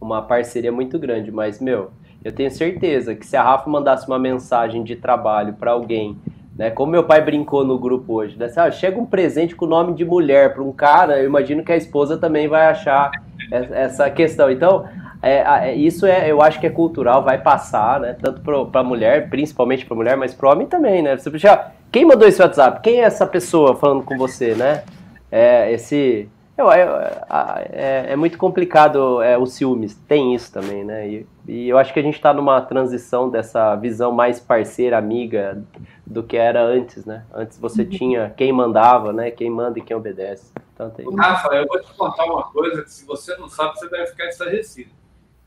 uma 0.00 0.22
parceria 0.22 0.72
muito 0.72 0.98
grande, 0.98 1.30
mas, 1.30 1.60
meu, 1.60 1.90
eu 2.24 2.32
tenho 2.32 2.50
certeza 2.50 3.14
que 3.14 3.24
se 3.26 3.36
a 3.36 3.42
Rafa 3.42 3.70
mandasse 3.70 4.06
uma 4.06 4.18
mensagem 4.18 4.82
de 4.82 4.96
trabalho 4.96 5.54
para 5.54 5.70
alguém, 5.70 6.16
né, 6.56 6.70
como 6.70 6.90
meu 6.90 7.04
pai 7.04 7.20
brincou 7.20 7.64
no 7.64 7.78
grupo 7.78 8.14
hoje, 8.14 8.36
né, 8.38 8.50
ah, 8.56 8.70
chega 8.70 8.98
um 8.98 9.06
presente 9.06 9.54
com 9.54 9.66
o 9.66 9.68
nome 9.68 9.94
de 9.94 10.04
mulher 10.04 10.52
para 10.52 10.62
um 10.62 10.72
cara, 10.72 11.20
eu 11.20 11.26
imagino 11.26 11.62
que 11.62 11.70
a 11.70 11.76
esposa 11.76 12.16
também 12.16 12.48
vai 12.48 12.66
achar 12.66 13.10
essa 13.50 14.10
questão. 14.10 14.50
Então, 14.50 14.84
é, 15.22 15.70
é, 15.70 15.74
isso 15.74 16.06
é, 16.06 16.30
eu 16.30 16.42
acho 16.42 16.60
que 16.60 16.66
é 16.66 16.70
cultural, 16.70 17.22
vai 17.22 17.38
passar, 17.38 18.00
né? 18.00 18.16
Tanto 18.20 18.40
para 18.70 18.82
mulher, 18.82 19.28
principalmente 19.30 19.84
para 19.84 19.96
mulher, 19.96 20.16
mas 20.16 20.34
para 20.34 20.50
homem 20.50 20.66
também, 20.66 21.02
né? 21.02 21.16
Você 21.16 21.36
já, 21.38 21.72
quem 21.90 22.04
mandou 22.04 22.26
esse 22.26 22.40
WhatsApp? 22.40 22.80
Quem 22.82 23.00
é 23.00 23.04
essa 23.04 23.26
pessoa 23.26 23.76
falando 23.76 24.02
com 24.02 24.16
você, 24.16 24.54
né? 24.54 24.84
É, 25.30 25.72
esse. 25.72 26.28
Eu, 26.56 26.72
é, 26.72 28.12
é, 28.12 28.16
muito 28.16 28.38
complicado 28.38 29.20
é, 29.20 29.36
o 29.36 29.44
ciúmes, 29.44 29.94
tem 30.08 30.34
isso 30.34 30.50
também, 30.50 30.84
né? 30.84 31.06
E, 31.06 31.26
e 31.46 31.68
eu 31.68 31.76
acho 31.76 31.92
que 31.92 32.00
a 32.00 32.02
gente 32.02 32.14
está 32.14 32.32
numa 32.32 32.62
transição 32.62 33.28
dessa 33.28 33.76
visão 33.76 34.10
mais 34.10 34.40
parceira, 34.40 34.96
amiga, 34.96 35.62
do 36.06 36.22
que 36.22 36.34
era 36.34 36.62
antes, 36.64 37.04
né? 37.04 37.24
Antes 37.34 37.58
você 37.58 37.82
uhum. 37.82 37.90
tinha 37.90 38.30
quem 38.34 38.52
mandava, 38.54 39.12
né? 39.12 39.30
Quem 39.30 39.50
manda 39.50 39.78
e 39.78 39.82
quem 39.82 39.94
obedece. 39.94 40.50
Então, 40.72 40.88
tem... 40.88 41.06
Rafa, 41.14 41.54
eu 41.54 41.66
vou 41.66 41.78
te 41.78 41.92
contar 41.92 42.24
uma 42.24 42.44
coisa 42.44 42.82
que 42.82 42.90
se 42.90 43.04
você 43.04 43.36
não 43.36 43.48
sabe, 43.48 43.78
você 43.78 43.88
deve 43.90 44.06
ficar 44.06 44.26
estarrecido. 44.26 44.90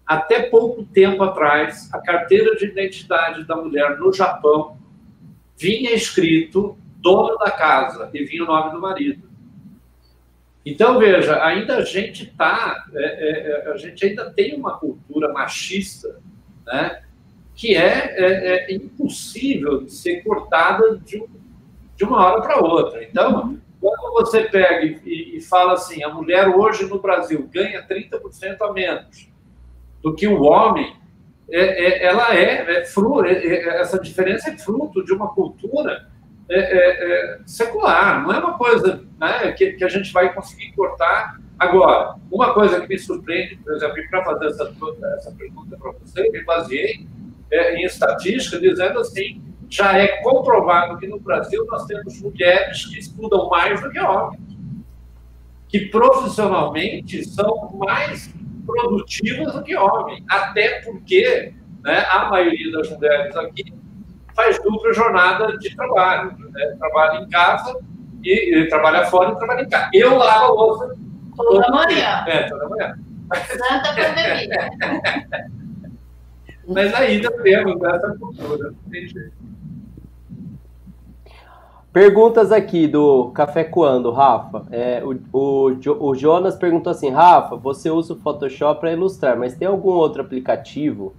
Até 0.05 0.43
pouco 0.43 0.83
tempo 0.83 1.23
atrás, 1.23 1.89
a 1.93 1.99
carteira 1.99 2.55
de 2.55 2.65
identidade 2.65 3.45
da 3.45 3.55
mulher 3.55 3.97
no 3.97 4.13
Japão 4.13 4.78
vinha 5.59 5.91
escrito 5.91 6.77
dono 6.97 7.37
da 7.37 7.51
casa 7.51 8.09
e 8.13 8.23
vinha 8.23 8.43
o 8.43 8.47
nome 8.47 8.71
do 8.71 8.79
marido. 8.79 9.29
Então, 10.65 10.99
veja, 10.99 11.43
ainda 11.43 11.77
a 11.77 11.83
gente 11.83 12.23
está, 12.23 12.85
é, 12.93 13.03
é, 13.03 13.51
é, 13.51 13.71
a 13.71 13.77
gente 13.77 14.05
ainda 14.05 14.29
tem 14.31 14.55
uma 14.55 14.77
cultura 14.77 15.31
machista, 15.33 16.19
né, 16.65 17.01
que 17.55 17.75
é, 17.75 18.15
é, 18.17 18.71
é 18.71 18.73
impossível 18.73 19.83
de 19.83 19.91
ser 19.91 20.23
cortada 20.23 20.97
de, 20.97 21.23
de 21.95 22.03
uma 22.03 22.25
hora 22.25 22.41
para 22.41 22.59
outra. 22.59 23.03
Então, 23.03 23.57
quando 23.81 24.13
você 24.13 24.43
pega 24.43 24.85
e, 24.85 25.37
e, 25.37 25.41
fala 25.41 25.73
assim, 25.73 26.03
a 26.03 26.09
mulher 26.09 26.47
hoje 26.49 26.85
no 26.85 26.99
Brasil 26.99 27.49
ganha 27.51 27.85
30% 27.85 28.57
a 28.61 28.71
menos 28.71 29.29
do 30.01 30.13
que 30.13 30.27
o 30.27 30.41
homem, 30.43 30.95
é, 31.51 31.59
é, 31.59 32.05
ela 32.05 32.35
é, 32.35 32.79
é 32.79 32.85
fruto, 32.85 33.25
é, 33.25 33.33
é, 33.33 33.81
essa 33.81 33.99
diferença 33.99 34.49
é 34.49 34.57
fruto 34.57 35.03
de 35.03 35.13
uma 35.13 35.33
cultura 35.33 36.07
é, 36.49 37.39
secular, 37.45 38.23
não 38.23 38.33
é 38.33 38.39
uma 38.39 38.57
coisa 38.57 39.03
né, 39.19 39.51
que, 39.51 39.73
que, 39.73 39.83
a 39.83 39.89
gente 39.89 40.11
vai 40.11 40.33
conseguir 40.33 40.71
cortar 40.73 41.39
agora. 41.57 42.15
Uma 42.31 42.53
coisa 42.53 42.81
que 42.81 42.87
me 42.87 42.97
surpreende, 42.97 43.57
por 43.57 43.73
exemplo, 43.73 43.95
para 44.09 44.25
fazer 44.25 44.47
essa, 44.47 44.73
essa 45.15 45.31
pergunta 45.31 45.77
para 45.77 45.91
você, 45.91 46.29
me 46.31 46.43
baseei 46.43 47.07
em 47.51 47.83
estatística, 47.83 48.59
dizendo 48.59 48.99
assim, 48.99 49.41
já 49.69 49.97
é 49.97 50.07
comprovado 50.23 50.97
que 50.97 51.07
no 51.07 51.19
Brasil 51.19 51.65
nós 51.69 51.85
temos 51.85 52.19
mulheres 52.21 52.85
que 52.87 52.99
estudam 52.99 53.47
mais 53.49 53.79
do 53.81 53.91
que 53.91 53.99
homens, 53.99 54.41
que 55.67 55.81
profissionalmente 55.87 57.23
são 57.23 57.69
mais 57.77 58.33
produtivas 58.69 59.53
do 59.53 59.63
que 59.63 59.75
homens, 59.75 60.23
até 60.29 60.81
porque 60.81 61.53
né, 61.83 62.05
a 62.09 62.25
maioria 62.25 62.71
das 62.71 62.89
mulheres 62.89 63.35
aqui 63.35 63.73
faz 64.35 64.61
dupla 64.61 64.93
jornada 64.93 65.57
de 65.57 65.75
trabalho, 65.75 66.35
né? 66.37 66.75
trabalha 66.79 67.19
em 67.19 67.29
casa 67.29 67.77
e, 68.23 68.57
e 68.57 68.67
trabalha 68.69 69.05
fora 69.05 69.31
e 69.31 69.37
trabalha 69.37 69.61
em 69.63 69.69
casa. 69.69 69.89
Eu 69.93 70.17
lavo 70.17 70.45
a 70.45 70.47
louça 70.49 70.95
toda, 71.35 71.61
toda 71.61 71.71
manhã. 71.71 72.25
É, 72.27 72.43
toda 72.43 72.69
manhã. 72.69 72.95
Santa 73.33 73.95
pandemia. 73.95 74.69
Mas 76.67 76.93
ainda 76.93 77.31
temos 77.41 77.81
essa 77.83 78.15
cultura, 78.19 78.71
não 78.71 78.91
tem 78.91 79.07
jeito. 79.07 79.38
Perguntas 81.91 82.51
aqui 82.51 82.87
do 82.87 83.31
Café 83.31 83.63
Coando, 83.63 84.11
Rafa. 84.11 84.67
É, 84.69 85.03
o, 85.03 85.19
o, 85.33 86.09
o, 86.09 86.15
Jonas 86.15 86.55
perguntou 86.55 86.91
assim: 86.91 87.09
Rafa, 87.09 87.55
você 87.55 87.89
usa 87.89 88.13
o 88.13 88.19
Photoshop 88.19 88.79
para 88.79 88.91
ilustrar, 88.91 89.37
mas 89.37 89.55
tem 89.55 89.67
algum 89.67 89.89
outro 89.89 90.21
aplicativo? 90.21 91.15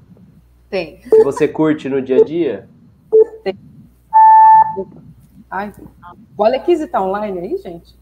Tem. 0.69 0.99
Que 0.99 1.25
você 1.25 1.49
curte 1.49 1.89
no 1.89 2.01
dia 2.01 2.19
a 2.19 2.25
dia? 2.25 2.69
Tem. 3.43 3.59
Ai, 5.51 5.75
o 6.39 6.45
Alequise 6.45 6.87
tá 6.87 7.03
online 7.03 7.41
aí, 7.41 7.57
gente? 7.59 7.99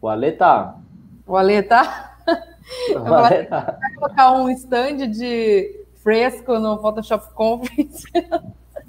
O 0.00 0.08
Ale 0.08 0.32
tá. 0.32 0.76
O 1.24 1.36
Ale 1.36 1.62
tá? 1.62 2.08
O 2.94 3.14
Ale 3.14 3.44
tá. 3.44 3.78
Vai 3.80 3.94
colocar 3.94 4.32
um 4.32 4.50
stand 4.50 5.08
de 5.08 5.84
fresco 6.02 6.58
no 6.58 6.80
Photoshop 6.80 7.32
Conference. 7.34 8.04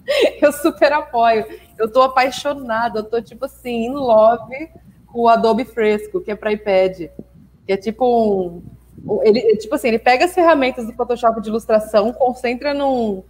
eu 0.41 0.51
super 0.51 0.91
apoio. 0.93 1.45
Eu 1.77 1.91
tô 1.91 2.01
apaixonada, 2.01 2.99
eu 2.99 3.03
tô 3.03 3.21
tipo 3.21 3.45
assim, 3.45 3.85
in 3.85 3.93
love 3.93 4.69
com 5.07 5.21
o 5.21 5.27
Adobe 5.27 5.65
Fresco, 5.65 6.21
que 6.21 6.31
é 6.31 6.35
para 6.35 6.51
iPad. 6.51 7.09
Que 7.65 7.73
é 7.73 7.77
tipo 7.77 8.05
um. 8.05 9.21
Ele, 9.21 9.57
tipo 9.57 9.75
assim, 9.75 9.89
ele 9.89 9.99
pega 9.99 10.25
as 10.25 10.33
ferramentas 10.33 10.85
do 10.85 10.93
Photoshop 10.93 11.41
de 11.41 11.49
ilustração, 11.49 12.11
concentra 12.13 12.73
num. 12.73 13.23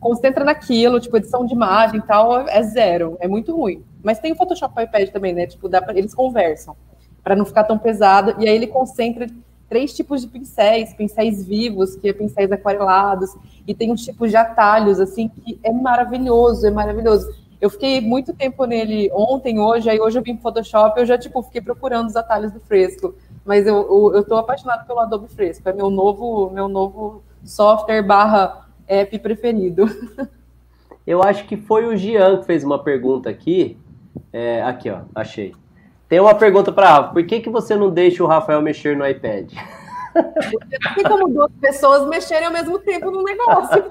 Concentra 0.00 0.44
naquilo, 0.44 1.00
tipo, 1.00 1.16
edição 1.16 1.46
de 1.46 1.54
imagem 1.54 1.98
e 1.98 2.02
tal, 2.02 2.46
é 2.46 2.62
zero. 2.62 3.16
É 3.20 3.26
muito 3.26 3.56
ruim. 3.56 3.82
Mas 4.02 4.18
tem 4.18 4.32
o 4.32 4.36
Photoshop 4.36 4.74
para 4.74 4.82
iPad 4.82 5.08
também, 5.08 5.32
né? 5.32 5.46
Tipo, 5.46 5.66
dá 5.66 5.80
pra, 5.80 5.96
eles 5.96 6.14
conversam 6.14 6.76
para 7.22 7.34
não 7.34 7.46
ficar 7.46 7.64
tão 7.64 7.78
pesado. 7.78 8.34
E 8.38 8.46
aí 8.46 8.54
ele 8.54 8.66
concentra 8.66 9.26
três 9.68 9.94
tipos 9.94 10.20
de 10.20 10.28
pincéis, 10.28 10.92
pincéis 10.94 11.44
vivos, 11.46 11.96
que 11.96 12.08
é 12.08 12.12
pincéis 12.12 12.50
aquarelados, 12.52 13.34
e 13.66 13.74
tem 13.74 13.92
uns 13.92 14.04
tipos 14.04 14.30
de 14.30 14.36
atalhos, 14.36 15.00
assim, 15.00 15.28
que 15.28 15.58
é 15.62 15.72
maravilhoso, 15.72 16.66
é 16.66 16.70
maravilhoso. 16.70 17.28
Eu 17.60 17.70
fiquei 17.70 18.00
muito 18.00 18.34
tempo 18.34 18.64
nele 18.64 19.10
ontem, 19.12 19.58
hoje, 19.58 19.88
aí 19.88 20.00
hoje 20.00 20.18
eu 20.18 20.22
vim 20.22 20.34
pro 20.34 20.42
Photoshop, 20.42 20.98
eu 21.00 21.06
já, 21.06 21.16
tipo, 21.16 21.42
fiquei 21.42 21.60
procurando 21.60 22.08
os 22.08 22.16
atalhos 22.16 22.52
do 22.52 22.60
Fresco. 22.60 23.14
Mas 23.44 23.66
eu, 23.66 23.76
eu, 23.76 24.14
eu 24.16 24.24
tô 24.24 24.36
apaixonado 24.36 24.86
pelo 24.86 25.00
Adobe 25.00 25.28
Fresco, 25.28 25.68
é 25.68 25.72
meu 25.72 25.90
novo, 25.90 26.50
meu 26.50 26.68
novo 26.68 27.22
software 27.44 28.02
barra 28.02 28.68
app 28.86 29.18
preferido. 29.18 29.86
Eu 31.06 31.22
acho 31.22 31.46
que 31.46 31.56
foi 31.56 31.86
o 31.86 31.96
Gian 31.96 32.38
que 32.38 32.46
fez 32.46 32.64
uma 32.64 32.82
pergunta 32.82 33.28
aqui. 33.28 33.76
É, 34.32 34.62
aqui, 34.62 34.88
ó, 34.88 35.02
achei. 35.14 35.54
Tem 36.08 36.20
uma 36.20 36.34
pergunta 36.34 36.70
para 36.70 36.88
Rafa. 36.88 37.12
Por 37.12 37.26
que, 37.26 37.40
que 37.40 37.50
você 37.50 37.74
não 37.74 37.90
deixa 37.90 38.22
o 38.22 38.26
Rafael 38.26 38.60
mexer 38.60 38.96
no 38.96 39.06
iPad? 39.06 39.52
Tem 40.94 41.04
como 41.04 41.28
duas 41.28 41.50
pessoas 41.60 42.08
mexerem 42.08 42.46
ao 42.46 42.52
mesmo 42.52 42.78
tempo 42.78 43.10
no 43.10 43.22
negócio. 43.22 43.84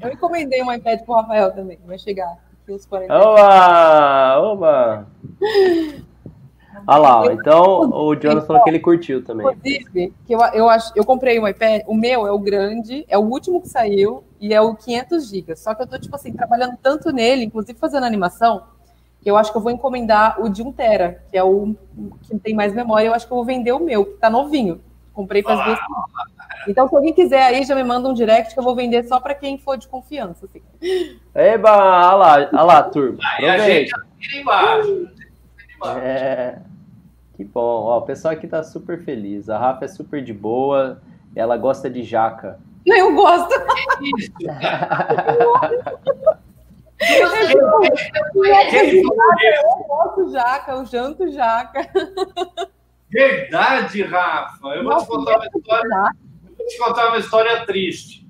Eu 0.00 0.10
encomendei 0.10 0.62
um 0.62 0.72
iPad 0.72 1.00
pro 1.04 1.14
Rafael 1.14 1.52
também. 1.52 1.78
Vai 1.86 1.98
chegar 1.98 2.26
aqui 2.62 2.72
os 2.72 2.86
40. 2.86 3.14
Oba! 3.14 4.40
Oba! 4.40 5.06
Olha 6.86 6.98
lá, 6.98 7.32
então 7.32 7.90
o 7.90 8.14
Jonas 8.16 8.46
falou 8.46 8.62
que 8.64 8.70
ele 8.70 8.80
curtiu 8.80 9.22
também. 9.22 9.46
Inclusive, 9.46 10.14
que 10.26 10.34
eu, 10.34 10.40
eu, 10.52 10.68
acho, 10.68 10.92
eu 10.96 11.04
comprei 11.04 11.38
um 11.38 11.46
iPad, 11.46 11.82
o 11.86 11.94
meu 11.94 12.26
é 12.26 12.32
o 12.32 12.38
grande, 12.38 13.04
é 13.08 13.16
o 13.16 13.22
último 13.22 13.60
que 13.60 13.68
saiu 13.68 14.24
e 14.40 14.52
é 14.52 14.60
o 14.60 14.74
500 14.74 15.28
GB. 15.28 15.54
Só 15.54 15.74
que 15.74 15.82
eu 15.82 15.86
tô, 15.86 15.98
tipo 15.98 16.16
assim, 16.16 16.32
trabalhando 16.32 16.76
tanto 16.82 17.12
nele, 17.12 17.44
inclusive 17.44 17.78
fazendo 17.78 18.04
animação, 18.04 18.64
eu 19.28 19.36
acho 19.36 19.52
que 19.52 19.56
eu 19.56 19.62
vou 19.62 19.70
encomendar 19.70 20.40
o 20.40 20.48
de 20.48 20.62
1 20.62 20.72
tera, 20.72 21.22
que 21.30 21.36
é 21.36 21.44
o 21.44 21.76
que 22.22 22.36
tem 22.38 22.54
mais 22.54 22.74
memória. 22.74 23.06
Eu 23.06 23.14
acho 23.14 23.26
que 23.26 23.32
eu 23.32 23.36
vou 23.36 23.44
vender 23.44 23.72
o 23.72 23.78
meu, 23.78 24.04
que 24.04 24.18
tá 24.18 24.28
novinho. 24.28 24.80
Comprei 25.12 25.42
faz 25.42 25.64
duas 25.64 25.78
semanas. 25.78 26.32
Então, 26.66 26.88
se 26.88 26.94
alguém 26.94 27.12
quiser 27.12 27.42
aí, 27.42 27.64
já 27.64 27.74
me 27.74 27.84
manda 27.84 28.08
um 28.08 28.14
direct 28.14 28.54
que 28.54 28.58
eu 28.58 28.64
vou 28.64 28.74
vender 28.74 29.04
só 29.04 29.20
para 29.20 29.34
quem 29.34 29.58
for 29.58 29.76
de 29.76 29.86
confiança. 29.88 30.46
Assim. 30.46 30.62
Eba, 31.34 31.70
olha 31.70 32.16
lá, 32.16 32.48
olha 32.52 32.62
lá, 32.62 32.82
turma. 32.84 33.18
Aí 33.38 33.48
a 33.48 33.58
gente 33.58 33.92
embaixo. 34.34 35.08
É, 35.96 36.58
que 37.36 37.44
bom. 37.44 37.60
Ó, 37.60 37.98
o 37.98 38.02
pessoal 38.02 38.34
aqui 38.34 38.46
tá 38.46 38.62
super 38.62 39.02
feliz. 39.02 39.50
A 39.50 39.58
Rafa 39.58 39.84
é 39.84 39.88
super 39.88 40.22
de 40.22 40.32
boa. 40.32 41.02
Ela 41.34 41.56
gosta 41.56 41.90
de 41.90 42.04
jaca. 42.04 42.60
Eu 42.86 43.12
gosto. 43.14 43.52
Isso. 44.18 44.32
Eu 50.16 50.30
jaca, 50.30 50.72
eu 50.72 50.86
janto 50.86 51.30
jaca. 51.32 51.88
Verdade, 53.08 54.02
Rafa. 54.02 54.68
Eu 54.68 54.84
vou 54.84 54.96
te 54.98 55.06
contar 55.06 55.36
uma 55.36 55.46
história. 55.46 56.12
Vou 56.42 56.66
te 56.66 56.78
contar 56.78 57.08
uma 57.08 57.18
história 57.18 57.66
triste. 57.66 58.26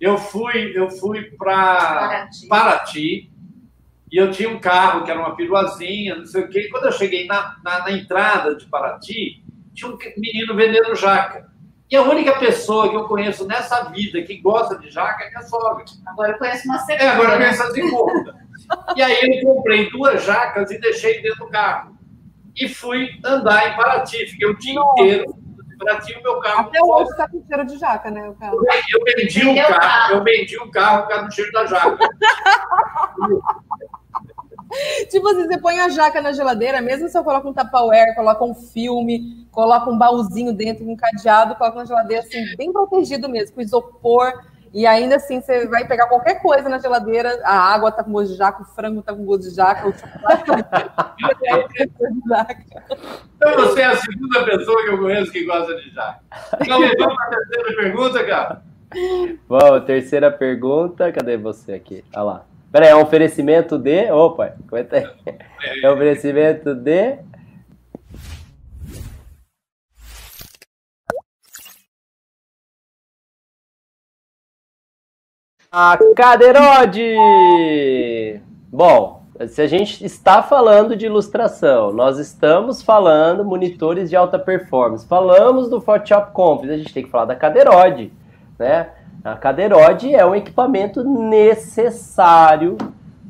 Eu 0.00 0.16
fui, 0.16 0.72
eu 0.76 0.88
fui 0.90 1.22
para 1.36 1.66
Paraty. 1.66 2.48
Paraty 2.48 3.30
e 4.10 4.16
eu 4.16 4.30
tinha 4.30 4.48
um 4.48 4.58
carro 4.60 5.04
que 5.04 5.10
era 5.10 5.20
uma 5.20 5.36
piruazinha, 5.36 6.16
não 6.16 6.24
sei 6.24 6.44
o 6.44 6.48
quê. 6.48 6.60
E 6.60 6.70
quando 6.70 6.86
eu 6.86 6.92
cheguei 6.92 7.26
na, 7.26 7.56
na, 7.62 7.80
na 7.80 7.92
entrada 7.92 8.54
de 8.54 8.64
Paraty, 8.66 9.44
tinha 9.74 9.90
um 9.90 9.98
menino 10.16 10.54
vendendo 10.54 10.94
jaca. 10.94 11.47
E 11.90 11.96
a 11.96 12.02
única 12.02 12.38
pessoa 12.38 12.88
que 12.90 12.94
eu 12.96 13.04
conheço 13.08 13.46
nessa 13.46 13.84
vida 13.84 14.20
que 14.22 14.36
gosta 14.40 14.78
de 14.78 14.90
jaca 14.90 15.24
é 15.24 15.30
minha 15.30 15.42
sogra. 15.42 15.84
Agora 16.06 16.32
eu 16.32 16.38
conheço 16.38 16.66
uma 16.68 16.76
É, 16.76 16.80
segunda. 16.80 17.10
agora 17.12 17.42
eu 17.44 17.50
assim, 17.50 17.90
conta. 17.90 18.34
E 18.94 19.02
aí 19.02 19.40
eu 19.42 19.54
comprei 19.54 19.90
duas 19.90 20.22
jacas 20.24 20.70
e 20.70 20.78
deixei 20.78 21.22
dentro 21.22 21.46
do 21.46 21.50
carro. 21.50 21.96
E 22.54 22.68
fui 22.68 23.08
andar 23.24 23.72
em 23.72 23.76
Paraty. 23.76 24.26
Fiquei 24.26 24.48
o 24.48 24.58
dia 24.58 24.74
Nossa. 24.74 25.00
inteiro 25.02 25.24
em 25.72 25.78
Paraty 25.78 26.12
o 26.18 26.22
meu 26.22 26.40
carro. 26.40 26.68
Até 26.68 26.82
hoje 26.82 27.16
tá 27.16 27.28
com 27.28 27.42
cheiro 27.46 27.64
de 27.66 27.78
jaca, 27.78 28.10
né? 28.10 28.28
O 28.28 28.34
carro. 28.34 28.56
Eu 28.56 29.04
vendi 29.16 29.46
o 29.46 29.52
o 29.52 29.56
carro, 29.56 29.80
carro. 29.80 30.14
eu 30.14 30.24
vendi 30.24 30.58
o 30.58 30.70
carro 30.70 31.02
por 31.02 31.08
causa 31.08 31.24
do 31.26 31.34
cheiro 31.34 31.52
da 31.52 31.64
jaca. 31.66 31.98
Tipo 35.10 35.28
assim, 35.28 35.46
você 35.46 35.58
põe 35.58 35.78
a 35.80 35.88
jaca 35.88 36.20
na 36.20 36.32
geladeira, 36.32 36.80
mesmo 36.80 37.08
se 37.08 37.18
eu 37.18 37.24
coloco 37.24 37.48
um 37.48 37.54
Tupperware, 37.54 38.14
coloca 38.14 38.44
um 38.44 38.54
filme, 38.54 39.46
coloca 39.50 39.90
um 39.90 39.98
baúzinho 39.98 40.52
dentro, 40.52 40.88
um 40.88 40.96
cadeado, 40.96 41.54
coloca 41.56 41.78
na 41.78 41.84
geladeira, 41.84 42.22
assim, 42.22 42.44
bem 42.56 42.72
protegido 42.72 43.28
mesmo, 43.28 43.54
com 43.54 43.60
isopor. 43.60 44.32
E 44.72 44.86
ainda 44.86 45.16
assim, 45.16 45.40
você 45.40 45.66
vai 45.66 45.86
pegar 45.88 46.08
qualquer 46.08 46.42
coisa 46.42 46.68
na 46.68 46.78
geladeira, 46.78 47.40
a 47.42 47.54
água 47.54 47.90
tá 47.90 48.04
com 48.04 48.12
gosto 48.12 48.32
de 48.32 48.36
jaca, 48.36 48.62
o 48.62 48.66
frango 48.66 49.02
tá 49.02 49.14
com 49.14 49.24
gosto 49.24 49.48
de 49.48 49.54
jaca, 49.54 49.88
o 49.88 49.92
chocolate 49.92 50.44
tá 50.44 51.14
com 51.18 51.26
gosto 51.26 52.14
de 52.14 52.28
jaca. 52.28 53.18
Então 53.38 53.54
você 53.54 53.82
é 53.82 53.84
a 53.84 53.96
segunda 53.96 54.44
pessoa 54.44 54.82
que 54.82 54.90
eu 54.90 54.98
conheço 54.98 55.30
que 55.30 55.44
gosta 55.44 55.72
de 55.76 55.90
jaca. 55.90 56.18
Então 56.60 56.80
vamos 56.80 57.14
para 57.14 57.26
a 57.26 57.30
terceira 57.30 57.76
pergunta, 57.76 58.24
cara. 58.24 58.62
Bom, 59.48 59.80
terceira 59.80 60.32
pergunta. 60.32 61.12
Cadê 61.12 61.36
você 61.36 61.74
aqui? 61.74 62.04
Olha 62.12 62.22
lá. 62.24 62.47
Peraí, 62.70 62.90
é 62.90 62.96
um 62.96 63.02
oferecimento 63.02 63.78
de. 63.78 64.10
Opa, 64.12 64.54
comenta 64.68 64.96
aí. 64.96 65.06
É 65.82 65.90
um 65.90 65.94
oferecimento 65.94 66.74
de. 66.74 67.18
A 75.70 75.98
Cadeirode! 76.16 77.14
Bom, 78.72 79.22
se 79.46 79.62
a 79.62 79.66
gente 79.66 80.04
está 80.04 80.42
falando 80.42 80.96
de 80.96 81.06
ilustração, 81.06 81.92
nós 81.92 82.18
estamos 82.18 82.82
falando 82.82 83.44
monitores 83.44 84.10
de 84.10 84.16
alta 84.16 84.38
performance, 84.38 85.06
falamos 85.06 85.68
do 85.68 85.80
Photoshop 85.80 86.32
Compass, 86.32 86.70
a 86.70 86.76
gente 86.76 86.92
tem 86.92 87.04
que 87.04 87.10
falar 87.10 87.26
da 87.26 87.36
Cadeirode, 87.36 88.10
né? 88.58 88.90
A 89.24 89.36
Cadeirode 89.36 90.14
é 90.14 90.24
um 90.24 90.34
equipamento 90.34 91.02
necessário, 91.02 92.76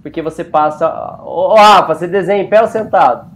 porque 0.02 0.20
você 0.20 0.44
passa... 0.44 0.88
Ó, 1.22 1.54
Rafa, 1.54 1.94
você 1.94 2.06
desenha 2.06 2.42
em 2.42 2.48
pé 2.48 2.60
ou 2.60 2.68
sentado? 2.68 3.30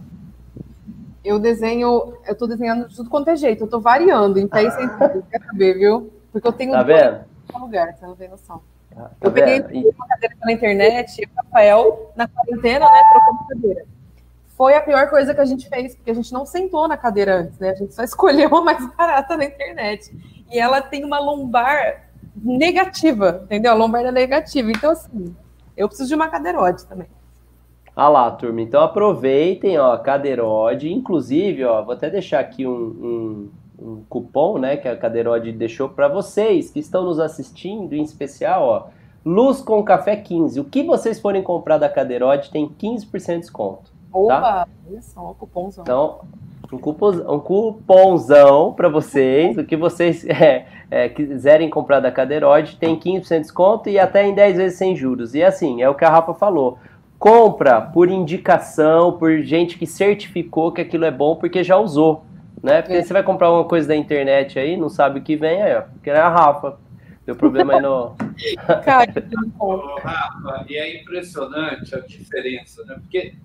Eu 1.23 1.39
desenho, 1.39 2.13
eu 2.27 2.35
tô 2.35 2.45
desenhando 2.45 2.87
de 2.87 2.95
tudo 2.95 3.09
quanto 3.09 3.29
é 3.29 3.35
jeito, 3.35 3.63
eu 3.63 3.69
tô 3.69 3.79
variando 3.79 4.39
em 4.39 4.47
pé 4.47 4.63
e 4.63 4.71
sentido, 4.71 5.25
quer 5.31 5.41
saber, 5.41 5.73
viu? 5.75 6.11
Porque 6.31 6.47
eu 6.47 6.51
tenho 6.51 6.71
Tá 6.73 6.83
vendo? 6.83 7.21
em 7.55 7.59
lugar, 7.59 7.93
você 7.93 8.05
não 8.05 8.15
tem 8.15 8.29
noção. 8.29 8.61
Tá 8.93 9.09
Eu 9.21 9.31
peguei 9.31 9.61
vendo? 9.61 9.95
Uma 9.95 10.07
cadeira 10.07 10.35
pela 10.39 10.51
internet, 10.51 11.21
e 11.21 11.25
o 11.25 11.29
Rafael, 11.35 12.11
na 12.15 12.27
quarentena, 12.27 12.85
né, 12.85 13.01
trocou 13.11 13.47
cadeira. 13.47 13.85
Foi 14.55 14.75
a 14.75 14.81
pior 14.81 15.09
coisa 15.09 15.33
que 15.33 15.41
a 15.41 15.45
gente 15.45 15.67
fez, 15.67 15.95
porque 15.95 16.11
a 16.11 16.13
gente 16.13 16.31
não 16.31 16.45
sentou 16.45 16.87
na 16.87 16.95
cadeira 16.95 17.37
antes, 17.37 17.57
né? 17.57 17.69
A 17.71 17.75
gente 17.75 17.93
só 17.93 18.03
escolheu 18.05 18.55
a 18.55 18.61
mais 18.61 18.85
barata 18.95 19.35
na 19.35 19.45
internet. 19.45 20.15
E 20.51 20.59
ela 20.59 20.81
tem 20.81 21.03
uma 21.03 21.19
lombar 21.19 22.02
negativa, 22.35 23.41
entendeu? 23.45 23.71
A 23.71 23.75
lombar 23.75 24.05
é 24.05 24.11
negativa. 24.11 24.71
Então, 24.71 24.91
assim, 24.91 25.35
eu 25.75 25.87
preciso 25.87 26.09
de 26.09 26.15
uma 26.15 26.27
cadeirote 26.27 26.85
também. 26.85 27.07
Ah 27.95 28.09
lá, 28.09 28.31
turma. 28.31 28.61
Então 28.61 28.81
aproveitem, 28.81 29.77
ó, 29.77 29.95
Cadeirode. 29.97 30.91
Inclusive, 30.91 31.63
ó, 31.63 31.83
vou 31.83 31.93
até 31.93 32.09
deixar 32.09 32.39
aqui 32.39 32.65
um, 32.65 32.71
um, 32.73 33.49
um 33.79 34.03
cupom, 34.09 34.57
né, 34.57 34.77
que 34.77 34.87
a 34.87 34.97
Cadeirode 34.97 35.51
deixou 35.51 35.89
para 35.89 36.07
vocês 36.07 36.71
que 36.71 36.79
estão 36.79 37.03
nos 37.03 37.19
assistindo, 37.19 37.93
em 37.93 38.01
especial, 38.01 38.63
ó, 38.63 38.87
Luz 39.25 39.61
com 39.61 39.81
Café 39.83 40.15
15. 40.15 40.59
O 40.59 40.65
que 40.65 40.83
vocês 40.83 41.19
forem 41.19 41.41
comprar 41.43 41.77
da 41.77 41.87
Cadeirode 41.87 42.49
tem 42.49 42.67
15% 42.67 43.33
de 43.33 43.39
desconto. 43.39 43.91
Opa, 44.11 44.67
olha 44.89 45.01
só, 45.01 45.33
cupomzão. 45.39 45.83
Então, 45.83 46.21
um, 46.73 46.77
cupom, 46.77 47.11
um 47.11 47.39
cupomzão 47.39 48.73
para 48.73 48.89
vocês. 48.89 49.57
O 49.57 49.63
que 49.63 49.75
vocês 49.77 50.25
é, 50.27 50.65
é, 50.89 51.09
quiserem 51.09 51.69
comprar 51.69 51.99
da 51.99 52.11
Cadeirode 52.11 52.77
tem 52.77 52.99
15% 52.99 53.27
de 53.29 53.39
desconto 53.41 53.89
e 53.89 53.99
até 53.99 54.25
em 54.25 54.33
10 54.33 54.57
vezes 54.57 54.77
sem 54.77 54.95
juros. 54.95 55.35
E 55.35 55.43
assim, 55.43 55.81
é 55.81 55.89
o 55.89 55.95
que 55.95 56.05
a 56.05 56.09
Rafa 56.09 56.33
falou. 56.33 56.77
Compra 57.19 57.81
por 57.81 58.09
indicação, 58.09 59.13
por 59.13 59.39
gente 59.41 59.77
que 59.77 59.87
certificou 59.87 60.71
que 60.71 60.81
aquilo 60.81 61.05
é 61.05 61.11
bom 61.11 61.35
porque 61.35 61.63
já 61.63 61.77
usou. 61.77 62.25
Né? 62.61 62.81
Porque 62.81 62.97
É. 62.97 63.01
você 63.01 63.13
vai 63.13 63.23
comprar 63.23 63.51
uma 63.51 63.65
coisa 63.65 63.87
da 63.87 63.95
internet 63.95 64.57
aí, 64.57 64.77
não 64.77 64.89
sabe 64.89 65.19
o 65.19 65.23
que 65.23 65.35
vem, 65.35 65.61
aí, 65.61 65.75
ó, 65.75 65.81
porque 65.81 66.09
é 66.09 66.17
a 66.17 66.29
Rafa. 66.29 66.77
Deu 67.25 67.35
problema 67.35 67.75
aí 67.75 67.81
no. 67.81 68.15
Cara, 68.83 69.07
que 69.11 69.21
Rafa, 70.01 70.65
e 70.69 70.75
é 70.75 71.01
impressionante 71.01 71.95
a 71.95 71.99
diferença, 71.99 72.83
né? 72.85 72.95
Porque 72.95 73.35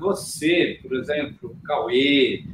você, 0.00 0.78
por 0.82 0.94
exemplo, 0.96 1.56
Cauê, 1.64 2.44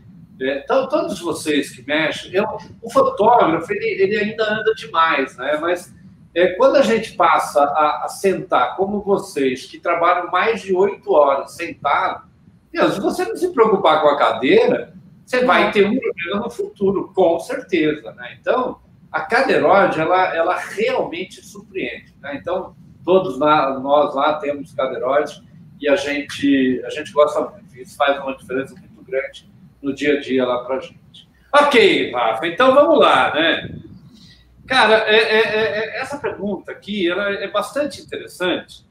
é, 0.40 0.60
to- 0.60 0.88
todos 0.88 1.20
vocês 1.20 1.70
que 1.70 1.86
mexem, 1.86 2.32
eu- 2.32 2.58
o 2.82 2.90
fotógrafo, 2.90 3.72
ele, 3.72 4.02
ele 4.02 4.16
ainda 4.16 4.44
anda 4.44 4.74
demais, 4.74 5.36
né? 5.36 5.58
Mas 5.60 5.94
é, 6.34 6.48
quando 6.48 6.76
a 6.76 6.82
gente 6.82 7.14
passa 7.14 7.62
a, 7.64 8.04
a 8.04 8.08
sentar, 8.08 8.76
como 8.76 9.00
vocês, 9.00 9.66
que 9.66 9.78
trabalham 9.80 10.30
mais 10.30 10.62
de 10.62 10.74
oito 10.74 11.12
horas 11.12 11.52
sentado, 11.52 12.28
se 12.72 13.00
você 13.00 13.24
não 13.24 13.36
se 13.36 13.52
preocupar 13.52 14.02
com 14.02 14.08
a 14.08 14.16
cadeira, 14.16 14.94
você 15.24 15.44
vai 15.44 15.72
ter 15.72 15.84
um 15.86 15.98
problema 15.98 16.44
no 16.44 16.50
futuro, 16.50 17.10
com 17.14 17.40
certeza, 17.40 18.12
né? 18.12 18.36
Então, 18.40 18.78
a 19.10 19.22
Cadeirode, 19.22 19.98
ela, 19.98 20.36
ela 20.36 20.56
realmente 20.56 21.44
surpreende. 21.44 22.14
Né? 22.20 22.36
Então, 22.40 22.76
todos 23.04 23.38
lá, 23.38 23.78
nós 23.80 24.14
lá 24.14 24.34
temos 24.34 24.72
Cadeirode 24.74 25.42
e 25.80 25.88
a 25.88 25.96
gente, 25.96 26.82
a 26.84 26.90
gente 26.90 27.12
gosta 27.12 27.40
muito. 27.40 27.76
Isso 27.76 27.96
faz 27.96 28.18
uma 28.18 28.36
diferença 28.36 28.74
muito 28.74 29.02
grande 29.02 29.48
no 29.80 29.94
dia 29.94 30.18
a 30.18 30.20
dia 30.20 30.44
lá 30.44 30.64
para 30.64 30.76
a 30.76 30.80
gente. 30.80 31.28
Ok, 31.52 32.12
Rafa, 32.12 32.46
então 32.46 32.74
vamos 32.74 32.98
lá, 32.98 33.32
né? 33.34 33.78
Cara, 34.66 34.98
é, 35.08 35.16
é, 35.16 35.38
é, 35.38 36.00
essa 36.00 36.18
pergunta 36.18 36.70
aqui 36.70 37.08
ela 37.10 37.30
é 37.30 37.48
bastante 37.48 38.02
interessante 38.02 38.84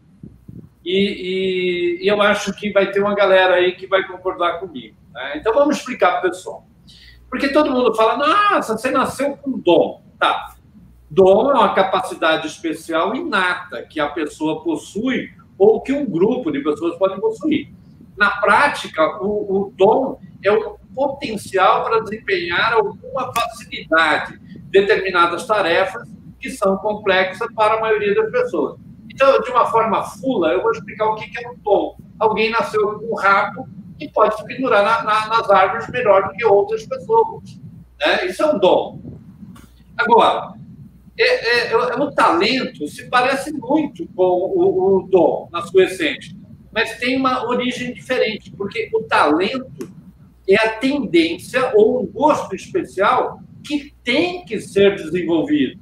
e, 0.84 2.00
e, 2.02 2.04
e, 2.04 2.08
eu 2.08 2.20
acho 2.20 2.52
que 2.54 2.72
vai 2.72 2.90
ter 2.90 3.00
uma 3.00 3.14
galera 3.14 3.56
aí 3.56 3.74
que 3.74 3.86
vai 3.86 4.04
concordar 4.08 4.60
comigo. 4.60 4.96
Né? 5.14 5.34
Então 5.36 5.54
vamos 5.54 5.78
explicar 5.78 6.14
para 6.14 6.20
o 6.20 6.32
pessoal. 6.32 6.66
Porque 7.30 7.50
todo 7.50 7.70
mundo 7.70 7.94
fala, 7.94 8.18
nossa, 8.18 8.76
você 8.76 8.90
nasceu 8.90 9.38
com 9.38 9.60
dom. 9.60 10.02
Tá. 10.18 10.56
Dom 11.12 11.52
é 11.52 11.54
uma 11.54 11.76
capacidade 11.76 12.48
especial 12.48 13.16
inata 13.16 13.84
que 13.84 14.00
a 14.00 14.08
pessoa 14.08 14.64
possui 14.64 15.30
ou 15.58 15.82
que 15.82 15.94
um 15.94 16.06
grupo 16.06 16.52
de 16.52 16.60
pessoas 16.60 16.98
pode 16.98 17.20
possuir. 17.20 17.74
Na 18.18 18.32
prática, 18.32 19.22
o, 19.22 19.68
o 19.68 19.74
dom 19.76 20.20
é 20.44 20.52
o 20.52 20.78
potencial 20.94 21.84
para 21.84 22.00
desempenhar 22.02 22.74
alguma 22.74 23.32
facilidade 23.34 24.40
determinadas 24.70 25.46
tarefas 25.46 26.04
que 26.40 26.50
são 26.50 26.78
complexas 26.78 27.48
para 27.54 27.76
a 27.76 27.82
maioria 27.82 28.16
das 28.16 28.32
pessoas. 28.32 28.80
Então, 29.10 29.42
de 29.42 29.50
uma 29.50 29.66
forma 29.66 30.04
fula, 30.04 30.50
eu 30.50 30.62
vou 30.62 30.72
explicar 30.72 31.06
o 31.06 31.16
que 31.16 31.44
é 31.44 31.50
um 31.50 31.56
dom. 31.64 31.98
Alguém 32.20 32.52
nasceu 32.52 33.00
com 33.00 33.14
um 33.14 33.16
rabo 33.16 33.68
e 34.00 34.08
pode 34.10 34.36
se 34.38 34.46
pendurar 34.46 34.84
na, 34.84 35.04
na, 35.04 35.28
nas 35.28 35.50
árvores 35.50 35.90
melhor 35.90 36.28
do 36.28 36.34
que 36.34 36.46
outras 36.46 36.86
pessoas. 36.86 37.60
Né? 38.00 38.26
Isso 38.26 38.44
é 38.44 38.54
um 38.54 38.60
dom. 38.60 39.00
Agora, 39.98 40.54
é, 41.18 41.24
é, 41.24 41.72
é, 41.72 41.76
o 41.76 42.12
talento 42.12 42.88
se 42.88 43.10
parece 43.10 43.52
muito 43.52 44.08
com 44.16 44.24
o, 44.24 44.98
o 44.98 45.08
dom, 45.10 45.50
na 45.52 45.62
sua 45.64 45.86
essência, 45.86 46.36
mas 46.72 46.98
tem 47.00 47.18
uma 47.18 47.48
origem 47.48 47.94
diferente, 47.94 48.52
porque 48.52 48.90
o 48.94 49.04
talento 49.04 49.90
é 50.48 50.56
a 50.56 50.70
tendência 50.76 51.72
ou 51.74 52.04
um 52.04 52.06
gosto 52.06 52.56
especial 52.56 53.40
que 53.66 53.94
tem 54.04 54.46
que 54.46 54.62
ser 54.62 54.96
desenvolvido. 54.96 55.80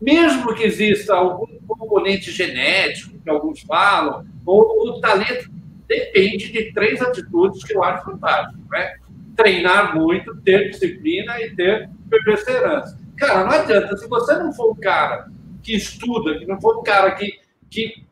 Mesmo 0.00 0.54
que 0.54 0.62
exista 0.62 1.14
algum 1.14 1.46
componente 1.66 2.30
genético, 2.30 3.18
que 3.18 3.28
alguns 3.28 3.60
falam, 3.62 4.24
ou 4.44 4.90
o 4.90 5.00
talento 5.00 5.50
depende 5.88 6.52
de 6.52 6.72
três 6.72 7.02
atitudes 7.02 7.64
que 7.64 7.74
eu 7.74 7.82
acho 7.82 8.04
fantástico. 8.04 8.60
Né? 8.70 8.94
Treinar 9.34 9.96
muito, 9.96 10.36
ter 10.42 10.70
disciplina 10.70 11.40
e 11.40 11.54
ter 11.54 11.90
perseverança. 12.24 13.05
Cara, 13.16 13.44
não 13.44 13.50
adianta. 13.50 13.96
Se 13.96 14.06
você 14.08 14.34
não 14.34 14.52
for 14.52 14.72
um 14.72 14.76
cara 14.76 15.30
que 15.62 15.74
estuda, 15.74 16.38
que 16.38 16.46
não 16.46 16.60
for 16.60 16.78
um 16.78 16.82
cara 16.82 17.12
que, 17.12 17.40
que 17.70 18.04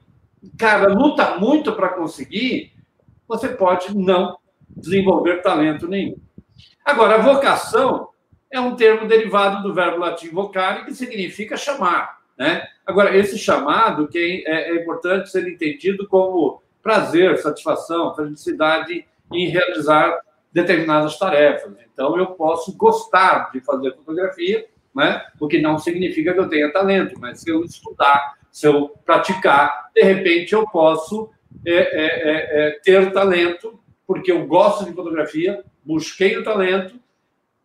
cara, 0.58 0.92
luta 0.92 1.36
muito 1.38 1.72
para 1.72 1.90
conseguir, 1.90 2.72
você 3.26 3.48
pode 3.48 3.96
não 3.96 4.38
desenvolver 4.68 5.42
talento 5.42 5.86
nenhum. 5.86 6.16
Agora, 6.84 7.18
vocação 7.18 8.08
é 8.50 8.60
um 8.60 8.76
termo 8.76 9.08
derivado 9.08 9.62
do 9.62 9.74
verbo 9.74 9.98
latim 9.98 10.30
vocare, 10.30 10.84
que 10.84 10.94
significa 10.94 11.56
chamar. 11.56 12.20
Né? 12.38 12.66
Agora, 12.84 13.16
esse 13.16 13.38
chamado 13.38 14.08
que 14.08 14.44
é, 14.46 14.70
é 14.70 14.82
importante 14.82 15.30
ser 15.30 15.48
entendido 15.48 16.06
como 16.06 16.62
prazer, 16.82 17.38
satisfação, 17.38 18.14
felicidade 18.14 19.06
em 19.32 19.48
realizar 19.48 20.20
determinadas 20.52 21.18
tarefas. 21.18 21.72
Então, 21.92 22.16
eu 22.18 22.26
posso 22.26 22.76
gostar 22.76 23.50
de 23.50 23.60
fazer 23.60 23.94
fotografia, 23.96 24.66
né? 24.94 25.24
o 25.40 25.48
que 25.48 25.60
não 25.60 25.78
significa 25.78 26.32
que 26.32 26.38
eu 26.38 26.48
tenha 26.48 26.72
talento, 26.72 27.18
mas 27.18 27.40
se 27.40 27.50
eu 27.50 27.64
estudar, 27.64 28.36
se 28.50 28.66
eu 28.66 28.88
praticar, 29.04 29.90
de 29.94 30.02
repente 30.02 30.52
eu 30.52 30.66
posso 30.66 31.30
é, 31.66 31.72
é, 31.72 31.76
é, 31.76 32.68
é 32.68 32.70
ter 32.82 33.12
talento, 33.12 33.78
porque 34.06 34.30
eu 34.30 34.46
gosto 34.46 34.84
de 34.84 34.92
fotografia, 34.92 35.64
busquei 35.84 36.36
o 36.36 36.44
talento, 36.44 36.94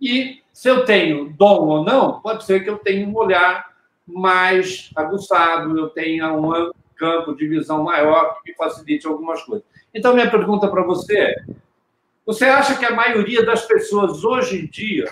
e 0.01 0.41
se 0.53 0.69
eu 0.69 0.85
tenho 0.85 1.29
dom 1.29 1.67
ou 1.67 1.83
não, 1.83 2.21
pode 2.21 2.43
ser 2.45 2.63
que 2.63 2.69
eu 2.69 2.77
tenha 2.77 3.07
um 3.07 3.15
olhar 3.15 3.69
mais 4.07 4.89
aguçado, 4.95 5.77
eu 5.77 5.89
tenha 5.89 6.33
um 6.33 6.71
campo 6.95 7.35
de 7.35 7.47
visão 7.47 7.83
maior 7.83 8.35
que 8.41 8.51
me 8.51 8.57
facilite 8.57 9.07
algumas 9.07 9.41
coisas. 9.43 9.65
Então, 9.93 10.13
minha 10.13 10.29
pergunta 10.29 10.67
para 10.67 10.83
você 10.83 11.17
é: 11.17 11.35
você 12.25 12.45
acha 12.45 12.77
que 12.77 12.85
a 12.85 12.95
maioria 12.95 13.45
das 13.45 13.65
pessoas 13.65 14.23
hoje 14.23 14.59
em 14.59 14.67
dia 14.67 15.11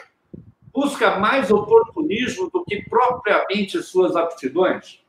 busca 0.77 1.17
mais 1.17 1.49
oportunismo 1.49 2.51
do 2.51 2.63
que 2.63 2.87
propriamente 2.87 3.81
suas 3.81 4.15
aptidões? 4.15 5.03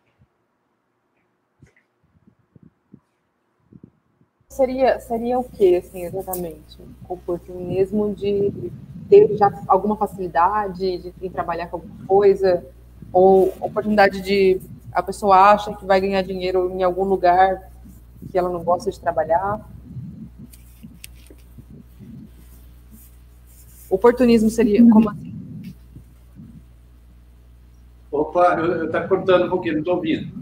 Seria, 4.48 4.98
seria 4.98 5.38
o 5.38 5.44
que, 5.44 5.76
assim, 5.76 6.04
exatamente? 6.04 6.78
Oportunismo 7.06 8.14
de 8.14 8.50
ter 9.10 9.36
já 9.36 9.52
alguma 9.68 9.94
facilidade 9.94 10.96
de, 11.02 11.10
de 11.10 11.28
trabalhar 11.28 11.66
com 11.66 11.76
alguma 11.76 12.06
coisa? 12.06 12.64
Ou 13.12 13.52
oportunidade 13.60 14.22
de 14.22 14.58
a 14.90 15.02
pessoa 15.02 15.52
acha 15.52 15.74
que 15.74 15.84
vai 15.84 16.00
ganhar 16.00 16.22
dinheiro 16.22 16.72
em 16.74 16.82
algum 16.82 17.04
lugar 17.04 17.70
que 18.32 18.38
ela 18.38 18.48
não 18.48 18.64
gosta 18.64 18.90
de 18.90 18.98
trabalhar? 18.98 19.68
Oportunismo 23.90 24.48
seria 24.48 24.82
como 24.90 25.10
assim? 25.10 25.37
Opa, 28.10 28.58
está 28.84 29.06
cortando 29.06 29.46
um 29.46 29.50
pouquinho, 29.50 29.74
não 29.74 29.80
estou 29.80 29.96
ouvindo. 29.96 30.38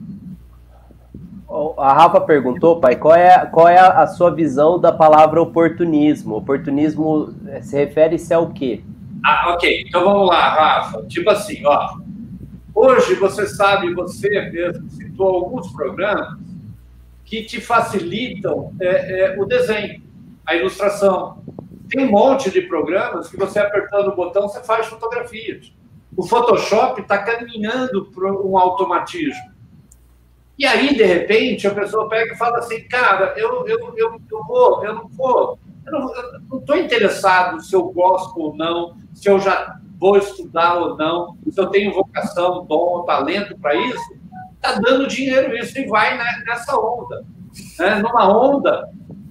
A 1.78 1.92
Rafa 1.92 2.20
perguntou, 2.20 2.80
pai, 2.80 2.96
qual 2.96 3.14
é, 3.14 3.46
qual 3.46 3.68
é 3.68 3.78
a 3.78 4.06
sua 4.06 4.30
visão 4.30 4.78
da 4.80 4.92
palavra 4.92 5.40
oportunismo? 5.40 6.36
Oportunismo 6.36 7.34
eh, 7.46 7.62
se 7.62 7.76
refere-se 7.76 8.34
ao 8.34 8.48
quê? 8.50 8.82
Ah, 9.24 9.52
ok. 9.54 9.84
Então 9.86 10.04
vamos 10.04 10.28
lá, 10.28 10.48
Rafa. 10.48 11.02
Tipo 11.06 11.30
assim, 11.30 11.64
ó. 11.64 11.96
Hoje 12.74 13.14
você 13.14 13.46
sabe, 13.46 13.94
você 13.94 14.28
mesmo 14.50 14.90
citou 14.90 15.28
alguns 15.28 15.72
programas 15.72 16.38
que 17.24 17.42
te 17.42 17.60
facilitam 17.60 18.72
é, 18.80 19.34
é, 19.34 19.40
o 19.40 19.46
desenho, 19.46 20.02
a 20.44 20.54
ilustração. 20.54 21.42
Tem 21.88 22.04
um 22.04 22.10
monte 22.10 22.50
de 22.50 22.62
programas 22.62 23.28
que 23.28 23.36
você 23.36 23.58
apertando 23.58 24.08
o 24.08 24.16
botão 24.16 24.42
você 24.42 24.62
faz 24.62 24.86
fotografias. 24.86 25.72
O 26.16 26.26
Photoshop 26.26 27.00
está 27.02 27.18
caminhando 27.18 28.06
para 28.06 28.32
um 28.32 28.56
automatismo. 28.56 29.54
E 30.58 30.64
aí, 30.64 30.96
de 30.96 31.04
repente, 31.04 31.66
a 31.66 31.74
pessoa 31.74 32.08
pega 32.08 32.32
e 32.32 32.38
fala 32.38 32.58
assim, 32.58 32.82
cara, 32.88 33.34
eu, 33.36 33.66
eu, 33.66 33.94
eu, 33.96 34.20
eu 34.30 34.44
vou, 34.44 34.84
eu 34.84 34.94
não 34.94 35.08
vou, 35.08 35.58
eu 35.86 35.92
não 35.92 36.58
estou 36.58 36.76
interessado 36.76 37.60
se 37.60 37.74
eu 37.74 37.84
gosto 37.90 38.40
ou 38.40 38.56
não, 38.56 38.96
se 39.12 39.28
eu 39.28 39.38
já 39.38 39.78
vou 39.98 40.16
estudar 40.16 40.78
ou 40.78 40.96
não, 40.96 41.36
se 41.50 41.60
eu 41.60 41.66
tenho 41.66 41.92
vocação, 41.92 42.64
dom, 42.64 43.04
talento 43.04 43.58
para 43.58 43.74
isso, 43.74 44.16
está 44.54 44.80
dando 44.80 45.06
dinheiro 45.06 45.54
isso 45.54 45.78
e 45.78 45.86
vai 45.86 46.16
nessa 46.46 46.74
onda. 46.78 47.22
Né? 47.78 47.96
Numa 47.96 48.26
onda 48.26 48.88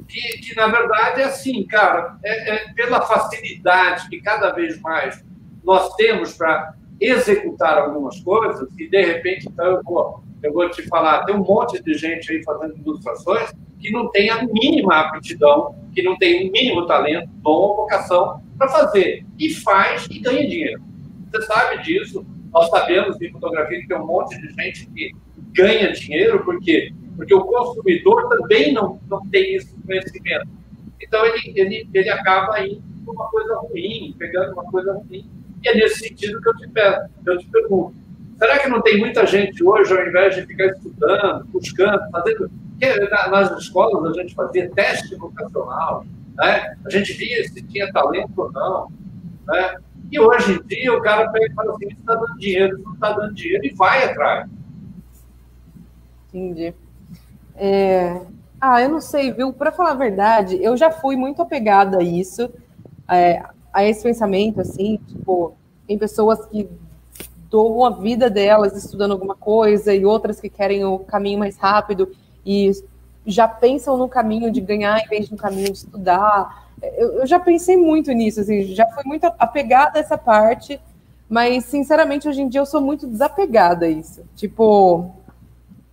que, 0.07 0.21
que, 0.37 0.55
na 0.55 0.67
verdade, 0.67 1.21
é 1.21 1.25
assim, 1.25 1.65
cara, 1.65 2.17
é, 2.23 2.55
é 2.55 2.73
pela 2.73 3.01
facilidade 3.01 4.07
que 4.09 4.21
cada 4.21 4.51
vez 4.51 4.79
mais 4.79 5.24
nós 5.65 5.93
temos 5.95 6.33
para 6.33 6.75
executar 6.99 7.77
algumas 7.77 8.19
coisas, 8.21 8.69
e 8.77 8.87
de 8.87 9.03
repente, 9.03 9.47
então, 9.47 9.65
eu 9.65 9.83
vou 9.83 10.23
eu 10.43 10.53
vou 10.53 10.69
te 10.69 10.83
falar, 10.83 11.23
tem 11.23 11.35
um 11.35 11.43
monte 11.43 11.81
de 11.81 11.95
gente 11.95 12.31
aí 12.31 12.43
fazendo 12.43 12.77
ilustrações 12.77 13.51
que 13.79 13.91
não 13.91 14.09
tem 14.11 14.29
a 14.29 14.43
mínima 14.43 14.95
aptidão, 14.99 15.75
que 15.93 16.03
não 16.03 16.15
tem 16.17 16.47
o 16.47 16.51
mínimo 16.51 16.85
talento, 16.85 17.27
dom 17.37 17.51
ou 17.51 17.75
vocação 17.77 18.41
para 18.55 18.67
fazer. 18.67 19.25
E 19.39 19.53
faz 19.55 20.05
e 20.09 20.19
ganha 20.19 20.47
dinheiro. 20.47 20.81
Você 21.31 21.41
sabe 21.47 21.83
disso. 21.83 22.23
Nós 22.53 22.69
sabemos 22.69 23.19
em 23.21 23.31
fotografia 23.31 23.81
que 23.81 23.87
tem 23.87 23.97
um 23.97 24.05
monte 24.05 24.39
de 24.39 24.53
gente 24.53 24.87
que 24.87 25.11
ganha 25.51 25.91
dinheiro, 25.91 26.43
porque 26.45 26.93
porque 27.15 27.33
o 27.33 27.45
consumidor 27.45 28.27
também 28.27 28.73
não, 28.73 28.99
não 29.09 29.25
tem 29.29 29.55
esse 29.55 29.73
conhecimento. 29.85 30.47
Então, 31.01 31.25
ele, 31.25 31.53
ele, 31.55 31.89
ele 31.93 32.09
acaba 32.09 32.59
indo 32.59 32.83
uma 33.07 33.29
coisa 33.29 33.55
ruim, 33.55 34.13
pegando 34.17 34.53
uma 34.53 34.65
coisa 34.65 34.93
ruim. 34.93 35.29
E 35.65 35.69
é 35.69 35.75
nesse 35.75 36.07
sentido 36.07 36.39
que 36.41 36.47
eu 36.47 36.55
te, 36.55 36.69
peço, 36.69 37.09
eu 37.25 37.37
te 37.37 37.47
pergunto 37.47 38.05
Será 38.37 38.59
que 38.59 38.67
não 38.67 38.81
tem 38.81 38.99
muita 38.99 39.25
gente 39.25 39.63
hoje, 39.63 39.93
ao 39.93 40.05
invés 40.05 40.35
de 40.35 40.45
ficar 40.45 40.65
estudando, 40.65 41.45
buscando, 41.45 42.11
fazendo. 42.11 42.51
Nas 43.31 43.51
escolas 43.57 44.11
a 44.11 44.21
gente 44.21 44.35
fazia 44.35 44.69
teste 44.71 45.15
vocacional, 45.15 46.05
né? 46.35 46.75
a 46.85 46.89
gente 46.89 47.13
via 47.13 47.47
se 47.47 47.61
tinha 47.67 47.91
talento 47.93 48.33
ou 48.35 48.51
não. 48.51 48.91
Né? 49.47 49.77
E 50.11 50.19
hoje 50.19 50.59
em 50.59 50.67
dia 50.67 50.93
o 50.93 51.01
cara 51.01 51.29
pega 51.29 51.45
e 51.45 51.53
fala 51.53 51.73
assim: 51.73 51.87
está 51.87 52.15
dando 52.15 52.37
dinheiro, 52.37 52.77
não 52.83 52.93
está 52.93 53.13
dando 53.13 53.33
dinheiro, 53.33 53.65
e 53.65 53.73
vai 53.73 54.03
atrás. 54.03 54.49
Entendi. 56.33 56.73
É... 57.55 58.21
Ah, 58.59 58.81
eu 58.81 58.89
não 58.89 58.99
sei, 58.99 59.31
viu? 59.31 59.53
Para 59.53 59.71
falar 59.71 59.91
a 59.91 59.95
verdade, 59.95 60.61
eu 60.61 60.75
já 60.75 60.91
fui 60.91 61.15
muito 61.15 61.41
apegada 61.41 61.99
a 61.99 62.03
isso, 62.03 62.51
é, 63.07 63.41
a 63.75 63.83
esse 63.83 64.01
pensamento, 64.01 64.61
assim, 64.61 64.97
tipo, 65.05 65.53
tem 65.85 65.97
pessoas 65.97 66.45
que 66.45 66.65
doam 67.49 67.83
a 67.83 67.89
vida 67.89 68.29
delas 68.29 68.73
estudando 68.73 69.11
alguma 69.11 69.35
coisa 69.35 69.93
e 69.93 70.05
outras 70.05 70.39
que 70.39 70.47
querem 70.47 70.85
o 70.85 70.99
caminho 70.99 71.39
mais 71.39 71.57
rápido 71.57 72.09
e 72.45 72.71
já 73.25 73.49
pensam 73.49 73.97
no 73.97 74.07
caminho 74.07 74.49
de 74.49 74.61
ganhar 74.61 74.97
em 75.03 75.07
vez 75.09 75.25
de 75.25 75.33
no 75.33 75.37
caminho 75.37 75.73
de 75.73 75.79
estudar. 75.79 76.69
Eu, 76.81 77.19
eu 77.19 77.27
já 77.27 77.37
pensei 77.37 77.75
muito 77.75 78.13
nisso, 78.13 78.39
assim, 78.39 78.63
já 78.73 78.85
fui 78.91 79.03
muito 79.03 79.25
apegada 79.37 79.99
a 79.99 80.01
essa 80.01 80.17
parte, 80.17 80.79
mas 81.27 81.65
sinceramente 81.65 82.29
hoje 82.29 82.43
em 82.43 82.47
dia 82.47 82.61
eu 82.61 82.65
sou 82.65 82.79
muito 82.79 83.05
desapegada 83.05 83.87
a 83.87 83.89
isso. 83.89 84.23
Tipo, 84.37 85.11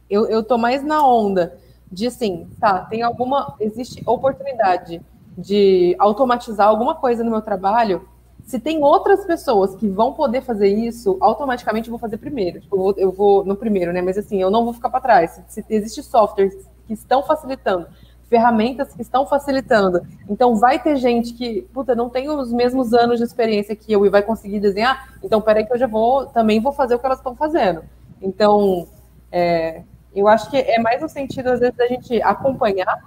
eu, 0.09 0.27
eu 0.29 0.45
tô 0.45 0.57
mais 0.57 0.85
na 0.85 1.05
onda 1.05 1.59
de 1.91 2.07
assim, 2.07 2.47
tá, 2.61 2.85
tem 2.85 3.03
alguma, 3.03 3.57
existe 3.59 4.05
oportunidade 4.07 5.03
de 5.37 5.97
automatizar 5.99 6.69
alguma 6.69 6.95
coisa 6.95 7.25
no 7.25 7.31
meu 7.31 7.43
trabalho, 7.43 8.07
se 8.45 8.59
tem 8.59 8.83
outras 8.83 9.25
pessoas 9.25 9.75
que 9.77 9.89
vão 9.89 10.13
poder 10.13 10.43
fazer 10.43 10.69
isso, 10.69 11.17
automaticamente 11.21 11.89
eu 11.89 11.93
vou 11.93 11.99
fazer 11.99 12.19
primeiro. 12.19 12.61
Tipo, 12.61 12.77
eu, 12.77 12.81
vou, 12.81 12.95
eu, 12.97 13.13
vou, 13.13 13.45
no 13.45 13.57
primeiro, 13.57 13.93
né? 13.93 14.03
Mas 14.03 14.19
assim, 14.19 14.41
eu 14.41 14.51
não 14.51 14.65
vou 14.65 14.73
ficar 14.73 14.91
para 14.91 15.01
trás. 15.01 15.43
Se, 15.49 15.63
se 15.63 15.65
existe 15.69 16.03
softwares 16.03 16.55
que 16.87 16.93
estão 16.93 17.23
facilitando, 17.23 17.87
ferramentas 18.29 18.93
que 18.95 19.03
estão 19.03 19.27
facilitando, 19.27 20.03
então 20.29 20.57
vai 20.57 20.83
ter 20.83 20.97
gente 20.97 21.35
que, 21.35 21.63
puta, 21.73 21.95
não 21.95 22.09
tem 22.09 22.29
os 22.31 22.53
mesmos 22.53 22.93
anos 22.93 23.19
de 23.19 23.25
experiência 23.25 23.77
que 23.77 23.93
eu 23.93 24.05
e 24.05 24.11
vai 24.11 24.23
conseguir 24.23 24.59
desenhar, 24.59 25.15
então 25.23 25.41
peraí 25.41 25.67
que 25.67 25.73
eu 25.73 25.79
já 25.79 25.87
vou, 25.87 26.27
também 26.27 26.61
vou 26.61 26.73
fazer 26.73 26.95
o 26.95 26.99
que 26.99 27.07
elas 27.07 27.19
estão 27.19 27.37
fazendo. 27.37 27.83
Então, 28.21 28.89
é, 29.31 29.83
eu 30.15 30.29
acho 30.29 30.51
que 30.51 30.57
é 30.57 30.79
mais 30.79 31.01
no 31.01 31.09
sentido, 31.09 31.49
às 31.49 31.61
vezes, 31.61 31.77
da 31.77 31.87
gente 31.87 32.21
acompanhar 32.23 33.03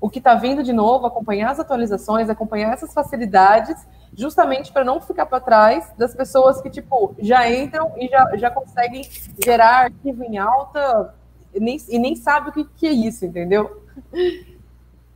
o 0.00 0.08
que 0.08 0.18
está 0.18 0.34
vindo 0.34 0.62
de 0.62 0.72
novo, 0.72 1.06
acompanhar 1.06 1.50
as 1.50 1.60
atualizações, 1.60 2.30
acompanhar 2.30 2.72
essas 2.72 2.94
facilidades, 2.94 3.76
justamente 4.16 4.72
para 4.72 4.84
não 4.84 5.00
ficar 5.00 5.26
para 5.26 5.40
trás 5.40 5.92
das 5.98 6.14
pessoas 6.14 6.60
que, 6.60 6.70
tipo, 6.70 7.14
já 7.18 7.50
entram 7.50 7.92
e 7.98 8.08
já, 8.08 8.36
já 8.36 8.50
conseguem 8.50 9.06
gerar 9.44 9.84
arquivo 9.84 10.24
em 10.24 10.38
alta 10.38 11.14
e 11.54 11.60
nem, 11.60 11.76
e 11.88 11.98
nem 11.98 12.16
sabe 12.16 12.48
o 12.48 12.52
que, 12.52 12.64
que 12.76 12.86
é 12.86 12.92
isso, 12.92 13.26
entendeu? 13.26 13.84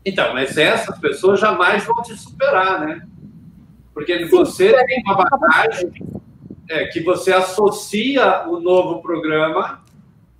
Então, 0.04 0.34
mas 0.34 0.58
essas 0.58 0.98
pessoas 0.98 1.40
jamais 1.40 1.84
vão 1.84 2.02
te 2.02 2.14
superar, 2.14 2.86
né? 2.86 3.06
Porque 3.94 4.18
Sim, 4.18 4.28
você 4.28 4.84
tem 4.84 5.02
uma 5.06 5.14
bagagem 5.14 5.92
é, 6.68 6.86
que 6.86 7.00
você 7.00 7.32
associa 7.32 8.46
o 8.48 8.60
novo 8.60 9.00
programa 9.00 9.82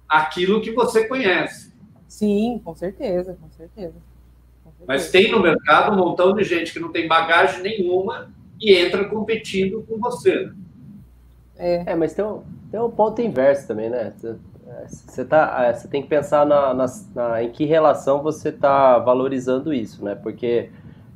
àquilo 0.08 0.60
que 0.60 0.72
você 0.72 1.06
conhece. 1.06 1.72
Sim, 2.06 2.60
com 2.62 2.74
certeza, 2.74 3.38
com 3.40 3.48
certeza. 3.50 3.94
Mas 4.86 5.10
tem 5.10 5.30
no 5.30 5.40
mercado 5.40 5.92
um 5.92 5.96
montão 5.96 6.34
de 6.34 6.44
gente 6.44 6.72
que 6.72 6.80
não 6.80 6.92
tem 6.92 7.08
bagagem 7.08 7.62
nenhuma 7.62 8.30
e 8.60 8.74
entra 8.74 9.04
competindo 9.04 9.84
com 9.88 9.98
você. 9.98 10.50
É, 11.56 11.92
é 11.92 11.94
mas 11.94 12.14
tem 12.14 12.24
um, 12.24 12.42
tem 12.70 12.80
um 12.80 12.90
ponto 12.90 13.20
inverso 13.20 13.66
também, 13.66 13.88
né? 13.88 14.12
Você, 14.86 15.24
tá, 15.24 15.72
você 15.72 15.88
tem 15.88 16.02
que 16.02 16.08
pensar 16.08 16.44
na, 16.44 16.74
na, 16.74 16.86
na 17.14 17.42
em 17.42 17.50
que 17.50 17.64
relação 17.64 18.22
você 18.22 18.48
está 18.48 18.98
valorizando 18.98 19.72
isso, 19.72 20.04
né? 20.04 20.14
Porque 20.14 20.70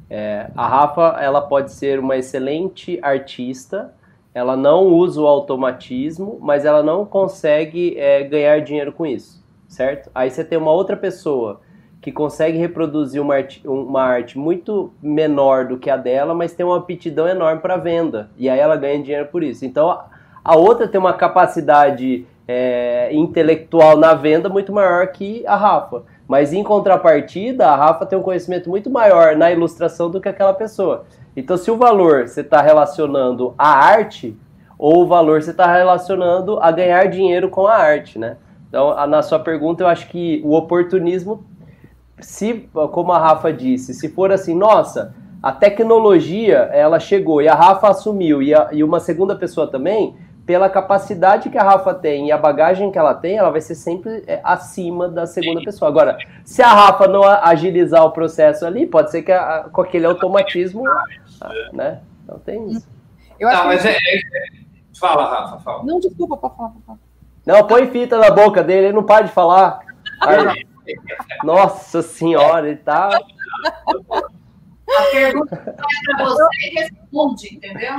é, 0.08 0.50
a 0.56 0.66
Rafa 0.66 1.18
ela 1.20 1.42
pode 1.42 1.72
ser 1.72 1.98
uma 1.98 2.16
excelente 2.16 2.98
artista, 3.02 3.92
ela 4.32 4.56
não 4.56 4.86
usa 4.86 5.20
o 5.20 5.26
automatismo, 5.26 6.38
mas 6.40 6.64
ela 6.64 6.82
não 6.82 7.04
consegue 7.04 7.98
é, 7.98 8.22
ganhar 8.22 8.60
dinheiro 8.60 8.92
com 8.92 9.04
isso, 9.04 9.44
certo? 9.66 10.10
Aí 10.14 10.30
você 10.30 10.44
tem 10.44 10.56
uma 10.56 10.70
outra 10.70 10.96
pessoa 10.96 11.60
que 12.00 12.12
consegue 12.12 12.58
reproduzir 12.58 13.20
uma 13.20 13.34
arte, 13.34 13.66
uma 13.66 14.02
arte 14.02 14.38
muito 14.38 14.92
menor 15.02 15.66
do 15.66 15.78
que 15.78 15.90
a 15.90 15.96
dela, 15.96 16.34
mas 16.34 16.54
tem 16.54 16.64
uma 16.64 16.76
aptidão 16.76 17.28
enorme 17.28 17.60
para 17.60 17.76
venda. 17.76 18.30
E 18.36 18.48
aí 18.48 18.58
ela 18.58 18.76
ganha 18.76 19.02
dinheiro 19.02 19.26
por 19.26 19.42
isso. 19.42 19.64
Então 19.64 19.98
a 20.44 20.56
outra 20.56 20.86
tem 20.86 20.98
uma 20.98 21.12
capacidade 21.12 22.24
é, 22.46 23.12
intelectual 23.12 23.96
na 23.96 24.14
venda 24.14 24.48
muito 24.48 24.72
maior 24.72 25.08
que 25.08 25.46
a 25.46 25.56
Rafa. 25.56 26.04
Mas 26.26 26.52
em 26.52 26.62
contrapartida, 26.62 27.66
a 27.66 27.76
Rafa 27.76 28.06
tem 28.06 28.18
um 28.18 28.22
conhecimento 28.22 28.70
muito 28.70 28.88
maior 28.88 29.36
na 29.36 29.50
ilustração 29.50 30.10
do 30.10 30.20
que 30.20 30.28
aquela 30.28 30.54
pessoa. 30.54 31.04
Então, 31.36 31.56
se 31.56 31.70
o 31.70 31.76
valor 31.76 32.26
você 32.26 32.40
está 32.40 32.60
relacionando 32.60 33.54
à 33.56 33.68
arte, 33.68 34.36
ou 34.78 35.02
o 35.02 35.06
valor 35.06 35.42
você 35.42 35.50
está 35.50 35.72
relacionando 35.72 36.58
a 36.60 36.70
ganhar 36.70 37.06
dinheiro 37.06 37.48
com 37.48 37.66
a 37.66 37.74
arte, 37.74 38.18
né? 38.18 38.36
Então, 38.68 38.94
na 39.06 39.22
sua 39.22 39.38
pergunta, 39.38 39.82
eu 39.82 39.88
acho 39.88 40.08
que 40.08 40.42
o 40.44 40.52
oportunismo 40.52 41.44
se, 42.20 42.68
como 42.92 43.12
a 43.12 43.18
Rafa 43.18 43.52
disse, 43.52 43.94
se 43.94 44.08
for 44.08 44.32
assim, 44.32 44.54
nossa, 44.54 45.14
a 45.42 45.52
tecnologia 45.52 46.70
ela 46.72 46.98
chegou 46.98 47.40
e 47.40 47.48
a 47.48 47.54
Rafa 47.54 47.88
assumiu 47.88 48.42
e, 48.42 48.54
a, 48.54 48.68
e 48.72 48.82
uma 48.82 49.00
segunda 49.00 49.36
pessoa 49.36 49.66
também, 49.66 50.16
pela 50.44 50.70
capacidade 50.70 51.50
que 51.50 51.58
a 51.58 51.62
Rafa 51.62 51.92
tem 51.92 52.28
e 52.28 52.32
a 52.32 52.38
bagagem 52.38 52.90
que 52.90 52.98
ela 52.98 53.14
tem, 53.14 53.36
ela 53.36 53.50
vai 53.50 53.60
ser 53.60 53.74
sempre 53.74 54.24
é, 54.26 54.40
acima 54.42 55.08
da 55.08 55.26
segunda 55.26 55.62
pessoa. 55.62 55.90
Agora, 55.90 56.16
se 56.44 56.62
a 56.62 56.72
Rafa 56.72 57.06
não 57.06 57.22
agilizar 57.22 58.04
o 58.04 58.12
processo 58.12 58.64
ali, 58.64 58.86
pode 58.86 59.10
ser 59.10 59.22
que 59.22 59.30
a, 59.30 59.68
com 59.70 59.82
aquele 59.82 60.06
automatismo, 60.06 60.82
né? 61.72 62.00
Não 62.26 62.38
tem 62.38 62.66
isso. 62.70 62.88
Eu 63.38 63.48
acho 63.48 63.58
não, 63.58 63.66
mas 63.66 63.82
que... 63.82 63.88
é, 63.88 63.92
é, 63.92 64.58
Fala, 64.98 65.30
Rafa, 65.30 65.58
fala. 65.60 65.84
Não, 65.84 66.00
desculpa, 66.00 66.36
pode 66.36 66.56
falar, 66.56 66.70
pode 66.70 66.84
falar. 66.84 66.98
Não, 67.46 67.66
põe 67.66 67.86
fita 67.86 68.18
na 68.18 68.30
boca 68.30 68.62
dele, 68.62 68.86
ele 68.88 68.94
não 68.94 69.04
para 69.04 69.26
de 69.26 69.32
falar. 69.32 69.80
Aí, 70.20 70.66
nossa 71.44 72.02
senhora, 72.02 72.68
ele 72.68 72.76
tá. 72.76 73.10
A 74.96 75.02
pergunta 75.10 75.56
vai 75.56 76.16
para 76.16 76.24
você 76.24 76.46
e 76.60 76.80
responde, 76.80 77.54
entendeu? 77.54 77.96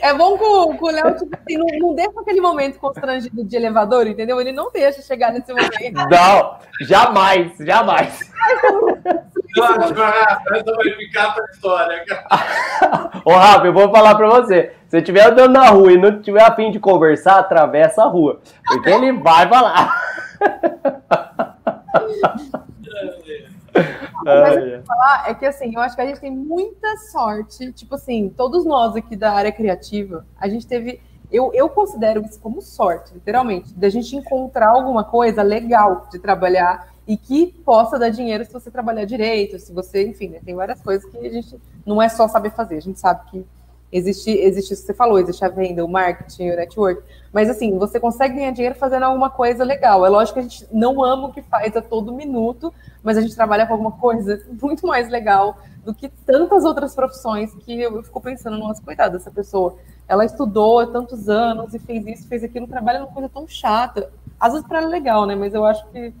É 0.00 0.12
bom 0.12 0.36
que 0.36 0.44
o, 0.44 0.90
Léo, 0.90 1.16
tipo 1.16 1.36
assim, 1.36 1.56
não, 1.56 1.66
não 1.78 1.94
deixa 1.94 2.20
aquele 2.20 2.40
momento 2.40 2.78
constrangido 2.78 3.44
de 3.44 3.56
elevador, 3.56 4.06
entendeu? 4.06 4.40
Ele 4.40 4.50
não 4.52 4.70
deixa 4.72 5.00
chegar 5.00 5.32
nesse 5.32 5.52
momento. 5.52 6.08
Não, 6.10 6.58
jamais, 6.80 7.56
jamais. 7.58 8.32
Essa 9.56 10.74
vai 10.74 10.90
ficar 10.98 11.34
pra 11.34 11.44
história. 11.52 12.04
Ô, 13.24 13.32
Rafa, 13.32 13.66
eu 13.66 13.72
vou 13.72 13.90
falar 13.92 14.14
pra 14.16 14.28
você. 14.28 14.72
Se 14.86 14.90
você 14.90 14.98
estiver 14.98 15.30
andando 15.30 15.52
na 15.52 15.68
rua 15.68 15.92
e 15.92 15.98
não 15.98 16.20
tiver 16.20 16.42
a 16.42 16.54
fim 16.54 16.70
de 16.72 16.80
conversar, 16.80 17.38
atravessa 17.38 18.02
a 18.02 18.08
rua. 18.08 18.40
Porque 18.66 18.90
ele 18.90 19.12
vai 19.12 19.48
falar. 19.48 20.00
Mas 24.24 24.56
o 24.56 24.60
que 24.60 24.68
eu 24.68 24.82
falar 24.84 25.24
é 25.28 25.34
que 25.34 25.46
assim, 25.46 25.74
eu 25.74 25.80
acho 25.80 25.94
que 25.96 26.02
a 26.02 26.06
gente 26.06 26.20
tem 26.20 26.30
muita 26.30 26.96
sorte, 27.10 27.72
tipo 27.72 27.94
assim, 27.94 28.28
todos 28.28 28.64
nós 28.64 28.94
aqui 28.96 29.16
da 29.16 29.32
área 29.32 29.52
criativa, 29.52 30.26
a 30.38 30.48
gente 30.48 30.66
teve, 30.66 31.00
eu, 31.32 31.52
eu 31.54 31.68
considero 31.68 32.22
isso 32.22 32.38
como 32.40 32.60
sorte, 32.60 33.14
literalmente, 33.14 33.72
da 33.74 33.88
gente 33.88 34.14
encontrar 34.16 34.68
alguma 34.68 35.04
coisa 35.04 35.42
legal 35.42 36.06
de 36.10 36.18
trabalhar 36.18 36.92
e 37.06 37.16
que 37.16 37.46
possa 37.64 37.98
dar 37.98 38.10
dinheiro 38.10 38.44
se 38.44 38.52
você 38.52 38.70
trabalhar 38.70 39.04
direito, 39.04 39.58
se 39.58 39.72
você, 39.72 40.06
enfim, 40.06 40.28
né, 40.28 40.40
tem 40.44 40.54
várias 40.54 40.80
coisas 40.80 41.10
que 41.10 41.18
a 41.18 41.30
gente 41.30 41.58
não 41.84 42.00
é 42.00 42.08
só 42.08 42.28
saber 42.28 42.50
fazer, 42.50 42.76
a 42.76 42.82
gente 42.82 43.00
sabe 43.00 43.30
que 43.30 43.46
Existe, 43.92 44.30
existe 44.30 44.72
isso 44.72 44.82
que 44.82 44.86
você 44.86 44.94
falou, 44.94 45.18
existe 45.18 45.44
a 45.44 45.48
venda, 45.48 45.84
o 45.84 45.88
marketing, 45.88 46.50
o 46.50 46.56
network. 46.56 47.02
Mas 47.32 47.50
assim, 47.50 47.76
você 47.76 47.98
consegue 47.98 48.34
ganhar 48.34 48.52
dinheiro 48.52 48.76
fazendo 48.76 49.02
alguma 49.02 49.28
coisa 49.30 49.64
legal. 49.64 50.06
É 50.06 50.08
lógico 50.08 50.34
que 50.34 50.40
a 50.40 50.42
gente 50.42 50.66
não 50.72 51.02
ama 51.02 51.28
o 51.28 51.32
que 51.32 51.42
faz 51.42 51.76
a 51.76 51.82
todo 51.82 52.12
minuto, 52.12 52.72
mas 53.02 53.18
a 53.18 53.20
gente 53.20 53.34
trabalha 53.34 53.66
com 53.66 53.72
alguma 53.72 53.92
coisa 53.92 54.40
muito 54.62 54.86
mais 54.86 55.08
legal 55.08 55.58
do 55.84 55.92
que 55.92 56.08
tantas 56.08 56.64
outras 56.64 56.94
profissões 56.94 57.52
que 57.54 57.80
eu, 57.80 58.02
fico 58.02 58.20
pensando, 58.20 58.58
nossa, 58.58 58.80
coitada 58.82 59.18
dessa 59.18 59.30
pessoa. 59.30 59.76
Ela 60.06 60.24
estudou 60.24 60.78
há 60.78 60.86
tantos 60.86 61.28
anos 61.28 61.74
e 61.74 61.78
fez 61.78 62.06
isso, 62.06 62.28
fez 62.28 62.44
aquilo, 62.44 62.68
trabalha 62.68 63.00
numa 63.00 63.12
coisa 63.12 63.28
tão 63.28 63.48
chata. 63.48 64.10
Às 64.38 64.52
vezes 64.52 64.68
para 64.68 64.78
ela 64.78 64.86
é 64.86 64.90
legal, 64.90 65.26
né? 65.26 65.34
Mas 65.34 65.52
eu 65.52 65.64
acho 65.64 65.84
que, 65.88 66.12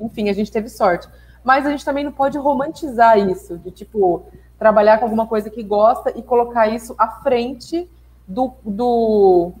enfim, 0.00 0.28
a 0.28 0.32
gente 0.32 0.50
teve 0.50 0.68
sorte. 0.68 1.08
Mas 1.44 1.64
a 1.64 1.70
gente 1.70 1.84
também 1.84 2.02
não 2.02 2.10
pode 2.10 2.36
romantizar 2.38 3.16
isso, 3.16 3.56
de 3.58 3.70
tipo, 3.70 4.26
trabalhar 4.58 4.98
com 4.98 5.04
alguma 5.04 5.26
coisa 5.26 5.50
que 5.50 5.62
gosta 5.62 6.12
e 6.16 6.22
colocar 6.22 6.68
isso 6.68 6.94
à 6.98 7.08
frente 7.08 7.88
do, 8.26 8.52
do, 8.64 9.52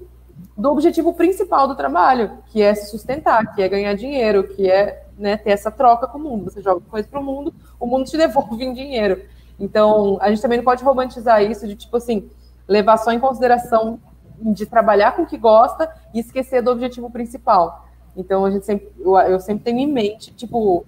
do 0.56 0.70
objetivo 0.70 1.12
principal 1.12 1.68
do 1.68 1.74
trabalho, 1.74 2.38
que 2.46 2.62
é 2.62 2.74
se 2.74 2.90
sustentar, 2.90 3.54
que 3.54 3.62
é 3.62 3.68
ganhar 3.68 3.94
dinheiro, 3.94 4.48
que 4.48 4.70
é 4.70 5.06
né, 5.18 5.36
ter 5.36 5.50
essa 5.50 5.70
troca 5.70 6.06
com 6.06 6.18
o 6.18 6.20
mundo. 6.20 6.50
Você 6.50 6.62
joga 6.62 6.80
coisa 6.88 7.06
para 7.08 7.20
o 7.20 7.24
mundo, 7.24 7.54
o 7.78 7.86
mundo 7.86 8.06
te 8.06 8.16
devolve 8.18 8.64
em 8.64 8.72
dinheiro. 8.72 9.22
Então, 9.58 10.18
a 10.20 10.28
gente 10.28 10.42
também 10.42 10.58
não 10.58 10.64
pode 10.64 10.84
romantizar 10.84 11.42
isso 11.42 11.66
de 11.66 11.74
tipo 11.74 11.96
assim, 11.96 12.28
levar 12.68 12.96
só 12.98 13.12
em 13.12 13.20
consideração 13.20 13.98
de 14.38 14.66
trabalhar 14.66 15.12
com 15.12 15.22
o 15.22 15.26
que 15.26 15.38
gosta 15.38 15.90
e 16.12 16.20
esquecer 16.20 16.62
do 16.62 16.70
objetivo 16.70 17.10
principal. 17.10 17.86
Então, 18.16 18.44
a 18.44 18.50
gente 18.50 18.66
sempre, 18.66 18.90
eu, 18.98 19.16
eu 19.18 19.40
sempre 19.40 19.64
tenho 19.64 19.78
em 19.78 19.86
mente, 19.86 20.32
tipo, 20.32 20.84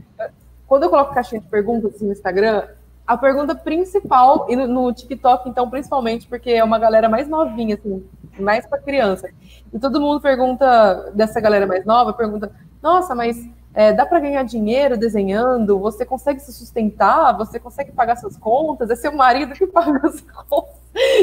quando 0.66 0.82
eu 0.82 0.90
coloco 0.90 1.14
caixinha 1.14 1.40
de 1.40 1.48
perguntas 1.48 1.94
assim, 1.94 2.06
no 2.06 2.12
Instagram, 2.12 2.66
a 3.08 3.16
pergunta 3.16 3.54
principal, 3.54 4.46
e 4.50 4.54
no, 4.54 4.92
TikTok, 4.92 5.48
então, 5.48 5.68
principalmente, 5.70 6.28
porque 6.28 6.50
é 6.50 6.62
uma 6.62 6.78
galera 6.78 7.08
mais 7.08 7.26
novinha, 7.26 7.74
assim, 7.74 8.06
mais 8.38 8.66
para 8.66 8.78
criança. 8.78 9.30
E 9.72 9.78
todo 9.78 9.98
mundo 9.98 10.20
pergunta, 10.20 11.10
dessa 11.14 11.40
galera 11.40 11.66
mais 11.66 11.86
nova, 11.86 12.12
pergunta: 12.12 12.52
nossa, 12.82 13.14
mas 13.14 13.48
é, 13.72 13.94
dá 13.94 14.04
para 14.04 14.20
ganhar 14.20 14.42
dinheiro 14.42 14.98
desenhando? 14.98 15.78
Você 15.78 16.04
consegue 16.04 16.40
se 16.40 16.52
sustentar? 16.52 17.34
Você 17.38 17.58
consegue 17.58 17.92
pagar 17.92 18.16
suas 18.16 18.36
contas? 18.36 18.90
É 18.90 18.96
seu 18.96 19.12
marido 19.12 19.54
que 19.54 19.66
paga 19.68 20.06
as 20.06 20.20
contas? 20.20 20.76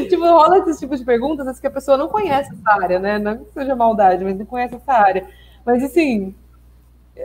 tipo, 0.10 0.24
rola 0.26 0.58
esse 0.60 0.80
tipo 0.80 0.96
de 0.96 1.06
perguntas, 1.06 1.48
às 1.48 1.60
que 1.60 1.68
a 1.68 1.72
pessoa 1.72 1.98
não 1.98 2.08
conhece 2.08 2.52
essa 2.52 2.84
área, 2.84 2.98
né? 2.98 3.20
Não 3.20 3.38
que 3.38 3.54
seja 3.54 3.76
maldade, 3.76 4.24
mas 4.24 4.38
não 4.38 4.46
conhece 4.46 4.74
essa 4.76 4.94
área. 4.94 5.28
Mas, 5.64 5.84
assim, 5.84 6.34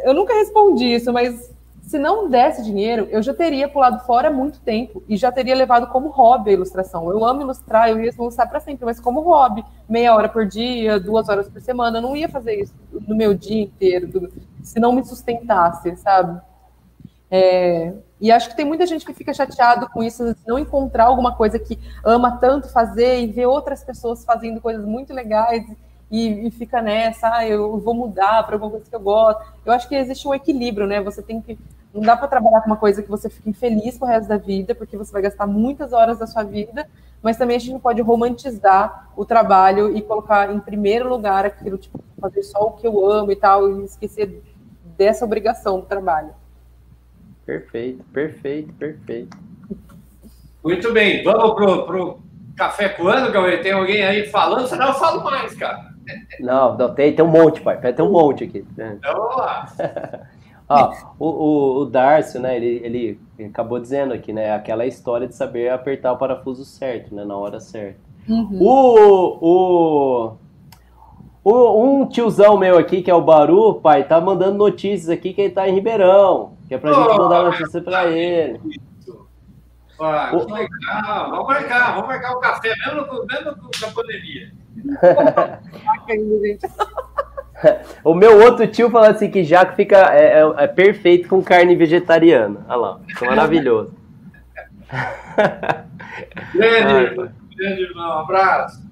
Eu 0.04 0.14
nunca 0.14 0.34
respondi 0.34 0.84
isso, 0.94 1.12
mas 1.12 1.52
se 1.90 1.98
não 1.98 2.30
desse 2.30 2.62
dinheiro, 2.62 3.08
eu 3.10 3.20
já 3.20 3.34
teria 3.34 3.68
pulado 3.68 3.98
fora 4.06 4.28
há 4.28 4.30
muito 4.32 4.60
tempo 4.60 5.02
e 5.08 5.16
já 5.16 5.32
teria 5.32 5.56
levado 5.56 5.88
como 5.88 6.08
hobby 6.08 6.50
a 6.50 6.52
ilustração. 6.52 7.10
Eu 7.10 7.24
amo 7.24 7.42
ilustrar, 7.42 7.88
eu 7.88 7.98
ia 7.98 8.12
ilustrar 8.12 8.48
para 8.48 8.60
sempre, 8.60 8.84
mas 8.84 9.00
como 9.00 9.20
hobby, 9.22 9.64
meia 9.88 10.14
hora 10.14 10.28
por 10.28 10.46
dia, 10.46 11.00
duas 11.00 11.28
horas 11.28 11.48
por 11.48 11.60
semana, 11.60 11.98
eu 11.98 12.02
não 12.02 12.14
ia 12.14 12.28
fazer 12.28 12.60
isso 12.60 12.72
no 12.92 13.16
meu 13.16 13.34
dia 13.34 13.62
inteiro, 13.62 14.06
do, 14.06 14.32
se 14.62 14.78
não 14.78 14.92
me 14.92 15.04
sustentasse, 15.04 15.96
sabe? 15.96 16.40
É, 17.28 17.92
e 18.20 18.30
acho 18.30 18.50
que 18.50 18.56
tem 18.56 18.64
muita 18.64 18.86
gente 18.86 19.04
que 19.04 19.12
fica 19.12 19.34
chateado 19.34 19.88
com 19.88 20.00
isso, 20.00 20.36
não 20.46 20.60
encontrar 20.60 21.06
alguma 21.06 21.34
coisa 21.34 21.58
que 21.58 21.76
ama 22.04 22.38
tanto 22.38 22.68
fazer 22.68 23.20
e 23.20 23.26
ver 23.26 23.46
outras 23.46 23.82
pessoas 23.82 24.24
fazendo 24.24 24.60
coisas 24.60 24.84
muito 24.84 25.12
legais 25.12 25.64
e, 26.10 26.48
e 26.48 26.50
fica 26.50 26.82
nessa, 26.82 27.32
ah, 27.32 27.46
eu 27.46 27.78
vou 27.78 27.94
mudar 27.94 28.42
para 28.44 28.56
alguma 28.56 28.70
coisa 28.70 28.86
que 28.88 28.94
eu 28.94 29.00
gosto. 29.00 29.40
Eu 29.64 29.72
acho 29.72 29.88
que 29.88 29.94
existe 29.94 30.26
um 30.26 30.34
equilíbrio, 30.34 30.86
né? 30.86 31.00
Você 31.00 31.22
tem 31.22 31.40
que. 31.40 31.56
Não 31.94 32.02
dá 32.02 32.16
para 32.16 32.28
trabalhar 32.28 32.60
com 32.60 32.66
uma 32.66 32.76
coisa 32.76 33.02
que 33.02 33.08
você 33.08 33.28
fica 33.28 33.48
infeliz 33.48 33.96
pro 33.96 34.08
resto 34.08 34.28
da 34.28 34.36
vida, 34.36 34.74
porque 34.74 34.96
você 34.96 35.12
vai 35.12 35.22
gastar 35.22 35.46
muitas 35.46 35.92
horas 35.92 36.18
da 36.18 36.26
sua 36.26 36.42
vida, 36.42 36.88
mas 37.22 37.36
também 37.36 37.56
a 37.56 37.58
gente 37.58 37.72
não 37.72 37.80
pode 37.80 38.00
romantizar 38.00 39.10
o 39.16 39.24
trabalho 39.24 39.96
e 39.96 40.02
colocar 40.02 40.52
em 40.52 40.60
primeiro 40.60 41.08
lugar 41.08 41.44
aquilo, 41.44 41.78
tipo, 41.78 42.02
fazer 42.20 42.42
só 42.42 42.66
o 42.66 42.72
que 42.72 42.86
eu 42.86 43.04
amo 43.10 43.32
e 43.32 43.36
tal, 43.36 43.80
e 43.80 43.84
esquecer 43.84 44.40
dessa 44.96 45.24
obrigação 45.24 45.80
do 45.80 45.86
trabalho. 45.86 46.30
Perfeito, 47.44 48.04
perfeito, 48.12 48.72
perfeito. 48.74 49.36
Muito 50.62 50.92
bem, 50.92 51.24
vamos 51.24 51.54
pro, 51.54 51.86
pro 51.86 52.20
café 52.56 52.88
com 52.90 53.08
ano, 53.08 53.32
Cauê? 53.32 53.58
Tem 53.58 53.72
alguém 53.72 54.04
aí 54.04 54.28
falando? 54.28 54.68
Senão 54.68 54.88
eu 54.88 54.94
falo 54.94 55.24
mais, 55.24 55.54
cara. 55.56 55.89
Não, 56.40 56.76
não 56.76 56.94
tem, 56.94 57.14
tem 57.14 57.24
um 57.24 57.28
monte, 57.28 57.60
pai. 57.60 57.78
Tem 57.92 58.04
um 58.04 58.12
monte 58.12 58.44
aqui. 58.44 58.64
Então 58.72 59.14
vamos 59.14 59.36
lá. 59.36 59.66
Ó, 60.70 60.94
o, 61.18 61.26
o, 61.26 61.78
o 61.80 61.84
Darcio, 61.84 62.40
né, 62.40 62.54
ele, 62.54 62.80
ele, 62.84 63.20
acabou 63.46 63.80
dizendo 63.80 64.14
aqui, 64.14 64.32
né, 64.32 64.54
aquela 64.54 64.86
história 64.86 65.26
de 65.26 65.34
saber 65.34 65.68
apertar 65.68 66.12
o 66.12 66.16
parafuso 66.16 66.64
certo, 66.64 67.12
né, 67.12 67.24
na 67.24 67.36
hora 67.36 67.58
certa. 67.58 67.98
Uhum. 68.28 68.58
O, 68.60 69.38
o, 69.40 70.36
o, 71.42 71.84
um 71.84 72.06
tiozão 72.06 72.56
meu 72.56 72.78
aqui, 72.78 73.02
que 73.02 73.10
é 73.10 73.14
o 73.14 73.20
Baru, 73.20 73.80
pai, 73.80 74.06
tá 74.06 74.20
mandando 74.20 74.56
notícias 74.56 75.08
aqui 75.08 75.32
que 75.32 75.40
ele 75.40 75.52
tá 75.52 75.68
em 75.68 75.74
Ribeirão, 75.74 76.52
que 76.68 76.74
é 76.74 76.78
pra 76.78 76.92
gente 76.92 77.18
mandar 77.18 77.42
notícia 77.42 77.80
pra 77.80 78.06
ele. 78.06 78.60
Ah, 80.00 80.30
que 80.30 80.52
legal. 80.52 81.30
Vamos 81.30 81.46
marcar, 81.48 81.94
vamos 81.94 82.08
marcar 82.08 82.32
o 82.32 82.40
café, 82.40 82.72
mesmo, 82.86 83.26
mesmo 83.26 83.56
com 83.56 83.86
a 83.86 83.90
pandemia. 83.90 84.52
O 88.02 88.14
meu 88.14 88.40
outro 88.42 88.66
tio 88.66 88.88
fala 88.90 89.10
assim 89.10 89.30
que 89.30 89.44
Jaco 89.44 89.76
fica 89.76 89.96
é, 90.14 90.40
é- 90.40 90.64
é 90.64 90.66
perfeito 90.66 91.28
com 91.28 91.42
carne 91.42 91.76
vegetariana. 91.76 92.64
Olha 92.66 92.76
lá, 92.76 93.00
fica 93.06 93.26
maravilhoso. 93.26 93.92
Grande, 96.54 97.30
grande 97.56 97.82
irmão, 97.82 98.08
um 98.08 98.18
abraço. 98.20 98.82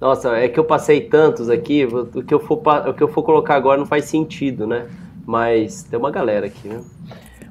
Nossa, 0.00 0.36
é 0.36 0.48
que 0.48 0.60
eu 0.60 0.64
passei 0.64 1.00
tantos 1.00 1.48
aqui, 1.48 1.86
o 1.86 2.22
que 2.22 2.34
eu 2.34 2.38
for, 2.38 2.60
o 2.88 2.94
que 2.94 3.02
eu 3.02 3.08
for 3.08 3.22
colocar 3.22 3.54
agora 3.54 3.78
não 3.78 3.86
faz 3.86 4.04
sentido, 4.04 4.66
né? 4.66 4.86
Mas 5.24 5.82
tem 5.84 5.98
uma 5.98 6.10
galera 6.10 6.46
aqui, 6.46 6.68
né? 6.68 6.82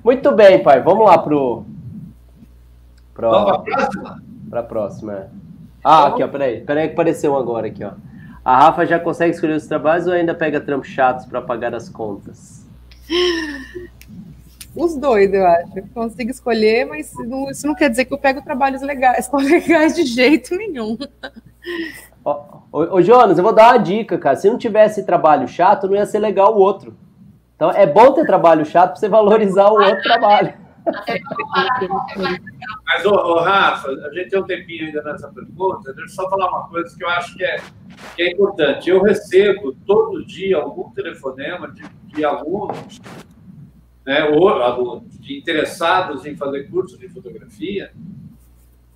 Muito 0.03 0.31
bem, 0.31 0.61
pai. 0.61 0.79
Vamos 0.81 1.05
lá 1.07 1.17
pro. 1.17 1.65
pro 3.13 3.31
Vamos 3.31 3.51
para 3.51 3.55
a 3.55 3.59
próxima? 3.63 4.23
pra 4.49 4.63
próxima. 4.63 5.13
é. 5.13 5.27
Ah, 5.87 6.07
aqui, 6.07 6.23
ó, 6.23 6.27
peraí. 6.27 6.61
Peraí 6.61 6.87
que 6.87 6.93
apareceu 6.93 7.33
um 7.33 7.37
agora 7.37 7.67
aqui, 7.67 7.83
ó. 7.83 7.91
A 8.43 8.57
Rafa 8.57 8.85
já 8.85 8.99
consegue 8.99 9.33
escolher 9.35 9.55
os 9.55 9.67
trabalhos 9.67 10.07
ou 10.07 10.13
ainda 10.13 10.33
pega 10.33 10.59
trampos 10.59 10.87
chatos 10.89 11.25
pra 11.25 11.41
pagar 11.41 11.73
as 11.75 11.87
contas? 11.89 12.65
Os 14.75 14.93
dois, 14.97 15.33
eu 15.33 15.45
acho. 15.47 15.69
Eu 15.79 15.85
consigo 15.93 16.29
escolher, 16.29 16.85
mas 16.85 17.13
não- 17.25 17.49
isso 17.49 17.65
não 17.65 17.73
quer 17.73 17.89
dizer 17.89 18.03
que 18.05 18.13
eu 18.13 18.17
pego 18.17 18.41
trabalhos 18.41 18.81
legais, 18.81 19.29
legais 19.31 19.95
de 19.95 20.03
jeito 20.03 20.53
nenhum. 20.57 20.97
Ó, 22.25 22.43
Ô, 22.73 22.95
ô, 22.97 23.01
Jonas, 23.01 23.37
eu 23.37 23.43
vou 23.43 23.53
dar 23.53 23.71
uma 23.73 23.77
dica, 23.77 24.17
cara. 24.17 24.35
Se 24.35 24.49
não 24.49 24.57
tivesse 24.57 25.03
trabalho 25.05 25.47
chato, 25.47 25.87
não 25.87 25.95
ia 25.95 26.05
ser 26.05 26.19
legal 26.19 26.53
o 26.53 26.59
outro. 26.59 26.93
Então 27.55 27.71
é 27.71 27.85
bom 27.87 28.11
ter 28.11 28.25
trabalho 28.25 28.65
chato 28.65 28.89
pra 28.91 28.99
você 28.99 29.07
valorizar 29.07 29.69
o 29.69 29.75
outro 29.81 30.01
trabalho. 30.03 30.53
Até 30.85 31.21
Mas, 32.85 33.05
ô, 33.05 33.11
ô, 33.11 33.39
Rafa, 33.39 33.89
a 33.89 34.13
gente 34.13 34.29
tem 34.29 34.39
um 34.39 34.45
tempinho 34.45 34.85
ainda 34.85 35.01
nessa 35.03 35.27
pergunta. 35.29 35.93
Deixa 35.93 36.01
eu 36.01 36.15
só 36.15 36.29
falar 36.29 36.49
uma 36.49 36.67
coisa 36.67 36.95
que 36.95 37.03
eu 37.03 37.09
acho 37.09 37.35
que 37.35 37.43
é, 37.43 37.57
que 38.15 38.23
é 38.23 38.31
importante. 38.31 38.89
Eu 38.89 39.01
recebo 39.01 39.73
todo 39.85 40.25
dia 40.25 40.57
algum 40.57 40.91
telefonema 40.91 41.71
de, 41.71 41.83
de 42.13 42.23
alunos, 42.23 43.01
né, 44.05 44.23
ou 44.25 44.49
alunos, 44.49 45.19
de 45.19 45.39
interessados 45.39 46.25
em 46.25 46.35
fazer 46.35 46.69
curso 46.69 46.97
de 46.97 47.09
fotografia, 47.09 47.91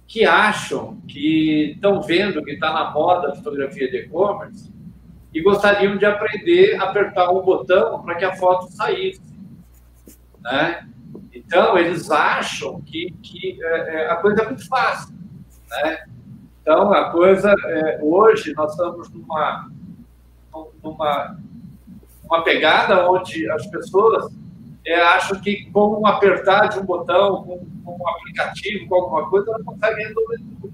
que 0.07 0.25
acham 0.25 0.99
que 1.07 1.71
estão 1.73 2.01
vendo 2.01 2.43
que 2.43 2.51
está 2.51 2.71
na 2.71 2.91
moda 2.91 3.31
a 3.31 3.35
fotografia 3.35 3.89
de 3.89 3.97
e-commerce 3.97 4.71
e 5.33 5.41
gostariam 5.41 5.97
de 5.97 6.05
aprender 6.05 6.75
a 6.79 6.85
apertar 6.85 7.29
um 7.31 7.41
botão 7.41 8.01
para 8.01 8.15
que 8.15 8.25
a 8.25 8.35
foto 8.35 8.71
saísse. 8.71 9.21
Né? 10.41 10.87
Então, 11.33 11.77
eles 11.77 12.09
acham 12.09 12.81
que, 12.81 13.11
que 13.21 13.57
é, 13.63 13.95
é, 13.95 14.11
a 14.11 14.15
coisa 14.17 14.41
é 14.41 14.45
muito 14.45 14.67
fácil. 14.67 15.15
Né? 15.69 16.05
Então, 16.61 16.91
a 16.91 17.11
coisa. 17.11 17.53
é, 17.65 17.99
hoje, 18.01 18.53
nós 18.53 18.71
estamos 18.71 19.09
numa, 19.11 19.69
numa 20.83 21.37
uma 22.29 22.43
pegada 22.43 23.09
onde 23.09 23.49
as 23.49 23.65
pessoas 23.67 24.31
é, 24.85 25.01
acham 25.01 25.39
que, 25.39 25.69
com 25.71 25.99
um 25.99 26.05
apertar 26.05 26.67
de 26.67 26.79
um 26.79 26.85
botão, 26.85 27.43
com, 27.43 27.65
com 27.83 28.03
um 28.03 28.07
aplicativo, 28.07 28.87
com 28.87 28.95
alguma 28.95 29.29
coisa, 29.29 29.49
elas 29.49 29.63
conseguem 29.63 30.07
resolver 30.07 30.37
tudo. 30.61 30.73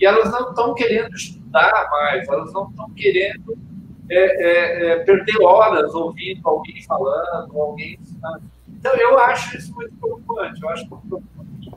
E 0.00 0.04
elas 0.04 0.30
não 0.30 0.50
estão 0.50 0.74
querendo 0.74 1.14
estudar 1.14 1.88
mais, 1.90 2.28
elas 2.28 2.52
não 2.52 2.68
estão 2.68 2.90
querendo 2.90 3.58
é, 4.10 4.16
é, 4.16 4.86
é, 4.92 4.98
perder 5.00 5.42
horas 5.42 5.94
ouvindo 5.94 6.40
alguém 6.46 6.82
falando, 6.84 7.58
alguém 7.58 7.98
ensinando. 8.00 8.42
Então, 8.86 8.96
eu 8.96 9.18
acho 9.18 9.56
isso 9.56 9.74
muito 9.74 9.92
preocupante. 9.96 10.62
Eu 10.62 10.68
acho 10.68 10.88
muito 10.88 11.06
preocupante. 11.08 11.72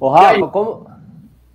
Ô, 0.00 0.08
Rafa, 0.08 0.48
como. 0.48 0.90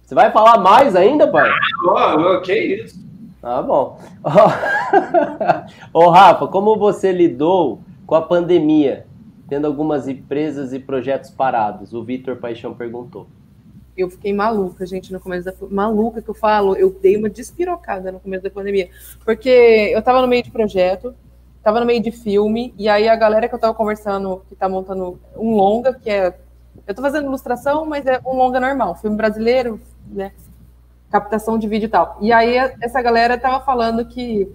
Você 0.01 0.15
vai 0.15 0.31
falar 0.31 0.57
mais 0.59 0.95
ainda, 0.95 1.27
pai? 1.27 1.51
Oh, 1.85 2.39
que 2.39 2.53
isso? 2.53 3.05
Tá 3.41 3.61
bom. 3.61 3.99
Ô, 5.91 6.09
Rafa, 6.09 6.47
como 6.47 6.77
você 6.77 7.11
lidou 7.11 7.81
com 8.05 8.15
a 8.15 8.21
pandemia, 8.21 9.05
tendo 9.49 9.67
algumas 9.67 10.07
empresas 10.07 10.71
e 10.71 10.79
projetos 10.79 11.29
parados? 11.29 11.93
O 11.93 12.05
Vitor 12.05 12.37
Paixão 12.37 12.73
perguntou. 12.73 13.27
Eu 13.97 14.09
fiquei 14.09 14.31
maluca, 14.31 14.85
gente, 14.85 15.11
no 15.11 15.19
começo 15.19 15.43
da 15.43 15.53
maluca 15.69 16.21
que 16.21 16.29
eu 16.29 16.33
falo, 16.33 16.75
eu 16.75 16.89
dei 16.89 17.17
uma 17.17 17.29
despirocada 17.29 18.13
no 18.13 18.19
começo 18.19 18.43
da 18.43 18.49
pandemia, 18.49 18.89
porque 19.25 19.49
eu 19.49 20.01
tava 20.01 20.21
no 20.21 20.27
meio 20.27 20.43
de 20.43 20.51
projeto, 20.51 21.13
tava 21.67 21.81
no 21.81 21.85
meio 21.85 22.01
de 22.01 22.11
filme, 22.11 22.73
e 22.77 22.87
aí 22.87 23.09
a 23.09 23.15
galera 23.17 23.49
que 23.49 23.53
eu 23.53 23.59
tava 23.59 23.73
conversando, 23.73 24.41
que 24.47 24.55
tá 24.55 24.69
montando 24.69 25.19
um 25.35 25.53
longa, 25.53 25.93
que 25.93 26.09
é 26.09 26.33
eu 26.87 26.95
tô 26.95 27.01
fazendo 27.01 27.25
ilustração, 27.25 27.85
mas 27.85 28.05
é 28.05 28.21
um 28.25 28.37
longa 28.37 28.57
normal, 28.57 28.95
filme 28.95 29.17
brasileiro, 29.17 29.77
né? 30.07 30.31
Captação 31.11 31.57
de 31.57 31.67
vídeo 31.67 31.87
e 31.87 31.89
tal. 31.89 32.17
E 32.21 32.31
aí 32.31 32.55
essa 32.79 33.01
galera 33.01 33.37
tava 33.37 33.59
falando 33.65 34.05
que 34.05 34.47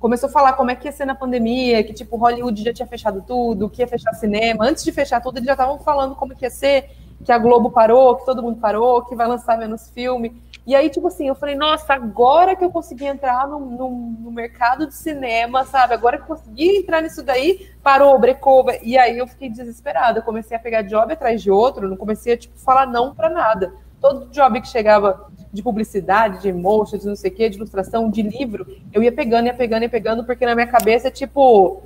começou 0.00 0.30
a 0.30 0.32
falar 0.32 0.54
como 0.54 0.70
é 0.70 0.74
que 0.74 0.88
ia 0.88 0.92
ser 0.92 1.04
na 1.04 1.14
pandemia, 1.14 1.84
que 1.84 1.92
tipo 1.92 2.16
Hollywood 2.16 2.64
já 2.64 2.72
tinha 2.72 2.88
fechado 2.88 3.22
tudo, 3.26 3.68
que 3.68 3.82
ia 3.82 3.86
fechar 3.86 4.14
cinema. 4.14 4.64
Antes 4.66 4.84
de 4.84 4.90
fechar 4.90 5.20
tudo, 5.20 5.36
eles 5.36 5.46
já 5.46 5.52
estavam 5.52 5.78
falando 5.80 6.14
como 6.14 6.34
que 6.34 6.46
ia 6.46 6.50
ser, 6.50 6.92
que 7.24 7.32
a 7.32 7.38
Globo 7.38 7.70
parou, 7.70 8.16
que 8.16 8.24
todo 8.24 8.42
mundo 8.42 8.60
parou, 8.60 9.04
que 9.04 9.14
vai 9.14 9.26
lançar 9.26 9.58
menos 9.58 9.90
filme. 9.90 10.42
E 10.66 10.74
aí, 10.74 10.88
tipo 10.88 11.08
assim, 11.08 11.28
eu 11.28 11.34
falei, 11.34 11.54
nossa, 11.54 11.92
agora 11.92 12.56
que 12.56 12.64
eu 12.64 12.70
consegui 12.70 13.04
entrar 13.04 13.46
no, 13.46 13.60
no, 13.60 13.90
no 13.90 14.32
mercado 14.32 14.86
de 14.86 14.94
cinema, 14.94 15.64
sabe? 15.64 15.92
Agora 15.92 16.16
que 16.16 16.22
eu 16.22 16.36
consegui 16.36 16.78
entrar 16.78 17.02
nisso 17.02 17.22
daí, 17.22 17.68
parou, 17.82 18.18
brecou. 18.18 18.64
E 18.82 18.96
aí 18.96 19.18
eu 19.18 19.26
fiquei 19.26 19.50
desesperada. 19.50 20.20
Eu 20.20 20.22
comecei 20.22 20.56
a 20.56 20.60
pegar 20.60 20.82
job 20.82 21.12
atrás 21.12 21.42
de 21.42 21.50
outro, 21.50 21.88
não 21.88 21.96
comecei 21.96 22.32
a, 22.32 22.36
tipo, 22.36 22.58
falar 22.58 22.86
não 22.86 23.14
para 23.14 23.28
nada. 23.28 23.74
Todo 24.00 24.30
job 24.30 24.60
que 24.60 24.68
chegava 24.68 25.30
de 25.52 25.62
publicidade, 25.62 26.40
de 26.40 26.52
motion, 26.52 26.96
de 26.96 27.06
não 27.06 27.16
sei 27.16 27.30
o 27.30 27.34
quê, 27.34 27.48
de 27.48 27.56
ilustração, 27.56 28.10
de 28.10 28.22
livro, 28.22 28.66
eu 28.92 29.02
ia 29.02 29.12
pegando, 29.12 29.46
ia 29.46 29.54
pegando, 29.54 29.82
ia 29.82 29.88
pegando, 29.88 30.24
porque 30.24 30.44
na 30.46 30.54
minha 30.54 30.66
cabeça 30.66 31.10
tipo, 31.10 31.82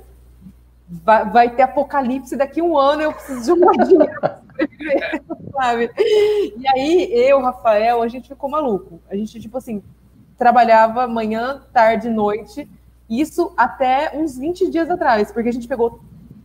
vai, 0.89 1.29
vai 1.29 1.49
ter 1.49 1.63
apocalipse 1.63 2.35
daqui 2.35 2.59
a 2.59 2.63
um 2.63 2.77
ano, 2.77 3.03
eu 3.03 3.13
preciso 3.13 3.55
de 3.55 3.63
um 3.63 3.71
dinheiro 3.85 4.11
sabe? 5.53 5.91
E 5.97 6.67
aí, 6.67 7.09
eu, 7.13 7.41
Rafael, 7.41 8.01
a 8.01 8.07
gente 8.07 8.27
ficou 8.27 8.49
maluco. 8.49 8.99
A 9.09 9.15
gente, 9.15 9.39
tipo 9.39 9.57
assim, 9.57 9.81
trabalhava 10.37 11.07
manhã, 11.07 11.61
tarde, 11.73 12.09
noite, 12.09 12.69
isso 13.09 13.53
até 13.57 14.11
uns 14.15 14.37
20 14.37 14.69
dias 14.69 14.89
atrás, 14.89 15.31
porque 15.31 15.49
a 15.49 15.53
gente 15.53 15.67
pegou 15.67 15.99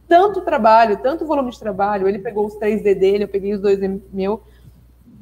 tanto 0.09 0.41
trabalho, 0.43 0.99
tanto 0.99 1.27
volume 1.27 1.51
de 1.51 1.59
trabalho, 1.59 2.09
ele 2.09 2.19
pegou 2.19 2.47
os 2.47 2.57
3D 2.57 2.95
dele, 2.95 3.25
eu 3.25 3.29
peguei 3.29 3.55
os 3.55 3.61
dois 3.61 3.79
meu, 4.13 4.43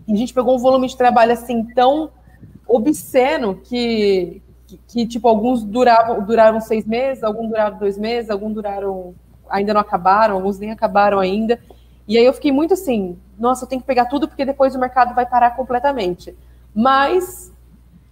e 0.06 0.12
a 0.12 0.16
gente 0.16 0.34
pegou 0.34 0.54
um 0.54 0.58
volume 0.58 0.88
de 0.88 0.96
trabalho 0.96 1.32
assim 1.32 1.64
tão 1.74 2.10
obsceno 2.66 3.56
que, 3.56 4.42
que, 4.72 4.80
que, 4.88 5.06
tipo, 5.06 5.28
alguns 5.28 5.62
duravam, 5.62 6.24
duraram 6.24 6.60
seis 6.60 6.86
meses, 6.86 7.22
alguns 7.22 7.48
duraram 7.48 7.78
dois 7.78 7.98
meses, 7.98 8.30
alguns 8.30 8.54
duraram, 8.54 9.14
ainda 9.48 9.74
não 9.74 9.80
acabaram, 9.80 10.34
alguns 10.34 10.58
nem 10.58 10.70
acabaram 10.70 11.18
ainda. 11.18 11.58
E 12.06 12.16
aí 12.18 12.24
eu 12.24 12.32
fiquei 12.32 12.50
muito 12.50 12.74
assim, 12.74 13.18
nossa, 13.38 13.64
eu 13.64 13.68
tenho 13.68 13.80
que 13.80 13.86
pegar 13.86 14.06
tudo 14.06 14.26
porque 14.26 14.44
depois 14.44 14.74
o 14.74 14.78
mercado 14.78 15.14
vai 15.14 15.26
parar 15.26 15.52
completamente. 15.52 16.36
Mas, 16.74 17.52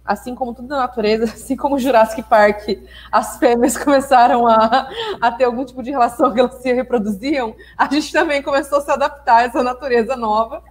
assim 0.05 0.35
como 0.35 0.53
tudo 0.53 0.67
na 0.67 0.77
natureza, 0.77 1.25
assim 1.33 1.55
como 1.55 1.75
o 1.75 1.79
Jurassic 1.79 2.23
Park, 2.23 2.67
as 3.11 3.37
fêmeas 3.37 3.77
começaram 3.77 4.47
a, 4.47 4.89
a 5.19 5.31
ter 5.31 5.45
algum 5.45 5.65
tipo 5.65 5.81
de 5.83 5.91
relação 5.91 6.31
que 6.33 6.39
elas 6.39 6.55
se 6.55 6.71
reproduziam, 6.71 7.55
a 7.77 7.87
gente 7.91 8.11
também 8.11 8.41
começou 8.41 8.77
a 8.77 8.81
se 8.81 8.91
adaptar 8.91 9.37
a 9.37 9.43
essa 9.43 9.63
natureza 9.63 10.15
nova. 10.15 10.63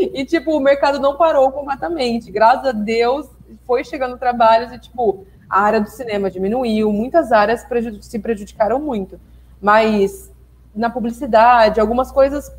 E, 0.00 0.24
tipo, 0.24 0.56
o 0.56 0.60
mercado 0.60 0.98
não 0.98 1.16
parou 1.16 1.52
completamente. 1.52 2.30
Graças 2.30 2.66
a 2.66 2.72
Deus, 2.72 3.28
foi 3.66 3.84
chegando 3.84 4.16
trabalhos 4.16 4.72
e, 4.72 4.78
tipo, 4.78 5.26
a 5.48 5.60
área 5.60 5.80
do 5.80 5.88
cinema 5.88 6.30
diminuiu, 6.30 6.92
muitas 6.92 7.32
áreas 7.32 7.66
se 8.00 8.18
prejudicaram 8.18 8.78
muito. 8.80 9.20
Mas 9.60 10.30
na 10.74 10.90
publicidade, 10.90 11.80
algumas 11.80 12.12
coisas 12.12 12.52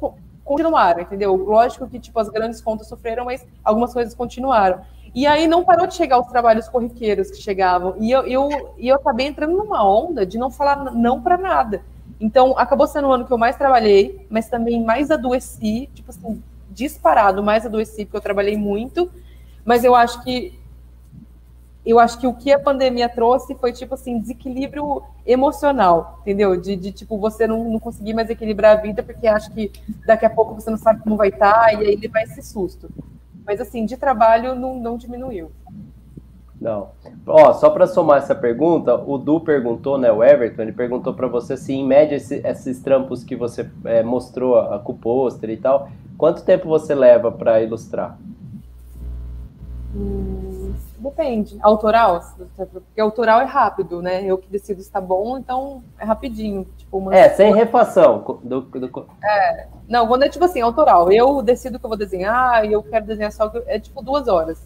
continuaram, 0.43 1.01
entendeu? 1.01 1.35
Lógico 1.35 1.88
que, 1.88 1.99
tipo, 1.99 2.19
as 2.19 2.29
grandes 2.29 2.61
contas 2.61 2.88
sofreram, 2.88 3.25
mas 3.25 3.45
algumas 3.63 3.93
coisas 3.93 4.15
continuaram. 4.15 4.81
E 5.13 5.25
aí 5.27 5.47
não 5.47 5.63
parou 5.63 5.88
de 5.88 5.95
chegar 5.95 6.19
os 6.19 6.27
trabalhos 6.27 6.69
corriqueiros 6.69 7.29
que 7.29 7.41
chegavam. 7.41 7.95
E 7.99 8.11
eu, 8.11 8.21
eu, 8.25 8.73
eu 8.77 8.95
acabei 8.95 9.27
entrando 9.27 9.57
numa 9.57 9.88
onda 9.88 10.25
de 10.25 10.38
não 10.38 10.49
falar 10.49 10.91
não 10.93 11.21
para 11.21 11.38
nada. 11.38 11.81
Então, 12.19 12.57
acabou 12.57 12.88
sendo 12.88 13.07
o 13.07 13.11
ano 13.11 13.25
que 13.25 13.31
eu 13.31 13.38
mais 13.38 13.55
trabalhei, 13.55 14.25
mas 14.29 14.49
também 14.49 14.83
mais 14.83 15.11
adoeci, 15.11 15.89
tipo 15.93 16.09
assim, 16.09 16.41
disparado 16.71 17.43
mais 17.43 17.65
adoeci, 17.65 18.05
porque 18.05 18.17
eu 18.17 18.21
trabalhei 18.21 18.57
muito. 18.57 19.11
Mas 19.65 19.83
eu 19.83 19.93
acho 19.93 20.23
que 20.23 20.57
eu 21.89 21.99
acho 21.99 22.19
que 22.19 22.27
o 22.27 22.33
que 22.33 22.51
a 22.51 22.59
pandemia 22.59 23.07
trouxe 23.07 23.55
foi, 23.55 23.71
tipo 23.71 23.93
assim, 23.93 24.19
desequilíbrio 24.19 25.01
emocional, 25.25 26.19
entendeu? 26.21 26.59
De, 26.59 26.75
de 26.75 26.91
tipo, 26.91 27.17
você 27.17 27.47
não, 27.47 27.63
não 27.63 27.79
conseguir 27.79 28.13
mais 28.13 28.29
equilibrar 28.29 28.77
a 28.77 28.81
vida 28.81 29.01
porque 29.01 29.27
acha 29.27 29.49
que 29.51 29.71
daqui 30.05 30.25
a 30.25 30.29
pouco 30.29 30.53
você 30.53 30.69
não 30.69 30.77
sabe 30.77 31.01
como 31.01 31.15
vai 31.15 31.29
estar 31.29 31.53
tá, 31.53 31.73
e 31.73 31.77
aí 31.77 31.93
ele 31.93 32.07
vai 32.07 32.23
esse 32.23 32.41
susto. 32.41 32.89
Mas, 33.45 33.61
assim, 33.61 33.85
de 33.85 33.95
trabalho 33.95 34.53
não, 34.53 34.75
não 34.75 34.97
diminuiu. 34.97 35.49
Não. 36.59 36.89
Ó, 37.25 37.53
só 37.53 37.69
para 37.69 37.88
somar 37.88 38.17
essa 38.17 38.35
pergunta, 38.35 38.95
o 38.95 39.17
Du 39.17 39.39
perguntou, 39.39 39.97
né, 39.97 40.11
o 40.11 40.23
Everton, 40.23 40.63
ele 40.63 40.73
perguntou 40.73 41.13
para 41.13 41.27
você 41.27 41.55
se, 41.55 41.71
em 41.71 41.85
média, 41.85 42.15
esse, 42.15 42.41
esses 42.45 42.81
trampos 42.81 43.23
que 43.23 43.35
você 43.35 43.69
é, 43.85 44.03
mostrou, 44.03 44.57
a, 44.57 44.79
pôster 44.79 45.51
e 45.51 45.57
tal, 45.57 45.89
quanto 46.17 46.43
tempo 46.43 46.67
você 46.67 46.95
leva 46.95 47.31
para 47.31 47.61
ilustrar? 47.61 48.17
Hum 49.95 50.57
Depende. 50.97 51.57
Autoral? 51.61 52.21
Porque 52.55 52.99
autoral 52.99 53.41
é 53.41 53.45
rápido, 53.45 54.01
né? 54.01 54.23
Eu 54.25 54.38
que 54.38 54.49
decido 54.49 54.81
se 54.81 54.91
tá 54.91 54.99
bom, 54.99 55.38
então 55.38 55.83
é 55.99 56.03
rapidinho. 56.03 56.67
Tipo, 56.75 56.97
uma... 56.97 57.15
É, 57.15 57.29
sem 57.29 57.53
refação. 57.53 58.39
Do, 58.43 58.61
do... 58.61 59.05
É. 59.23 59.67
Não, 59.88 60.07
quando 60.07 60.23
é 60.23 60.29
tipo 60.29 60.43
assim, 60.43 60.59
autoral, 60.59 61.11
eu 61.11 61.41
decido 61.43 61.77
que 61.77 61.85
eu 61.85 61.89
vou 61.89 61.97
desenhar 61.97 62.65
e 62.65 62.73
eu 62.73 62.81
quero 62.81 63.05
desenhar 63.05 63.31
só, 63.31 63.51
é 63.67 63.79
tipo 63.79 64.01
duas 64.01 64.27
horas. 64.27 64.59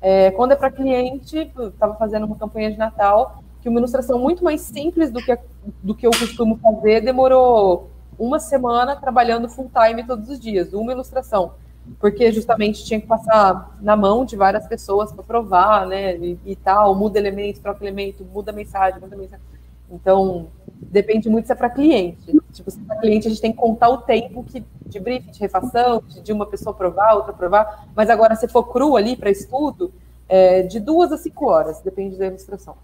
É, 0.00 0.30
quando 0.32 0.52
é 0.52 0.56
para 0.56 0.70
cliente, 0.70 1.50
estava 1.58 1.94
fazendo 1.94 2.26
uma 2.26 2.36
campanha 2.36 2.70
de 2.70 2.76
Natal, 2.76 3.42
que 3.62 3.68
uma 3.68 3.78
ilustração 3.78 4.18
muito 4.18 4.44
mais 4.44 4.60
simples 4.60 5.10
do 5.10 5.20
que, 5.20 5.38
do 5.82 5.94
que 5.94 6.06
eu 6.06 6.10
costumo 6.10 6.58
fazer, 6.58 7.00
demorou 7.00 7.88
uma 8.18 8.38
semana 8.38 8.94
trabalhando 8.94 9.48
full 9.48 9.70
time 9.74 10.04
todos 10.04 10.28
os 10.28 10.38
dias, 10.38 10.74
uma 10.74 10.92
ilustração 10.92 11.52
porque 11.98 12.30
justamente 12.32 12.84
tinha 12.84 13.00
que 13.00 13.06
passar 13.06 13.76
na 13.80 13.96
mão 13.96 14.24
de 14.24 14.36
várias 14.36 14.66
pessoas 14.66 15.12
para 15.12 15.22
provar, 15.22 15.86
né, 15.86 16.16
e, 16.16 16.38
e, 16.44 16.56
tal, 16.56 16.94
muda 16.94 17.18
elemento, 17.18 17.60
troca 17.60 17.84
elemento, 17.84 18.24
muda 18.24 18.52
mensagem, 18.52 19.00
muda 19.00 19.16
mensagem. 19.16 19.44
Então, 19.90 20.48
depende 20.68 21.28
muito 21.28 21.46
se 21.46 21.52
é 21.52 21.54
para 21.54 21.70
cliente. 21.70 22.38
Tipo, 22.52 22.70
se 22.70 22.80
é 22.80 22.84
para 22.84 22.96
cliente, 22.96 23.28
a 23.28 23.30
gente 23.30 23.40
tem 23.40 23.52
que 23.52 23.58
contar 23.58 23.88
o 23.88 23.98
tempo 23.98 24.44
que, 24.44 24.64
de 24.84 25.00
briefing, 25.00 25.30
de 25.30 25.40
refação, 25.40 26.02
de 26.22 26.32
uma 26.32 26.46
pessoa 26.46 26.74
provar, 26.74 27.14
outra 27.14 27.32
provar, 27.32 27.88
mas 27.94 28.10
agora, 28.10 28.34
se 28.34 28.48
for 28.48 28.64
cru 28.64 28.96
ali 28.96 29.16
para 29.16 29.30
estudo, 29.30 29.92
é 30.28 30.62
de 30.62 30.80
duas 30.80 31.12
a 31.12 31.16
cinco 31.16 31.46
horas, 31.46 31.80
depende 31.80 32.16
da 32.16 32.26
ilustração. 32.26 32.74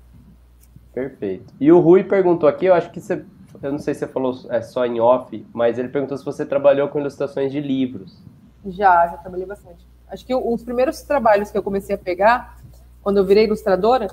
Perfeito. 0.94 1.52
E 1.58 1.72
o 1.72 1.80
Rui 1.80 2.04
perguntou 2.04 2.48
aqui, 2.48 2.66
eu 2.66 2.74
acho 2.74 2.90
que 2.90 3.00
você, 3.00 3.24
eu 3.62 3.72
não 3.72 3.78
sei 3.78 3.94
se 3.94 4.00
você 4.00 4.06
falou 4.06 4.38
é, 4.50 4.60
só 4.60 4.84
em 4.86 5.00
off, 5.00 5.44
mas 5.52 5.78
ele 5.78 5.88
perguntou 5.88 6.16
se 6.16 6.24
você 6.24 6.44
trabalhou 6.44 6.88
com 6.88 7.00
ilustrações 7.00 7.50
de 7.50 7.60
livros. 7.60 8.22
Já, 8.66 9.08
já 9.08 9.16
trabalhei 9.16 9.46
bastante. 9.46 9.86
Acho 10.08 10.24
que 10.26 10.34
os 10.34 10.62
primeiros 10.62 11.02
trabalhos 11.02 11.50
que 11.50 11.58
eu 11.58 11.62
comecei 11.62 11.94
a 11.94 11.98
pegar, 11.98 12.58
quando 13.02 13.16
eu 13.16 13.24
virei 13.24 13.44
ilustradora, 13.44 14.08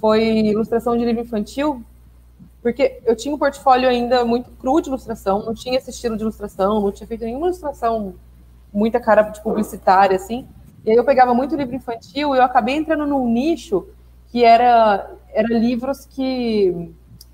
foi 0.00 0.22
ilustração 0.46 0.96
de 0.96 1.04
livro 1.04 1.22
infantil, 1.22 1.82
porque 2.60 3.00
eu 3.04 3.14
tinha 3.14 3.34
um 3.34 3.38
portfólio 3.38 3.88
ainda 3.88 4.24
muito 4.24 4.50
cru 4.52 4.80
de 4.80 4.88
ilustração, 4.88 5.44
não 5.44 5.54
tinha 5.54 5.76
esse 5.76 5.90
estilo 5.90 6.16
de 6.16 6.22
ilustração, 6.22 6.80
não 6.80 6.90
tinha 6.90 7.06
feito 7.06 7.24
nenhuma 7.24 7.46
ilustração 7.46 8.14
muita 8.72 8.98
cara 8.98 9.22
de 9.22 9.40
publicitária, 9.42 10.16
assim. 10.16 10.46
E 10.84 10.90
aí 10.90 10.96
eu 10.96 11.04
pegava 11.04 11.32
muito 11.32 11.54
livro 11.54 11.76
infantil 11.76 12.34
e 12.34 12.38
eu 12.38 12.42
acabei 12.42 12.74
entrando 12.74 13.06
num 13.06 13.26
nicho 13.28 13.86
que 14.28 14.44
era, 14.44 15.08
era 15.32 15.48
livros 15.56 16.04
que, 16.04 16.90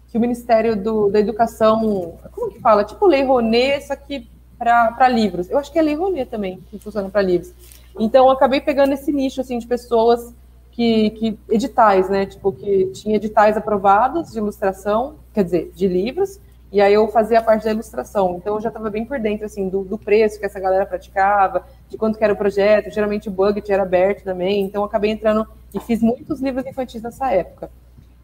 que 0.09 0.19
o 0.19 0.21
Ministério 0.21 0.77
do, 0.77 1.11
da 1.11 1.19
Educação, 1.19 2.19
como 2.33 2.53
que 2.53 2.61
fala? 2.61 2.85
Tipo 2.85 3.07
Lei 3.07 3.25
Rouanet, 3.25 3.87
só 3.87 3.97
que 3.97 4.29
para 4.61 5.09
livros. 5.09 5.49
Eu 5.49 5.59
acho 5.59 5.73
que 5.73 5.79
é 5.79 5.83
Lei 5.83 5.95
Rouanet 5.95 6.31
também, 6.31 6.61
que 6.71 6.79
funciona 6.79 7.09
para 7.09 7.23
livros. 7.23 7.51
Então, 7.99 8.27
eu 8.27 8.31
acabei 8.31 8.61
pegando 8.61 8.93
esse 8.93 9.11
nicho, 9.11 9.41
assim, 9.41 9.59
de 9.59 9.67
pessoas 9.67 10.35
que, 10.71 11.11
que, 11.11 11.39
editais, 11.49 12.11
né? 12.11 12.27
Tipo, 12.27 12.53
que 12.53 12.87
tinha 12.89 13.17
editais 13.17 13.57
aprovados 13.57 14.31
de 14.31 14.39
ilustração, 14.39 15.17
quer 15.33 15.45
dizer, 15.45 15.73
de 15.75 15.89
livros, 15.89 16.39
e 16.71 16.79
aí 16.79 16.93
eu 16.93 17.09
fazia 17.09 17.39
a 17.39 17.43
parte 17.43 17.65
da 17.65 17.71
ilustração. 17.71 18.37
Então, 18.37 18.57
eu 18.57 18.61
já 18.61 18.69
estava 18.69 18.91
bem 18.91 19.07
por 19.07 19.19
dentro, 19.19 19.47
assim, 19.47 19.67
do, 19.67 19.83
do, 19.83 19.97
preço 19.97 20.39
que 20.39 20.45
essa 20.45 20.61
galera 20.61 20.85
praticava, 20.85 21.65
de 21.89 21.97
quanto 21.97 22.19
que 22.19 22.23
era 22.23 22.35
o 22.35 22.37
projeto. 22.37 22.93
Geralmente 22.93 23.29
o 23.29 23.33
budget 23.33 23.73
era 23.73 23.83
aberto 23.83 24.25
também, 24.25 24.61
então 24.61 24.83
eu 24.83 24.87
acabei 24.87 25.11
entrando 25.11 25.49
e 25.75 25.81
fiz 25.81 26.03
muitos 26.03 26.39
livros 26.41 26.67
infantis 26.67 27.03
nessa 27.03 27.33
época. 27.33 27.71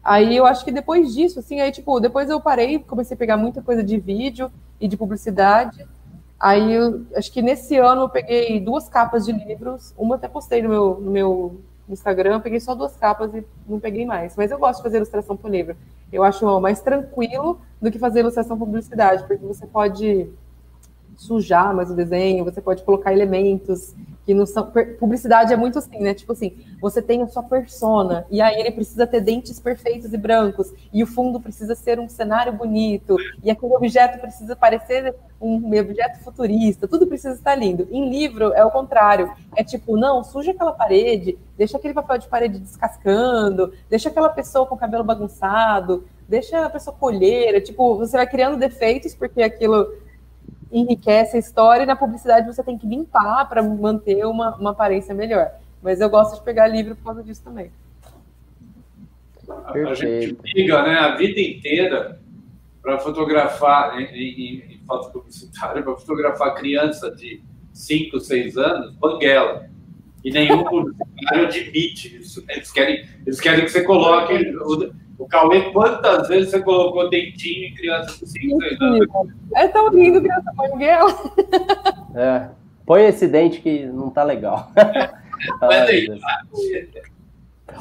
Aí 0.03 0.37
eu 0.37 0.45
acho 0.45 0.63
que 0.63 0.71
depois 0.71 1.15
disso, 1.15 1.39
assim, 1.39 1.59
aí, 1.59 1.71
tipo, 1.71 1.99
depois 1.99 2.29
eu 2.29 2.39
parei, 2.39 2.77
comecei 2.77 3.15
a 3.15 3.17
pegar 3.17 3.37
muita 3.37 3.61
coisa 3.61 3.83
de 3.83 3.99
vídeo 3.99 4.51
e 4.79 4.87
de 4.87 4.95
publicidade, 4.95 5.85
Aí, 6.39 6.73
eu, 6.73 7.05
acho 7.15 7.31
que 7.31 7.41
nesse 7.41 7.77
ano 7.77 8.03
eu 8.03 8.09
peguei 8.09 8.59
duas 8.59 8.87
capas 8.87 9.25
de 9.25 9.31
livros, 9.31 9.93
uma 9.97 10.15
até 10.15 10.27
postei 10.27 10.61
no 10.61 10.69
meu, 10.69 10.99
no 10.99 11.11
meu 11.11 11.61
Instagram, 11.89 12.39
peguei 12.41 12.59
só 12.59 12.75
duas 12.75 12.95
capas 12.95 13.33
e 13.33 13.43
não 13.67 13.79
peguei 13.79 14.05
mais. 14.05 14.35
Mas 14.35 14.51
eu 14.51 14.59
gosto 14.59 14.77
de 14.77 14.83
fazer 14.83 14.97
ilustração 14.97 15.35
para 15.35 15.49
livro. 15.49 15.75
Eu 16.11 16.23
acho 16.23 16.59
mais 16.59 16.81
tranquilo 16.81 17.59
do 17.81 17.91
que 17.91 17.97
fazer 17.97 18.19
ilustração 18.19 18.57
publicidade, 18.57 19.23
porque 19.25 19.45
você 19.45 19.65
pode 19.65 20.29
sujar 21.15 21.75
mais 21.75 21.89
o 21.89 21.95
desenho, 21.95 22.45
você 22.45 22.61
pode 22.61 22.83
colocar 22.83 23.11
elementos 23.11 23.95
que 24.27 24.33
não 24.33 24.45
são. 24.45 24.69
Publicidade 24.99 25.53
é 25.53 25.55
muito 25.55 25.79
assim, 25.79 25.99
né? 25.99 26.13
Tipo 26.13 26.33
assim, 26.33 26.57
você 26.81 27.01
tem 27.01 27.21
a 27.21 27.27
sua 27.27 27.41
persona, 27.41 28.27
e 28.29 28.41
aí 28.41 28.59
ele 28.59 28.71
precisa 28.71 29.07
ter 29.07 29.21
dentes 29.21 29.57
perfeitos 29.57 30.13
e 30.13 30.17
brancos, 30.17 30.73
e 30.91 31.01
o 31.01 31.07
fundo 31.07 31.39
precisa 31.39 31.73
ser 31.75 31.97
um 31.97 32.09
cenário 32.09 32.51
bonito, 32.51 33.15
e 33.41 33.49
aquele 33.49 33.73
objeto 33.73 34.19
precisa 34.19 34.53
parecer 34.53 35.15
um 35.39 35.65
objeto 35.79 36.19
futurista, 36.19 36.89
tudo 36.89 37.07
precisa 37.07 37.35
estar 37.35 37.55
lindo. 37.55 37.87
Em 37.89 38.09
livro 38.09 38.51
é 38.53 38.65
o 38.65 38.71
contrário. 38.71 39.31
É 39.55 39.63
tipo, 39.63 39.95
não, 39.95 40.21
suja 40.25 40.51
aquela 40.51 40.73
parede, 40.73 41.37
deixa 41.57 41.77
aquele 41.77 41.93
papel 41.93 42.17
de 42.17 42.27
parede 42.27 42.59
descascando, 42.59 43.71
deixa 43.89 44.09
aquela 44.09 44.29
pessoa 44.29 44.65
com 44.65 44.75
o 44.75 44.77
cabelo 44.77 45.05
bagunçado, 45.05 46.03
deixa 46.27 46.65
a 46.65 46.69
pessoa 46.69 46.93
colheira, 46.93 47.61
tipo, 47.61 47.95
você 47.95 48.17
vai 48.17 48.27
criando 48.27 48.57
defeitos 48.57 49.15
porque 49.15 49.41
aquilo 49.41 49.87
enriquece 50.71 51.37
a 51.37 51.39
história 51.39 51.83
e 51.83 51.85
na 51.85 51.95
publicidade 51.95 52.47
você 52.47 52.63
tem 52.63 52.77
que 52.77 52.87
limpar 52.87 53.47
para 53.47 53.61
manter 53.63 54.25
uma, 54.25 54.55
uma 54.55 54.71
aparência 54.71 55.13
melhor. 55.13 55.51
Mas 55.81 56.01
eu 56.01 56.09
gosto 56.09 56.35
de 56.35 56.43
pegar 56.43 56.67
livro 56.67 56.95
por 56.95 57.05
causa 57.05 57.23
disso 57.23 57.43
também. 57.43 57.71
Perfeito. 59.71 59.89
A 59.89 59.93
gente 59.93 60.55
liga 60.55 60.83
né, 60.83 60.95
a 60.95 61.15
vida 61.15 61.39
inteira 61.39 62.19
para 62.81 62.99
fotografar, 62.99 63.99
em, 63.99 64.05
em, 64.05 64.73
em 64.73 64.79
foto 64.85 65.11
publicitária, 65.11 65.81
para 65.83 65.95
fotografar 65.95 66.55
criança 66.55 67.11
de 67.11 67.41
5, 67.73 68.19
6 68.19 68.57
anos, 68.57 68.95
banguela. 68.95 69.69
E 70.23 70.31
nenhum 70.31 70.63
publicitário 70.63 71.45
admite 71.45 72.17
isso. 72.17 72.43
Eles 72.49 72.71
querem, 72.71 73.07
eles 73.25 73.39
querem 73.39 73.63
que 73.63 73.71
você 73.71 73.83
coloque 73.83 74.33
o, 75.17 75.27
Cauê, 75.27 75.71
quantas 75.71 76.27
vezes 76.27 76.51
você 76.51 76.61
colocou 76.61 77.09
dentinho 77.09 77.67
em 77.67 77.73
criança 77.73 78.19
de 78.19 78.29
5, 78.29 78.61
6 78.61 78.81
anos? 78.81 79.07
É 79.55 79.67
tão 79.67 79.89
lindo 79.89 80.21
criança 80.21 80.51
banguela. 80.55 81.11
É. 82.15 82.47
Põe 82.85 83.05
esse 83.05 83.27
dente 83.27 83.59
que 83.59 83.85
não 83.85 84.09
tá 84.09 84.23
legal. 84.23 84.71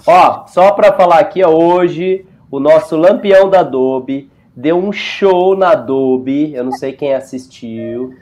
ó, 0.07 0.47
só 0.47 0.73
para 0.73 0.93
falar 0.93 1.21
aqui, 1.21 1.43
ó, 1.43 1.51
hoje 1.51 2.27
o 2.51 2.61
nosso 2.61 2.97
lampião 2.97 3.49
da 3.49 3.61
Adobe 3.61 4.31
deu 4.55 4.77
um 4.77 4.93
show 4.93 5.57
na 5.57 5.71
Adobe, 5.71 6.55
eu 6.55 6.65
não 6.65 6.73
sei 6.73 6.93
quem 6.93 7.15
assistiu, 7.15 8.15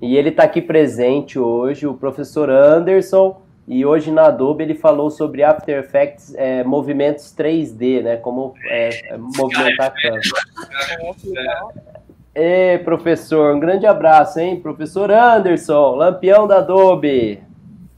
e 0.00 0.16
ele 0.16 0.30
tá 0.30 0.44
aqui 0.44 0.62
presente 0.62 1.38
hoje, 1.38 1.86
o 1.86 1.94
professor 1.94 2.48
Anderson, 2.48 3.40
E 3.70 3.86
hoje 3.86 4.10
na 4.10 4.26
Adobe 4.26 4.64
ele 4.64 4.74
falou 4.74 5.12
sobre 5.12 5.44
After 5.44 5.78
Effects 5.78 6.34
é, 6.34 6.64
movimentos 6.64 7.32
3D, 7.32 8.02
né? 8.02 8.16
Como 8.16 8.52
é, 8.68 9.16
movimentar 9.16 9.86
a 9.86 9.90
câmera. 9.92 10.20
Ê, 12.34 12.78
professor, 12.78 13.54
um 13.54 13.60
grande 13.60 13.86
abraço, 13.86 14.40
hein? 14.40 14.60
Professor 14.60 15.12
Anderson, 15.12 15.94
lampião 15.94 16.48
da 16.48 16.58
Adobe. 16.58 17.40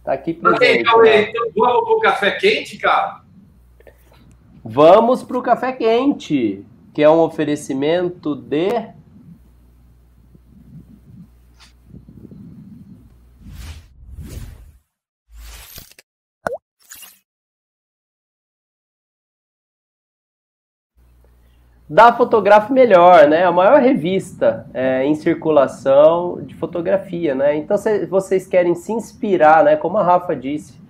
Tá 0.05 0.13
aqui 0.13 0.35
presente. 0.35 0.83
Então, 0.83 1.07
então 1.07 1.51
vamos 1.57 1.85
pro 1.87 2.01
café 2.01 2.31
quente, 2.33 2.77
cara? 2.77 3.23
Vamos 4.63 5.23
pro 5.23 5.41
café 5.41 5.73
quente, 5.73 6.67
que 6.93 7.03
é 7.03 7.09
um 7.09 7.21
oferecimento 7.21 8.37
de 8.37 8.91
da 21.93 22.11
Fotografe 22.11 22.73
Melhor, 22.73 23.29
né? 23.29 23.45
A 23.45 23.53
maior 23.53 23.79
revista 23.79 24.65
é, 24.73 25.05
em 25.05 25.15
circulação 25.15 26.41
de 26.41 26.55
fotografia, 26.55 27.35
né? 27.35 27.55
Então, 27.55 27.77
se 27.77 28.07
vocês 28.07 28.47
querem 28.47 28.75
se 28.75 28.91
inspirar, 28.93 29.63
né? 29.63 29.77
Como 29.77 29.99
a 29.99 30.03
Rafa 30.03 30.35
disse, 30.35 30.81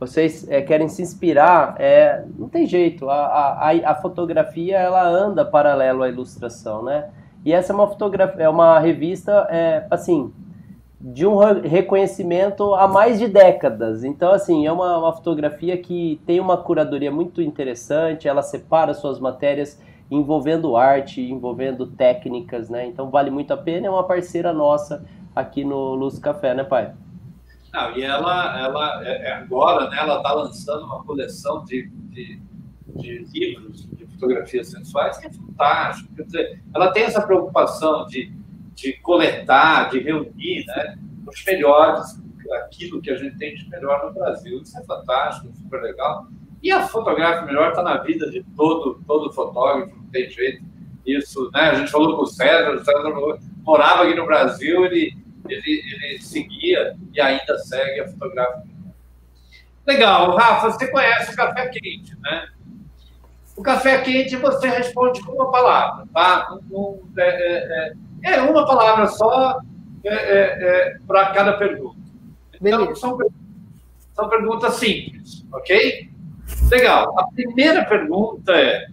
vocês 0.00 0.48
é, 0.50 0.60
querem 0.60 0.88
se 0.88 1.00
inspirar, 1.00 1.76
é, 1.78 2.24
não 2.36 2.48
tem 2.48 2.66
jeito. 2.66 3.08
A, 3.08 3.70
a, 3.70 3.70
a 3.92 3.94
fotografia 3.94 4.78
ela 4.78 5.06
anda 5.06 5.44
paralelo 5.44 6.02
à 6.02 6.08
ilustração, 6.08 6.82
né? 6.82 7.08
E 7.44 7.52
essa 7.52 7.72
é 7.72 7.74
uma 7.76 7.86
fotografia, 7.86 8.42
é 8.42 8.48
uma 8.48 8.80
revista, 8.80 9.46
é, 9.48 9.86
assim, 9.88 10.32
de 11.00 11.24
um 11.24 11.36
reconhecimento 11.62 12.74
há 12.74 12.88
mais 12.88 13.20
de 13.20 13.28
décadas. 13.28 14.02
Então, 14.02 14.32
assim, 14.32 14.66
é 14.66 14.72
uma, 14.72 14.98
uma 14.98 15.12
fotografia 15.12 15.78
que 15.78 16.20
tem 16.26 16.40
uma 16.40 16.56
curadoria 16.56 17.12
muito 17.12 17.40
interessante. 17.40 18.26
Ela 18.26 18.42
separa 18.42 18.92
suas 18.92 19.20
matérias 19.20 19.80
envolvendo 20.10 20.76
arte, 20.76 21.20
envolvendo 21.20 21.86
técnicas, 21.86 22.68
né? 22.68 22.86
Então 22.86 23.10
vale 23.10 23.30
muito 23.30 23.52
a 23.52 23.56
pena, 23.56 23.86
é 23.86 23.90
uma 23.90 24.04
parceira 24.04 24.52
nossa 24.52 25.04
aqui 25.34 25.64
no 25.64 25.94
Luz 25.94 26.18
Café, 26.18 26.54
né, 26.54 26.64
pai? 26.64 26.94
Não, 27.72 27.96
e 27.96 28.02
ela, 28.02 28.58
ela 28.58 29.06
é, 29.06 29.28
é 29.28 29.32
agora, 29.32 29.90
né, 29.90 29.98
ela 29.98 30.16
está 30.16 30.32
lançando 30.32 30.84
uma 30.86 31.04
coleção 31.04 31.64
de, 31.64 31.88
de, 31.88 32.40
de, 32.96 33.18
livros 33.30 33.86
de 33.92 34.06
fotografias 34.06 34.70
sensuais 34.70 35.18
que 35.18 35.26
é 35.26 35.30
fantástico. 35.30 36.14
Quer 36.14 36.22
dizer, 36.22 36.62
ela 36.74 36.90
tem 36.92 37.04
essa 37.04 37.20
preocupação 37.20 38.06
de, 38.06 38.32
de 38.74 38.94
coletar, 39.00 39.90
de 39.90 40.00
reunir, 40.00 40.64
né, 40.66 40.98
os 41.26 41.44
melhores, 41.44 42.22
aquilo 42.64 43.02
que 43.02 43.10
a 43.10 43.16
gente 43.16 43.36
tem 43.36 43.54
de 43.54 43.68
melhor 43.68 44.06
no 44.06 44.14
Brasil. 44.14 44.62
Isso 44.62 44.78
é 44.78 44.84
fantástico, 44.84 45.52
super 45.54 45.82
legal. 45.82 46.26
E 46.62 46.72
a 46.72 46.88
fotografia 46.88 47.42
melhor 47.42 47.70
está 47.70 47.82
na 47.82 47.98
vida 47.98 48.30
de 48.30 48.42
todo, 48.56 49.00
todo 49.06 49.32
fotógrafo, 49.32 49.97
não 50.08 50.10
tem 50.10 50.30
jeito. 50.30 50.64
Isso, 51.06 51.50
né? 51.52 51.60
A 51.60 51.74
gente 51.74 51.90
falou 51.90 52.16
com 52.16 52.22
o 52.22 52.26
César, 52.26 52.74
o 52.74 52.84
César 52.84 53.38
morava 53.62 54.04
aqui 54.04 54.14
no 54.14 54.26
Brasil, 54.26 54.84
ele, 54.86 55.16
ele, 55.48 55.82
ele 56.04 56.18
seguia 56.20 56.96
e 57.14 57.20
ainda 57.20 57.58
segue 57.58 58.00
a 58.00 58.08
fotografia. 58.08 58.78
Legal, 59.86 60.36
Rafa, 60.36 60.70
você 60.70 60.88
conhece 60.88 61.32
o 61.32 61.36
café 61.36 61.68
quente, 61.68 62.14
né? 62.20 62.48
O 63.56 63.62
café 63.62 64.02
quente 64.02 64.36
você 64.36 64.68
responde 64.68 65.22
com 65.22 65.32
uma 65.32 65.50
palavra, 65.50 66.06
tá? 66.12 66.58
Um, 66.70 67.00
é, 67.16 67.22
é, 67.22 67.92
é, 68.24 68.34
é 68.34 68.42
uma 68.42 68.66
palavra 68.66 69.06
só 69.06 69.60
é, 70.04 70.14
é, 70.14 70.90
é 70.90 70.98
para 71.06 71.30
cada 71.30 71.54
pergunta. 71.54 71.96
Então, 72.60 72.94
são, 72.94 73.18
são 74.14 74.28
perguntas 74.28 74.74
simples, 74.74 75.46
ok? 75.52 76.10
Legal. 76.70 77.18
A 77.18 77.26
primeira 77.28 77.84
pergunta 77.84 78.52
é: 78.52 78.88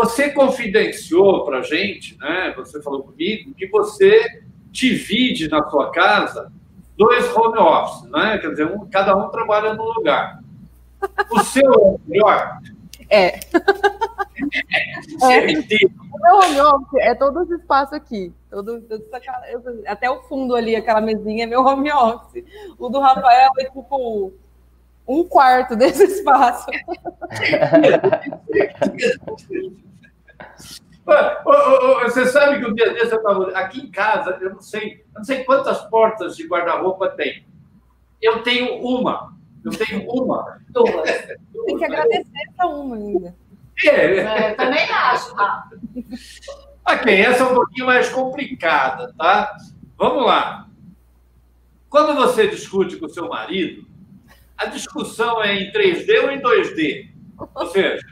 você 0.00 0.30
confidenciou 0.30 1.44
para 1.44 1.58
a 1.58 1.62
gente, 1.62 2.16
né? 2.18 2.54
Você 2.56 2.80
falou 2.80 3.02
comigo 3.02 3.52
que 3.54 3.66
você 3.66 4.42
divide 4.70 5.46
na 5.48 5.68
sua 5.68 5.90
casa 5.90 6.50
dois 6.96 7.30
home 7.36 7.58
office, 7.58 8.08
né? 8.10 8.38
Quer 8.38 8.48
dizer, 8.50 8.66
um, 8.66 8.88
cada 8.88 9.14
um 9.14 9.28
trabalha 9.28 9.74
num 9.74 9.84
lugar. 9.84 10.40
O 11.30 11.40
seu 11.40 11.70
é 11.70 11.96
melhor? 12.10 12.60
É. 13.10 13.40
é. 15.20 15.20
O 15.20 16.18
meu 16.18 16.36
home 16.36 16.60
office 16.60 17.00
é 17.00 17.14
todo 17.14 17.42
esse 17.42 17.56
espaço 17.56 17.94
aqui. 17.94 18.32
Todo, 18.50 18.80
todo 18.80 19.04
até 19.86 20.10
o 20.10 20.22
fundo 20.22 20.54
ali, 20.54 20.74
aquela 20.74 21.02
mesinha, 21.02 21.44
é 21.44 21.46
meu 21.46 21.62
home 21.62 21.92
office. 21.92 22.42
O 22.78 22.88
do 22.88 23.00
Rafael 23.00 23.50
é 23.58 23.64
tipo 23.64 24.32
um 25.06 25.24
quarto 25.24 25.76
desse 25.76 26.04
espaço. 26.04 26.70
Você 32.04 32.26
sabe 32.26 32.60
que 32.60 32.66
o 32.66 32.74
dia 32.74 32.92
desse 32.92 33.12
eu 33.12 33.18
estava 33.18 33.50
aqui 33.52 33.80
em 33.80 33.90
casa, 33.90 34.38
eu 34.40 34.50
não 34.50 34.60
sei, 34.60 35.04
eu 35.12 35.18
não 35.18 35.24
sei 35.24 35.44
quantas 35.44 35.78
portas 35.88 36.36
de 36.36 36.46
guarda-roupa 36.46 37.08
tem. 37.08 37.44
Eu 38.20 38.42
tenho 38.42 38.74
uma. 38.76 39.34
Eu 39.64 39.72
tenho 39.72 40.08
uma. 40.08 40.60
Duas. 40.70 41.10
Tem 41.66 41.76
que 41.76 41.84
agradecer 41.84 42.30
essa 42.48 42.66
uma 42.66 42.96
ainda. 42.96 43.34
É. 43.84 44.18
é 44.18 44.54
também 44.54 44.88
acho, 44.90 45.34
tá? 45.34 45.68
Ok, 46.86 47.20
essa 47.20 47.42
é 47.42 47.46
um 47.46 47.54
pouquinho 47.54 47.86
mais 47.86 48.08
complicada, 48.08 49.12
tá? 49.16 49.56
Vamos 49.98 50.24
lá. 50.24 50.66
Quando 51.88 52.14
você 52.14 52.48
discute 52.48 52.96
com 52.96 53.06
o 53.06 53.10
seu 53.10 53.28
marido, 53.28 53.86
a 54.56 54.66
discussão 54.66 55.42
é 55.42 55.54
em 55.54 55.72
3D 55.72 56.22
ou 56.22 56.30
em 56.30 56.40
2D? 56.40 57.10
Ou 57.54 57.66
seja, 57.66 58.06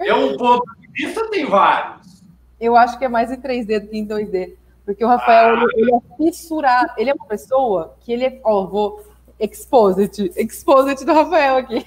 é 0.00 0.14
um 0.14 0.36
ponto 0.36 0.77
de 0.98 1.06
vista, 1.06 1.30
tem 1.30 1.46
vários. 1.46 2.22
Eu 2.60 2.76
acho 2.76 2.98
que 2.98 3.04
é 3.04 3.08
mais 3.08 3.30
em 3.30 3.36
3D 3.36 3.80
do 3.80 3.86
que 3.86 3.98
em 3.98 4.06
2D. 4.06 4.54
Porque 4.84 5.04
o 5.04 5.08
Rafael, 5.08 5.56
ah. 5.56 5.64
ele, 5.74 5.82
ele, 5.82 5.94
é 5.94 6.16
fissurado. 6.16 6.92
Ele 6.96 7.10
é 7.10 7.14
uma 7.14 7.26
pessoa 7.26 7.94
que 8.00 8.12
ele 8.12 8.24
é. 8.24 8.40
Ó, 8.44 8.66
vou. 8.66 9.06
Exposit. 9.38 10.32
Exposit 10.36 11.04
do 11.04 11.12
Rafael 11.12 11.58
aqui. 11.58 11.84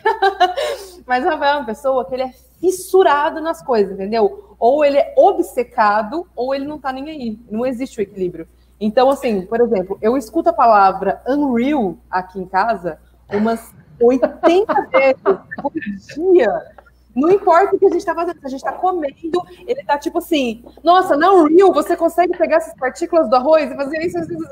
Mas 1.05 1.25
o 1.25 1.29
Rafael 1.29 1.55
é 1.55 1.57
uma 1.57 1.65
pessoa 1.65 2.05
que 2.05 2.13
ele 2.13 2.23
é 2.23 2.33
fissurado 2.61 3.41
nas 3.41 3.61
coisas, 3.61 3.93
entendeu? 3.93 4.55
Ou 4.57 4.85
ele 4.85 4.97
é 4.97 5.13
obcecado, 5.17 6.25
ou 6.35 6.55
ele 6.55 6.65
não 6.65 6.79
tá 6.79 6.93
nem 6.93 7.09
aí. 7.09 7.39
Não 7.49 7.65
existe 7.65 7.99
o 7.99 8.01
equilíbrio. 8.01 8.47
Então, 8.79 9.09
assim, 9.09 9.41
por 9.41 9.59
exemplo, 9.59 9.97
eu 10.01 10.15
escuto 10.15 10.49
a 10.49 10.53
palavra 10.53 11.21
Unreal 11.27 11.97
aqui 12.09 12.39
em 12.39 12.45
casa 12.45 12.99
umas 13.33 13.73
80 13.99 14.81
vezes 14.89 15.21
por 15.61 15.73
dia. 15.73 16.71
Não 17.15 17.29
importa 17.29 17.75
o 17.75 17.79
que 17.79 17.85
a 17.85 17.89
gente 17.89 17.99
está 17.99 18.15
fazendo, 18.15 18.39
se 18.39 18.45
a 18.45 18.49
gente 18.49 18.59
está 18.59 18.71
comendo, 18.71 19.43
ele 19.67 19.81
está 19.81 19.97
tipo 19.97 20.19
assim, 20.19 20.63
nossa, 20.83 21.17
na 21.17 21.31
Unreal 21.33 21.73
você 21.73 21.97
consegue 21.97 22.37
pegar 22.37 22.57
essas 22.57 22.73
partículas 22.75 23.29
do 23.29 23.35
arroz 23.35 23.69
e 23.69 23.75
fazer 23.75 23.97
isso. 23.99 24.17
isso, 24.19 24.33
isso. 24.33 24.49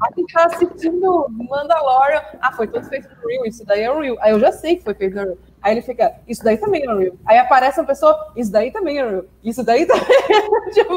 A 0.00 0.08
gente 0.14 0.28
está 0.28 0.44
assistindo 0.44 1.26
Mandalorian. 1.30 2.22
Ah, 2.40 2.52
foi 2.52 2.66
tudo 2.66 2.86
feito 2.86 3.08
no 3.08 3.24
Unreal, 3.24 3.46
isso 3.46 3.64
daí 3.64 3.82
é 3.82 3.90
Unreal. 3.92 4.16
Aí 4.20 4.32
eu 4.32 4.40
já 4.40 4.52
sei 4.52 4.76
que 4.76 4.84
foi 4.84 4.94
feito 4.94 5.14
no 5.14 5.22
Unreal. 5.22 5.38
Aí 5.62 5.74
ele 5.74 5.82
fica, 5.82 6.14
isso 6.28 6.44
daí 6.44 6.58
também 6.58 6.84
é 6.84 6.92
Unreal. 6.92 7.14
Aí 7.24 7.38
aparece 7.38 7.80
uma 7.80 7.86
pessoa, 7.86 8.32
isso 8.36 8.52
daí 8.52 8.70
também 8.70 8.98
é 8.98 9.06
Unreal. 9.06 9.24
Isso 9.42 9.62
daí 9.62 9.86
também. 9.86 10.04
tipo, 10.72 10.92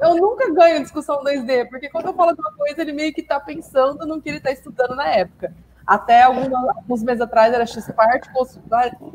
eu 0.00 0.14
nunca 0.16 0.52
ganho 0.52 0.82
discussão 0.82 1.24
2D, 1.24 1.68
porque 1.68 1.88
quando 1.88 2.06
eu 2.06 2.14
falo 2.14 2.32
de 2.32 2.40
uma 2.40 2.52
coisa, 2.52 2.80
ele 2.80 2.92
meio 2.92 3.12
que 3.12 3.22
está 3.22 3.40
pensando 3.40 4.06
no 4.06 4.20
que 4.20 4.28
ele 4.28 4.38
está 4.38 4.52
estudando 4.52 4.94
na 4.94 5.08
época. 5.08 5.52
Até 5.90 6.22
alguns, 6.22 6.52
alguns 6.52 7.02
meses 7.02 7.20
atrás 7.20 7.52
era 7.52 7.66
X-Part, 7.66 8.30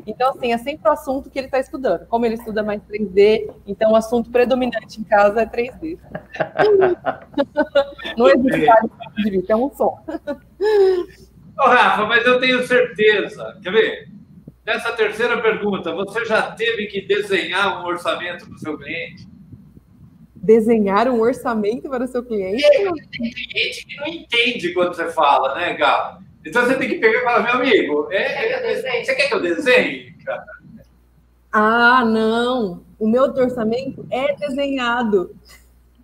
então 0.06 0.28
assim, 0.28 0.52
é 0.52 0.58
sempre 0.58 0.86
o 0.86 0.92
assunto 0.92 1.30
que 1.30 1.38
ele 1.38 1.46
está 1.46 1.58
estudando. 1.58 2.04
Como 2.04 2.26
ele 2.26 2.34
estuda 2.34 2.62
mais 2.62 2.82
3D, 2.82 3.50
então 3.66 3.92
o 3.92 3.96
assunto 3.96 4.30
predominante 4.30 5.00
em 5.00 5.04
casa 5.04 5.40
é 5.40 5.46
3D. 5.46 5.98
Não 8.14 8.28
existe 8.28 8.68
de 9.16 9.30
vista, 9.30 9.54
é 9.54 9.56
um 9.56 9.70
só. 9.70 10.04
Ô, 11.58 11.62
Rafa, 11.62 12.04
mas 12.04 12.26
eu 12.26 12.38
tenho 12.40 12.62
certeza. 12.66 13.58
Quer 13.62 13.72
ver? 13.72 14.08
Nessa 14.66 14.92
terceira 14.92 15.40
pergunta, 15.40 15.94
você 15.94 16.26
já 16.26 16.52
teve 16.52 16.88
que 16.88 17.00
desenhar 17.00 17.80
um 17.82 17.86
orçamento 17.86 18.44
para 18.44 18.54
o 18.54 18.58
seu 18.58 18.76
cliente? 18.76 19.26
Desenhar 20.34 21.08
um 21.08 21.22
orçamento 21.22 21.88
para 21.88 22.04
o 22.04 22.06
seu 22.06 22.22
cliente? 22.22 22.62
Tem 22.68 23.30
cliente 23.30 23.86
que 23.86 23.96
não 23.96 24.06
entende 24.08 24.74
quando 24.74 24.94
você 24.94 25.10
fala, 25.10 25.54
né, 25.54 25.72
Galo? 25.72 26.25
Então 26.46 26.64
você 26.64 26.76
tem 26.76 26.88
que 26.88 26.98
pegar 26.98 27.18
e 27.18 27.24
falar, 27.24 27.42
meu 27.42 27.54
amigo, 27.54 28.08
é, 28.12 28.72
é, 28.72 29.04
você 29.04 29.14
quer 29.14 29.26
que 29.26 29.34
eu 29.34 29.42
desenhe? 29.42 30.14
Ah, 31.52 32.04
não. 32.04 32.84
O 32.98 33.08
meu 33.08 33.24
orçamento 33.24 34.06
é 34.10 34.34
desenhado. 34.36 35.34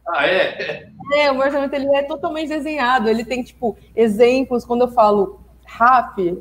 Ah, 0.08 0.26
é? 0.26 0.88
É, 1.14 1.30
o 1.30 1.34
meu 1.34 1.44
orçamento 1.44 1.74
ele 1.74 1.94
é 1.94 2.02
totalmente 2.02 2.48
desenhado. 2.48 3.08
Ele 3.08 3.24
tem, 3.24 3.42
tipo, 3.44 3.78
exemplos. 3.94 4.64
Quando 4.64 4.82
eu 4.82 4.88
falo 4.88 5.40
RAF, 5.64 6.36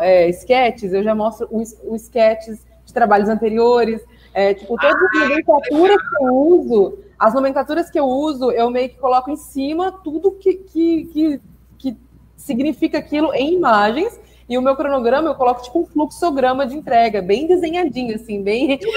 é, 0.00 0.28
sketches, 0.30 0.94
eu 0.94 1.02
já 1.02 1.14
mostro 1.14 1.46
os, 1.50 1.76
os 1.84 2.02
sketches 2.02 2.64
de 2.86 2.94
trabalhos 2.94 3.28
anteriores. 3.28 4.00
É, 4.32 4.54
tipo, 4.54 4.74
todas 4.76 4.96
as 4.96 5.16
ah, 5.16 5.28
nomenclaturas 5.28 5.96
que 6.08 6.24
eu 6.24 6.34
uso, 6.34 6.98
as 7.18 7.34
nomenclaturas 7.34 7.90
que 7.90 8.00
eu 8.00 8.06
uso, 8.06 8.50
eu 8.50 8.70
meio 8.70 8.88
que 8.88 8.96
coloco 8.96 9.30
em 9.30 9.36
cima 9.36 9.92
tudo 9.92 10.32
que, 10.32 10.54
que, 10.54 11.04
que 11.04 11.40
significa 12.44 12.98
aquilo 12.98 13.32
em 13.34 13.54
imagens 13.54 14.20
E 14.48 14.58
o 14.58 14.62
meu 14.62 14.76
cronograma 14.76 15.30
eu 15.30 15.34
coloco 15.34 15.62
tipo 15.62 15.80
um 15.80 15.86
fluxograma 15.86 16.66
de 16.66 16.76
entrega, 16.76 17.22
bem 17.22 17.46
desenhadinho, 17.46 18.14
assim, 18.14 18.42
bem. 18.42 18.78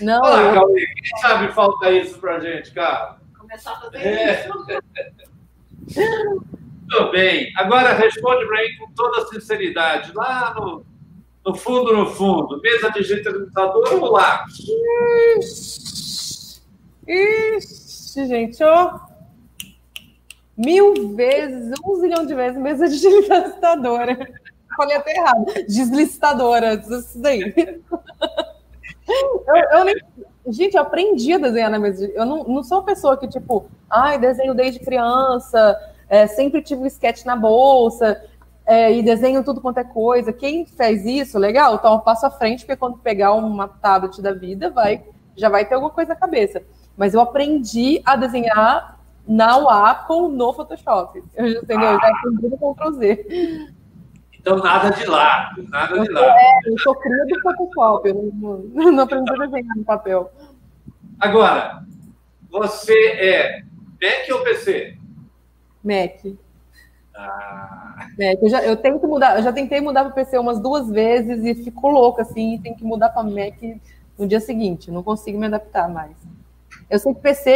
Não. 0.00 0.20
Olá, 0.20 0.42
eu... 0.42 0.54
Cauê, 0.54 0.86
quem 0.86 1.20
sabe 1.20 1.52
falta 1.52 1.90
isso 1.90 2.18
pra 2.18 2.38
gente, 2.40 2.72
cara? 2.72 3.16
Começar 3.38 3.72
a 3.72 3.80
fazer 3.80 3.98
é. 3.98 4.46
isso. 4.46 4.52
Tudo 6.90 7.10
bem. 7.12 7.50
Agora 7.56 7.94
responde 7.94 8.46
para 8.46 8.62
mim 8.62 8.76
com 8.78 8.90
toda 8.92 9.26
sinceridade. 9.28 10.12
Lá 10.14 10.52
no, 10.54 10.84
no 11.46 11.54
fundo, 11.54 11.96
no 11.96 12.06
fundo, 12.06 12.60
mesa 12.60 12.90
digitalizador 12.90 13.94
ou 13.94 14.12
lápis? 14.12 14.66
Ixi, 17.06 18.26
gente, 18.26 18.62
ó. 18.62 19.13
Mil 20.56 21.14
vezes, 21.14 21.72
um 21.84 21.96
zilhão 21.96 22.24
de 22.24 22.34
vezes, 22.34 22.60
mesa 22.60 22.88
digitalizadora. 22.88 24.16
Falei 24.76 24.96
até 24.96 25.16
errado. 25.16 25.44
Deslicitadora, 25.66 26.74
isso 26.74 27.20
daí. 27.20 27.54
Eu, 29.06 29.78
eu 29.78 29.84
nem, 29.84 29.96
gente, 30.48 30.74
eu 30.74 30.82
aprendi 30.82 31.32
a 31.32 31.38
desenhar 31.38 31.70
na 31.70 31.78
mesa. 31.78 32.06
Eu 32.06 32.24
não, 32.24 32.44
não 32.44 32.62
sou 32.62 32.78
uma 32.78 32.84
pessoa 32.84 33.16
que, 33.16 33.28
tipo, 33.28 33.66
ai, 33.88 34.18
desenho 34.18 34.54
desde 34.54 34.80
criança, 34.80 35.78
é, 36.08 36.26
sempre 36.26 36.62
tive 36.62 36.82
um 36.82 36.86
sketch 36.86 37.24
na 37.24 37.36
bolsa, 37.36 38.20
é, 38.66 38.92
e 38.92 39.02
desenho 39.02 39.44
tudo 39.44 39.60
quanto 39.60 39.78
é 39.78 39.84
coisa. 39.84 40.32
Quem 40.32 40.66
fez 40.66 41.04
isso, 41.04 41.38
legal, 41.38 41.74
então 41.74 41.94
eu 41.94 42.00
passo 42.00 42.26
à 42.26 42.30
frente, 42.30 42.64
porque 42.64 42.76
quando 42.76 42.98
pegar 42.98 43.32
uma 43.32 43.68
tablet 43.68 44.20
da 44.22 44.32
vida, 44.32 44.70
vai, 44.70 45.02
já 45.36 45.48
vai 45.48 45.64
ter 45.64 45.74
alguma 45.74 45.92
coisa 45.92 46.14
na 46.14 46.16
cabeça. 46.16 46.62
Mas 46.96 47.14
eu 47.14 47.20
aprendi 47.20 48.00
a 48.04 48.16
desenhar 48.16 48.93
na 49.26 49.58
Wacom 49.58 50.28
no 50.28 50.52
Photoshop. 50.52 51.22
Eu, 51.34 51.48
entendeu? 51.48 51.92
Eu 51.92 52.00
já 52.00 52.08
aprendi 52.08 52.48
no 52.48 52.74
Ctrl 52.74 52.92
Z. 52.92 53.74
Então, 54.38 54.58
nada 54.58 54.90
de 54.90 55.06
lá, 55.06 55.54
nada 55.68 56.00
de 56.00 56.10
lá. 56.10 56.20
É, 56.20 56.58
eu 56.66 56.78
sou 56.78 56.94
cria 56.96 57.24
do 57.26 57.40
Photoshop, 57.40 58.08
eu 58.08 58.30
não, 58.34 58.92
não 58.92 59.04
aprendi 59.04 59.32
a 59.32 59.36
desenhar 59.36 59.76
no 59.76 59.84
papel. 59.84 60.30
Agora, 61.18 61.82
você 62.50 62.92
é 62.92 63.62
Mac 64.02 64.28
ou 64.32 64.44
PC? 64.44 64.98
Mac. 65.82 66.26
Ah. 67.16 68.08
Mac. 68.18 68.42
Eu, 68.42 68.48
já, 68.50 68.62
eu 68.62 68.76
tento 68.76 69.08
mudar, 69.08 69.38
eu 69.38 69.42
já 69.42 69.52
tentei 69.52 69.80
mudar 69.80 70.04
para 70.04 70.12
PC 70.12 70.38
umas 70.38 70.60
duas 70.60 70.90
vezes 70.90 71.42
e 71.42 71.64
fico 71.64 71.88
louca 71.88 72.20
assim, 72.20 72.54
e 72.54 72.58
tem 72.58 72.74
que 72.74 72.84
mudar 72.84 73.08
para 73.08 73.22
Mac 73.22 73.62
no 74.18 74.28
dia 74.28 74.40
seguinte, 74.40 74.90
não 74.90 75.02
consigo 75.02 75.38
me 75.38 75.46
adaptar 75.46 75.88
mais. 75.88 76.16
Eu 76.88 76.98
sei 76.98 77.14
que 77.14 77.20
PC, 77.20 77.50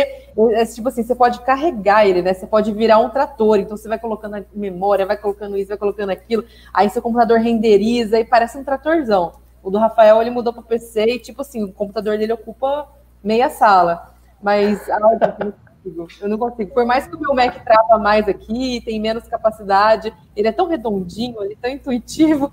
é, 0.52 0.64
tipo 0.64 0.88
assim, 0.88 1.02
você 1.02 1.14
pode 1.14 1.40
carregar 1.40 2.06
ele, 2.06 2.22
né? 2.22 2.32
Você 2.32 2.46
pode 2.46 2.72
virar 2.72 2.98
um 2.98 3.10
trator, 3.10 3.58
então 3.58 3.76
você 3.76 3.88
vai 3.88 3.98
colocando 3.98 4.44
memória, 4.54 5.06
vai 5.06 5.16
colocando 5.16 5.56
isso, 5.56 5.68
vai 5.68 5.78
colocando 5.78 6.10
aquilo, 6.10 6.44
aí 6.72 6.88
seu 6.88 7.02
computador 7.02 7.38
renderiza 7.38 8.18
e 8.18 8.24
parece 8.24 8.56
um 8.58 8.64
tratorzão. 8.64 9.32
O 9.62 9.70
do 9.70 9.78
Rafael, 9.78 10.20
ele 10.20 10.30
mudou 10.30 10.52
para 10.52 10.62
PC 10.62 11.04
e, 11.04 11.18
tipo 11.18 11.42
assim, 11.42 11.62
o 11.64 11.72
computador 11.72 12.16
dele 12.16 12.32
ocupa 12.32 12.88
meia 13.22 13.50
sala. 13.50 14.14
Mas 14.42 14.86
eu 14.88 15.00
não 15.00 15.18
consigo, 15.18 16.08
eu 16.20 16.28
não 16.28 16.38
consigo. 16.38 16.72
Por 16.72 16.86
mais 16.86 17.06
que 17.06 17.14
o 17.14 17.20
meu 17.20 17.34
Mac 17.34 17.62
trava 17.64 17.98
mais 17.98 18.28
aqui, 18.28 18.80
tem 18.84 19.00
menos 19.00 19.28
capacidade, 19.28 20.12
ele 20.34 20.48
é 20.48 20.52
tão 20.52 20.68
redondinho, 20.68 21.42
ele 21.42 21.54
é 21.54 21.56
tão 21.60 21.70
intuitivo. 21.70 22.52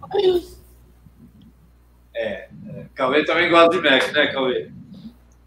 É, 2.13 2.47
é. 2.69 2.85
Cauê 2.95 3.25
também 3.25 3.49
gosta 3.49 3.69
de 3.69 3.81
Mac, 3.81 4.11
né, 4.13 4.27
Cauê? 4.27 4.71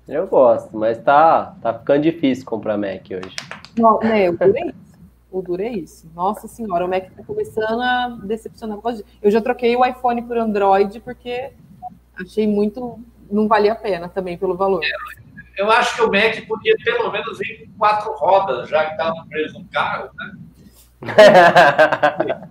Eu 0.08 0.26
gosto, 0.26 0.74
mas 0.74 0.96
tá, 0.96 1.54
tá 1.60 1.74
ficando 1.74 2.00
difícil 2.00 2.46
comprar 2.46 2.78
Mac 2.78 3.02
hoje. 3.10 3.36
Não, 3.76 3.98
né, 3.98 4.30
o 4.30 4.32
duro 4.32 4.56
é 4.56 4.62
isso. 4.64 4.88
O 5.30 5.42
duro 5.42 5.62
é 5.62 5.68
isso. 5.68 6.10
Nossa 6.14 6.48
senhora, 6.48 6.86
o 6.86 6.88
Mac 6.88 7.10
tá 7.14 7.22
começando 7.22 7.82
a 7.82 8.18
decepcionar. 8.24 8.78
Eu 9.22 9.30
já 9.30 9.42
troquei 9.42 9.76
o 9.76 9.84
iPhone 9.84 10.22
por 10.22 10.38
Android 10.38 11.00
porque 11.00 11.52
achei 12.18 12.46
muito. 12.46 12.98
Não 13.30 13.46
valia 13.46 13.72
a 13.72 13.76
pena 13.76 14.08
também 14.08 14.38
pelo 14.38 14.56
valor. 14.56 14.80
É, 14.82 15.62
eu 15.62 15.70
acho 15.70 15.96
que 15.96 16.02
o 16.02 16.10
Mac 16.10 16.46
podia 16.46 16.74
pelo 16.82 17.12
menos 17.12 17.36
vir 17.36 17.66
com 17.66 17.78
quatro 17.78 18.10
rodas, 18.14 18.70
já 18.70 18.86
que 18.86 18.92
estava 18.92 19.26
preso 19.28 19.58
no 19.58 19.66
carro, 19.66 20.08
né? 20.16 20.32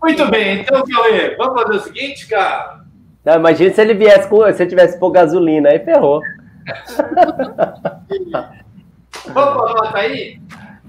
Muito 0.00 0.30
bem, 0.30 0.60
então, 0.60 0.84
Cauê, 0.84 1.36
vamos 1.36 1.62
fazer 1.62 1.76
o 1.76 1.80
seguinte, 1.80 2.28
cara. 2.28 2.84
Não, 3.24 3.34
imagina 3.34 3.74
se 3.74 3.80
ele 3.80 3.94
viesse 3.94 4.28
com. 4.28 4.40
Se 4.52 4.62
ele 4.62 4.70
tivesse 4.70 4.98
por 4.98 5.10
gasolina, 5.10 5.70
aí 5.70 5.80
ferrou. 5.80 6.22
Vamos 9.32 9.88
para 9.90 10.00
aí? 10.00 10.40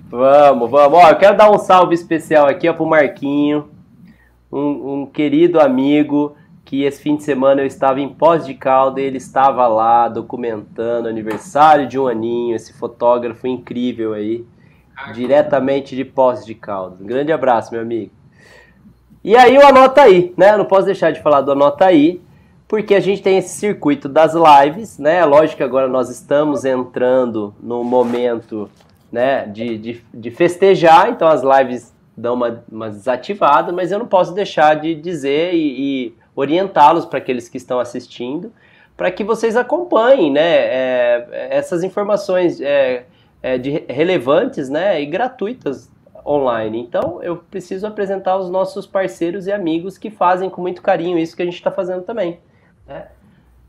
Vamos, 0.10 0.70
vamos. 0.70 1.00
Ó, 1.00 1.10
eu 1.10 1.18
quero 1.18 1.36
dar 1.38 1.52
um 1.52 1.58
salve 1.58 1.96
especial 1.96 2.48
aqui 2.48 2.70
ó, 2.70 2.74
pro 2.74 2.86
Marquinho, 2.86 3.70
um, 4.52 5.02
um 5.02 5.06
querido 5.06 5.60
amigo 5.60 6.36
que 6.64 6.84
esse 6.84 7.02
fim 7.02 7.16
de 7.16 7.24
semana 7.24 7.62
eu 7.62 7.66
estava 7.66 8.02
em 8.02 8.10
Pós 8.10 8.46
de 8.46 8.56
Calda 8.56 9.00
e 9.00 9.04
ele 9.04 9.18
estava 9.18 9.68
lá 9.68 10.08
documentando 10.08 11.08
o 11.08 11.12
aniversário 11.12 11.88
de 11.88 12.00
um 12.00 12.08
aninho, 12.08 12.56
esse 12.56 12.74
fotógrafo 12.74 13.46
incrível 13.46 14.14
aí, 14.14 14.44
diretamente 15.14 15.96
de 15.96 16.04
Pós 16.04 16.44
de 16.44 16.56
Caldas. 16.56 17.00
Um 17.00 17.06
grande 17.06 17.32
abraço, 17.32 17.72
meu 17.72 17.82
amigo. 17.82 18.12
E 19.24 19.36
aí 19.36 19.58
o 19.58 19.66
Anota 19.66 20.02
Aí, 20.02 20.34
né? 20.38 20.58
não 20.58 20.66
posso 20.66 20.86
deixar 20.86 21.12
de 21.12 21.22
falar 21.22 21.42
do 21.42 21.52
Anota 21.52 21.86
Aí, 21.86 22.22
porque 22.68 22.96
a 22.96 23.00
gente 23.00 23.22
tem 23.22 23.38
esse 23.38 23.58
circuito 23.58 24.10
das 24.10 24.34
lives, 24.34 24.98
né? 24.98 25.24
Lógico 25.24 25.58
que 25.58 25.64
agora 25.64 25.88
nós 25.88 26.10
estamos 26.10 26.66
entrando 26.66 27.54
no 27.62 27.84
momento 27.84 28.70
né, 29.12 29.46
de, 29.46 29.78
de, 29.78 30.06
de 30.14 30.32
festejar, 30.32 31.10
então 31.10 31.28
as 31.28 31.42
lives 31.42 31.94
dão 32.18 32.34
uma, 32.34 32.64
uma, 32.72 32.90
desativada, 32.90 33.72
mas 33.72 33.92
eu 33.92 34.00
não 34.00 34.08
posso 34.08 34.34
deixar 34.34 34.76
de 34.76 34.96
dizer 34.96 35.54
e, 35.54 36.08
e 36.08 36.14
orientá-los 36.36 37.06
para 37.06 37.20
aqueles 37.20 37.48
que 37.48 37.58
estão 37.58 37.80
assistindo, 37.80 38.52
para 38.98 39.12
que 39.12 39.24
vocês 39.24 39.56
acompanhem 39.56 40.32
né, 40.32 40.42
é, 40.42 41.48
essas 41.52 41.84
informações 41.84 42.60
é, 42.62 43.06
é, 43.44 43.58
de, 43.58 43.84
relevantes 43.88 44.70
né, 44.70 45.02
e 45.02 45.06
gratuitas 45.06 45.90
online. 46.26 46.80
Então 46.80 47.22
eu 47.22 47.38
preciso 47.38 47.86
apresentar 47.86 48.38
os 48.38 48.50
nossos 48.50 48.88
parceiros 48.88 49.48
e 49.48 49.52
amigos 49.52 49.98
que 49.98 50.10
fazem 50.10 50.50
com 50.50 50.62
muito 50.62 50.82
carinho 50.82 51.18
isso 51.18 51.36
que 51.36 51.42
a 51.42 51.46
gente 51.46 51.56
está 51.56 51.72
fazendo 51.72 52.02
também. 52.04 52.40
Né? 52.88 53.08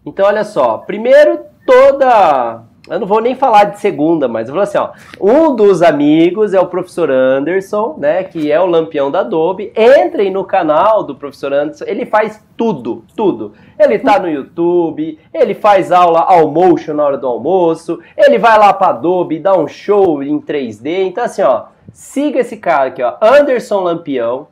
Então, 0.05 0.27
olha 0.27 0.45
só. 0.45 0.79
Primeiro, 0.79 1.41
toda. 1.67 2.63
Eu 2.89 3.01
não 3.01 3.07
vou 3.07 3.21
nem 3.21 3.35
falar 3.35 3.65
de 3.65 3.81
segunda, 3.81 4.29
mas 4.29 4.47
eu 4.47 4.55
vou 4.55 4.63
assim, 4.63 4.79
ó. 4.79 4.91
Um 5.21 5.57
dos 5.57 5.83
amigos 5.83 6.55
é 6.55 6.61
o 6.61 6.69
professor 6.69 7.11
Anderson, 7.11 7.97
né? 7.99 8.23
Que 8.23 8.53
é 8.53 8.61
o 8.61 8.67
lampião 8.67 9.11
da 9.11 9.21
Adobe. 9.21 9.73
Entrem 9.77 10.31
no 10.31 10.45
canal 10.45 11.03
do 11.03 11.17
professor 11.17 11.53
Anderson. 11.53 11.85
Ele 11.85 12.07
faz 12.07 12.41
tudo, 12.57 13.05
tudo. 13.17 13.55
Ele 13.77 13.99
tá 13.99 14.21
no 14.21 14.29
YouTube, 14.29 15.19
ele 15.35 15.55
faz 15.55 15.91
aula 15.91 16.21
almoço 16.21 16.95
na 16.95 17.05
hora 17.05 17.19
do 17.19 17.27
almoço, 17.27 18.01
ele 18.17 18.39
vai 18.39 18.57
lá 18.57 18.73
pra 18.73 18.89
Adobe, 18.89 19.41
dá 19.41 19.59
um 19.59 19.67
show 19.67 20.23
em 20.23 20.41
3D. 20.41 21.09
Então, 21.09 21.25
assim, 21.25 21.43
ó. 21.43 21.65
Siga 21.93 22.41
esse 22.41 22.59
cara 22.59 22.89
aqui, 22.89 23.03
ó. 23.03 23.15
Anderson 23.21 23.81
Lampião. 23.81 24.49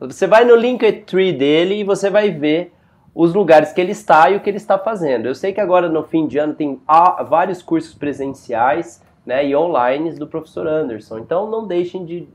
Você 0.00 0.26
vai 0.26 0.44
no 0.44 0.54
Linktree 0.54 1.32
dele 1.32 1.80
e 1.80 1.84
você 1.84 2.08
vai 2.08 2.30
ver 2.30 2.72
os 3.16 3.32
lugares 3.32 3.72
que 3.72 3.80
ele 3.80 3.92
está 3.92 4.28
e 4.28 4.36
o 4.36 4.40
que 4.40 4.50
ele 4.50 4.58
está 4.58 4.78
fazendo. 4.78 5.24
Eu 5.24 5.34
sei 5.34 5.50
que 5.50 5.60
agora 5.60 5.88
no 5.88 6.02
fim 6.02 6.26
de 6.26 6.36
ano 6.36 6.52
tem 6.52 6.78
vários 7.30 7.62
cursos 7.62 7.94
presenciais 7.94 9.02
né, 9.24 9.48
e 9.48 9.56
online 9.56 10.12
do 10.12 10.26
professor 10.26 10.66
Anderson, 10.66 11.20
então 11.20 11.50
não 11.50 11.66
deixem 11.66 12.04
de, 12.04 12.28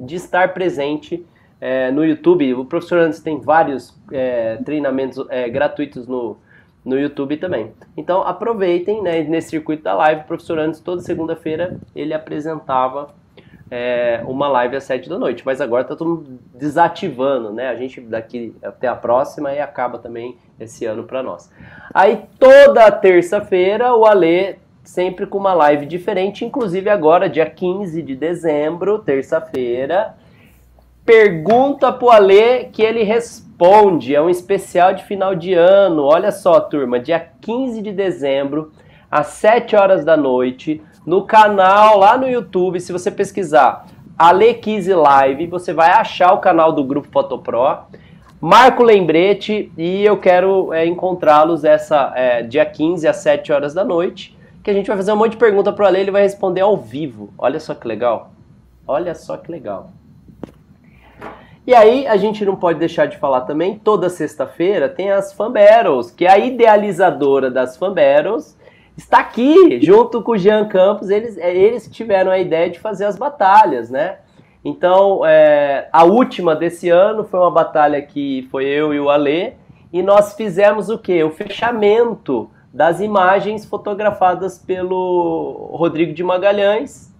de 0.00 0.16
estar 0.16 0.54
presente 0.54 1.24
é, 1.60 1.90
no 1.90 2.02
YouTube. 2.02 2.54
O 2.54 2.64
professor 2.64 3.00
Anderson 3.00 3.22
tem 3.22 3.40
vários 3.40 3.94
é, 4.10 4.56
treinamentos 4.64 5.22
é, 5.28 5.50
gratuitos 5.50 6.06
no, 6.06 6.38
no 6.82 6.98
YouTube 6.98 7.36
também. 7.36 7.70
Então 7.94 8.22
aproveitem 8.22 9.02
né, 9.02 9.22
nesse 9.24 9.50
circuito 9.50 9.82
da 9.82 9.92
live. 9.92 10.22
O 10.22 10.24
professor 10.24 10.58
Anderson, 10.58 10.82
toda 10.82 11.02
segunda-feira, 11.02 11.76
ele 11.94 12.14
apresentava 12.14 13.14
é, 13.74 14.20
uma 14.26 14.48
live 14.48 14.76
às 14.76 14.84
7 14.84 15.08
da 15.08 15.18
noite. 15.18 15.42
Mas 15.46 15.58
agora 15.58 15.82
tá 15.82 15.96
todo 15.96 16.10
mundo 16.10 16.38
desativando, 16.54 17.50
né? 17.50 17.70
A 17.70 17.74
gente 17.74 18.02
daqui 18.02 18.54
até 18.62 18.86
a 18.86 18.94
próxima 18.94 19.50
e 19.50 19.60
acaba 19.60 19.98
também 19.98 20.36
esse 20.60 20.84
ano 20.84 21.04
para 21.04 21.22
nós. 21.22 21.50
Aí 21.94 22.20
toda 22.38 22.92
terça-feira 22.92 23.94
o 23.94 24.04
Alê 24.04 24.56
sempre 24.84 25.24
com 25.24 25.38
uma 25.38 25.54
live 25.54 25.86
diferente, 25.86 26.44
inclusive 26.44 26.90
agora, 26.90 27.30
dia 27.30 27.48
15 27.48 28.02
de 28.02 28.14
dezembro, 28.14 28.98
terça-feira. 28.98 30.16
Pergunta 31.06 31.90
pro 31.90 32.10
Alê 32.10 32.64
que 32.64 32.82
ele 32.82 33.02
responde. 33.04 34.14
É 34.14 34.20
um 34.20 34.28
especial 34.28 34.92
de 34.92 35.02
final 35.04 35.34
de 35.34 35.54
ano. 35.54 36.04
Olha 36.04 36.30
só, 36.30 36.60
turma, 36.60 37.00
dia 37.00 37.26
15 37.40 37.80
de 37.80 37.90
dezembro, 37.90 38.70
às 39.10 39.28
7 39.28 39.74
horas 39.76 40.04
da 40.04 40.14
noite 40.14 40.82
no 41.04 41.22
canal 41.22 41.98
lá 41.98 42.16
no 42.16 42.28
YouTube, 42.28 42.80
se 42.80 42.92
você 42.92 43.10
pesquisar 43.10 43.86
Alequise 44.16 44.94
Live, 44.94 45.46
você 45.46 45.72
vai 45.72 45.90
achar 45.90 46.32
o 46.32 46.38
canal 46.38 46.72
do 46.72 46.84
Grupo 46.84 47.08
Fotopro. 47.10 47.78
Marco 48.40 48.82
lembrete 48.82 49.72
e 49.76 50.04
eu 50.04 50.16
quero 50.16 50.72
é, 50.72 50.86
encontrá-los 50.86 51.64
essa 51.64 52.12
é, 52.14 52.42
dia 52.42 52.64
15 52.64 53.06
às 53.06 53.16
7 53.16 53.52
horas 53.52 53.74
da 53.74 53.84
noite, 53.84 54.36
que 54.62 54.70
a 54.70 54.74
gente 54.74 54.86
vai 54.86 54.96
fazer 54.96 55.12
um 55.12 55.16
monte 55.16 55.32
de 55.32 55.36
pergunta 55.38 55.72
para 55.72 55.84
o 55.84 55.86
Ale, 55.86 56.00
ele 56.00 56.10
vai 56.10 56.22
responder 56.22 56.60
ao 56.60 56.76
vivo. 56.76 57.32
Olha 57.38 57.58
só 57.58 57.74
que 57.74 57.86
legal. 57.86 58.30
Olha 58.86 59.14
só 59.14 59.36
que 59.36 59.50
legal. 59.50 59.90
E 61.64 61.74
aí 61.74 62.06
a 62.06 62.16
gente 62.16 62.44
não 62.44 62.56
pode 62.56 62.80
deixar 62.80 63.06
de 63.06 63.16
falar 63.16 63.42
também, 63.42 63.78
toda 63.78 64.08
sexta-feira 64.08 64.88
tem 64.88 65.12
as 65.12 65.32
Fan 65.32 65.52
Battles, 65.52 66.10
que 66.10 66.26
é 66.26 66.30
a 66.30 66.38
idealizadora 66.38 67.48
das 67.48 67.76
Fan 67.76 67.94
Battles 67.94 68.56
está 68.96 69.18
aqui, 69.18 69.80
junto 69.82 70.22
com 70.22 70.32
o 70.32 70.38
Jean 70.38 70.66
Campos, 70.66 71.10
eles, 71.10 71.36
é, 71.38 71.54
eles 71.54 71.88
tiveram 71.90 72.30
a 72.30 72.38
ideia 72.38 72.70
de 72.70 72.78
fazer 72.78 73.04
as 73.04 73.16
batalhas, 73.16 73.90
né? 73.90 74.18
Então, 74.64 75.26
é, 75.26 75.88
a 75.92 76.04
última 76.04 76.54
desse 76.54 76.88
ano 76.88 77.24
foi 77.24 77.40
uma 77.40 77.50
batalha 77.50 78.00
que 78.00 78.46
foi 78.50 78.64
eu 78.64 78.94
e 78.94 79.00
o 79.00 79.10
Alê, 79.10 79.54
e 79.92 80.02
nós 80.02 80.34
fizemos 80.34 80.88
o 80.88 80.98
quê? 80.98 81.22
O 81.24 81.30
fechamento 81.30 82.48
das 82.72 83.00
imagens 83.00 83.66
fotografadas 83.66 84.58
pelo 84.58 85.70
Rodrigo 85.74 86.14
de 86.14 86.22
Magalhães 86.22 87.12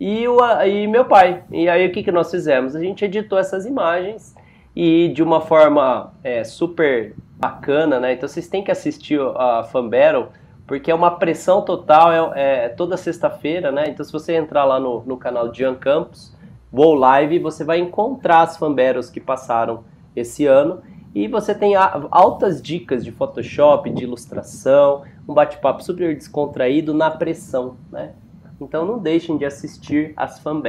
e, 0.00 0.26
o, 0.26 0.38
e 0.64 0.86
meu 0.86 1.04
pai. 1.04 1.42
E 1.50 1.68
aí 1.68 1.86
o 1.86 1.92
que, 1.92 2.02
que 2.02 2.12
nós 2.12 2.30
fizemos? 2.30 2.74
A 2.74 2.80
gente 2.80 3.04
editou 3.04 3.38
essas 3.38 3.66
imagens 3.66 4.34
e 4.74 5.08
de 5.08 5.22
uma 5.22 5.40
forma 5.40 6.14
é, 6.24 6.44
super 6.44 7.14
bacana, 7.36 8.00
né? 8.00 8.14
Então 8.14 8.28
vocês 8.28 8.48
têm 8.48 8.62
que 8.62 8.70
assistir 8.70 9.20
a 9.36 9.64
Fan 9.64 9.88
Battle, 9.88 10.28
porque 10.68 10.90
é 10.90 10.94
uma 10.94 11.12
pressão 11.12 11.62
total, 11.62 12.34
é, 12.34 12.66
é 12.66 12.68
toda 12.68 12.96
sexta-feira, 12.98 13.72
né? 13.72 13.86
Então 13.88 14.04
se 14.04 14.12
você 14.12 14.36
entrar 14.36 14.64
lá 14.64 14.78
no, 14.78 15.02
no 15.04 15.16
canal 15.16 15.48
de 15.48 15.58
Jean 15.58 15.74
Campos, 15.74 16.32
Vou 16.70 16.94
Live, 16.94 17.38
você 17.38 17.64
vai 17.64 17.80
encontrar 17.80 18.42
as 18.42 18.58
Fan 18.58 18.74
Battles 18.74 19.08
que 19.08 19.18
passaram 19.18 19.82
esse 20.14 20.44
ano 20.44 20.82
e 21.14 21.26
você 21.26 21.54
tem 21.54 21.74
altas 21.74 22.60
dicas 22.60 23.02
de 23.02 23.10
Photoshop, 23.10 23.88
de 23.88 24.04
ilustração, 24.04 25.02
um 25.26 25.32
bate-papo 25.32 25.82
super 25.82 26.14
descontraído 26.14 26.92
na 26.92 27.10
pressão, 27.10 27.76
né? 27.90 28.12
Então 28.60 28.84
não 28.84 28.98
deixem 28.98 29.38
de 29.38 29.46
assistir 29.46 30.12
as 30.16 30.38
Fan. 30.38 30.60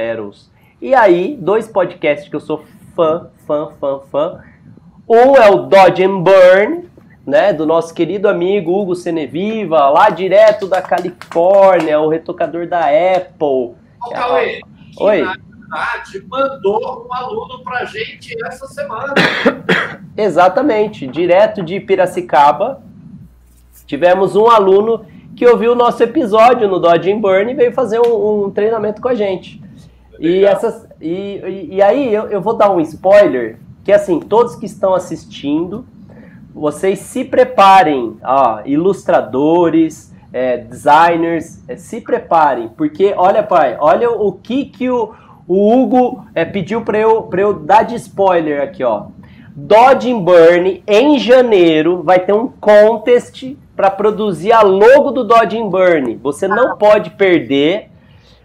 E 0.80 0.94
aí, 0.94 1.36
dois 1.36 1.68
podcasts 1.68 2.26
que 2.26 2.34
eu 2.34 2.40
sou 2.40 2.64
fã, 2.96 3.28
fã, 3.46 3.70
fã, 3.78 4.00
fã. 4.10 4.40
Um 5.06 5.36
é 5.36 5.50
o 5.50 5.66
Dodge 5.66 6.04
and 6.04 6.22
Burn, 6.22 6.89
né, 7.26 7.52
do 7.52 7.66
nosso 7.66 7.94
querido 7.94 8.28
amigo 8.28 8.72
Hugo 8.72 8.94
Seneviva, 8.94 9.88
lá 9.90 10.10
direto 10.10 10.66
da 10.66 10.80
Califórnia, 10.80 12.00
o 12.00 12.08
retocador 12.08 12.66
da 12.66 12.86
Apple. 12.86 13.74
Ô, 14.02 14.10
Cauê, 14.10 14.60
Oi 14.98 15.24
faculdade 15.70 16.26
mandou 16.28 17.06
um 17.08 17.14
aluno 17.14 17.62
para 17.62 17.84
gente 17.84 18.36
essa 18.44 18.66
semana. 18.66 19.14
Exatamente, 20.16 21.06
direto 21.06 21.62
de 21.62 21.78
Piracicaba. 21.78 22.82
Tivemos 23.86 24.36
um 24.36 24.48
aluno 24.48 25.06
que 25.36 25.46
ouviu 25.46 25.72
o 25.72 25.76
nosso 25.76 26.02
episódio 26.02 26.68
no 26.68 26.78
Dodge 26.78 27.14
Burn 27.14 27.50
e 27.50 27.54
veio 27.54 27.72
fazer 27.72 28.00
um, 28.00 28.46
um 28.46 28.50
treinamento 28.50 29.00
com 29.00 29.08
a 29.08 29.14
gente. 29.14 29.62
E, 30.18 30.44
essas, 30.44 30.86
e, 31.00 31.38
e, 31.38 31.74
e 31.76 31.82
aí 31.82 32.12
eu, 32.12 32.26
eu 32.26 32.40
vou 32.42 32.54
dar 32.54 32.70
um 32.70 32.80
spoiler, 32.80 33.58
que 33.84 33.92
assim, 33.92 34.20
todos 34.20 34.56
que 34.56 34.66
estão 34.66 34.94
assistindo, 34.94 35.86
vocês 36.60 36.98
se 36.98 37.24
preparem, 37.24 38.18
ó, 38.22 38.60
ilustradores, 38.66 40.14
é, 40.30 40.58
designers, 40.58 41.58
é, 41.66 41.74
se 41.74 42.02
preparem, 42.02 42.68
porque 42.68 43.14
olha, 43.16 43.42
pai, 43.42 43.78
olha 43.80 44.10
o 44.10 44.30
que 44.30 44.66
que 44.66 44.90
o, 44.90 45.14
o 45.48 45.72
Hugo 45.72 46.26
é, 46.34 46.44
pediu 46.44 46.82
para 46.82 46.98
eu, 46.98 47.30
eu 47.32 47.54
dar 47.54 47.84
de 47.84 47.94
spoiler 47.94 48.62
aqui, 48.62 48.84
ó. 48.84 49.06
Dodge 49.56 50.12
Burn, 50.12 50.84
em 50.86 51.18
janeiro, 51.18 52.02
vai 52.02 52.20
ter 52.20 52.34
um 52.34 52.48
contest 52.48 53.56
para 53.74 53.90
produzir 53.90 54.52
a 54.52 54.60
logo 54.60 55.12
do 55.12 55.24
Dodge 55.24 55.62
Burn. 55.62 56.16
Você 56.16 56.46
não 56.46 56.76
pode 56.76 57.08
perder, 57.12 57.90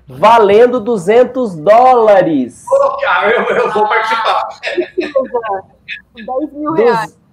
valendo 0.07 0.79
200 0.79 1.53
dólares. 1.57 2.63
Pô, 2.65 2.97
cara, 2.97 3.29
eu, 3.29 3.57
eu 3.57 3.71
vou 3.73 3.85
participar. 3.89 4.47
10 6.15 6.53
mil 6.53 6.71
reais. 6.71 7.25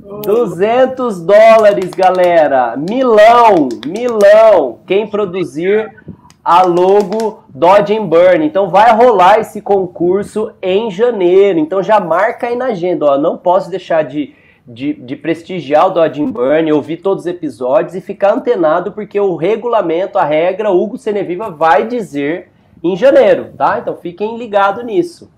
200 0.00 1.20
dólares, 1.20 1.90
galera. 1.90 2.74
Milão, 2.76 3.68
Milão. 3.86 4.78
Quem 4.86 5.06
produzir 5.06 5.94
a 6.42 6.62
logo 6.62 7.44
Dodge 7.50 8.00
Burn. 8.00 8.44
Então 8.44 8.70
vai 8.70 8.94
rolar 8.94 9.40
esse 9.40 9.60
concurso 9.60 10.52
em 10.62 10.90
janeiro. 10.90 11.58
Então 11.58 11.82
já 11.82 12.00
marca 12.00 12.46
aí 12.46 12.56
na 12.56 12.66
agenda. 12.66 13.04
Ó, 13.04 13.18
não 13.18 13.36
posso 13.36 13.68
deixar 13.68 14.02
de, 14.02 14.34
de, 14.66 14.94
de 14.94 15.16
prestigiar 15.16 15.88
o 15.88 15.90
Dodge 15.90 16.24
Burn, 16.24 16.72
ouvir 16.72 16.96
todos 16.96 17.24
os 17.24 17.30
episódios 17.30 17.94
e 17.94 18.00
ficar 18.00 18.32
antenado, 18.32 18.92
porque 18.92 19.20
o 19.20 19.36
regulamento, 19.36 20.18
a 20.18 20.24
regra, 20.24 20.70
Hugo 20.70 20.96
Seneviva 20.96 21.50
vai 21.50 21.86
dizer 21.86 22.48
em 22.82 22.96
janeiro, 22.96 23.52
tá? 23.56 23.78
Então 23.78 23.94
fiquem 23.96 24.38
ligados 24.38 24.82
nisso. 24.82 25.30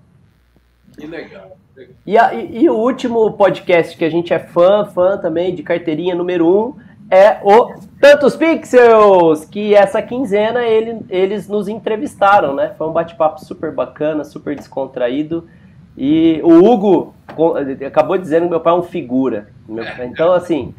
Que 0.97 1.05
legal. 1.05 1.57
E, 2.05 2.17
a, 2.17 2.33
e, 2.33 2.63
e, 2.63 2.69
o 2.69 2.75
último 2.75 3.31
podcast 3.33 3.97
que 3.97 4.05
a 4.05 4.09
gente 4.09 4.33
é 4.33 4.39
fã, 4.39 4.85
fã 4.85 5.17
também, 5.17 5.55
de 5.55 5.63
carteirinha 5.63 6.13
número 6.13 6.47
1, 6.47 6.49
um, 6.49 6.75
é 7.09 7.39
o 7.43 7.73
Tantos 7.99 8.35
Pixels, 8.35 9.45
que 9.45 9.75
essa 9.75 10.01
quinzena 10.01 10.63
ele, 10.63 11.01
eles 11.09 11.47
nos 11.47 11.67
entrevistaram, 11.67 12.55
né? 12.55 12.73
Foi 12.77 12.87
um 12.87 12.91
bate-papo 12.91 13.43
super 13.43 13.71
bacana, 13.71 14.23
super 14.23 14.55
descontraído. 14.55 15.47
E 15.97 16.41
o 16.43 16.63
Hugo 16.63 17.13
acabou 17.85 18.17
dizendo 18.17 18.43
que 18.43 18.49
meu 18.49 18.59
pai 18.59 18.73
é 18.73 18.75
um 18.75 18.83
figura. 18.83 19.47
Então, 19.99 20.33
assim, 20.33 20.73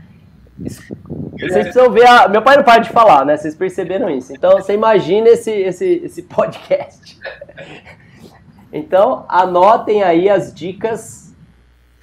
vocês 0.58 1.52
precisam 1.52 1.90
ver. 1.90 2.06
A, 2.06 2.28
meu 2.28 2.42
pai 2.42 2.56
não 2.56 2.64
para 2.64 2.82
de 2.82 2.90
falar, 2.90 3.24
né? 3.24 3.36
Vocês 3.36 3.54
perceberam 3.54 4.10
isso. 4.10 4.32
Então, 4.32 4.52
você 4.52 4.74
imagina 4.74 5.28
esse, 5.28 5.50
esse, 5.50 6.02
esse 6.04 6.22
podcast. 6.22 7.18
Então, 8.76 9.24
anotem 9.28 10.02
aí 10.02 10.28
as 10.28 10.52
dicas 10.52 11.32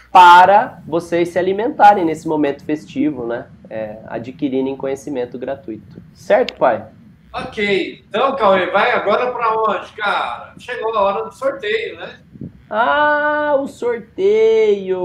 para 0.09 0.81
vocês 0.87 1.27
se 1.27 1.37
alimentarem 1.37 2.05
nesse 2.05 2.25
momento 2.25 2.63
festivo, 2.63 3.27
né? 3.27 3.47
É, 3.69 3.97
adquirirem 4.07 4.77
conhecimento 4.77 5.37
gratuito. 5.37 6.01
Certo, 6.13 6.55
pai? 6.55 6.87
Ok. 7.33 8.05
Então, 8.07 8.37
Cauê, 8.37 8.71
vai 8.71 8.93
agora 8.93 9.33
para 9.33 9.53
onde, 9.61 9.91
cara? 9.91 10.53
Chegou 10.57 10.95
a 10.95 11.01
hora 11.01 11.25
do 11.25 11.33
sorteio, 11.33 11.97
né? 11.97 12.21
Ah, 12.69 13.57
o 13.59 13.67
sorteio! 13.67 14.97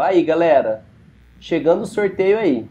Aí, 0.00 0.24
galera. 0.24 0.82
Chegando 1.38 1.82
o 1.82 1.86
sorteio 1.86 2.36
aí. 2.36 2.68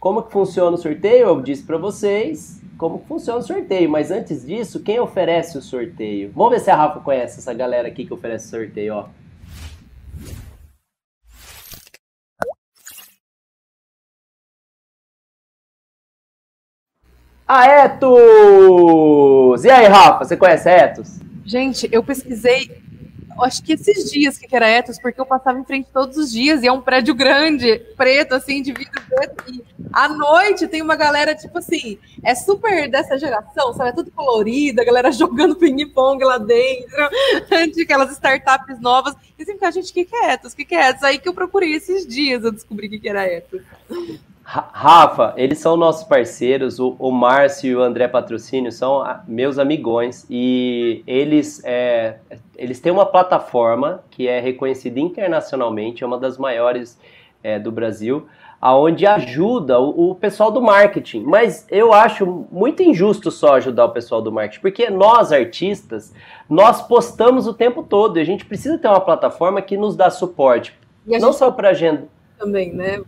Como 0.00 0.24
que 0.24 0.32
funciona 0.32 0.74
o 0.74 0.78
sorteio? 0.78 1.28
Eu 1.28 1.40
disse 1.40 1.62
para 1.62 1.78
vocês 1.78 2.57
como 2.78 3.04
funciona 3.06 3.40
o 3.40 3.42
sorteio. 3.42 3.90
Mas 3.90 4.10
antes 4.10 4.46
disso, 4.46 4.80
quem 4.80 5.00
oferece 5.00 5.58
o 5.58 5.62
sorteio? 5.62 6.32
Vamos 6.34 6.52
ver 6.52 6.60
se 6.60 6.70
a 6.70 6.76
Rafa 6.76 7.00
conhece 7.00 7.40
essa 7.40 7.52
galera 7.52 7.88
aqui 7.88 8.06
que 8.06 8.14
oferece 8.14 8.46
o 8.46 8.50
sorteio, 8.50 8.94
ó. 8.94 9.08
A 17.46 17.66
Etos! 17.66 19.64
E 19.64 19.70
aí, 19.70 19.86
Rafa, 19.86 20.24
você 20.24 20.36
conhece 20.36 20.68
a 20.68 20.72
Etos? 20.72 21.18
Gente, 21.46 21.88
eu 21.90 22.04
pesquisei, 22.04 22.82
acho 23.44 23.62
que 23.62 23.72
esses 23.72 24.10
dias 24.10 24.38
que 24.38 24.54
era 24.54 24.68
Etos, 24.68 24.98
porque 25.00 25.20
eu 25.20 25.26
passava 25.26 25.58
em 25.58 25.64
frente 25.64 25.88
todos 25.92 26.16
os 26.16 26.30
dias, 26.30 26.62
e 26.62 26.66
é 26.66 26.72
um 26.72 26.80
prédio 26.80 27.14
grande, 27.14 27.78
preto, 27.96 28.34
assim, 28.34 28.62
de 28.62 28.72
vidro 28.72 29.00
preto, 29.08 29.44
e 29.52 29.62
à 29.92 30.08
noite 30.08 30.66
tem 30.66 30.82
uma 30.82 30.96
galera, 30.96 31.34
tipo 31.34 31.58
assim, 31.58 31.98
é 32.22 32.34
super 32.34 32.88
dessa 32.90 33.18
geração, 33.18 33.72
sabe, 33.74 33.90
é 33.90 33.92
tudo 33.92 34.10
colorido, 34.10 34.80
a 34.80 34.84
galera 34.84 35.12
jogando 35.12 35.56
ping-pong 35.56 36.22
lá 36.24 36.38
dentro, 36.38 37.08
de 37.74 37.82
aquelas 37.82 38.12
startups 38.12 38.80
novas, 38.80 39.14
e 39.38 39.44
sempre 39.44 39.66
a 39.66 39.70
gente, 39.70 39.90
o 39.90 39.94
que, 39.94 40.08
é 40.12 40.32
Etos? 40.32 40.52
O 40.52 40.56
que, 40.56 40.64
que 40.64 40.74
é 40.74 40.88
Etos? 40.88 41.04
Aí 41.04 41.18
que 41.18 41.28
eu 41.28 41.34
procurei 41.34 41.72
esses 41.74 42.06
dias, 42.06 42.42
eu 42.42 42.52
descobri 42.52 42.86
o 42.86 42.90
que, 42.90 42.98
que 42.98 43.08
era 43.08 43.26
Etos. 43.26 43.62
Rafa, 44.50 45.34
eles 45.36 45.58
são 45.58 45.76
nossos 45.76 46.04
parceiros, 46.04 46.80
o, 46.80 46.96
o 46.98 47.10
Márcio 47.10 47.70
e 47.70 47.76
o 47.76 47.82
André 47.82 48.08
Patrocínio 48.08 48.72
são 48.72 49.04
meus 49.26 49.58
amigões 49.58 50.26
e 50.30 51.02
eles, 51.06 51.62
é, 51.64 52.16
eles 52.56 52.80
têm 52.80 52.90
uma 52.90 53.04
plataforma 53.04 54.02
que 54.08 54.26
é 54.26 54.40
reconhecida 54.40 54.98
internacionalmente, 54.98 56.02
é 56.02 56.06
uma 56.06 56.16
das 56.16 56.38
maiores 56.38 56.98
é, 57.42 57.58
do 57.58 57.70
Brasil, 57.70 58.26
aonde 58.58 59.04
ajuda 59.06 59.78
o, 59.78 60.12
o, 60.12 60.14
pessoal 60.14 60.50
do 60.50 60.62
marketing. 60.62 61.24
Mas 61.24 61.66
eu 61.70 61.92
acho 61.92 62.46
muito 62.50 62.82
injusto 62.82 63.30
só 63.30 63.56
ajudar 63.56 63.84
o 63.84 63.90
pessoal 63.90 64.22
do 64.22 64.32
marketing, 64.32 64.62
porque 64.62 64.88
nós 64.88 65.30
artistas, 65.30 66.14
nós 66.48 66.80
postamos 66.80 67.46
o 67.46 67.52
tempo 67.52 67.82
todo 67.82 68.18
e 68.18 68.22
a 68.22 68.24
gente 68.24 68.46
precisa 68.46 68.78
ter 68.78 68.88
uma 68.88 69.00
plataforma 69.00 69.60
que 69.60 69.76
nos 69.76 69.94
dá 69.94 70.08
suporte, 70.08 70.74
não 71.06 71.34
só 71.34 71.50
para 71.50 71.68
agenda. 71.68 72.08
Também, 72.38 72.72
né? 72.72 73.02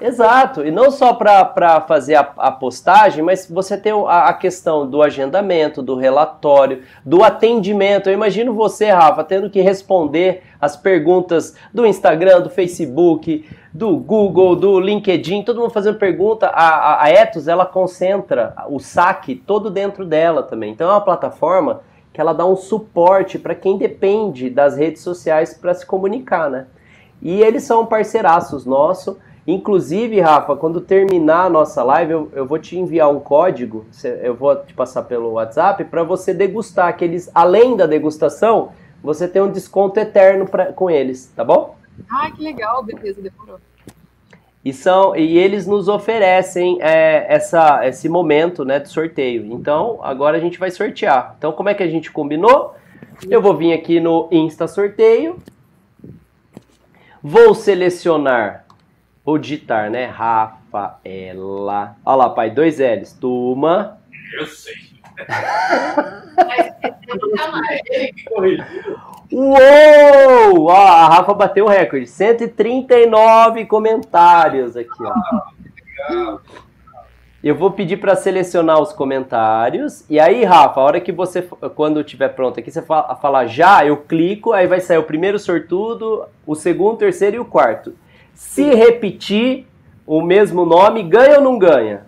Exato, 0.00 0.64
e 0.64 0.70
não 0.70 0.90
só 0.90 1.12
para 1.12 1.80
fazer 1.80 2.14
a, 2.14 2.32
a, 2.36 2.52
postagem, 2.52 3.22
mas 3.22 3.50
você 3.50 3.76
tem 3.76 3.92
a, 3.92 4.28
a, 4.28 4.32
questão 4.32 4.88
do 4.88 5.02
agendamento, 5.02 5.82
do 5.82 5.96
relatório, 5.96 6.82
do 7.04 7.24
atendimento. 7.24 8.08
Eu 8.08 8.14
imagino 8.14 8.54
você, 8.54 8.90
Rafa, 8.90 9.24
tendo 9.24 9.50
que 9.50 9.60
responder 9.60 10.42
as 10.60 10.76
perguntas 10.76 11.56
do 11.74 11.84
Instagram, 11.84 12.42
do 12.42 12.50
Facebook, 12.50 13.44
do 13.72 13.96
Google, 13.96 14.54
do 14.54 14.78
LinkedIn, 14.78 15.42
todo 15.42 15.60
mundo 15.60 15.72
fazendo 15.72 15.98
pergunta. 15.98 16.46
A, 16.48 16.68
a, 16.68 17.04
a 17.04 17.10
Ethos, 17.10 17.48
ela 17.48 17.66
concentra 17.66 18.54
o 18.68 18.78
saque 18.78 19.34
todo 19.34 19.68
dentro 19.68 20.04
dela 20.04 20.42
também. 20.42 20.72
Então 20.72 20.88
é 20.88 20.92
uma 20.92 21.00
plataforma 21.00 21.80
que 22.12 22.20
ela 22.20 22.32
dá 22.32 22.44
um 22.44 22.56
suporte 22.56 23.38
para 23.38 23.54
quem 23.54 23.78
depende 23.78 24.50
das 24.50 24.76
redes 24.76 25.02
sociais 25.02 25.54
para 25.54 25.74
se 25.74 25.84
comunicar, 25.84 26.50
né? 26.50 26.66
E 27.20 27.42
eles 27.42 27.64
são 27.64 27.86
parceiraços 27.86 28.64
nossos. 28.64 29.16
Inclusive, 29.50 30.20
Rafa, 30.20 30.54
quando 30.56 30.78
terminar 30.78 31.46
a 31.46 31.48
nossa 31.48 31.82
live, 31.82 32.12
eu, 32.12 32.30
eu 32.34 32.44
vou 32.44 32.58
te 32.58 32.78
enviar 32.78 33.10
um 33.10 33.18
código, 33.18 33.86
eu 34.22 34.34
vou 34.34 34.54
te 34.54 34.74
passar 34.74 35.04
pelo 35.04 35.32
WhatsApp, 35.32 35.84
para 35.84 36.02
você 36.02 36.34
degustar 36.34 36.86
aqueles, 36.86 37.30
além 37.34 37.74
da 37.74 37.86
degustação, 37.86 38.72
você 39.02 39.26
tem 39.26 39.40
um 39.40 39.50
desconto 39.50 39.98
eterno 39.98 40.46
pra, 40.46 40.70
com 40.74 40.90
eles, 40.90 41.32
tá 41.34 41.42
bom? 41.42 41.78
Ah, 42.10 42.30
que 42.30 42.42
legal, 42.42 42.82
beleza, 42.82 43.22
demorou. 43.22 43.58
E, 44.62 44.70
são, 44.70 45.16
e 45.16 45.38
eles 45.38 45.66
nos 45.66 45.88
oferecem 45.88 46.76
é, 46.82 47.24
essa, 47.26 47.86
esse 47.88 48.06
momento 48.06 48.66
né, 48.66 48.78
de 48.78 48.90
sorteio. 48.90 49.46
Então, 49.46 49.98
agora 50.02 50.36
a 50.36 50.40
gente 50.40 50.58
vai 50.58 50.70
sortear. 50.70 51.36
Então, 51.38 51.52
como 51.52 51.70
é 51.70 51.74
que 51.74 51.82
a 51.82 51.88
gente 51.88 52.12
combinou? 52.12 52.74
Eu 53.30 53.40
vou 53.40 53.56
vir 53.56 53.72
aqui 53.72 53.98
no 53.98 54.28
Insta 54.30 54.68
Sorteio. 54.68 55.38
Vou 57.22 57.54
selecionar, 57.54 58.66
vou 59.28 59.36
digitar, 59.36 59.90
né? 59.90 60.06
Rafaela. 60.06 61.96
Olha 62.02 62.16
lá, 62.16 62.30
pai, 62.30 62.50
dois 62.50 62.78
L's. 62.78 63.12
Turma. 63.12 63.98
Eu 64.38 64.46
sei. 64.46 64.74
Corrigiu. 68.26 68.64
Uou! 69.30 70.68
Ó, 70.68 70.70
a 70.70 71.08
Rafa 71.08 71.34
bateu 71.34 71.66
o 71.66 71.68
recorde. 71.68 72.06
139 72.06 73.66
comentários 73.66 74.74
aqui, 74.74 74.88
ó. 74.98 75.12
Legal. 76.08 76.40
Eu 77.44 77.54
vou 77.54 77.70
pedir 77.70 77.98
para 77.98 78.16
selecionar 78.16 78.80
os 78.80 78.94
comentários. 78.94 80.06
E 80.08 80.18
aí, 80.18 80.42
Rafa, 80.42 80.80
a 80.80 80.84
hora 80.84 81.00
que 81.02 81.12
você, 81.12 81.42
quando 81.74 82.00
estiver 82.00 82.30
pronto 82.30 82.58
aqui, 82.58 82.70
você 82.70 82.80
fala, 82.80 83.14
falar 83.16 83.46
já, 83.46 83.84
eu 83.84 83.98
clico, 83.98 84.54
aí 84.54 84.66
vai 84.66 84.80
sair 84.80 84.96
o 84.96 85.04
primeiro 85.04 85.38
sortudo, 85.38 86.24
o 86.46 86.54
segundo, 86.54 86.94
o 86.94 86.98
terceiro 86.98 87.36
e 87.36 87.38
o 87.38 87.44
quarto. 87.44 87.94
Se 88.38 88.62
repetir 88.72 89.66
o 90.06 90.22
mesmo 90.22 90.64
nome, 90.64 91.02
ganha 91.02 91.38
ou 91.38 91.42
não 91.44 91.58
ganha? 91.58 92.06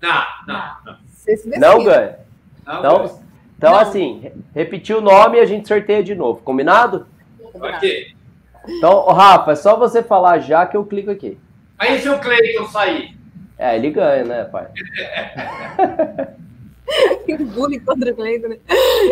Não, 0.00 0.22
não, 0.46 0.76
não. 0.86 0.96
Não 1.58 1.84
ganha. 1.84 2.18
não 2.64 2.78
Então, 2.78 3.20
então 3.58 3.72
Não. 3.72 3.78
assim, 3.80 4.20
re- 4.20 4.32
repetir 4.54 4.94
o 4.96 5.00
nome 5.00 5.38
e 5.38 5.40
a 5.40 5.44
gente 5.44 5.66
sorteia 5.66 6.02
de 6.02 6.14
novo. 6.14 6.40
Combinado? 6.42 7.06
Ok. 7.54 8.14
Então, 8.68 9.06
Rafa, 9.06 9.52
é 9.52 9.56
só 9.56 9.76
você 9.76 10.04
falar 10.04 10.38
já 10.38 10.64
que 10.66 10.76
eu 10.76 10.84
clico 10.86 11.10
aqui. 11.10 11.36
Aí 11.76 11.98
se 11.98 12.08
o 12.08 12.18
Cleiton 12.20 12.66
sair. 12.68 13.16
É, 13.58 13.74
ele 13.76 13.90
ganha, 13.90 14.24
né, 14.24 14.44
pai? 14.44 14.68
Que 17.24 17.36
bullying 17.38 17.78
contra 17.80 18.12
o 18.12 18.14
Cleiton, 18.14 18.48
né? 18.48 18.56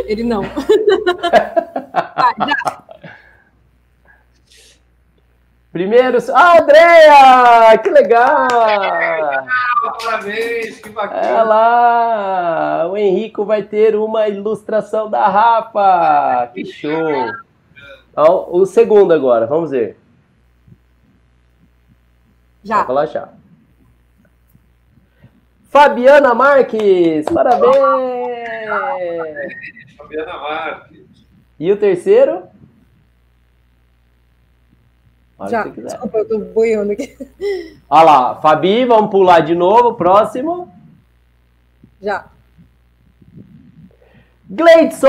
Ele 0.06 0.22
não. 0.22 0.42
Tá, 1.92 2.34
já. 2.38 2.84
Primeiro. 5.72 6.18
Ah, 6.34 6.60
Andrea! 6.60 7.78
Que 7.78 7.90
legal! 7.90 8.48
Ah, 8.50 9.46
parabéns, 10.02 10.80
que 10.80 10.88
Olha 10.88 10.94
bacana. 10.96 11.42
lá! 11.44 12.88
O 12.88 12.96
Henrico 12.96 13.44
vai 13.44 13.62
ter 13.62 13.94
uma 13.94 14.26
ilustração 14.28 15.08
da 15.08 15.28
Rafa! 15.28 16.50
Que 16.52 16.64
show! 16.64 17.30
Então, 18.10 18.48
o 18.50 18.66
segundo 18.66 19.12
agora, 19.14 19.46
vamos 19.46 19.70
ver. 19.70 19.96
Já. 22.64 22.78
Vou 22.78 22.86
falar 22.86 23.06
já. 23.06 23.28
Fabiana 25.70 26.34
Marques! 26.34 27.26
Parabéns! 27.32 27.76
Fabiana 29.96 30.36
Marques. 30.36 31.26
E 31.60 31.70
o 31.70 31.76
terceiro? 31.76 32.42
Já. 35.48 35.64
Desculpa, 35.64 36.18
eu 36.18 36.28
tô 36.28 36.38
boiando 36.38 36.92
aqui. 36.92 37.16
Olha 37.88 38.02
lá, 38.02 38.34
Fabi, 38.36 38.84
vamos 38.84 39.10
pular 39.10 39.40
de 39.40 39.54
novo. 39.54 39.94
Próximo. 39.94 40.68
Já. 42.00 42.26
Gleidson! 44.48 45.08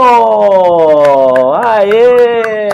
Aê! 1.63 2.69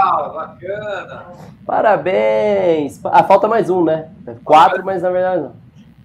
Ah, 0.00 0.28
bacana. 0.28 1.26
Parabéns! 1.66 3.00
Ah, 3.04 3.24
falta 3.24 3.48
mais 3.48 3.68
um, 3.68 3.84
né? 3.84 4.08
Quatro, 4.44 4.84
mas 4.84 5.02
na 5.02 5.10
verdade 5.10 5.42
não. 5.42 5.56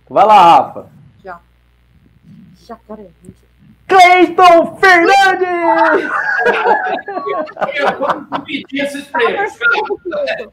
Vai 0.09 0.25
lá, 0.25 0.57
Rafa. 0.57 0.87
Já. 1.23 1.39
Já, 2.65 2.75
cara. 2.87 3.05
Cleiton 3.87 4.77
Fernandes! 4.77 6.11
Eu 7.75 7.99
vou 7.99 8.39
dividir 8.39 8.83
esses 8.83 9.07
prêmios. 9.07 9.57
cara. 9.57 10.51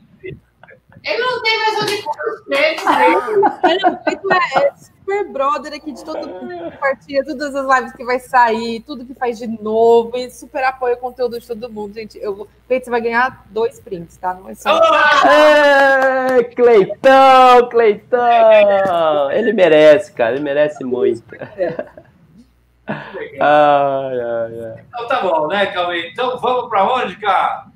Ele 1.03 1.19
não 1.19 1.43
tem 1.43 1.59
mais 1.59 1.83
onde 1.83 2.03
pôr 2.03 2.15
é, 2.53 2.75
é 2.75 4.73
super 4.77 5.29
brother 5.33 5.73
aqui 5.73 5.93
de 5.93 6.05
todo 6.05 6.29
mundo 6.29 6.49
que 6.49 6.71
compartilha 6.71 7.25
todas 7.25 7.55
as 7.55 7.79
lives 7.79 7.93
que 7.95 8.05
vai 8.05 8.19
sair, 8.19 8.81
tudo 8.83 9.07
que 9.07 9.15
faz 9.15 9.39
de 9.39 9.47
novo, 9.47 10.15
e 10.17 10.31
super 10.31 10.63
apoia 10.63 10.95
o 10.95 10.99
conteúdo 10.99 11.41
de 11.41 11.47
todo 11.47 11.73
mundo, 11.73 11.95
gente. 11.95 12.19
Eu 12.21 12.37
vou. 12.37 12.49
Cleiton, 12.67 12.85
você 12.85 12.91
vai 12.91 13.01
ganhar 13.01 13.47
dois 13.51 13.81
prints, 13.81 14.17
tá? 14.19 14.35
Não 14.35 14.51
é 14.51 14.55
só. 14.55 14.79
É, 15.27 16.45
Cleitão, 16.45 17.69
Cleitão! 17.71 19.31
Ele 19.33 19.53
merece, 19.53 20.13
cara, 20.13 20.35
ele 20.35 20.45
merece 20.45 20.85
muito. 20.85 21.23
Ai, 22.91 24.21
ai, 24.21 24.65
ai. 24.65 24.85
Então 24.89 25.07
tá 25.07 25.23
bom, 25.23 25.47
né, 25.47 25.67
Cauê? 25.67 26.09
Então 26.09 26.37
vamos 26.39 26.69
para 26.69 26.93
onde, 26.93 27.15
cara? 27.17 27.67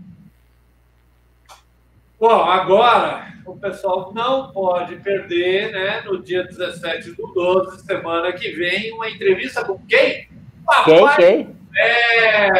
Bom, 2.19 2.43
agora 2.45 3.33
o 3.47 3.57
pessoal 3.57 4.13
não 4.15 4.51
pode 4.51 4.97
perder, 4.97 5.71
né, 5.73 6.01
no 6.03 6.21
dia 6.23 6.45
17 6.45 7.13
do 7.13 7.33
12, 7.35 7.85
semana 7.85 8.33
que 8.33 8.51
vem, 8.51 8.93
uma 8.93 9.09
entrevista 9.09 9.65
com 9.65 9.79
quem? 9.87 10.29
Quem, 10.85 11.01
Papai 11.01 11.17
quem? 11.17 11.57
É! 11.77 12.49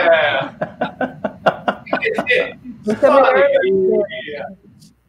Muito 2.85 3.07
Alegria. 3.07 4.45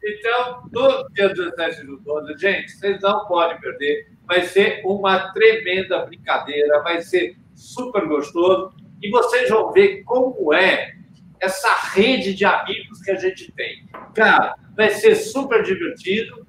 Então, 0.02 0.62
no 0.72 1.06
dia 1.10 1.28
17 1.28 1.84
do 1.84 1.98
12, 1.98 2.38
gente, 2.38 2.70
vocês 2.70 2.98
não 3.02 3.26
podem 3.26 3.60
perder. 3.60 4.15
Vai 4.26 4.42
ser 4.42 4.82
uma 4.84 5.32
tremenda 5.32 6.04
brincadeira, 6.04 6.82
vai 6.82 7.00
ser 7.00 7.36
super 7.54 8.06
gostoso. 8.06 8.72
E 9.02 9.10
vocês 9.10 9.48
vão 9.48 9.70
ver 9.72 10.02
como 10.04 10.52
é 10.52 10.92
essa 11.40 11.68
rede 11.92 12.34
de 12.34 12.44
amigos 12.44 13.00
que 13.02 13.10
a 13.10 13.16
gente 13.16 13.52
tem. 13.52 13.86
Cara, 14.14 14.54
vai 14.74 14.90
ser 14.90 15.14
super 15.14 15.62
divertido. 15.62 16.46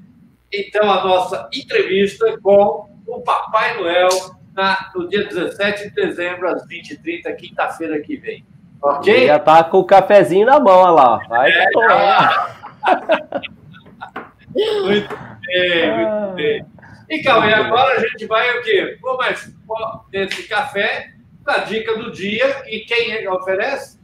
Então, 0.52 0.90
a 0.90 1.04
nossa 1.04 1.50
entrevista 1.54 2.40
com 2.42 2.90
o 3.06 3.22
Papai 3.22 3.78
Noel 3.78 4.10
na- 4.56 4.90
no 4.96 5.08
dia 5.08 5.26
17 5.28 5.90
de 5.90 5.96
dezembro, 5.96 6.48
às 6.50 6.66
20h30, 6.68 7.32
quinta-feira 7.34 8.00
que 8.02 8.16
vem. 8.18 8.46
Ok? 8.82 9.14
Ele 9.14 9.28
já 9.28 9.40
tá 9.40 9.64
com 9.64 9.80
o 9.80 9.86
cafezinho 9.86 10.46
na 10.46 10.60
mão, 10.60 10.80
olha 10.80 10.92
lá. 10.92 11.18
Vai 11.28 11.52
tomar. 11.72 12.58
Muito 14.84 15.16
bem, 15.46 15.96
muito 15.96 16.34
bem. 16.36 16.66
E 17.10 17.24
Cauê, 17.24 17.54
agora 17.54 17.98
a 17.98 18.00
gente 18.02 18.26
vai 18.26 18.58
o 18.58 18.64
quê? 18.64 18.98
Pô, 19.00 19.16
mas 19.16 19.50
esse 20.12 20.44
café 20.44 21.14
da 21.42 21.60
dica 21.60 21.98
do 21.98 22.12
dia 22.12 22.64
e 22.68 22.82
quem 22.82 23.18
que 23.18 23.28
oferece? 23.30 23.98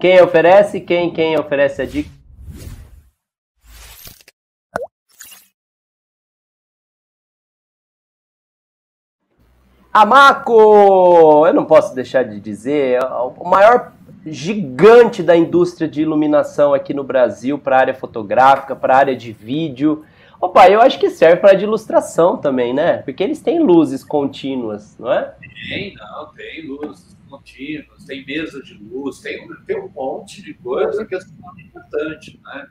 Quem 0.00 0.22
oferece? 0.22 0.80
Quem, 0.80 1.12
quem 1.12 1.38
oferece 1.38 1.82
a 1.82 1.86
dica? 1.86 2.08
Amaco! 9.92 11.46
Eu 11.46 11.52
não 11.52 11.66
posso 11.66 11.94
deixar 11.94 12.22
de 12.22 12.40
dizer, 12.40 12.98
o 13.38 13.48
maior 13.48 13.92
gigante 14.24 15.22
da 15.22 15.36
indústria 15.36 15.86
de 15.86 16.02
iluminação 16.02 16.72
aqui 16.72 16.92
no 16.92 17.04
Brasil 17.04 17.58
para 17.58 17.76
a 17.76 17.80
área 17.80 17.94
fotográfica, 17.94 18.74
para 18.74 18.94
a 18.94 18.98
área 18.98 19.16
de 19.16 19.32
vídeo. 19.32 20.04
Opa, 20.40 20.68
eu 20.68 20.80
acho 20.80 20.98
que 20.98 21.10
serve 21.10 21.40
para 21.40 21.54
de 21.54 21.64
ilustração 21.64 22.36
também, 22.36 22.74
né? 22.74 22.98
Porque 22.98 23.22
eles 23.22 23.40
têm 23.40 23.58
luzes 23.58 24.04
contínuas, 24.04 24.96
não 24.98 25.12
é? 25.12 25.34
Tem, 25.68 25.94
não, 25.94 26.32
tem 26.34 26.66
luzes 26.66 27.16
contínuas, 27.28 28.04
tem 28.04 28.24
mesa 28.24 28.62
de 28.62 28.74
luz, 28.74 29.20
tem, 29.20 29.48
tem 29.66 29.80
um 29.80 29.88
monte 29.88 30.42
de 30.42 30.54
coisa 30.54 31.04
que 31.06 31.14
é 31.14 31.18
importante, 31.64 32.40
né? 32.44 32.66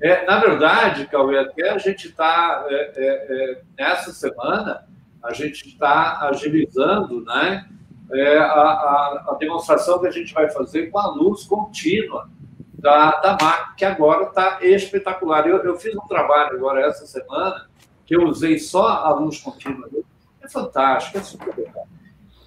É, 0.00 0.24
na 0.26 0.40
verdade, 0.40 1.06
Cauê, 1.06 1.38
até 1.38 1.70
a 1.70 1.78
gente 1.78 2.08
está, 2.08 2.66
nessa 3.78 4.10
semana, 4.10 4.84
a 5.22 5.32
gente 5.32 5.68
está 5.68 6.28
agilizando 6.28 7.24
né, 7.24 7.68
é, 8.10 8.36
a, 8.36 8.42
a, 8.42 9.26
a 9.28 9.36
demonstração 9.38 10.00
que 10.00 10.08
a 10.08 10.10
gente 10.10 10.34
vai 10.34 10.50
fazer 10.50 10.88
com 10.88 10.98
a 10.98 11.06
luz 11.06 11.44
contínua 11.44 12.28
da, 12.82 13.12
da 13.20 13.38
máquina, 13.40 13.74
que 13.76 13.84
agora 13.84 14.24
está 14.24 14.58
espetacular. 14.60 15.46
Eu, 15.46 15.58
eu 15.58 15.78
fiz 15.78 15.94
um 15.94 16.06
trabalho 16.08 16.56
agora 16.56 16.84
essa 16.84 17.06
semana 17.06 17.68
que 18.04 18.16
eu 18.16 18.24
usei 18.24 18.58
só 18.58 18.88
a 18.88 19.10
luz 19.10 19.38
contínua. 19.38 19.88
É 20.42 20.48
fantástico, 20.48 21.16
é 21.16 21.22
super 21.22 21.56
legal. 21.56 21.86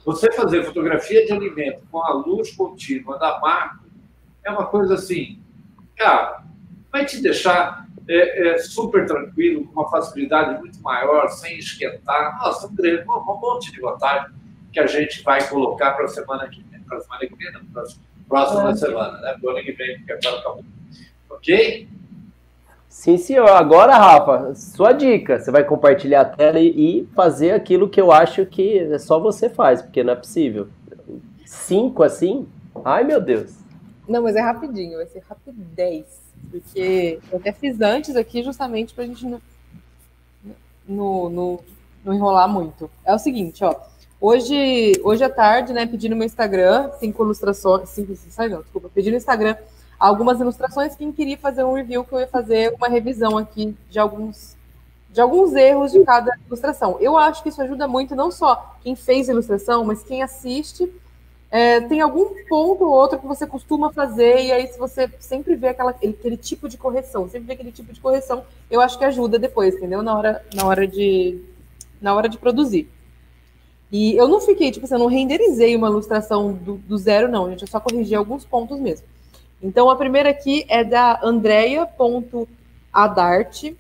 Você 0.06 0.32
fazer 0.34 0.64
fotografia 0.66 1.26
de 1.26 1.32
alimento 1.32 1.82
com 1.90 2.04
a 2.04 2.12
luz 2.14 2.52
contínua 2.52 3.18
da 3.18 3.40
macro 3.40 3.90
é 4.44 4.52
uma 4.52 4.66
coisa 4.68 4.96
assim, 4.96 5.42
cara, 5.96 6.44
vai 6.92 7.06
te 7.06 7.22
deixar 7.22 7.88
é, 8.08 8.50
é, 8.50 8.58
super 8.58 9.08
tranquilo, 9.08 9.66
com 9.66 9.80
uma 9.80 9.90
facilidade 9.90 10.60
muito 10.60 10.80
maior, 10.82 11.30
sem 11.30 11.58
esquentar. 11.58 12.38
Nossa, 12.40 12.68
um, 12.68 12.72
um 12.72 13.40
monte 13.40 13.72
de 13.72 13.80
vantagem 13.80 14.36
que 14.72 14.80
a 14.82 14.86
gente 14.86 15.24
vai 15.24 15.48
colocar 15.48 15.94
para 15.94 16.06
a 16.06 16.10
semana 16.10 16.48
que 16.50 16.62
vem. 16.64 16.82
Para 16.82 16.98
a 16.98 17.02
semana 17.02 17.26
que 17.26 17.36
vem, 17.36 17.52
não, 17.54 17.66
para 17.66 17.82
a 17.82 17.86
próxima 18.28 18.72
é. 18.72 18.76
semana, 18.76 19.18
né? 19.20 19.38
Para 19.40 19.48
o 19.48 19.56
ano 19.56 19.64
que 19.64 19.72
vem, 19.72 19.98
porque 19.98 20.14
agora 20.14 20.40
acabou. 20.40 20.66
Ok? 21.30 21.88
Sim, 22.90 23.18
senhor. 23.18 23.50
Agora, 23.50 23.98
Rafa, 23.98 24.56
sua 24.56 24.94
dica. 24.94 25.38
Você 25.40 25.52
vai 25.52 25.64
compartilhar 25.64 26.22
a 26.22 26.26
tela 26.26 26.60
e 26.60 27.08
fazer 27.14 27.52
aquilo 27.52 27.90
que 27.90 28.00
eu 28.00 28.12
acho 28.12 28.46
que 28.46 28.98
só 29.00 29.20
você 29.20 29.50
faz, 29.50 29.82
porque 29.82 30.04
não 30.04 30.14
é 30.14 30.16
possível. 30.16 30.70
Cinco 31.46 32.04
assim? 32.04 32.48
Ai, 32.84 33.04
meu 33.04 33.20
Deus. 33.20 33.54
Não, 34.08 34.24
mas 34.24 34.36
é 34.36 34.42
rapidinho, 34.42 34.98
vai 34.98 35.08
ser 35.08 35.22
rapidez. 35.28 36.06
Porque 36.50 37.20
eu 37.32 37.38
até 37.38 37.52
fiz 37.52 37.82
antes 37.82 38.16
aqui 38.16 38.44
justamente 38.44 38.94
para 38.94 39.04
a 39.04 39.08
gente 39.08 39.26
não, 39.26 39.42
não, 40.88 41.30
não, 41.30 41.60
não, 42.04 42.14
enrolar 42.14 42.48
muito. 42.48 42.90
É 43.04 43.14
o 43.14 43.20
seguinte, 43.20 43.64
ó. 43.64 43.76
Hoje, 44.20 44.94
hoje 45.04 45.24
à 45.24 45.30
tarde, 45.30 45.74
né, 45.74 45.86
pedi 45.86 46.08
no 46.08 46.16
meu 46.16 46.26
Instagram 46.26 46.90
cinco 47.00 47.24
ilustrações. 47.24 47.90
Cinco, 47.90 48.16
sai 48.30 48.50
não, 48.50 48.62
desculpa, 48.62 48.90
pedi 48.94 49.12
no 49.12 49.18
Instagram 49.18 49.56
algumas 50.00 50.40
ilustrações. 50.40 50.96
Quem 50.96 51.12
queria 51.12 51.38
fazer 51.38 51.64
um 51.64 51.74
review, 51.74 52.04
que 52.04 52.14
eu 52.14 52.20
ia 52.20 52.28
fazer 52.28 52.74
uma 52.76 52.88
revisão 52.88 53.38
aqui 53.38 53.76
de 53.90 54.00
alguns 54.00 54.56
de 55.12 55.22
alguns 55.22 55.54
erros 55.54 55.94
de 55.94 56.04
cada 56.04 56.38
ilustração. 56.46 56.98
Eu 57.00 57.18
acho 57.18 57.42
que 57.42 57.48
isso 57.48 57.62
ajuda 57.62 57.88
muito, 57.88 58.14
não 58.18 58.30
só 58.30 58.76
quem 58.84 58.98
fez 58.98 59.30
ilustração, 59.30 59.86
mas 59.86 60.04
quem 60.04 60.22
assiste 60.22 60.92
é, 61.50 61.80
tem 61.80 62.02
algum 62.02 62.44
ponto 62.50 62.84
ou 62.84 62.92
outro 62.92 63.18
que 63.18 63.26
você 63.26 63.48
costuma 63.48 63.94
fazer, 63.94 64.44
e 64.44 64.52
aí 64.52 64.68
se 64.68 64.78
você 64.78 65.10
sempre 65.18 65.56
vê 65.56 65.70
aquela, 65.70 65.92
aquele 65.92 66.36
tipo 66.36 66.68
de 66.68 66.78
correção, 66.78 67.30
sempre 67.30 67.48
vê 67.48 67.54
aquele 67.54 67.72
tipo 67.72 67.94
de 67.94 68.02
correção, 68.02 68.44
eu 68.70 68.82
acho 68.82 69.00
que 69.00 69.06
ajuda 69.06 69.40
depois, 69.40 69.74
entendeu? 69.76 70.04
Na 70.04 70.18
hora, 70.18 70.46
na 70.54 70.66
hora, 70.66 70.86
de, 70.86 71.42
na 72.02 72.14
hora 72.14 72.28
de 72.28 72.38
produzir. 72.38 72.90
E 73.92 74.16
eu 74.16 74.28
não 74.28 74.42
fiquei, 74.42 74.72
tipo 74.72 74.86
assim, 74.86 74.96
eu 74.96 75.00
não 75.00 75.08
renderizei 75.08 75.76
uma 75.76 75.88
ilustração 75.88 76.54
do, 76.54 76.78
do 76.78 76.98
zero, 76.98 77.30
não, 77.30 77.48
gente, 77.50 77.62
eu 77.62 77.68
só 77.68 77.80
corrigi 77.80 78.16
alguns 78.16 78.44
pontos 78.46 78.80
mesmo. 78.80 79.06
Então, 79.62 79.88
a 79.90 79.96
primeira 79.96 80.30
aqui 80.30 80.66
é 80.68 80.84
da 80.84 81.20
Andrea.adarte. 81.24 83.78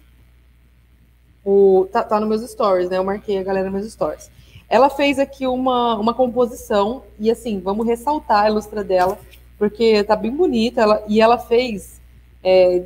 O, 1.43 1.87
tá, 1.91 2.03
tá 2.03 2.19
nos 2.19 2.29
meus 2.29 2.49
stories, 2.49 2.89
né? 2.89 2.97
Eu 2.97 3.03
marquei 3.03 3.37
a 3.37 3.43
galera 3.43 3.69
nos 3.69 3.81
meus 3.81 3.91
stories. 3.91 4.31
Ela 4.67 4.89
fez 4.89 5.19
aqui 5.19 5.45
uma, 5.45 5.95
uma 5.95 6.11
composição, 6.13 7.03
e 7.19 7.29
assim, 7.29 7.59
vamos 7.59 7.85
ressaltar 7.85 8.45
a 8.45 8.49
ilustra 8.49 8.83
dela, 8.83 9.19
porque 9.57 10.03
tá 10.03 10.15
bem 10.15 10.31
bonita, 10.31 10.81
ela, 10.81 11.03
e 11.07 11.21
ela 11.21 11.37
fez 11.37 12.01
é, 12.43 12.83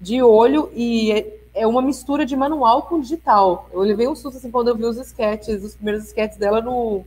de 0.00 0.22
olho 0.22 0.70
e 0.74 1.37
é, 1.58 1.66
uma 1.66 1.82
mistura 1.82 2.24
de 2.24 2.36
manual 2.36 2.82
com 2.82 3.00
digital. 3.00 3.68
Eu 3.72 3.80
levei 3.80 4.08
um 4.08 4.14
susto 4.14 4.38
assim 4.38 4.50
quando 4.50 4.68
eu 4.68 4.76
vi 4.76 4.84
os 4.84 4.96
sketches, 4.98 5.62
os 5.62 5.74
primeiros 5.74 6.04
sketches 6.04 6.38
dela 6.38 6.60
no, 6.60 7.04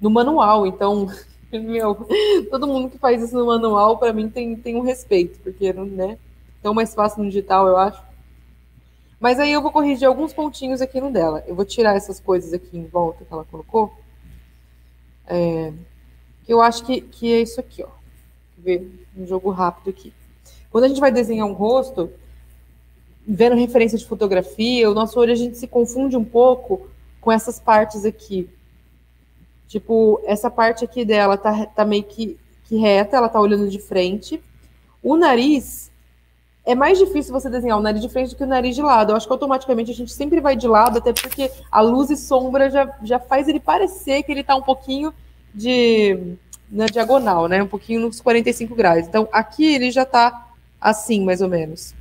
no 0.00 0.10
manual, 0.10 0.66
então, 0.66 1.08
meu, 1.52 2.06
todo 2.50 2.66
mundo 2.66 2.90
que 2.90 2.98
faz 2.98 3.22
isso 3.22 3.36
no 3.36 3.46
manual, 3.46 3.98
para 3.98 4.12
mim, 4.12 4.28
tem, 4.28 4.56
tem 4.56 4.76
um 4.76 4.82
respeito, 4.82 5.38
porque, 5.40 5.72
né, 5.72 6.18
tão 6.62 6.74
mais 6.74 6.94
fácil 6.94 7.22
no 7.22 7.28
digital, 7.28 7.66
eu 7.66 7.76
acho. 7.76 8.02
Mas 9.18 9.38
aí 9.38 9.52
eu 9.52 9.60
vou 9.60 9.70
corrigir 9.70 10.08
alguns 10.08 10.32
pontinhos 10.32 10.80
aqui 10.80 10.98
no 10.98 11.12
dela. 11.12 11.44
Eu 11.46 11.54
vou 11.54 11.64
tirar 11.64 11.94
essas 11.94 12.18
coisas 12.18 12.54
aqui 12.54 12.78
em 12.78 12.86
volta 12.86 13.22
que 13.22 13.32
ela 13.32 13.44
colocou. 13.44 13.92
É, 15.26 15.72
eu 16.48 16.62
acho 16.62 16.84
que, 16.86 17.02
que 17.02 17.30
é 17.32 17.42
isso 17.42 17.60
aqui, 17.60 17.82
ó. 17.82 17.88
Ver 18.56 19.06
um 19.14 19.26
jogo 19.26 19.50
rápido 19.50 19.90
aqui. 19.90 20.12
Quando 20.70 20.84
a 20.84 20.88
gente 20.88 21.00
vai 21.00 21.12
desenhar 21.12 21.46
um 21.46 21.52
rosto, 21.52 22.10
vendo 23.26 23.56
referência 23.56 23.98
de 23.98 24.06
fotografia, 24.06 24.90
o 24.90 24.94
nosso 24.94 25.18
olho 25.18 25.32
a 25.32 25.36
gente 25.36 25.56
se 25.56 25.66
confunde 25.66 26.16
um 26.16 26.24
pouco 26.24 26.88
com 27.20 27.30
essas 27.30 27.60
partes 27.60 28.04
aqui. 28.04 28.48
Tipo, 29.68 30.20
essa 30.24 30.50
parte 30.50 30.84
aqui 30.84 31.04
dela 31.04 31.36
tá, 31.36 31.66
tá 31.66 31.84
meio 31.84 32.02
que, 32.02 32.36
que 32.64 32.76
reta, 32.76 33.16
ela 33.16 33.28
tá 33.28 33.40
olhando 33.40 33.68
de 33.68 33.78
frente. 33.78 34.42
O 35.02 35.16
nariz, 35.16 35.90
é 36.64 36.74
mais 36.74 36.98
difícil 36.98 37.32
você 37.32 37.48
desenhar 37.48 37.78
o 37.78 37.82
nariz 37.82 38.02
de 38.02 38.08
frente 38.08 38.30
do 38.30 38.36
que 38.36 38.44
o 38.44 38.46
nariz 38.46 38.74
de 38.74 38.82
lado. 38.82 39.12
Eu 39.12 39.16
acho 39.16 39.26
que 39.26 39.32
automaticamente 39.32 39.90
a 39.90 39.94
gente 39.94 40.12
sempre 40.12 40.40
vai 40.40 40.56
de 40.56 40.66
lado, 40.66 40.98
até 40.98 41.12
porque 41.12 41.50
a 41.70 41.80
luz 41.80 42.10
e 42.10 42.16
sombra 42.16 42.70
já, 42.70 42.98
já 43.02 43.18
faz 43.18 43.48
ele 43.48 43.60
parecer 43.60 44.22
que 44.22 44.32
ele 44.32 44.40
está 44.40 44.56
um 44.56 44.62
pouquinho 44.62 45.12
de 45.54 46.36
na 46.70 46.86
diagonal, 46.86 47.48
né? 47.48 47.62
Um 47.62 47.66
pouquinho 47.66 48.02
nos 48.02 48.20
45 48.20 48.74
graus. 48.74 49.06
Então, 49.06 49.28
aqui 49.32 49.64
ele 49.74 49.90
já 49.90 50.02
está 50.02 50.48
assim, 50.80 51.24
mais 51.24 51.40
ou 51.40 51.48
menos. 51.48 51.94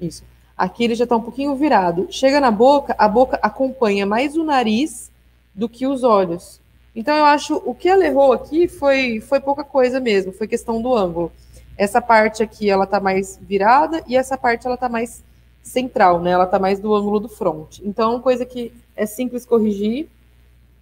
Isso. 0.00 0.24
Aqui 0.56 0.84
ele 0.84 0.94
já 0.94 1.04
está 1.04 1.16
um 1.16 1.22
pouquinho 1.22 1.54
virado. 1.54 2.06
Chega 2.10 2.40
na 2.40 2.50
boca, 2.50 2.94
a 2.98 3.08
boca 3.08 3.38
acompanha 3.42 4.06
mais 4.06 4.36
o 4.36 4.44
nariz 4.44 5.10
do 5.54 5.68
que 5.68 5.86
os 5.86 6.02
olhos. 6.02 6.60
Então, 6.94 7.14
eu 7.14 7.26
acho 7.26 7.62
o 7.64 7.74
que 7.74 7.88
ela 7.88 8.06
errou 8.06 8.32
aqui 8.32 8.66
foi, 8.66 9.20
foi 9.20 9.38
pouca 9.38 9.62
coisa 9.62 10.00
mesmo, 10.00 10.32
foi 10.32 10.48
questão 10.48 10.80
do 10.80 10.94
ângulo. 10.94 11.30
Essa 11.76 12.00
parte 12.00 12.42
aqui, 12.42 12.70
ela 12.70 12.86
tá 12.86 12.98
mais 12.98 13.38
virada 13.42 14.02
e 14.06 14.16
essa 14.16 14.38
parte, 14.38 14.66
ela 14.66 14.78
tá 14.78 14.88
mais 14.88 15.22
central, 15.62 16.20
né? 16.20 16.30
Ela 16.30 16.46
tá 16.46 16.58
mais 16.58 16.80
do 16.80 16.94
ângulo 16.94 17.20
do 17.20 17.28
front. 17.28 17.80
Então, 17.80 18.20
coisa 18.20 18.46
que 18.46 18.72
é 18.94 19.04
simples 19.04 19.44
corrigir. 19.44 20.08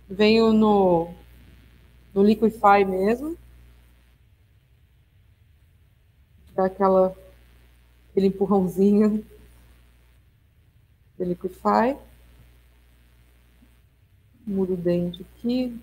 Venho 0.08 0.52
no, 0.52 1.08
no 2.14 2.22
Liquify 2.22 2.84
mesmo. 2.86 3.36
Dá 6.54 6.66
aquela, 6.66 7.16
aquele 8.14 8.28
empurrãozinho 8.28 9.26
do 11.18 11.24
Liquify. 11.24 11.96
Mudo 14.46 14.74
o 14.74 14.76
dente 14.76 15.26
aqui. 15.36 15.76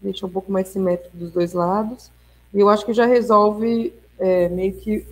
Deixa 0.00 0.24
um 0.24 0.30
pouco 0.30 0.52
mais 0.52 0.68
simétrico 0.68 1.16
dos 1.16 1.32
dois 1.32 1.52
lados. 1.52 2.12
E 2.52 2.60
eu 2.60 2.68
acho 2.68 2.86
que 2.86 2.92
já 2.92 3.06
resolve 3.06 3.92
é, 4.18 4.48
meio 4.48 4.72
que 4.74 5.04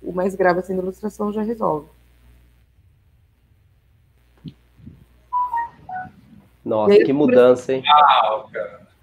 o 0.00 0.12
mais 0.12 0.36
grave 0.36 0.60
assim 0.60 0.76
da 0.76 0.82
ilustração 0.82 1.32
já 1.32 1.42
resolve. 1.42 1.88
Nossa, 6.64 6.92
aí, 6.92 7.04
que 7.04 7.12
mudança, 7.12 7.72
hein? 7.72 7.82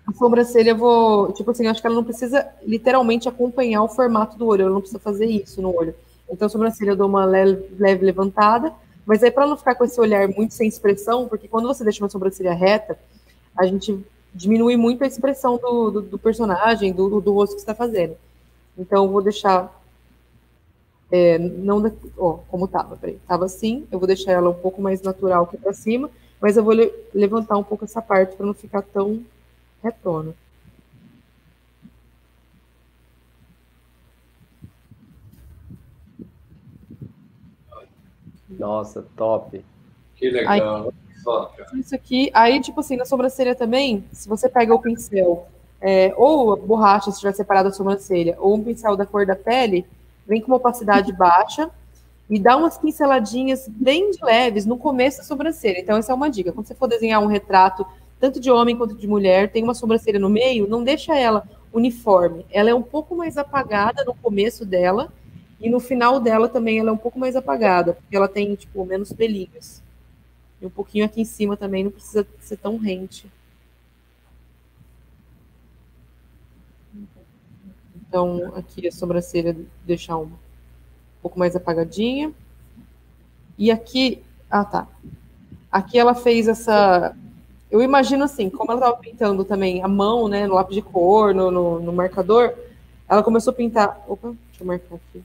A 0.08 0.14
sobrancelha 0.14 0.70
eu 0.70 0.78
vou, 0.78 1.34
tipo 1.34 1.50
assim, 1.50 1.68
acho 1.68 1.82
que 1.82 1.88
ela 1.88 1.96
não 1.96 2.04
precisa 2.04 2.48
literalmente 2.62 3.28
acompanhar 3.28 3.82
o 3.82 3.90
formato 3.90 4.38
do 4.38 4.46
olho, 4.46 4.62
ela 4.62 4.72
não 4.72 4.80
precisa 4.82 5.00
fazer 5.00 5.26
isso 5.26 5.62
no 5.62 5.76
olho. 5.76 5.96
Então, 6.30 6.48
a 6.48 6.50
sobrancelha 6.50 6.92
eu 6.92 6.96
dou 6.96 7.08
uma 7.08 7.26
leve, 7.26 7.76
leve 7.78 8.06
levantada, 8.06 8.74
mas 9.06 9.24
aí 9.24 9.32
para 9.32 9.46
não 9.46 9.58
ficar 9.58 9.76
com 9.76 9.84
esse 9.84 10.00
olhar 10.00 10.28
muito 10.28 10.54
sem 10.54 10.68
expressão, 10.68 11.28
porque 11.28 11.48
quando 11.48 11.68
você 11.68 11.84
deixa 11.84 12.04
uma 12.04 12.10
sobrancelha 12.10 12.54
reta, 12.54 12.98
a 13.56 13.66
gente 13.66 14.04
diminui 14.34 14.76
muito 14.76 15.04
a 15.04 15.08
expressão 15.08 15.58
do, 15.58 15.92
do, 15.92 16.02
do 16.02 16.20
personagem, 16.20 16.92
do, 16.92 17.22
do 17.22 17.34
rosto 17.34 17.56
que 17.56 17.62
está 17.62 17.76
fazendo. 17.76 18.18
Então, 18.78 19.06
eu 19.06 19.12
vou 19.12 19.22
deixar. 19.22 19.82
É, 21.12 21.38
não 21.38 21.94
ó, 22.18 22.40
como 22.50 22.66
estava, 22.66 22.98
peraí. 22.98 23.16
Estava 23.16 23.46
assim, 23.46 23.88
eu 23.92 24.00
vou 24.00 24.08
deixar 24.08 24.32
ela 24.32 24.50
um 24.50 24.56
pouco 24.56 24.82
mais 24.82 25.02
natural 25.02 25.44
aqui 25.44 25.58
para 25.58 25.72
cima, 25.72 26.10
mas 26.42 26.58
eu 26.58 26.64
vou 26.64 26.74
le 26.74 26.92
levantar 27.14 27.58
um 27.58 27.64
pouco 27.64 27.86
essa 27.86 28.02
parte 28.02 28.36
para 28.36 28.46
não 28.46 28.54
ficar 28.54 28.82
tão 28.82 29.24
retona. 29.84 30.34
Nossa, 38.60 39.06
top. 39.16 39.64
Que 40.16 40.30
legal. 40.30 40.92
Aí, 41.74 41.80
isso 41.80 41.96
aqui, 41.96 42.30
aí, 42.34 42.62
tipo 42.62 42.80
assim, 42.80 42.96
na 42.96 43.06
sobrancelha 43.06 43.56
também, 43.56 44.06
se 44.12 44.30
você 44.30 44.48
pega 44.48 44.74
o 44.74 44.80
pincel 44.80 45.48
é, 45.82 46.14
ou 46.16 46.56
borracha, 46.56 47.12
se 47.12 47.20
tiver 47.20 47.34
separado 47.34 47.70
a 47.70 47.72
sobrancelha, 47.72 48.36
ou 48.40 48.56
um 48.56 48.64
pincel 48.64 48.96
da 48.96 49.06
cor 49.06 49.26
da 49.26 49.36
pele, 49.36 49.86
vem 50.26 50.42
com 50.42 50.48
uma 50.48 50.58
opacidade 50.58 51.12
baixa 51.12 51.70
e 52.30 52.40
dá 52.40 52.58
umas 52.58 52.78
pinceladinhas 52.78 53.68
bem 53.68 54.12
leves 54.22 54.66
no 54.66 54.78
começo 54.78 55.20
da 55.20 55.24
sobrancelha. 55.24 55.80
Então, 55.80 55.98
essa 55.98 56.12
é 56.12 56.16
uma 56.16 56.30
dica. 56.30 56.52
Quando 56.52 56.68
você 56.68 56.76
for 56.76 56.88
desenhar 56.88 57.22
um 57.22 57.28
retrato, 57.28 57.86
tanto 58.20 58.40
de 58.40 58.50
homem 58.50 58.76
quanto 58.76 58.96
de 58.96 59.08
mulher, 59.08 59.52
tem 59.52 59.64
uma 59.64 59.76
sobrancelha 59.76 60.20
no 60.20 60.30
meio, 60.30 60.68
não 60.68 60.84
deixa 60.84 61.16
ela 61.16 61.48
uniforme. 61.72 62.46
Ela 62.52 62.70
é 62.70 62.74
um 62.74 62.82
pouco 62.82 63.16
mais 63.16 63.38
apagada 63.38 64.04
no 64.04 64.16
começo 64.16 64.66
dela, 64.66 65.12
e 65.60 65.70
no 65.70 65.80
final 65.80 66.20
dela 66.20 66.50
também 66.50 66.80
ela 66.80 66.90
é 66.90 66.94
um 66.94 66.98
pouco 66.98 67.18
mais 67.18 67.36
apagada, 67.36 67.94
porque 67.94 68.16
ela 68.16 68.28
tem, 68.28 68.56
tipo, 68.56 68.86
menos 68.86 69.14
pelinhos. 69.14 69.82
E 70.62 70.66
um 70.66 70.70
pouquinho 70.70 71.06
aqui 71.06 71.22
em 71.22 71.26
cima 71.26 71.56
também, 71.56 71.84
não 71.84 71.92
precisa 71.92 72.26
ser 72.40 72.58
tão 72.58 72.78
rente. 72.78 73.32
Então, 77.96 78.54
aqui 78.56 78.88
a 78.88 78.92
sobrancelha 78.92 79.56
deixar 79.86 80.18
um 80.18 80.32
pouco 81.22 81.40
mais 81.40 81.56
apagadinha. 81.56 82.34
E 83.58 83.72
aqui, 83.72 84.22
ah 84.50 84.66
tá. 84.66 84.88
Aqui 85.72 85.98
ela 85.98 86.14
fez 86.14 86.48
essa, 86.48 87.16
eu 87.72 87.82
imagino 87.82 88.24
assim, 88.24 88.50
como 88.50 88.72
ela 88.72 88.80
estava 88.80 88.98
pintando 88.98 89.44
também 89.44 89.84
a 89.84 89.88
mão, 89.88 90.28
né, 90.28 90.48
no 90.48 90.56
lápis 90.56 90.76
de 90.76 90.82
cor, 90.82 91.34
no, 91.34 91.52
no, 91.52 91.80
no 91.80 91.92
marcador, 91.92 92.54
ela 93.08 93.24
começou 93.24 93.52
a 93.52 93.56
pintar. 93.56 94.04
Opa, 94.08 94.30
deixa 94.30 94.64
eu 94.64 94.68
marcar 94.68 94.96
aqui. 94.96 95.24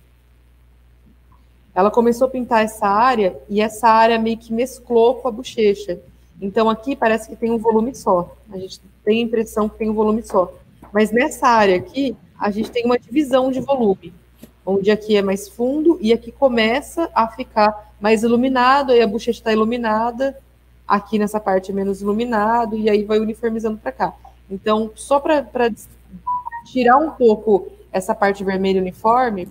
Ela 1.74 1.90
começou 1.90 2.26
a 2.26 2.30
pintar 2.30 2.64
essa 2.64 2.86
área 2.86 3.36
e 3.48 3.60
essa 3.60 3.88
área 3.88 4.18
meio 4.18 4.36
que 4.36 4.52
mesclou 4.52 5.16
com 5.16 5.28
a 5.28 5.30
bochecha. 5.30 6.00
Então 6.40 6.68
aqui 6.68 6.96
parece 6.96 7.28
que 7.28 7.36
tem 7.36 7.50
um 7.50 7.58
volume 7.58 7.94
só. 7.94 8.34
A 8.50 8.58
gente 8.58 8.80
tem 9.04 9.20
a 9.20 9.24
impressão 9.24 9.68
que 9.68 9.78
tem 9.78 9.90
um 9.90 9.94
volume 9.94 10.22
só. 10.22 10.52
Mas 10.92 11.10
nessa 11.10 11.46
área 11.46 11.76
aqui, 11.76 12.16
a 12.38 12.50
gente 12.50 12.70
tem 12.70 12.84
uma 12.84 12.98
divisão 12.98 13.50
de 13.50 13.60
volume, 13.60 14.12
onde 14.64 14.90
aqui 14.90 15.16
é 15.16 15.22
mais 15.22 15.48
fundo 15.48 15.98
e 16.00 16.12
aqui 16.12 16.32
começa 16.32 17.08
a 17.14 17.28
ficar 17.28 17.92
mais 18.00 18.22
iluminado, 18.22 18.92
aí 18.92 19.02
a 19.02 19.06
bochecha 19.06 19.38
está 19.38 19.52
iluminada, 19.52 20.36
aqui 20.88 21.18
nessa 21.18 21.38
parte 21.38 21.70
é 21.70 21.74
menos 21.74 22.00
iluminado, 22.00 22.76
e 22.76 22.88
aí 22.88 23.04
vai 23.04 23.20
uniformizando 23.20 23.76
para 23.76 23.92
cá. 23.92 24.14
Então, 24.50 24.90
só 24.94 25.20
para 25.20 25.46
tirar 26.64 26.96
um 26.96 27.10
pouco 27.10 27.68
essa 27.92 28.14
parte 28.14 28.42
vermelha 28.42 28.80
uniforme, 28.80 29.48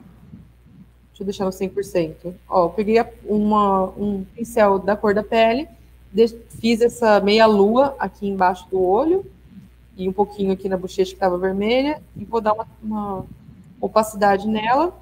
deixa 1.23 1.43
eu 1.43 1.47
deixar 1.49 1.67
no 1.67 1.73
100%. 1.73 2.33
Ó, 2.47 2.65
eu 2.65 2.69
peguei 2.69 3.03
uma, 3.25 3.85
um 3.97 4.25
pincel 4.35 4.79
da 4.79 4.95
cor 4.95 5.13
da 5.13 5.23
pele, 5.23 5.67
fiz 6.59 6.81
essa 6.81 7.19
meia 7.19 7.45
lua 7.45 7.95
aqui 7.99 8.27
embaixo 8.27 8.67
do 8.69 8.81
olho, 8.81 9.25
e 9.95 10.07
um 10.07 10.13
pouquinho 10.13 10.53
aqui 10.53 10.69
na 10.69 10.77
bochecha 10.77 11.11
que 11.11 11.15
estava 11.15 11.37
vermelha, 11.37 12.01
e 12.15 12.23
vou 12.23 12.41
dar 12.41 12.53
uma, 12.53 12.67
uma 12.81 13.25
opacidade 13.81 14.47
nela, 14.47 14.93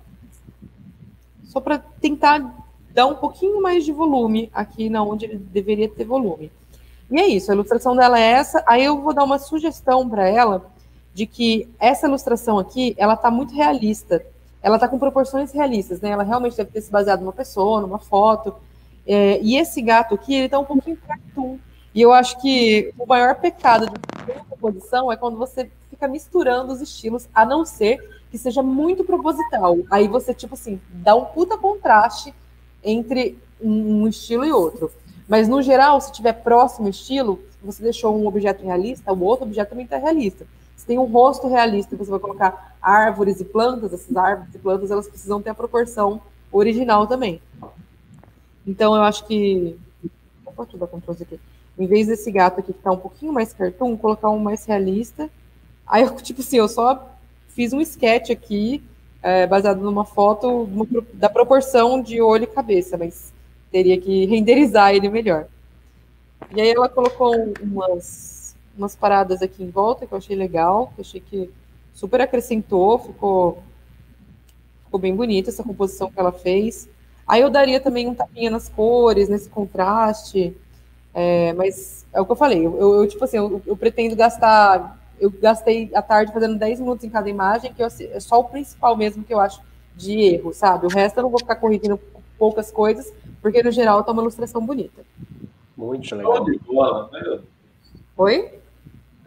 só 1.44 1.60
para 1.60 1.78
tentar 1.78 2.66
dar 2.94 3.06
um 3.06 3.16
pouquinho 3.16 3.62
mais 3.62 3.86
de 3.86 3.92
volume 3.92 4.50
aqui 4.54 4.90
na 4.90 5.04
onde 5.04 5.26
ele 5.26 5.38
deveria 5.38 5.88
ter 5.88 6.04
volume. 6.04 6.52
E 7.10 7.20
é 7.20 7.28
isso, 7.28 7.52
a 7.52 7.54
ilustração 7.54 7.96
dela 7.96 8.20
é 8.20 8.32
essa. 8.32 8.62
Aí 8.68 8.84
eu 8.84 9.00
vou 9.00 9.14
dar 9.14 9.24
uma 9.24 9.40
sugestão 9.40 10.10
para 10.10 10.28
ela 10.28 10.70
de 11.14 11.26
que 11.26 11.70
essa 11.80 12.08
ilustração 12.08 12.60
aqui, 12.60 12.94
ela 12.98 13.14
está 13.14 13.32
muito 13.32 13.54
realista. 13.54 14.24
Ela 14.62 14.76
está 14.76 14.88
com 14.88 15.00
proporções 15.00 15.52
realistas, 15.52 16.02
né? 16.02 16.10
Ela 16.10 16.24
realmente 16.24 16.58
deve 16.58 16.72
ter 16.72 16.82
se 16.82 16.92
baseado 16.92 17.22
numa 17.22 17.34
pessoa, 17.34 17.82
numa 17.82 18.00
foto. 18.00 18.56
É, 19.06 19.40
e 19.42 19.58
esse 19.58 19.82
gato 19.82 20.16
aqui, 20.16 20.34
ele 20.36 20.46
está 20.46 20.60
um 20.60 20.66
pouquinho 20.66 20.98
cartoon. 20.98 21.58
E 21.94 22.02
eu 22.02 22.12
acho 22.12 22.40
que 22.42 22.94
o 22.98 23.06
maior 23.06 23.36
pecado 23.36 23.88
de 23.88 24.34
composição 24.50 25.12
é 25.12 25.16
quando 25.16 25.38
você 25.38 25.70
fica 25.90 26.08
misturando 26.08 26.72
os 26.74 26.82
estilos, 26.82 27.28
a 27.34 27.46
não 27.46 27.66
ser 27.66 27.98
que 28.30 28.38
seja 28.38 28.62
muito 28.62 29.04
proposital. 29.04 29.78
Aí 29.90 30.08
você, 30.08 30.34
tipo 30.34 30.54
assim, 30.54 30.80
dá 30.90 31.16
um 31.16 31.26
puta 31.26 31.58
contraste 31.58 32.34
entre 32.84 33.38
um 33.62 34.08
estilo 34.08 34.46
e 34.46 34.52
outro. 34.52 34.92
Mas, 35.28 35.48
no 35.48 35.62
geral, 35.62 36.00
se 36.00 36.12
tiver 36.12 36.34
próximo 36.34 36.88
estilo, 36.88 37.42
você 37.62 37.84
deixou 37.84 38.18
um 38.18 38.28
objeto 38.28 38.64
realista, 38.64 39.12
o 39.12 39.24
outro 39.24 39.46
objeto 39.46 39.70
também 39.70 39.86
está 39.86 39.98
realista. 39.98 40.46
Se 40.78 40.86
tem 40.86 40.98
um 40.98 41.06
rosto 41.06 41.50
realista, 41.50 41.98
você 41.98 42.10
vai 42.10 42.20
colocar 42.20 42.78
árvores 42.82 43.42
e 43.42 43.44
plantas, 43.44 43.92
essas 43.92 44.16
árvores 44.16 44.56
e 44.56 44.60
plantas, 44.60 44.92
elas 44.92 45.10
precisam 45.10 45.42
ter 45.42 45.50
a 45.50 45.56
proporção 45.56 46.22
original 46.52 47.06
também. 47.08 47.42
Então, 48.66 48.96
eu 48.96 49.02
acho 49.02 49.26
que... 49.26 49.78
Eu 50.04 50.80
dar 50.80 50.88
Ctrl 50.88 51.12
aqui. 51.12 51.40
Em 51.78 51.88
vez 51.88 52.08
desse 52.08 52.32
gato 52.32 52.60
aqui 52.60 52.74
que 52.74 52.80
tá 52.80 52.92
um 52.92 52.98
pouquinho 52.98 53.34
mais 53.34 53.54
cartoon, 53.54 53.98
colocar 53.98 54.30
um 54.30 54.40
mais 54.40 54.66
realista. 54.66 55.30
Aí, 55.86 56.04
eu, 56.04 56.16
tipo 56.22 56.42
assim, 56.42 56.58
eu 56.58 56.68
só 56.68 57.12
fiz 57.50 57.74
um 57.74 57.82
sketch 57.82 58.30
aqui, 58.30 58.84
é, 59.22 59.48
baseado 59.48 59.82
numa 59.82 60.06
foto 60.06 60.70
da 61.14 61.28
proporção 61.28 62.02
de 62.02 62.22
olho 62.22 62.44
e 62.44 62.48
cabeça, 62.48 62.98
mas 62.98 63.34
teria 63.72 64.00
que 64.00 64.26
renderizar 64.30 64.94
ele 64.94 65.10
melhor. 65.10 65.48
E 66.56 66.62
aí 66.62 66.70
ela 66.70 66.88
colocou 66.88 67.34
umas, 67.62 68.37
umas 68.78 68.96
paradas 68.96 69.42
aqui 69.42 69.64
em 69.64 69.70
volta 69.70 70.06
que 70.06 70.14
eu 70.14 70.18
achei 70.18 70.36
legal, 70.36 70.88
que 70.88 71.02
eu 71.02 71.06
achei 71.06 71.20
que 71.22 71.50
super 71.94 72.22
acrescentou, 72.22 73.00
ficou, 73.00 73.64
ficou 74.86 75.00
bem 75.00 75.16
bonita 75.16 75.50
essa 75.50 75.64
composição 75.64 76.12
que 76.12 76.20
ela 76.20 76.32
fez. 76.32 76.88
Aí 77.28 77.42
eu 77.42 77.50
daria 77.50 77.80
também 77.80 78.08
um 78.08 78.16
tapinha 78.16 78.50
nas 78.50 78.70
cores, 78.70 79.28
nesse 79.28 79.50
contraste, 79.50 80.56
é, 81.14 81.52
mas 81.54 82.06
é 82.14 82.22
o 82.22 82.26
que 82.26 82.32
eu 82.32 82.36
falei, 82.36 82.66
eu, 82.66 82.80
eu 82.80 83.08
tipo 83.08 83.24
assim, 83.24 83.38
eu, 83.38 83.62
eu, 83.66 83.76
pretendo 83.76 84.16
gastar, 84.16 84.98
eu 85.20 85.32
gastei 85.32 85.90
a 85.94 86.02
tarde 86.02 86.32
fazendo 86.32 86.58
10 86.58 86.80
minutos 86.80 87.04
em 87.04 87.10
cada 87.10 87.30
imagem, 87.30 87.74
que 87.74 87.82
eu, 87.82 87.88
é 87.88 88.20
só 88.20 88.40
o 88.40 88.44
principal 88.44 88.96
mesmo 88.96 89.24
que 89.24 89.34
eu 89.34 89.40
acho 89.40 89.62
de 89.96 90.20
erro, 90.22 90.54
sabe? 90.54 90.86
O 90.86 90.90
resto 90.90 91.18
eu 91.18 91.24
não 91.24 91.30
vou 91.32 91.40
ficar 91.40 91.56
corrigindo 91.56 92.00
poucas 92.38 92.72
coisas, 92.72 93.12
porque 93.42 93.64
no 93.64 93.72
geral 93.72 94.04
tá 94.04 94.12
uma 94.12 94.22
ilustração 94.22 94.64
bonita. 94.64 95.04
Muito 95.76 96.16
legal. 96.16 96.46
Meu. 96.46 97.42
Oi? 98.18 98.52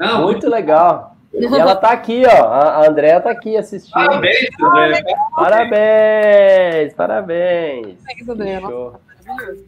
Não, 0.01 0.23
muito 0.23 0.49
legal. 0.49 1.15
E 1.33 1.45
ela 1.45 1.77
tá 1.77 1.91
aqui, 1.91 2.23
ó. 2.27 2.45
A 2.47 2.89
Andréa 2.89 3.21
tá 3.21 3.31
aqui 3.31 3.57
assistindo. 3.57 3.93
Parabéns, 3.93 4.49
André. 4.61 5.03
Parabéns, 5.37 6.95
parabéns. 6.95 7.99
Parabéns, 8.03 8.29
Andréa. 8.29 8.61
Maravilhoso. 8.61 9.65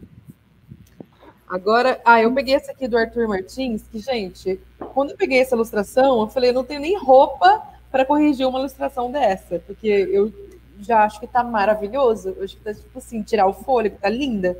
Agora, 1.47 2.01
ah, 2.03 2.19
eu 2.19 2.33
peguei 2.33 2.55
essa 2.55 2.71
aqui 2.71 2.87
do 2.87 2.97
Arthur 2.97 3.27
Martins, 3.27 3.83
que, 3.91 3.99
gente, 3.99 4.59
quando 4.93 5.11
eu 5.11 5.17
peguei 5.17 5.39
essa 5.39 5.53
ilustração, 5.53 6.21
eu 6.21 6.27
falei, 6.27 6.49
eu 6.49 6.53
não 6.53 6.63
tenho 6.63 6.81
nem 6.81 6.97
roupa 6.97 7.61
para 7.91 8.03
corrigir 8.03 8.47
uma 8.47 8.57
ilustração 8.57 9.11
dessa, 9.11 9.59
porque 9.59 9.87
eu 9.87 10.33
já 10.79 11.03
acho 11.03 11.19
que 11.19 11.27
tá 11.27 11.43
maravilhoso. 11.43 12.33
Eu 12.35 12.43
acho 12.43 12.57
que 12.57 12.63
tá, 12.63 12.73
tipo 12.73 12.97
assim, 12.97 13.21
tirar 13.21 13.45
o 13.45 13.53
fôlego, 13.53 13.97
tá 14.01 14.09
linda. 14.09 14.57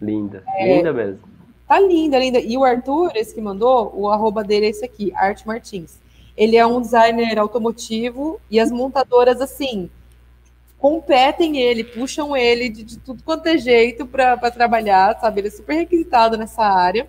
Linda, 0.00 0.42
é, 0.48 0.76
linda 0.78 0.92
mesmo. 0.92 1.20
Tá 1.72 1.80
linda, 1.80 2.18
linda. 2.18 2.38
E 2.38 2.54
o 2.58 2.64
Arthur, 2.64 3.12
esse 3.14 3.34
que 3.34 3.40
mandou, 3.40 3.90
o 3.96 4.10
arroba 4.10 4.44
dele 4.44 4.66
é 4.66 4.68
esse 4.68 4.84
aqui, 4.84 5.10
Art 5.16 5.46
Martins. 5.46 5.98
Ele 6.36 6.54
é 6.54 6.66
um 6.66 6.82
designer 6.82 7.38
automotivo 7.38 8.38
e 8.50 8.60
as 8.60 8.70
montadoras, 8.70 9.40
assim, 9.40 9.90
competem 10.78 11.56
ele, 11.56 11.82
puxam 11.82 12.36
ele 12.36 12.68
de, 12.68 12.84
de 12.84 12.98
tudo 12.98 13.22
quanto 13.22 13.46
é 13.46 13.56
jeito 13.56 14.06
para 14.06 14.50
trabalhar, 14.50 15.18
sabe? 15.18 15.40
Ele 15.40 15.48
é 15.48 15.50
super 15.50 15.76
requisitado 15.76 16.36
nessa 16.36 16.62
área. 16.62 17.08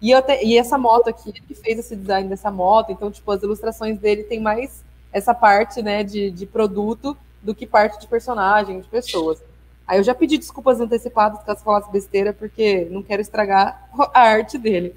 E, 0.00 0.14
te, 0.22 0.44
e 0.44 0.56
essa 0.56 0.78
moto 0.78 1.08
aqui, 1.08 1.30
ele 1.30 1.60
fez 1.60 1.80
esse 1.80 1.96
design 1.96 2.28
dessa 2.28 2.52
moto, 2.52 2.92
então, 2.92 3.10
tipo, 3.10 3.28
as 3.32 3.42
ilustrações 3.42 3.98
dele 3.98 4.22
tem 4.22 4.38
mais 4.38 4.84
essa 5.12 5.34
parte, 5.34 5.82
né, 5.82 6.04
de, 6.04 6.30
de 6.30 6.46
produto 6.46 7.18
do 7.42 7.52
que 7.52 7.66
parte 7.66 7.98
de 7.98 8.06
personagem, 8.06 8.80
de 8.80 8.86
pessoas. 8.86 9.42
Aí 9.88 9.98
eu 9.98 10.04
já 10.04 10.14
pedi 10.14 10.36
desculpas 10.36 10.80
antecipadas 10.80 11.42
caso 11.42 11.64
falasse 11.64 11.90
besteira, 11.90 12.32
porque 12.32 12.86
não 12.90 13.02
quero 13.02 13.22
estragar 13.22 13.88
a 14.14 14.20
arte 14.20 14.58
dele. 14.58 14.94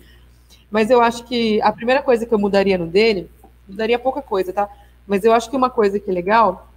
Mas 0.69 0.89
eu 0.89 1.01
acho 1.01 1.23
que 1.23 1.61
a 1.61 1.71
primeira 1.71 2.03
coisa 2.03 2.25
que 2.25 2.33
eu 2.33 2.39
mudaria 2.39 2.77
no 2.77 2.85
dele, 2.85 3.31
mudaria 3.67 3.97
pouca 3.97 4.21
coisa, 4.21 4.51
tá? 4.51 4.69
Mas 5.07 5.23
eu 5.23 5.33
acho 5.33 5.49
que 5.49 5.55
uma 5.55 5.69
coisa 5.69 5.99
que 5.99 6.11
é 6.11 6.13
legal 6.13 6.67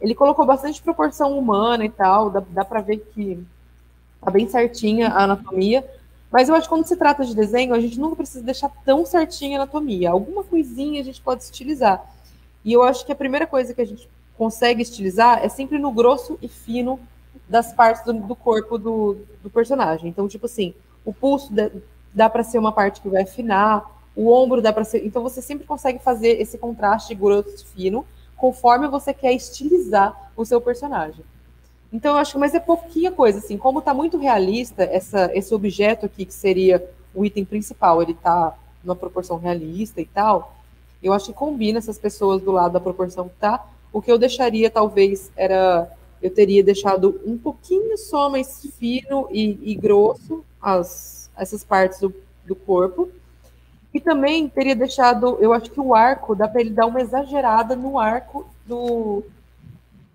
ele 0.00 0.14
colocou 0.14 0.46
bastante 0.46 0.82
proporção 0.82 1.36
humana 1.36 1.84
e 1.84 1.90
tal, 1.90 2.30
dá, 2.30 2.42
dá 2.50 2.64
para 2.64 2.80
ver 2.80 2.98
que 3.12 3.44
tá 4.20 4.30
bem 4.30 4.48
certinha 4.48 5.08
a 5.08 5.24
anatomia. 5.24 5.84
Mas 6.30 6.48
eu 6.48 6.54
acho 6.54 6.64
que 6.64 6.74
quando 6.74 6.86
se 6.86 6.96
trata 6.96 7.24
de 7.24 7.34
desenho, 7.34 7.74
a 7.74 7.80
gente 7.80 7.98
nunca 7.98 8.16
precisa 8.16 8.44
deixar 8.44 8.70
tão 8.84 9.04
certinha 9.04 9.58
a 9.58 9.62
anatomia. 9.62 10.10
Alguma 10.10 10.44
coisinha 10.44 11.00
a 11.00 11.04
gente 11.04 11.20
pode 11.20 11.42
estilizar. 11.42 12.04
E 12.64 12.72
eu 12.72 12.82
acho 12.82 13.04
que 13.04 13.12
a 13.12 13.16
primeira 13.16 13.46
coisa 13.46 13.72
que 13.74 13.80
a 13.80 13.86
gente 13.86 14.08
consegue 14.36 14.82
estilizar 14.82 15.44
é 15.44 15.48
sempre 15.48 15.78
no 15.78 15.90
grosso 15.90 16.38
e 16.40 16.48
fino 16.48 17.00
das 17.48 17.72
partes 17.72 18.04
do, 18.04 18.12
do 18.12 18.36
corpo 18.36 18.76
do, 18.78 19.18
do, 19.42 19.48
personagem. 19.48 20.08
Então, 20.08 20.28
tipo 20.28 20.46
assim, 20.46 20.74
o 21.04 21.12
pulso 21.12 21.52
dá, 21.52 21.70
dá 22.12 22.28
para 22.28 22.44
ser 22.44 22.58
uma 22.58 22.72
parte 22.72 23.00
que 23.00 23.08
vai 23.08 23.22
afinar, 23.22 23.84
o 24.14 24.30
ombro 24.30 24.60
dá 24.60 24.72
para 24.72 24.84
ser. 24.84 25.04
Então, 25.06 25.22
você 25.22 25.40
sempre 25.40 25.66
consegue 25.66 25.98
fazer 25.98 26.40
esse 26.40 26.58
contraste 26.58 27.14
grosso 27.14 27.66
fino 27.68 28.04
conforme 28.36 28.86
você 28.88 29.14
quer 29.14 29.32
estilizar 29.32 30.30
o 30.36 30.44
seu 30.44 30.60
personagem. 30.60 31.24
Então, 31.92 32.12
eu 32.14 32.18
acho 32.18 32.32
que, 32.32 32.38
mas 32.38 32.54
é 32.54 32.60
pouquinha 32.60 33.10
coisa, 33.10 33.38
assim, 33.38 33.56
como 33.56 33.78
está 33.78 33.94
muito 33.94 34.18
realista 34.18 34.84
essa, 34.84 35.30
esse 35.34 35.54
objeto 35.54 36.04
aqui, 36.04 36.26
que 36.26 36.34
seria 36.34 36.86
o 37.14 37.24
item 37.24 37.44
principal, 37.44 38.02
ele 38.02 38.12
está 38.12 38.54
numa 38.84 38.94
proporção 38.94 39.38
realista 39.38 40.00
e 40.00 40.04
tal, 40.04 40.54
eu 41.02 41.12
acho 41.12 41.26
que 41.26 41.32
combina 41.32 41.78
essas 41.78 41.98
pessoas 41.98 42.42
do 42.42 42.52
lado 42.52 42.72
da 42.72 42.80
proporção 42.80 43.28
que 43.28 43.36
tá. 43.36 43.64
O 43.92 44.02
que 44.02 44.10
eu 44.10 44.18
deixaria, 44.18 44.70
talvez, 44.70 45.30
era. 45.36 45.90
Eu 46.20 46.30
teria 46.30 46.62
deixado 46.62 47.20
um 47.24 47.38
pouquinho 47.38 47.96
só 47.96 48.28
mais 48.28 48.66
fino 48.78 49.28
e, 49.30 49.72
e 49.72 49.74
grosso 49.74 50.44
as, 50.60 51.30
essas 51.36 51.64
partes 51.64 52.00
do, 52.00 52.14
do 52.44 52.56
corpo. 52.56 53.08
E 53.92 54.00
também 54.00 54.48
teria 54.48 54.76
deixado, 54.76 55.38
eu 55.40 55.52
acho 55.52 55.70
que 55.70 55.80
o 55.80 55.94
arco, 55.94 56.34
dá 56.34 56.46
para 56.46 56.60
ele 56.60 56.70
dar 56.70 56.86
uma 56.86 57.00
exagerada 57.00 57.74
no 57.74 57.98
arco 57.98 58.46
do 58.66 59.22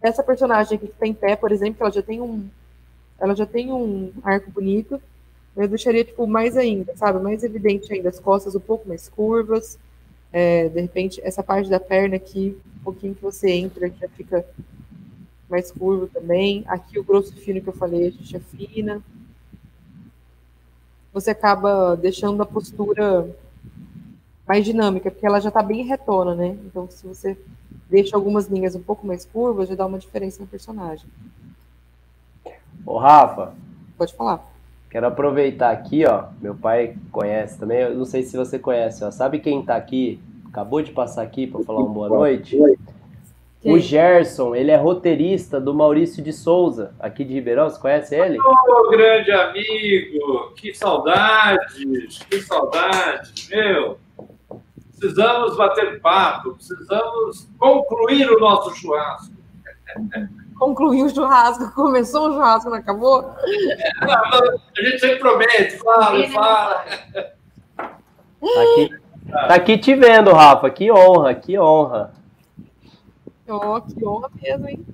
dessa 0.01 0.21
personagem 0.21 0.75
aqui 0.75 0.87
que 0.87 0.93
está 0.93 1.07
em 1.07 1.13
pé, 1.13 1.33
por 1.37 1.49
exemplo, 1.49 1.77
ela 1.81 1.91
já 1.91 2.01
tem 2.01 2.19
um 2.21 2.49
ela 3.19 3.33
já 3.33 3.45
tem 3.45 3.71
um 3.71 4.11
arco 4.21 4.51
bonito. 4.51 5.01
Eu 5.55 5.67
deixaria 5.67 6.03
tipo 6.03 6.27
mais 6.27 6.57
ainda, 6.57 6.95
sabe, 6.97 7.19
mais 7.19 7.43
evidente 7.43 7.93
ainda 7.93 8.09
as 8.09 8.19
costas 8.19 8.53
um 8.53 8.59
pouco 8.59 8.87
mais 8.87 9.07
curvas. 9.07 9.79
É, 10.31 10.67
de 10.67 10.81
repente 10.81 11.21
essa 11.23 11.41
parte 11.41 11.69
da 11.69 11.79
perna 11.79 12.17
aqui, 12.17 12.57
um 12.79 12.83
pouquinho 12.83 13.15
que 13.15 13.21
você 13.21 13.51
entra, 13.51 13.89
que 13.89 13.99
já 13.99 14.09
fica 14.09 14.45
mais 15.53 15.71
curvo 15.71 16.07
também. 16.07 16.63
Aqui 16.67 16.97
o 16.97 17.03
grosso 17.03 17.31
fino 17.35 17.61
que 17.61 17.67
eu 17.69 17.73
falei, 17.73 18.07
a 18.07 18.09
gente 18.09 18.35
afina. 18.35 19.01
Você 21.13 21.29
acaba 21.29 21.95
deixando 21.95 22.41
a 22.41 22.45
postura 22.45 23.29
mais 24.47 24.65
dinâmica, 24.65 25.11
porque 25.11 25.25
ela 25.25 25.39
já 25.39 25.51
tá 25.51 25.61
bem 25.61 25.83
retona, 25.85 26.33
né? 26.33 26.57
Então, 26.65 26.89
se 26.89 27.05
você 27.05 27.37
deixa 27.87 28.15
algumas 28.15 28.47
linhas 28.47 28.73
um 28.73 28.81
pouco 28.81 29.05
mais 29.05 29.25
curvas, 29.25 29.69
já 29.69 29.75
dá 29.75 29.85
uma 29.85 29.99
diferença 29.99 30.41
no 30.41 30.47
personagem. 30.47 31.05
Ô, 32.83 32.97
Rafa, 32.97 33.53
Pode 33.95 34.13
falar. 34.15 34.43
quero 34.89 35.05
aproveitar 35.05 35.69
aqui, 35.69 36.03
ó. 36.03 36.29
Meu 36.41 36.55
pai 36.55 36.97
conhece 37.11 37.59
também. 37.59 37.77
Eu 37.81 37.95
não 37.95 38.05
sei 38.05 38.23
se 38.23 38.35
você 38.35 38.57
conhece, 38.57 39.03
ó. 39.03 39.11
Sabe 39.11 39.39
quem 39.39 39.63
tá 39.63 39.75
aqui? 39.75 40.19
Acabou 40.47 40.81
de 40.81 40.91
passar 40.91 41.21
aqui 41.21 41.45
para 41.45 41.63
falar 41.63 41.79
uma 41.81 41.93
boa 41.93 42.09
noite? 42.09 42.59
O 42.59 42.75
Quem? 43.63 43.79
Gerson, 43.79 44.53
ele 44.53 44.71
é 44.71 44.75
roteirista 44.75 45.57
do 45.57 45.73
Maurício 45.73 46.21
de 46.21 46.33
Souza, 46.33 46.93
aqui 46.99 47.23
de 47.23 47.33
Ribeirão. 47.33 47.69
Você 47.69 47.79
conhece 47.79 48.13
ele? 48.13 48.37
Ô, 48.37 48.89
grande 48.89 49.31
amigo, 49.31 50.51
que 50.57 50.73
saudades, 50.73 52.19
que 52.29 52.41
saudades, 52.41 53.47
meu. 53.49 53.97
Precisamos 54.99 55.55
bater 55.55 56.01
papo, 56.01 56.55
precisamos 56.55 57.47
concluir 57.57 58.29
o 58.29 58.39
nosso 58.39 58.75
churrasco. 58.75 59.33
Concluiu 60.59 61.05
o 61.05 61.09
churrasco, 61.09 61.71
começou 61.75 62.29
o 62.29 62.33
churrasco, 62.33 62.69
não 62.69 62.77
acabou? 62.77 63.33
A 64.01 64.81
gente 64.81 64.99
sempre 64.99 65.19
promete, 65.19 65.77
fala, 65.77 66.27
fala. 66.27 66.85
Tá 67.13 68.61
aqui, 68.61 68.89
tá 69.31 69.55
aqui 69.55 69.77
te 69.77 69.95
vendo, 69.95 70.33
Rafa. 70.33 70.69
Que 70.69 70.91
honra, 70.91 71.33
que 71.33 71.57
honra. 71.57 72.22
Ó, 73.47 73.81
que 73.81 74.05
honra 74.05 74.29
mesmo, 74.41 74.69
hein? 74.69 74.85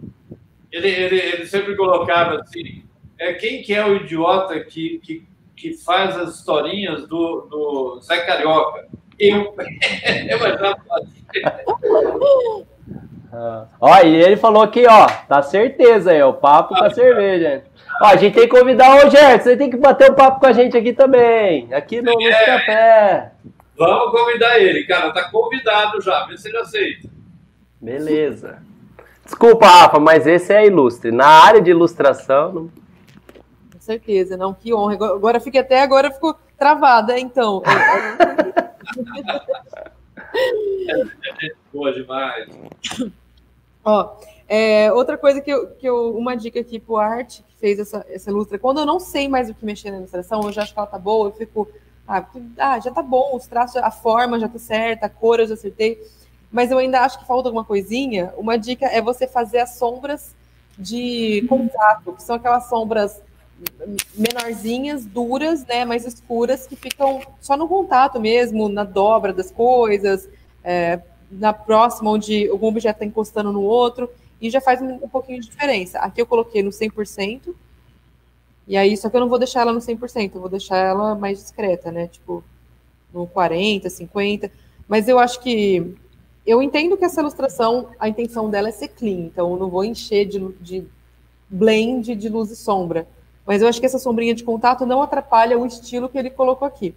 Ele, 0.71 0.88
ele, 0.88 1.19
ele 1.19 1.45
sempre 1.45 1.76
colocava 1.76 2.39
assim: 2.41 2.84
é, 3.17 3.34
quem 3.34 3.61
que 3.61 3.73
é 3.73 3.85
o 3.85 3.95
idiota 3.95 4.59
que, 4.61 4.99
que, 4.99 5.27
que 5.55 5.73
faz 5.73 6.17
as 6.17 6.35
historinhas 6.35 7.07
do, 7.07 7.47
do 7.49 7.99
Zé 8.01 8.19
Carioca? 8.26 8.88
Eu. 9.19 9.55
Eu 10.30 10.45
achava 10.45 10.80
assim. 10.93 12.65
Ah. 13.31 13.67
Ó, 13.80 13.95
e 14.01 14.15
ele 14.15 14.38
falou 14.38 14.63
aqui, 14.63 14.85
ó, 14.88 15.05
tá 15.27 15.41
certeza 15.43 16.11
aí, 16.11 16.21
ó, 16.21 16.30
o 16.30 16.34
papo 16.34 16.76
com 16.76 16.84
a 16.84 16.89
cerveja. 16.89 17.63
Ó, 18.01 18.05
a 18.07 18.15
gente 18.15 18.34
tem 18.34 18.47
que 18.49 18.57
convidar 18.59 19.05
o 19.05 19.09
Gerson, 19.09 19.43
você 19.43 19.57
tem 19.57 19.69
que 19.69 19.77
bater 19.77 20.09
o 20.09 20.15
papo 20.15 20.39
com 20.39 20.47
a 20.47 20.51
gente 20.51 20.76
aqui 20.76 20.93
também, 20.93 21.71
aqui 21.73 22.01
no, 22.01 22.11
no 22.11 22.21
É. 22.27 22.45
café. 22.45 23.31
Vamos 23.77 24.11
convidar 24.11 24.59
ele, 24.59 24.84
cara. 24.85 25.11
Tá 25.11 25.30
convidado 25.30 26.01
já, 26.01 26.26
vê 26.26 26.38
se 26.38 26.49
ele 26.49 26.57
aceita. 26.57 27.07
Beleza. 27.81 28.61
Desculpa, 29.23 29.65
Rafa, 29.68 29.99
mas 29.99 30.26
esse 30.27 30.51
é 30.53 30.65
ilustre. 30.65 31.11
Na 31.11 31.27
área 31.27 31.61
de 31.61 31.69
ilustração, 31.72 32.51
não- 32.51 32.69
Com 33.72 33.80
certeza, 33.80 34.35
não, 34.35 34.53
que 34.53 34.73
honra. 34.73 34.93
Agora, 34.95 35.14
agora 35.15 35.39
fica 35.39 35.60
até 35.61 35.81
agora 35.81 36.11
ficou 36.11 36.35
travada, 36.57 37.18
então. 37.19 37.61
Boa 41.73 41.93
demais. 41.93 42.49
Ó, 43.84 44.18
é, 44.47 44.91
outra 44.91 45.18
coisa 45.18 45.39
que 45.41 45.51
eu, 45.51 45.68
que 45.72 45.88
eu. 45.88 46.15
Uma 46.18 46.35
dica 46.35 46.60
aqui 46.60 46.80
pro 46.80 46.97
Arte, 46.97 47.43
que 47.47 47.56
fez 47.60 47.80
essa, 47.80 48.06
essa 48.10 48.30
ilustra. 48.30 48.57
Quando 48.60 48.80
eu 48.80 48.85
não 48.85 48.99
sei 48.99 49.27
mais 49.27 49.49
o 49.49 49.53
que 49.53 49.65
mexer 49.65 49.91
na 49.91 49.97
ilustração, 49.97 50.41
eu 50.43 50.51
já 50.51 50.64
acho 50.64 50.73
que 50.73 50.80
ela 50.80 50.88
tá 50.88 50.97
boa, 50.99 51.27
eu 51.30 51.31
fico. 51.34 51.68
Ah, 52.07 52.26
ah, 52.57 52.80
já 52.80 52.89
tá 52.91 53.03
bom, 53.03 53.35
os 53.35 53.45
traços, 53.45 53.76
a 53.77 53.91
forma 53.91 54.39
já 54.39 54.47
tá 54.49 54.57
certa, 54.57 55.06
a 55.06 55.10
cor 55.10 55.39
eu 55.39 55.45
já 55.47 55.53
acertei. 55.53 56.01
Mas 56.51 56.71
eu 56.71 56.77
ainda 56.77 57.01
acho 57.01 57.19
que 57.19 57.26
falta 57.26 57.47
alguma 57.47 57.63
coisinha. 57.63 58.34
Uma 58.38 58.57
dica 58.57 58.85
é 58.88 59.01
você 59.01 59.27
fazer 59.27 59.59
as 59.59 59.76
sombras 59.76 60.35
de 60.77 61.45
contato, 61.47 62.13
que 62.13 62.23
são 62.23 62.35
aquelas 62.38 62.67
sombras 62.69 63.21
menorzinhas, 64.15 65.05
duras, 65.05 65.65
né, 65.65 65.84
mais 65.85 66.05
escuras, 66.05 66.65
que 66.65 66.76
ficam 66.76 67.21
só 67.41 67.57
no 67.57 67.67
contato 67.67 68.19
mesmo, 68.19 68.69
na 68.69 68.84
dobra 68.84 69.34
das 69.34 69.51
coisas, 69.51 70.30
é, 70.63 71.01
na 71.30 71.53
próxima, 71.53 72.09
onde 72.09 72.49
algum 72.49 72.67
objeto 72.67 72.95
está 72.95 73.05
encostando 73.05 73.51
no 73.51 73.61
outro, 73.61 74.09
e 74.41 74.49
já 74.49 74.61
faz 74.61 74.81
um, 74.81 74.95
um 75.03 75.09
pouquinho 75.09 75.41
de 75.41 75.49
diferença. 75.49 75.99
Aqui 75.99 76.21
eu 76.21 76.26
coloquei 76.26 76.63
no 76.63 76.69
100%, 76.69 77.53
e 78.67 78.77
aí, 78.77 78.95
só 78.95 79.09
que 79.09 79.17
eu 79.17 79.21
não 79.21 79.30
vou 79.30 79.39
deixar 79.39 79.61
ela 79.61 79.73
no 79.73 79.80
100%, 79.80 80.35
eu 80.35 80.41
vou 80.41 80.49
deixar 80.49 80.77
ela 80.77 81.15
mais 81.15 81.39
discreta, 81.39 81.91
né, 81.91 82.07
tipo, 82.07 82.43
no 83.13 83.27
40%, 83.27 83.88
50%, 83.88 84.51
mas 84.88 85.07
eu 85.07 85.19
acho 85.19 85.41
que, 85.41 85.95
eu 86.45 86.61
entendo 86.61 86.97
que 86.97 87.05
essa 87.05 87.21
ilustração, 87.21 87.89
a 87.99 88.07
intenção 88.09 88.49
dela 88.49 88.69
é 88.69 88.71
ser 88.71 88.89
clean, 88.89 89.25
então 89.25 89.51
eu 89.51 89.57
não 89.57 89.69
vou 89.69 89.83
encher 89.83 90.25
de, 90.25 90.39
de 90.61 90.87
blend 91.49 92.15
de 92.15 92.29
luz 92.29 92.51
e 92.51 92.55
sombra, 92.55 93.07
mas 93.45 93.61
eu 93.61 93.67
acho 93.67 93.79
que 93.79 93.85
essa 93.85 93.99
sombrinha 93.99 94.35
de 94.35 94.43
contato 94.43 94.85
não 94.85 95.01
atrapalha 95.01 95.57
o 95.57 95.65
estilo 95.65 96.07
que 96.07 96.17
ele 96.17 96.29
colocou 96.29 96.67
aqui. 96.67 96.95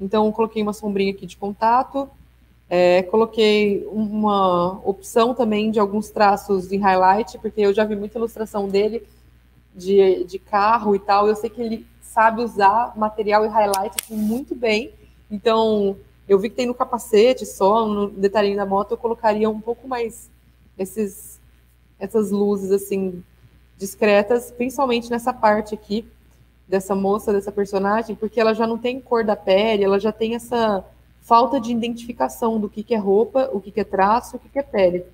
Então, 0.00 0.26
eu 0.26 0.32
coloquei 0.32 0.62
uma 0.62 0.72
sombrinha 0.72 1.12
aqui 1.12 1.26
de 1.26 1.36
contato, 1.36 2.08
é, 2.68 3.02
coloquei 3.02 3.86
uma 3.90 4.80
opção 4.84 5.34
também 5.34 5.70
de 5.70 5.80
alguns 5.80 6.08
traços 6.08 6.70
em 6.72 6.78
highlight, 6.78 7.38
porque 7.38 7.60
eu 7.60 7.74
já 7.74 7.84
vi 7.84 7.96
muita 7.96 8.16
ilustração 8.16 8.68
dele 8.68 9.06
de, 9.74 10.24
de 10.24 10.38
carro 10.38 10.94
e 10.94 10.98
tal. 10.98 11.26
Eu 11.26 11.36
sei 11.36 11.50
que 11.50 11.60
ele 11.60 11.86
sabe 12.00 12.42
usar 12.42 12.92
material 12.96 13.44
e 13.44 13.48
highlight 13.48 13.96
assim, 14.00 14.16
muito 14.16 14.54
bem. 14.54 14.92
Então, 15.30 15.96
eu 16.30 16.38
vi 16.38 16.48
que 16.48 16.54
tem 16.54 16.66
no 16.66 16.74
capacete 16.74 17.44
só, 17.44 17.84
no 17.84 18.08
detalhinho 18.08 18.56
da 18.56 18.64
moto, 18.64 18.92
eu 18.92 18.96
colocaria 18.96 19.50
um 19.50 19.60
pouco 19.60 19.88
mais 19.88 20.30
esses, 20.78 21.40
essas 21.98 22.30
luzes 22.30 22.70
assim 22.70 23.24
discretas, 23.76 24.52
principalmente 24.52 25.10
nessa 25.10 25.32
parte 25.32 25.74
aqui 25.74 26.06
dessa 26.68 26.94
moça, 26.94 27.32
dessa 27.32 27.50
personagem, 27.50 28.14
porque 28.14 28.40
ela 28.40 28.54
já 28.54 28.64
não 28.64 28.78
tem 28.78 29.00
cor 29.00 29.24
da 29.24 29.34
pele, 29.34 29.82
ela 29.82 29.98
já 29.98 30.12
tem 30.12 30.36
essa 30.36 30.84
falta 31.20 31.60
de 31.60 31.72
identificação 31.72 32.60
do 32.60 32.68
que, 32.68 32.84
que 32.84 32.94
é 32.94 32.98
roupa, 32.98 33.50
o 33.52 33.60
que, 33.60 33.72
que 33.72 33.80
é 33.80 33.84
traço, 33.84 34.36
o 34.36 34.38
que, 34.38 34.48
que 34.48 34.58
é 34.60 34.62
pele. 34.62 35.04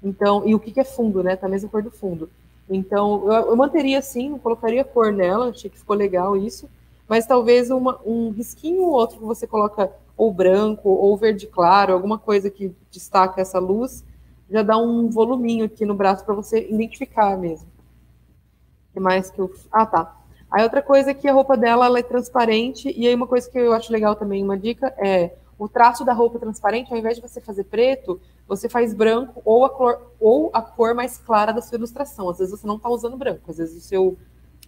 Então, 0.00 0.46
e 0.46 0.54
o 0.54 0.60
que, 0.60 0.70
que 0.70 0.78
é 0.78 0.84
fundo, 0.84 1.20
né? 1.20 1.34
Tá 1.34 1.48
a 1.48 1.50
mesma 1.50 1.68
cor 1.68 1.82
do 1.82 1.90
fundo. 1.90 2.30
Então, 2.68 3.24
eu, 3.24 3.50
eu 3.50 3.56
manteria 3.56 3.98
assim, 3.98 4.28
não 4.28 4.38
colocaria 4.38 4.84
cor 4.84 5.12
nela, 5.12 5.48
achei 5.48 5.68
que 5.68 5.78
ficou 5.78 5.96
legal 5.96 6.36
isso, 6.36 6.70
mas 7.08 7.26
talvez 7.26 7.72
uma, 7.72 7.98
um 8.06 8.30
risquinho 8.30 8.82
ou 8.82 8.92
outro 8.92 9.18
que 9.18 9.24
você 9.24 9.48
coloca 9.48 9.90
ou 10.20 10.30
branco 10.30 10.90
ou 10.90 11.16
verde 11.16 11.46
claro, 11.46 11.94
alguma 11.94 12.18
coisa 12.18 12.50
que 12.50 12.76
destaca 12.90 13.40
essa 13.40 13.58
luz, 13.58 14.04
já 14.50 14.62
dá 14.62 14.76
um 14.76 15.08
voluminho 15.08 15.64
aqui 15.64 15.86
no 15.86 15.94
braço 15.94 16.26
para 16.26 16.34
você 16.34 16.68
identificar 16.68 17.38
mesmo. 17.38 17.66
O 18.90 18.92
que 18.92 19.00
mais 19.00 19.30
que 19.30 19.40
eu. 19.40 19.50
Ah, 19.72 19.86
tá. 19.86 20.14
Aí 20.50 20.62
outra 20.62 20.82
coisa 20.82 21.12
é 21.12 21.14
que 21.14 21.26
a 21.26 21.32
roupa 21.32 21.56
dela 21.56 21.86
ela 21.86 21.98
é 21.98 22.02
transparente, 22.02 22.92
e 22.94 23.08
aí 23.08 23.14
uma 23.14 23.26
coisa 23.26 23.48
que 23.48 23.58
eu 23.58 23.72
acho 23.72 23.90
legal 23.90 24.14
também, 24.14 24.44
uma 24.44 24.58
dica, 24.58 24.92
é 24.98 25.36
o 25.58 25.66
traço 25.66 26.04
da 26.04 26.12
roupa 26.12 26.38
transparente, 26.38 26.92
ao 26.92 26.98
invés 26.98 27.16
de 27.16 27.22
você 27.22 27.40
fazer 27.40 27.64
preto, 27.64 28.20
você 28.46 28.68
faz 28.68 28.92
branco 28.92 29.40
ou 29.42 29.64
a 29.64 29.70
cor, 29.70 30.12
ou 30.20 30.50
a 30.52 30.60
cor 30.60 30.94
mais 30.94 31.16
clara 31.16 31.50
da 31.50 31.62
sua 31.62 31.76
ilustração. 31.76 32.28
Às 32.28 32.38
vezes 32.38 32.52
você 32.58 32.66
não 32.66 32.76
está 32.76 32.90
usando 32.90 33.16
branco, 33.16 33.50
às 33.50 33.56
vezes 33.56 33.82
o 33.82 33.88
seu, 33.88 34.18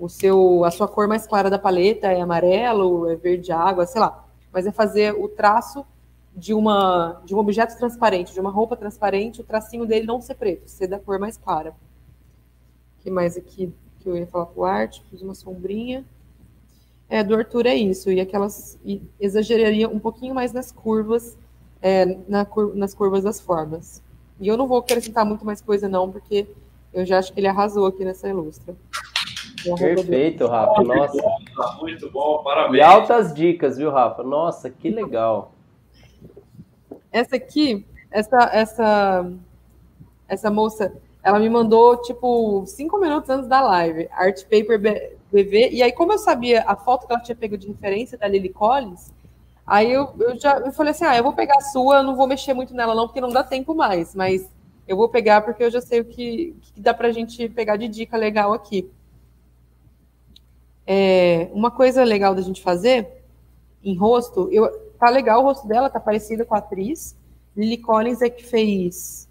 o 0.00 0.08
seu, 0.08 0.64
a 0.64 0.70
sua 0.70 0.88
cor 0.88 1.06
mais 1.06 1.26
clara 1.26 1.50
da 1.50 1.58
paleta 1.58 2.06
é 2.06 2.22
amarelo, 2.22 3.10
é 3.10 3.16
verde 3.16 3.52
água, 3.52 3.84
sei 3.84 4.00
lá. 4.00 4.31
Mas 4.52 4.66
é 4.66 4.72
fazer 4.72 5.14
o 5.14 5.28
traço 5.28 5.84
de 6.34 6.54
uma 6.54 7.20
de 7.24 7.34
um 7.34 7.38
objeto 7.38 7.76
transparente, 7.76 8.32
de 8.32 8.40
uma 8.40 8.50
roupa 8.50 8.76
transparente, 8.76 9.40
o 9.40 9.44
tracinho 9.44 9.86
dele 9.86 10.06
não 10.06 10.20
ser 10.20 10.34
preto, 10.34 10.68
ser 10.68 10.86
da 10.86 10.98
cor 10.98 11.18
mais 11.18 11.36
clara. 11.36 11.74
O 12.98 13.02
que 13.02 13.10
mais 13.10 13.36
aqui 13.36 13.72
que 14.00 14.08
eu 14.08 14.16
ia 14.16 14.26
falar 14.26 14.46
pro 14.46 14.64
arte? 14.64 15.04
Fiz 15.10 15.22
uma 15.22 15.34
sombrinha. 15.34 16.04
É, 17.08 17.22
do 17.22 17.34
Arthur 17.34 17.66
é 17.66 17.74
isso, 17.74 18.10
e 18.10 18.20
aquelas 18.20 18.78
e 18.84 19.02
exageraria 19.20 19.86
um 19.86 19.98
pouquinho 19.98 20.34
mais 20.34 20.50
nas 20.50 20.72
curvas, 20.72 21.36
é, 21.82 22.06
na 22.26 22.44
cur, 22.46 22.74
nas 22.74 22.94
curvas 22.94 23.22
das 23.22 23.38
formas. 23.38 24.02
E 24.40 24.48
eu 24.48 24.56
não 24.56 24.66
vou 24.66 24.78
acrescentar 24.78 25.24
muito 25.24 25.44
mais 25.44 25.60
coisa 25.60 25.88
não, 25.88 26.10
porque 26.10 26.48
eu 26.92 27.04
já 27.04 27.18
acho 27.18 27.32
que 27.32 27.38
ele 27.38 27.46
arrasou 27.46 27.86
aqui 27.86 28.02
nessa 28.02 28.28
ilustra. 28.28 28.74
Perfeito, 29.62 30.46
Rafa. 30.46 30.82
Nossa. 30.82 31.22
Muito 31.80 32.10
bom, 32.10 32.40
E 32.40 32.44
parabéns. 32.44 32.84
altas 32.84 33.34
dicas, 33.34 33.76
viu, 33.76 33.90
Rafa? 33.90 34.22
Nossa, 34.22 34.70
que 34.70 34.90
legal. 34.90 35.52
Essa 37.10 37.36
aqui, 37.36 37.86
essa, 38.10 38.50
essa, 38.52 39.32
essa 40.26 40.50
moça, 40.50 40.92
ela 41.22 41.38
me 41.38 41.48
mandou, 41.48 41.96
tipo, 41.98 42.64
cinco 42.66 42.98
minutos 42.98 43.28
antes 43.30 43.48
da 43.48 43.60
live, 43.60 44.08
Art 44.12 44.42
Paper 44.44 44.80
BV, 45.30 45.70
e 45.70 45.82
aí, 45.82 45.92
como 45.92 46.12
eu 46.12 46.18
sabia 46.18 46.64
a 46.66 46.74
foto 46.74 47.06
que 47.06 47.12
ela 47.12 47.22
tinha 47.22 47.36
pego 47.36 47.56
de 47.56 47.68
referência 47.68 48.16
da 48.16 48.26
Lily 48.26 48.48
Collins, 48.48 49.12
aí 49.66 49.92
eu, 49.92 50.08
eu 50.18 50.38
já 50.40 50.58
eu 50.58 50.72
falei 50.72 50.90
assim, 50.92 51.04
ah, 51.04 51.16
eu 51.16 51.22
vou 51.22 51.32
pegar 51.34 51.56
a 51.58 51.60
sua, 51.60 51.98
eu 51.98 52.02
não 52.02 52.16
vou 52.16 52.26
mexer 52.26 52.54
muito 52.54 52.74
nela 52.74 52.94
não, 52.94 53.06
porque 53.06 53.20
não 53.20 53.30
dá 53.30 53.44
tempo 53.44 53.74
mais, 53.74 54.14
mas 54.14 54.48
eu 54.88 54.96
vou 54.96 55.08
pegar 55.08 55.42
porque 55.42 55.62
eu 55.62 55.70
já 55.70 55.80
sei 55.80 56.00
o 56.00 56.04
que, 56.04 56.56
que 56.74 56.80
dá 56.80 56.92
pra 56.92 57.12
gente 57.12 57.48
pegar 57.50 57.76
de 57.76 57.88
dica 57.88 58.16
legal 58.16 58.52
aqui. 58.52 58.90
É, 60.86 61.48
uma 61.52 61.70
coisa 61.70 62.02
legal 62.04 62.34
da 62.34 62.42
gente 62.42 62.62
fazer 62.62 63.08
em 63.84 63.96
rosto, 63.96 64.48
eu, 64.50 64.70
tá 64.98 65.08
legal 65.08 65.40
o 65.40 65.44
rosto 65.44 65.66
dela, 65.66 65.90
tá 65.90 66.00
parecido 66.00 66.44
com 66.44 66.54
a 66.54 66.58
atriz. 66.58 67.16
Lily 67.56 67.78
Collins 67.78 68.22
é 68.22 68.30
que 68.30 68.44
fez 68.44 69.28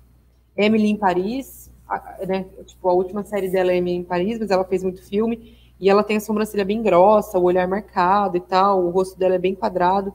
Emily 0.56 0.90
em 0.90 0.98
Paris, 0.98 1.72
a, 1.88 2.26
né? 2.28 2.46
Tipo, 2.66 2.90
a 2.90 2.94
última 2.94 3.24
série 3.24 3.50
dela 3.50 3.72
é 3.72 3.78
Emily 3.78 3.98
em 3.98 4.04
Paris, 4.04 4.40
mas 4.40 4.52
ela 4.52 4.64
fez 4.64 4.84
muito 4.84 5.02
filme. 5.02 5.58
E 5.80 5.90
ela 5.90 6.04
tem 6.04 6.18
a 6.18 6.20
sobrancelha 6.22 6.64
bem 6.64 6.82
grossa, 6.82 7.40
o 7.40 7.44
olhar 7.44 7.68
marcado 7.68 8.38
e 8.38 8.42
tal, 8.42 8.86
o 8.86 8.92
rosto 8.92 9.18
dela 9.18 9.36
é 9.36 9.40
bem 9.40 9.56
quadrado. 9.56 10.14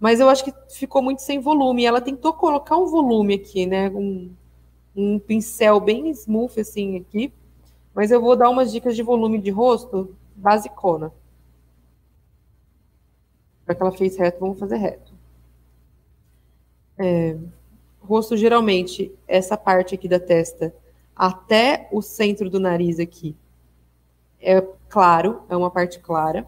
Mas 0.00 0.18
eu 0.18 0.28
acho 0.28 0.44
que 0.44 0.52
ficou 0.68 1.00
muito 1.00 1.22
sem 1.22 1.38
volume. 1.40 1.84
Ela 1.84 2.00
tentou 2.00 2.32
colocar 2.32 2.76
um 2.76 2.86
volume 2.86 3.34
aqui, 3.34 3.66
né? 3.66 3.88
Um, 3.90 4.32
um 4.94 5.18
pincel 5.18 5.78
bem 5.80 6.10
smooth 6.10 6.60
assim 6.60 6.96
aqui. 6.96 7.32
Mas 7.94 8.10
eu 8.10 8.20
vou 8.20 8.34
dar 8.34 8.50
umas 8.50 8.72
dicas 8.72 8.96
de 8.96 9.02
volume 9.02 9.38
de 9.38 9.50
rosto 9.50 10.14
basicona. 10.44 11.10
Já 13.66 13.74
que 13.74 13.82
ela 13.82 13.92
fez 13.92 14.16
reto, 14.18 14.40
vamos 14.40 14.58
fazer 14.58 14.76
reto. 14.76 15.14
É, 16.98 17.36
rosto, 17.98 18.36
geralmente, 18.36 19.10
essa 19.26 19.56
parte 19.56 19.94
aqui 19.94 20.06
da 20.06 20.20
testa 20.20 20.74
até 21.16 21.88
o 21.90 22.02
centro 22.02 22.50
do 22.50 22.60
nariz 22.60 22.98
aqui 23.00 23.34
é 24.38 24.60
claro, 24.90 25.42
é 25.48 25.56
uma 25.56 25.70
parte 25.70 25.98
clara. 25.98 26.46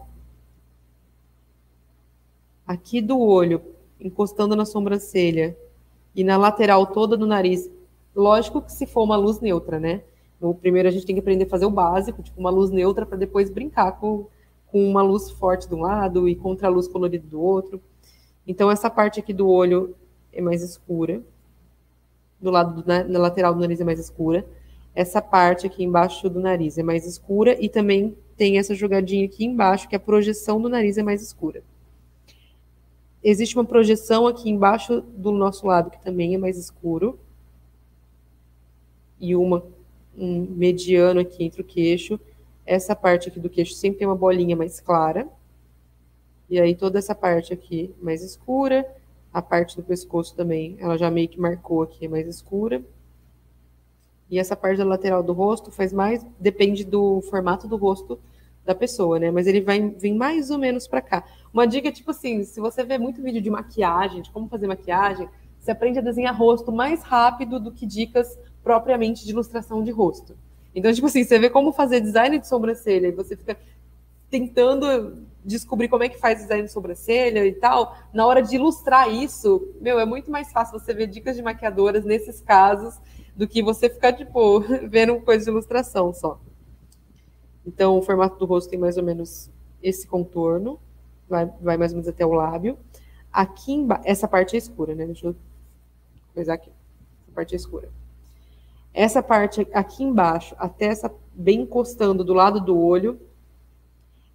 Aqui 2.67 3.01
do 3.01 3.19
olho, 3.19 3.63
encostando 3.99 4.55
na 4.55 4.65
sobrancelha 4.65 5.57
e 6.13 6.23
na 6.23 6.37
lateral 6.37 6.85
toda 6.85 7.17
do 7.17 7.25
nariz, 7.25 7.67
lógico 8.15 8.61
que 8.61 8.71
se 8.71 8.85
for 8.85 9.03
uma 9.03 9.15
luz 9.15 9.39
neutra, 9.39 9.79
né? 9.79 10.03
No 10.39 10.53
primeiro 10.53 10.87
a 10.87 10.91
gente 10.91 11.05
tem 11.05 11.15
que 11.15 11.21
aprender 11.21 11.45
a 11.45 11.49
fazer 11.49 11.65
o 11.65 11.71
básico, 11.71 12.21
tipo 12.21 12.39
uma 12.39 12.49
luz 12.49 12.69
neutra 12.69 13.05
para 13.05 13.17
depois 13.17 13.49
brincar 13.49 13.93
com, 13.93 14.27
com 14.67 14.87
uma 14.87 15.01
luz 15.01 15.31
forte 15.31 15.67
de 15.67 15.75
um 15.75 15.81
lado 15.81 16.27
e 16.29 16.35
contra 16.35 16.67
a 16.67 16.71
luz 16.71 16.87
colorida 16.87 17.27
do 17.27 17.41
outro. 17.41 17.81
Então 18.45 18.69
essa 18.69 18.89
parte 18.89 19.19
aqui 19.19 19.33
do 19.33 19.47
olho 19.47 19.95
é 20.31 20.41
mais 20.41 20.61
escura, 20.61 21.21
do 22.39 22.51
lado 22.51 22.81
do, 22.81 22.87
na 22.87 23.19
lateral 23.19 23.53
do 23.53 23.59
nariz 23.59 23.81
é 23.81 23.83
mais 23.83 23.99
escura 23.99 24.45
essa 24.97 25.21
parte 25.21 25.67
aqui 25.67 25.83
embaixo 25.83 26.27
do 26.27 26.39
nariz 26.39 26.75
é 26.79 26.81
mais 26.81 27.05
escura 27.05 27.55
e 27.63 27.69
também 27.69 28.17
tem 28.35 28.57
essa 28.57 28.73
jogadinha 28.73 29.27
aqui 29.27 29.45
embaixo, 29.45 29.87
que 29.87 29.95
a 29.95 29.99
projeção 29.99 30.59
do 30.59 30.67
nariz 30.67 30.97
é 30.97 31.03
mais 31.03 31.21
escura. 31.21 31.61
Existe 33.23 33.55
uma 33.55 33.63
projeção 33.63 34.25
aqui 34.25 34.49
embaixo 34.49 35.01
do 35.01 35.31
nosso 35.31 35.67
lado 35.67 35.91
que 35.91 36.03
também 36.03 36.33
é 36.33 36.37
mais 36.39 36.57
escuro. 36.57 37.19
E 39.19 39.35
uma, 39.35 39.63
um 40.17 40.47
mediano 40.49 41.19
aqui 41.19 41.43
entre 41.43 41.61
o 41.61 41.65
queixo. 41.65 42.19
Essa 42.65 42.95
parte 42.95 43.29
aqui 43.29 43.39
do 43.39 43.49
queixo 43.49 43.73
sempre 43.73 43.99
tem 43.99 44.07
uma 44.07 44.15
bolinha 44.15 44.55
mais 44.55 44.79
clara. 44.79 45.27
E 46.49 46.59
aí 46.59 46.75
toda 46.75 46.97
essa 46.97 47.13
parte 47.13 47.53
aqui 47.53 47.93
mais 48.01 48.23
escura. 48.23 48.85
A 49.33 49.41
parte 49.41 49.75
do 49.75 49.83
pescoço 49.83 50.35
também, 50.35 50.77
ela 50.79 50.97
já 50.97 51.11
meio 51.11 51.27
que 51.27 51.39
marcou 51.39 51.83
aqui, 51.83 52.05
é 52.05 52.09
mais 52.09 52.27
escura. 52.27 52.81
E 54.29 54.39
essa 54.39 54.55
parte 54.55 54.77
da 54.77 54.85
lateral 54.85 55.21
do 55.21 55.33
rosto 55.33 55.71
faz 55.71 55.93
mais, 55.93 56.25
depende 56.39 56.83
do 56.83 57.21
formato 57.21 57.67
do 57.67 57.77
rosto 57.77 58.19
da 58.65 58.75
pessoa, 58.75 59.19
né? 59.19 59.31
Mas 59.31 59.47
ele 59.47 59.61
vai 59.61 59.79
vir 59.89 60.13
mais 60.13 60.49
ou 60.49 60.57
menos 60.57 60.87
para 60.87 61.01
cá. 61.01 61.23
Uma 61.53 61.65
dica 61.65 61.91
tipo 61.91 62.11
assim, 62.11 62.43
se 62.43 62.59
você 62.59 62.83
vê 62.83 62.97
muito 62.97 63.21
vídeo 63.21 63.41
de 63.41 63.49
maquiagem, 63.49 64.21
de 64.21 64.29
como 64.31 64.49
fazer 64.49 64.67
maquiagem, 64.67 65.29
você 65.59 65.71
aprende 65.71 65.99
a 65.99 66.01
desenhar 66.01 66.35
rosto 66.35 66.71
mais 66.71 67.01
rápido 67.03 67.59
do 67.59 67.71
que 67.71 67.85
dicas 67.85 68.37
propriamente 68.67 69.23
de 69.23 69.31
ilustração 69.31 69.81
de 69.81 69.91
rosto. 69.91 70.37
Então, 70.75 70.91
tipo 70.91 71.07
assim, 71.07 71.23
você 71.23 71.39
vê 71.39 71.49
como 71.49 71.71
fazer 71.71 72.01
design 72.01 72.37
de 72.37 72.45
sobrancelha 72.45 73.07
e 73.07 73.11
você 73.11 73.37
fica 73.37 73.57
tentando 74.29 75.25
descobrir 75.45 75.87
como 75.87 76.03
é 76.03 76.09
que 76.09 76.19
faz 76.19 76.39
design 76.39 76.65
de 76.65 76.71
sobrancelha 76.73 77.45
e 77.45 77.53
tal, 77.53 77.95
na 78.13 78.27
hora 78.27 78.41
de 78.41 78.57
ilustrar 78.57 79.09
isso, 79.09 79.73
meu, 79.79 79.97
é 79.97 80.05
muito 80.05 80.29
mais 80.29 80.51
fácil 80.51 80.77
você 80.77 80.93
ver 80.93 81.07
dicas 81.07 81.37
de 81.37 81.41
maquiadoras 81.41 82.03
nesses 82.03 82.41
casos 82.41 82.99
do 83.37 83.47
que 83.47 83.63
você 83.63 83.89
ficar, 83.89 84.11
tipo, 84.11 84.59
vendo 84.89 85.17
coisa 85.21 85.45
de 85.45 85.49
ilustração 85.49 86.13
só. 86.13 86.37
Então, 87.65 87.97
o 87.97 88.01
formato 88.01 88.37
do 88.37 88.45
rosto 88.45 88.69
tem 88.69 88.77
mais 88.77 88.97
ou 88.97 89.03
menos 89.03 89.49
esse 89.81 90.05
contorno, 90.05 90.77
vai, 91.29 91.45
vai 91.61 91.77
mais 91.77 91.93
ou 91.93 91.99
menos 91.99 92.09
até 92.09 92.25
o 92.25 92.33
lábio. 92.33 92.77
Aqui 93.31 93.71
embaixo, 93.71 94.03
essa 94.05 94.27
parte 94.27 94.55
é 94.55 94.57
escura, 94.57 94.93
né? 94.93 95.05
Deixa 95.05 95.27
eu 95.27 95.35
coisar 96.33 96.55
aqui. 96.55 96.71
Essa 97.23 97.31
parte 97.33 97.53
é 97.53 97.55
escura. 97.55 97.89
Essa 98.97 99.21
parte 99.21 99.67
aqui 99.75 100.03
embaixo, 100.03 100.55
até 100.57 100.85
essa 100.85 101.13
bem 101.31 101.61
encostando 101.61 102.23
do 102.23 102.33
lado 102.33 102.59
do 102.59 102.75
olho, 102.75 103.21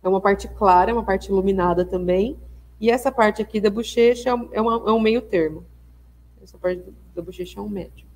é 0.01 0.09
uma 0.09 0.21
parte 0.21 0.47
clara, 0.47 0.93
é 0.93 0.95
uma 0.95 1.03
parte 1.03 1.31
iluminada 1.31 1.85
também. 1.85 2.39
E 2.81 2.89
essa 2.89 3.11
parte 3.11 3.43
aqui 3.43 3.61
da 3.61 3.69
bochecha 3.69 4.31
é, 4.53 4.61
uma, 4.61 4.89
é 4.89 4.93
um 4.93 5.01
meio 5.01 5.21
termo. 5.21 5.67
Essa 6.41 6.57
parte 6.57 6.81
da 7.13 7.21
bochecha 7.21 7.59
é 7.59 7.61
um 7.61 7.69
médio. 7.69 8.07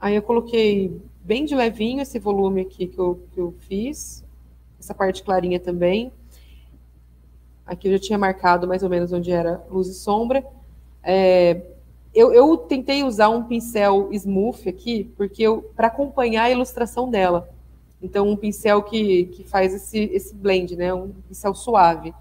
Aí 0.00 0.14
eu 0.14 0.22
coloquei 0.22 1.02
bem 1.22 1.44
de 1.44 1.54
levinho 1.54 2.00
esse 2.00 2.18
volume 2.18 2.62
aqui 2.62 2.86
que 2.86 2.98
eu, 2.98 3.20
que 3.30 3.38
eu 3.38 3.54
fiz. 3.58 4.24
Essa 4.80 4.94
parte 4.94 5.22
clarinha 5.22 5.60
também. 5.60 6.10
Aqui 7.66 7.88
eu 7.88 7.92
já 7.92 7.98
tinha 7.98 8.18
marcado 8.18 8.66
mais 8.66 8.82
ou 8.82 8.88
menos 8.88 9.12
onde 9.12 9.30
era 9.30 9.62
luz 9.70 9.86
e 9.88 9.94
sombra. 9.94 10.42
É, 11.02 11.73
eu, 12.14 12.32
eu, 12.32 12.56
tentei 12.56 13.02
usar 13.02 13.28
um 13.28 13.44
pincel 13.44 14.08
smooth 14.12 14.68
aqui, 14.68 15.12
porque 15.16 15.44
para 15.74 15.88
acompanhar 15.88 16.44
a 16.44 16.50
ilustração 16.50 17.10
dela. 17.10 17.48
Então, 18.02 18.28
um 18.28 18.36
pincel 18.36 18.82
que, 18.82 19.26
que 19.26 19.44
faz 19.44 19.74
esse, 19.74 19.98
esse 20.12 20.34
blend, 20.34 20.76
né? 20.76 20.92
Um 20.92 21.10
pincel 21.28 21.54
suave. 21.54 22.14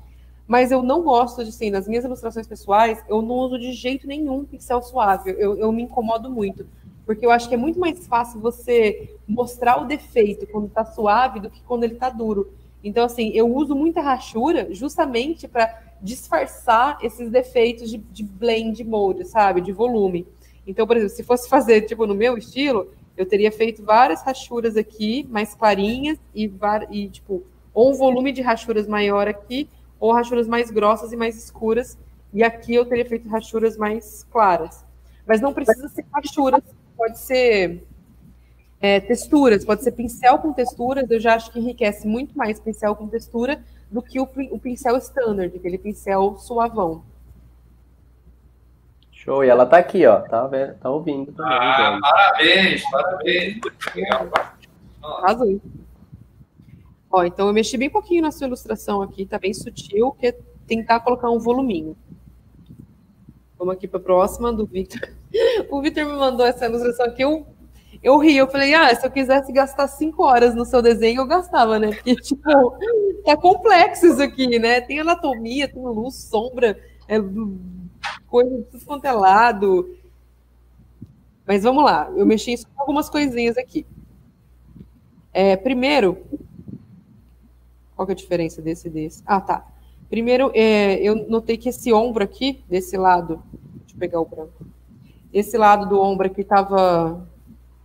Mas 0.47 0.71
eu 0.71 0.81
não 0.81 1.01
gosto 1.03 1.43
de, 1.43 1.49
assim, 1.49 1.69
nas 1.69 1.87
minhas 1.87 2.05
ilustrações 2.05 2.47
pessoais, 2.47 3.03
eu 3.09 3.21
não 3.21 3.35
uso 3.35 3.59
de 3.59 3.73
jeito 3.73 4.07
nenhum 4.07 4.45
pincel 4.45 4.81
suave. 4.81 5.35
Eu, 5.37 5.57
eu 5.57 5.71
me 5.71 5.83
incomodo 5.83 6.29
muito 6.29 6.65
porque 7.05 7.25
eu 7.25 7.31
acho 7.31 7.47
que 7.49 7.55
é 7.55 7.57
muito 7.57 7.79
mais 7.79 8.05
fácil 8.07 8.39
você 8.39 9.15
mostrar 9.27 9.81
o 9.81 9.85
defeito 9.85 10.47
quando 10.47 10.67
está 10.67 10.85
suave 10.85 11.39
do 11.39 11.49
que 11.49 11.61
quando 11.63 11.83
ele 11.83 11.93
está 11.93 12.09
duro. 12.09 12.51
Então, 12.83 13.05
assim, 13.05 13.29
eu 13.33 13.53
uso 13.53 13.75
muita 13.75 14.01
rachura 14.01 14.73
justamente 14.73 15.47
para 15.47 15.81
disfarçar 16.03 16.97
esses 17.01 17.29
defeitos 17.29 17.89
de, 17.89 17.97
de 17.97 18.23
blend 18.23 18.83
mode, 18.83 19.25
sabe? 19.25 19.61
De 19.61 19.71
volume. 19.71 20.27
Então, 20.67 20.85
por 20.85 20.97
exemplo, 20.97 21.15
se 21.15 21.23
fosse 21.23 21.49
fazer, 21.49 21.81
tipo, 21.81 22.05
no 22.05 22.13
meu 22.13 22.37
estilo, 22.37 22.91
eu 23.15 23.25
teria 23.25 23.51
feito 23.51 23.83
várias 23.83 24.21
rachuras 24.21 24.75
aqui, 24.75 25.25
mais 25.29 25.55
clarinhas, 25.55 26.19
e, 26.35 26.51
e 26.91 27.09
tipo, 27.09 27.43
ou 27.73 27.91
um 27.91 27.93
volume 27.93 28.31
de 28.31 28.41
rachuras 28.41 28.87
maior 28.87 29.27
aqui, 29.27 29.69
ou 29.99 30.11
rachuras 30.11 30.47
mais 30.47 30.69
grossas 30.69 31.13
e 31.13 31.15
mais 31.15 31.37
escuras, 31.37 31.97
e 32.33 32.43
aqui 32.43 32.75
eu 32.75 32.85
teria 32.85 33.05
feito 33.05 33.29
rachuras 33.29 33.77
mais 33.77 34.23
claras. 34.29 34.83
Mas 35.25 35.39
não 35.39 35.53
precisa 35.53 35.87
ser 35.87 36.05
rachuras 36.11 36.61
pode 36.97 37.19
ser 37.19 37.83
é, 38.83 38.99
texturas, 38.99 39.63
pode 39.63 39.81
ser 39.81 39.93
pincel 39.93 40.37
com 40.39 40.51
texturas, 40.51 41.09
eu 41.09 41.17
já 41.17 41.35
acho 41.35 41.49
que 41.53 41.57
enriquece 41.57 42.05
muito 42.05 42.37
mais 42.37 42.59
pincel 42.59 42.93
com 42.97 43.07
textura 43.07 43.63
do 43.89 44.01
que 44.01 44.19
o, 44.19 44.27
o 44.51 44.59
pincel 44.59 44.97
standard, 44.97 45.55
aquele 45.55 45.77
pincel 45.77 46.35
suavão. 46.37 47.01
Show, 49.09 49.41
e 49.41 49.47
ela 49.47 49.65
tá 49.65 49.77
aqui, 49.77 50.05
ó, 50.05 50.19
tá, 50.19 50.45
vendo, 50.47 50.73
tá 50.73 50.89
ouvindo 50.89 51.31
também. 51.31 51.57
Ah, 51.57 51.97
parabéns, 52.01 52.83
parabéns. 52.91 53.61
Arrasou. 55.01 55.61
Ó, 57.09 57.23
então 57.23 57.47
eu 57.47 57.53
mexi 57.53 57.77
bem 57.77 57.89
pouquinho 57.89 58.23
na 58.23 58.33
sua 58.33 58.47
ilustração 58.47 59.01
aqui, 59.01 59.25
tá 59.25 59.39
bem 59.39 59.53
sutil, 59.53 60.11
que 60.19 60.27
é 60.27 60.37
tentar 60.67 60.99
colocar 60.99 61.29
um 61.29 61.39
voluminho. 61.39 61.95
Vamos 63.57 63.75
aqui 63.75 63.87
para 63.87 64.01
a 64.01 64.03
próxima 64.03 64.51
do 64.51 64.65
Victor. 64.65 64.99
O 65.71 65.81
Victor 65.81 66.05
me 66.05 66.11
mandou 66.11 66.45
essa 66.45 66.65
ilustração 66.65 67.07
aqui, 67.07 67.23
eu, 67.23 67.47
eu 68.03 68.17
ri, 68.17 68.35
eu 68.35 68.47
falei, 68.47 68.73
ah, 68.73 68.93
se 68.93 69.05
eu 69.05 69.09
quisesse 69.09 69.51
gastar 69.51 69.87
cinco 69.87 70.23
horas 70.23 70.53
no 70.53 70.65
seu 70.65 70.81
desenho, 70.81 71.21
eu 71.21 71.25
gastava, 71.25 71.79
né? 71.79 71.93
Porque, 71.93 72.15
tipo, 72.21 72.77
tá 73.23 73.37
complexo 73.37 74.07
isso 74.07 74.21
aqui, 74.21 74.59
né? 74.59 74.81
Tem 74.81 74.99
anatomia, 74.99 75.67
tem 75.67 75.81
luz, 75.81 76.15
sombra, 76.15 76.77
é, 77.07 77.15
coisa 78.27 78.65
descontelado. 78.71 79.97
Mas 81.47 81.63
vamos 81.63 81.83
lá, 81.83 82.11
eu 82.15 82.25
mexi 82.25 82.53
em 82.53 82.57
algumas 82.77 83.09
coisinhas 83.09 83.57
aqui. 83.57 83.85
É, 85.31 85.55
primeiro, 85.55 86.17
qual 87.95 88.05
que 88.05 88.11
é 88.11 88.15
a 88.15 88.17
diferença 88.17 88.61
desse 88.61 88.87
e 88.87 88.91
desse? 88.91 89.23
Ah, 89.25 89.41
tá. 89.41 89.65
Primeiro, 90.09 90.51
é, 90.53 90.95
eu 90.97 91.27
notei 91.27 91.57
que 91.57 91.69
esse 91.69 91.91
ombro 91.91 92.23
aqui, 92.23 92.63
desse 92.69 92.97
lado, 92.97 93.41
deixa 93.79 93.95
eu 93.95 93.99
pegar 93.99 94.19
o 94.19 94.25
branco. 94.25 94.65
Esse 95.33 95.57
lado 95.57 95.87
do 95.87 95.99
ombro 95.99 96.27
aqui 96.27 96.41
estava. 96.41 97.27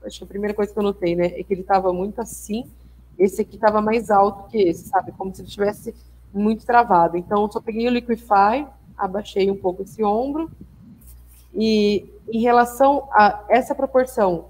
Acho 0.09 0.19
que 0.19 0.25
a 0.25 0.29
primeira 0.29 0.55
coisa 0.55 0.73
que 0.73 0.79
eu 0.79 0.83
notei, 0.83 1.15
né? 1.15 1.27
É 1.27 1.43
que 1.43 1.55
ele 1.55 1.61
estava 1.61 1.93
muito 1.93 2.21
assim. 2.21 2.67
Esse 3.19 3.43
aqui 3.43 3.57
estava 3.57 3.81
mais 3.81 4.11
alto 4.11 4.49
que 4.49 4.59
esse, 4.59 4.89
sabe? 4.89 5.13
Como 5.13 5.35
se 5.35 5.41
ele 5.41 5.49
estivesse 5.49 5.95
muito 6.33 6.67
travado. 6.67 7.17
Então, 7.17 7.43
eu 7.43 7.53
só 7.53 7.61
peguei 7.61 7.87
o 7.87 7.91
Liquify, 7.91 8.67
abaixei 8.97 9.51
um 9.51 9.57
pouco 9.57 9.83
esse 9.83 10.03
ombro. 10.03 10.51
E 11.55 12.07
em 12.31 12.41
relação 12.41 13.09
a 13.13 13.45
essa 13.49 13.75
proporção 13.75 14.47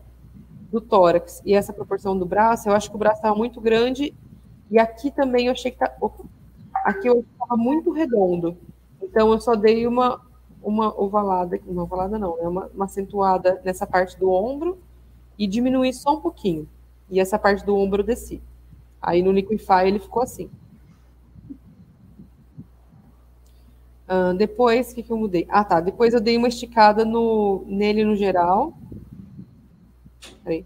do 0.70 0.80
tórax 0.80 1.40
e 1.44 1.54
essa 1.54 1.72
proporção 1.72 2.18
do 2.18 2.26
braço, 2.26 2.68
eu 2.68 2.74
acho 2.74 2.90
que 2.90 2.96
o 2.96 2.98
braço 2.98 3.16
estava 3.16 3.34
muito 3.34 3.60
grande. 3.60 4.14
E 4.70 4.78
aqui 4.78 5.10
também 5.10 5.46
eu 5.46 5.52
achei 5.52 5.70
que 5.70 5.78
tá. 5.78 5.90
Aqui 6.84 7.08
eu 7.08 7.24
estava 7.32 7.56
muito 7.56 7.90
redondo. 7.90 8.56
Então, 9.02 9.32
eu 9.32 9.40
só 9.40 9.54
dei 9.54 9.86
uma 9.86 10.20
uma 10.60 10.92
ovalada, 11.00 11.58
uma 11.66 11.84
ovalada 11.84 12.18
não, 12.18 12.36
é 12.40 12.48
uma, 12.48 12.66
uma 12.74 12.84
acentuada 12.84 13.60
nessa 13.64 13.86
parte 13.86 14.18
do 14.18 14.30
ombro 14.30 14.78
e 15.38 15.46
diminuir 15.46 15.92
só 15.92 16.16
um 16.16 16.20
pouquinho. 16.20 16.68
E 17.10 17.20
essa 17.20 17.38
parte 17.38 17.64
do 17.64 17.76
ombro 17.76 18.02
eu 18.02 18.06
desci. 18.06 18.42
Aí 19.00 19.22
no 19.22 19.32
Liquify 19.32 19.86
ele 19.86 19.98
ficou 19.98 20.22
assim. 20.22 20.50
Ah, 24.08 24.32
depois, 24.32 24.90
o 24.90 24.94
que, 24.94 25.02
que 25.02 25.12
eu 25.12 25.18
mudei? 25.18 25.46
Ah, 25.50 25.62
tá. 25.62 25.80
Depois 25.80 26.14
eu 26.14 26.20
dei 26.20 26.36
uma 26.36 26.48
esticada 26.48 27.04
no, 27.04 27.62
nele 27.66 28.04
no 28.04 28.16
geral. 28.16 28.72
Peraí. 30.42 30.64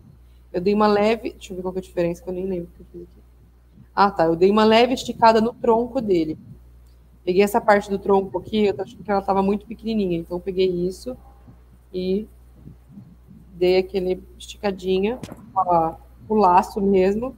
Eu 0.52 0.60
dei 0.60 0.72
uma 0.72 0.86
leve. 0.86 1.32
Deixa 1.32 1.52
eu 1.52 1.56
ver 1.56 1.62
qual 1.62 1.72
que 1.72 1.80
é 1.80 1.82
a 1.82 1.84
diferença, 1.84 2.22
que 2.22 2.28
eu 2.28 2.34
nem 2.34 2.46
lembro 2.46 2.68
o 2.72 2.76
que 2.76 2.80
eu 2.80 2.86
fiz 2.92 3.02
aqui. 3.02 3.22
Ah, 3.94 4.10
tá. 4.10 4.24
Eu 4.24 4.36
dei 4.36 4.50
uma 4.50 4.64
leve 4.64 4.94
esticada 4.94 5.40
no 5.40 5.52
tronco 5.52 6.00
dele. 6.00 6.38
Peguei 7.24 7.42
essa 7.42 7.60
parte 7.60 7.90
do 7.90 7.98
tronco 7.98 8.38
aqui, 8.38 8.66
eu 8.66 8.74
achando 8.78 9.02
que 9.02 9.10
ela 9.10 9.20
estava 9.20 9.42
muito 9.42 9.66
pequenininha. 9.66 10.18
Então, 10.18 10.36
eu 10.36 10.40
peguei 10.40 10.68
isso 10.68 11.16
e 11.92 12.26
dei 13.62 13.78
aquele 13.78 14.20
esticadinha, 14.36 15.20
o 16.28 16.34
laço 16.34 16.80
mesmo, 16.80 17.36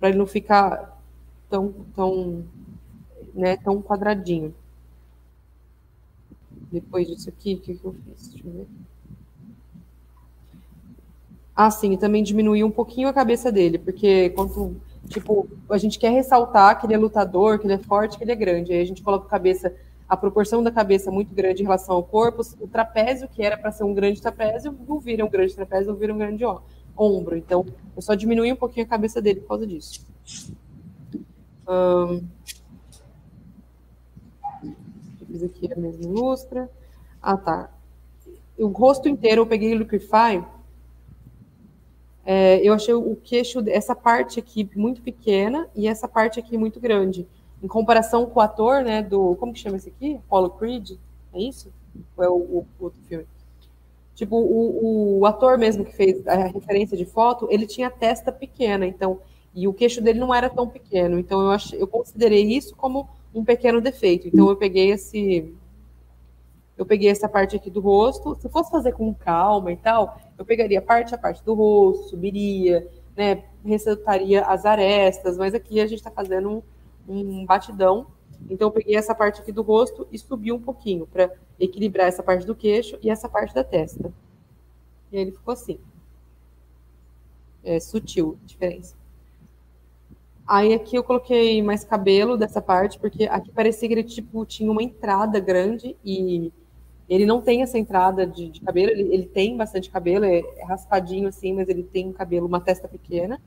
para 0.00 0.08
ele 0.08 0.16
não 0.16 0.26
ficar 0.26 0.98
tão, 1.50 1.74
tão, 1.94 2.42
né, 3.34 3.58
tão 3.58 3.82
quadradinho. 3.82 4.54
Depois 6.72 7.06
disso 7.06 7.28
aqui, 7.28 7.52
o 7.52 7.60
que, 7.60 7.74
que 7.74 7.84
eu 7.84 7.94
fiz? 8.06 8.28
Deixa 8.28 8.48
eu 8.48 8.52
ver. 8.52 8.66
Ah, 11.54 11.70
sim, 11.70 11.94
também 11.98 12.22
diminuiu 12.22 12.66
um 12.66 12.70
pouquinho 12.70 13.08
a 13.08 13.12
cabeça 13.12 13.52
dele, 13.52 13.78
porque 13.78 14.30
quando, 14.30 14.80
tipo, 15.06 15.46
a 15.68 15.76
gente 15.76 15.98
quer 15.98 16.12
ressaltar 16.12 16.80
que 16.80 16.86
ele 16.86 16.94
é 16.94 16.98
lutador, 16.98 17.58
que 17.58 17.66
ele 17.66 17.74
é 17.74 17.78
forte, 17.78 18.16
que 18.16 18.24
ele 18.24 18.32
é 18.32 18.36
grande. 18.36 18.72
Aí 18.72 18.80
a 18.80 18.86
gente 18.86 19.02
coloca 19.02 19.26
a 19.26 19.30
cabeça, 19.30 19.74
a 20.08 20.16
proporção 20.16 20.62
da 20.62 20.70
cabeça 20.70 21.10
muito 21.10 21.34
grande 21.34 21.62
em 21.62 21.64
relação 21.64 21.96
ao 21.96 22.02
corpo, 22.02 22.42
o 22.60 22.68
trapézio, 22.68 23.28
que 23.28 23.42
era 23.42 23.56
para 23.56 23.72
ser 23.72 23.84
um 23.84 23.94
grande 23.94 24.20
trapézio, 24.20 24.76
não 24.86 25.00
vira 25.00 25.24
um 25.24 25.28
grande 25.28 25.54
trapézio, 25.54 25.92
não 25.92 25.98
vira 25.98 26.14
um 26.14 26.18
grande 26.18 26.44
ombro. 26.96 27.36
Então, 27.36 27.66
eu 27.94 28.02
só 28.02 28.14
diminui 28.14 28.52
um 28.52 28.56
pouquinho 28.56 28.86
a 28.86 28.88
cabeça 28.88 29.20
dele 29.20 29.40
por 29.40 29.48
causa 29.48 29.66
disso. 29.66 30.06
Eu 31.66 32.22
fiz 35.26 35.42
aqui 35.42 35.72
a 35.72 35.76
mesma 35.76 36.04
ilustra. 36.04 36.70
Ah, 37.20 37.36
tá. 37.36 37.70
O 38.56 38.68
rosto 38.68 39.08
inteiro 39.08 39.42
eu 39.42 39.46
peguei 39.46 39.74
Liquify 39.74 40.42
é, 42.28 42.60
eu 42.60 42.74
achei 42.74 42.92
o 42.92 43.14
queixo, 43.22 43.62
essa 43.68 43.94
parte 43.94 44.40
aqui 44.40 44.68
muito 44.74 45.00
pequena 45.00 45.70
e 45.76 45.86
essa 45.86 46.08
parte 46.08 46.40
aqui 46.40 46.58
muito 46.58 46.80
grande. 46.80 47.24
Em 47.62 47.66
comparação 47.66 48.26
com 48.26 48.38
o 48.38 48.42
ator, 48.42 48.82
né, 48.82 49.02
do. 49.02 49.34
Como 49.36 49.52
que 49.52 49.58
chama 49.58 49.76
esse 49.76 49.88
aqui? 49.88 50.16
Apollo 50.16 50.50
Creed? 50.50 50.92
É 51.32 51.40
isso? 51.40 51.72
Ou 52.16 52.24
é 52.24 52.28
o, 52.28 52.34
o, 52.34 52.66
outro 52.78 53.00
filme? 53.08 53.26
Tipo, 54.14 54.36
o, 54.36 55.18
o, 55.18 55.26
ator 55.26 55.58
mesmo 55.58 55.84
que 55.84 55.94
fez 55.94 56.26
a 56.26 56.46
referência 56.46 56.96
de 56.96 57.04
foto, 57.04 57.48
ele 57.50 57.66
tinha 57.66 57.90
testa 57.90 58.32
pequena, 58.32 58.86
então. 58.86 59.20
E 59.54 59.66
o 59.66 59.72
queixo 59.72 60.02
dele 60.02 60.18
não 60.18 60.34
era 60.34 60.50
tão 60.50 60.68
pequeno. 60.68 61.18
Então, 61.18 61.40
eu, 61.40 61.50
achei, 61.50 61.80
eu 61.80 61.86
considerei 61.86 62.44
isso 62.44 62.76
como 62.76 63.08
um 63.34 63.42
pequeno 63.44 63.80
defeito. 63.80 64.28
Então, 64.28 64.48
eu 64.48 64.56
peguei 64.56 64.90
esse, 64.90 65.54
eu 66.76 66.84
peguei 66.84 67.08
essa 67.08 67.28
parte 67.28 67.56
aqui 67.56 67.70
do 67.70 67.80
rosto. 67.80 68.36
Se 68.40 68.48
fosse 68.48 68.70
fazer 68.70 68.92
com 68.92 69.14
calma 69.14 69.72
e 69.72 69.76
tal, 69.76 70.18
eu 70.36 70.44
pegaria 70.44 70.82
parte 70.82 71.14
a 71.14 71.18
parte 71.18 71.42
do 71.42 71.54
rosto, 71.54 72.10
subiria, 72.10 72.86
né, 73.16 73.44
ressaltaria 73.64 74.42
as 74.42 74.66
arestas, 74.66 75.38
mas 75.38 75.54
aqui 75.54 75.80
a 75.80 75.86
gente 75.86 75.98
está 75.98 76.10
fazendo 76.10 76.62
um, 77.08 77.44
batidão. 77.46 78.06
Então, 78.48 78.68
eu 78.68 78.72
peguei 78.72 78.96
essa 78.96 79.14
parte 79.14 79.40
aqui 79.40 79.52
do 79.52 79.62
rosto 79.62 80.06
e 80.12 80.18
subi 80.18 80.52
um 80.52 80.60
pouquinho 80.60 81.06
para 81.06 81.32
equilibrar 81.58 82.06
essa 82.06 82.22
parte 82.22 82.46
do 82.46 82.54
queixo 82.54 82.98
e 83.02 83.10
essa 83.10 83.28
parte 83.28 83.54
da 83.54 83.64
testa. 83.64 84.12
E 85.10 85.16
aí 85.16 85.22
ele 85.22 85.32
ficou 85.32 85.52
assim. 85.52 85.78
É 87.64 87.80
sutil 87.80 88.38
a 88.42 88.46
diferença. 88.46 88.94
Aí 90.46 90.72
aqui 90.72 90.96
eu 90.96 91.02
coloquei 91.02 91.60
mais 91.60 91.82
cabelo 91.82 92.36
dessa 92.36 92.62
parte, 92.62 92.98
porque 93.00 93.24
aqui 93.24 93.50
parecia 93.50 93.88
que 93.88 93.94
ele 93.94 94.04
tipo, 94.04 94.46
tinha 94.46 94.70
uma 94.70 94.82
entrada 94.82 95.40
grande 95.40 95.96
e 96.04 96.52
ele 97.08 97.26
não 97.26 97.40
tem 97.40 97.62
essa 97.62 97.78
entrada 97.78 98.24
de, 98.24 98.48
de 98.50 98.60
cabelo, 98.60 98.90
ele, 98.90 99.14
ele, 99.14 99.26
tem 99.26 99.56
bastante 99.56 99.90
cabelo, 99.90 100.24
é, 100.24 100.38
é, 100.38 100.64
raspadinho 100.64 101.28
assim, 101.28 101.52
mas 101.52 101.68
ele 101.68 101.82
tem 101.82 102.08
um 102.08 102.12
cabelo, 102.12 102.46
uma 102.46 102.60
testa 102.60 102.86
pequena. 102.86 103.40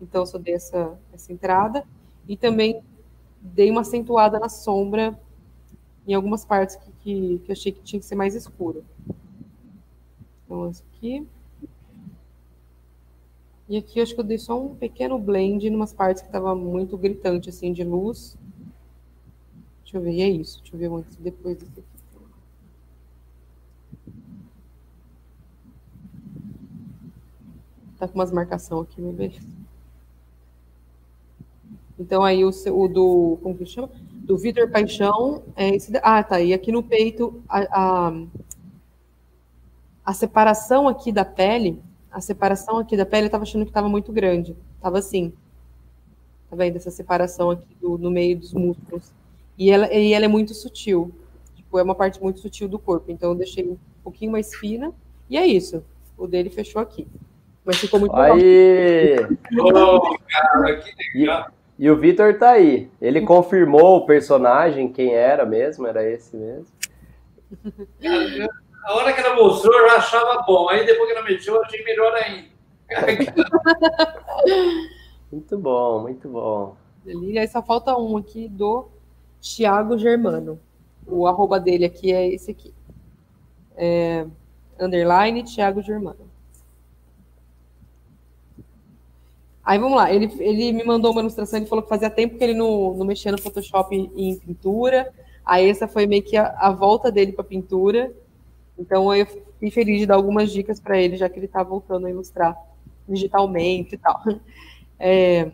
Então 0.00 0.22
eu 0.22 0.26
só 0.26 0.38
dei 0.38 0.54
essa, 0.54 0.96
essa 1.12 1.32
entrada. 1.32 1.84
E 2.28 2.36
também 2.36 2.80
dei 3.40 3.70
uma 3.70 3.82
acentuada 3.82 4.38
na 4.38 4.48
sombra 4.48 5.18
em 6.06 6.14
algumas 6.14 6.44
partes 6.44 6.76
que, 6.76 6.92
que, 7.00 7.38
que 7.44 7.52
achei 7.52 7.72
que 7.72 7.82
tinha 7.82 8.00
que 8.00 8.06
ser 8.06 8.14
mais 8.14 8.34
escuro. 8.34 8.84
Então, 10.44 10.70
aqui. 10.96 11.26
E 13.68 13.76
aqui 13.76 14.00
acho 14.00 14.14
que 14.14 14.20
eu 14.20 14.24
dei 14.24 14.38
só 14.38 14.60
um 14.60 14.76
pequeno 14.76 15.18
blend 15.18 15.66
em 15.66 15.74
umas 15.74 15.92
partes 15.92 16.22
que 16.22 16.28
estava 16.28 16.54
muito 16.54 16.96
gritante, 16.96 17.48
assim, 17.48 17.72
de 17.72 17.82
luz. 17.82 18.38
Deixa 19.82 19.96
eu 19.96 20.00
ver, 20.02 20.12
e 20.12 20.22
é 20.22 20.28
isso. 20.28 20.60
Deixa 20.60 20.76
eu 20.76 20.78
ver 20.78 20.92
antes 20.92 21.16
depois 21.16 21.56
desse 21.56 21.80
aqui. 21.80 21.96
Tá 27.98 28.06
com 28.06 28.14
umas 28.14 28.30
marcação 28.30 28.80
aqui, 28.80 29.00
meu 29.00 29.12
bem. 29.12 29.32
Então 31.98 32.22
aí 32.22 32.44
o, 32.44 32.50
o 32.50 32.88
do. 32.88 33.38
Como 33.42 33.56
que 33.56 33.66
chama? 33.66 33.90
Do 34.12 34.36
Vitor 34.36 34.70
Paixão. 34.70 35.42
É 35.54 35.74
esse, 35.74 35.92
ah, 36.02 36.22
tá. 36.22 36.40
E 36.40 36.52
aqui 36.52 36.70
no 36.70 36.82
peito, 36.82 37.42
a, 37.48 37.58
a, 38.08 38.12
a, 40.04 40.12
separação 40.12 40.88
aqui 40.88 41.10
da 41.10 41.24
pele. 41.24 41.82
A 42.10 42.20
separação 42.20 42.78
aqui 42.78 42.96
da 42.96 43.06
pele, 43.06 43.26
eu 43.26 43.30
tava 43.30 43.44
achando 43.44 43.64
que 43.64 43.72
tava 43.72 43.88
muito 43.88 44.12
grande. 44.12 44.56
Tava 44.80 44.98
assim. 44.98 45.32
Tá 46.50 46.56
vendo? 46.56 46.76
Essa 46.76 46.90
separação 46.90 47.50
aqui 47.50 47.74
do, 47.80 47.96
no 47.98 48.10
meio 48.10 48.38
dos 48.38 48.52
músculos. 48.52 49.12
E 49.58 49.70
ela, 49.70 49.92
e 49.92 50.12
ela 50.12 50.26
é 50.26 50.28
muito 50.28 50.54
sutil. 50.54 51.12
Tipo, 51.54 51.78
é 51.78 51.82
uma 51.82 51.94
parte 51.94 52.22
muito 52.22 52.40
sutil 52.40 52.68
do 52.68 52.78
corpo. 52.78 53.10
Então 53.10 53.30
eu 53.30 53.36
deixei 53.36 53.66
um 53.66 53.78
pouquinho 54.04 54.32
mais 54.32 54.54
fina. 54.54 54.92
E 55.30 55.36
é 55.36 55.46
isso. 55.46 55.82
O 56.16 56.26
dele 56.26 56.50
fechou 56.50 56.80
aqui. 56.80 57.06
Mas 57.64 57.78
ficou 57.78 57.98
muito 57.98 58.14
Aí! 58.14 59.16
Oh, 59.60 60.16
cara, 60.28 60.76
que 60.76 61.18
legal. 61.18 61.55
E, 61.78 61.90
o 61.90 61.96
Vitor 61.96 62.38
tá 62.38 62.50
aí. 62.50 62.90
Ele 63.00 63.22
confirmou 63.22 63.98
o 63.98 64.06
personagem, 64.06 64.92
quem 64.92 65.14
era 65.14 65.44
mesmo, 65.44 65.86
era 65.86 66.08
esse 66.08 66.36
mesmo. 66.36 66.66
a 68.84 68.94
hora 68.94 69.12
que 69.12 69.20
ela 69.20 69.36
mostrou, 69.36 69.78
eu 69.78 69.88
já 69.88 69.96
achava 69.96 70.42
bom. 70.42 70.68
Aí 70.68 70.86
depois 70.86 71.10
que 71.10 71.16
ela 71.16 71.26
mexeu, 71.26 71.54
eu 71.54 71.62
achei 71.62 71.84
melhor 71.84 72.14
ainda. 72.14 72.56
muito 75.30 75.58
bom, 75.58 76.02
muito 76.02 76.28
bom. 76.28 76.76
E 77.04 77.38
aí 77.38 77.48
só 77.48 77.62
falta 77.62 77.96
um 77.96 78.16
aqui 78.16 78.48
do 78.48 78.88
Thiago 79.40 79.98
Germano. 79.98 80.60
O 81.06 81.26
arroba 81.26 81.60
dele 81.60 81.84
aqui 81.84 82.12
é 82.12 82.28
esse 82.28 82.50
aqui. 82.50 82.74
É, 83.76 84.26
underline 84.80 85.44
Thiago 85.44 85.82
Germano. 85.82 86.30
Aí 89.66 89.80
vamos 89.80 89.96
lá, 89.96 90.12
ele, 90.12 90.32
ele 90.38 90.72
me 90.72 90.84
mandou 90.84 91.10
uma 91.10 91.20
ilustração, 91.20 91.58
ele 91.58 91.66
falou 91.66 91.82
que 91.82 91.88
fazia 91.88 92.08
tempo 92.08 92.38
que 92.38 92.44
ele 92.44 92.54
não, 92.54 92.94
não 92.94 93.04
mexia 93.04 93.32
no 93.32 93.42
Photoshop 93.42 93.96
em 93.96 94.38
pintura. 94.38 95.12
Aí 95.44 95.68
essa 95.68 95.88
foi 95.88 96.06
meio 96.06 96.22
que 96.22 96.36
a, 96.36 96.54
a 96.56 96.70
volta 96.70 97.10
dele 97.10 97.32
para 97.32 97.42
pintura. 97.42 98.12
Então 98.78 99.12
eu 99.12 99.26
fiquei 99.26 99.70
feliz 99.72 99.98
de 99.98 100.06
dar 100.06 100.14
algumas 100.14 100.52
dicas 100.52 100.78
para 100.78 100.96
ele, 100.96 101.16
já 101.16 101.28
que 101.28 101.40
ele 101.40 101.46
está 101.46 101.64
voltando 101.64 102.06
a 102.06 102.10
ilustrar 102.10 102.56
digitalmente 103.08 103.96
e 103.96 103.98
tal. 103.98 104.22
É, 104.98 105.52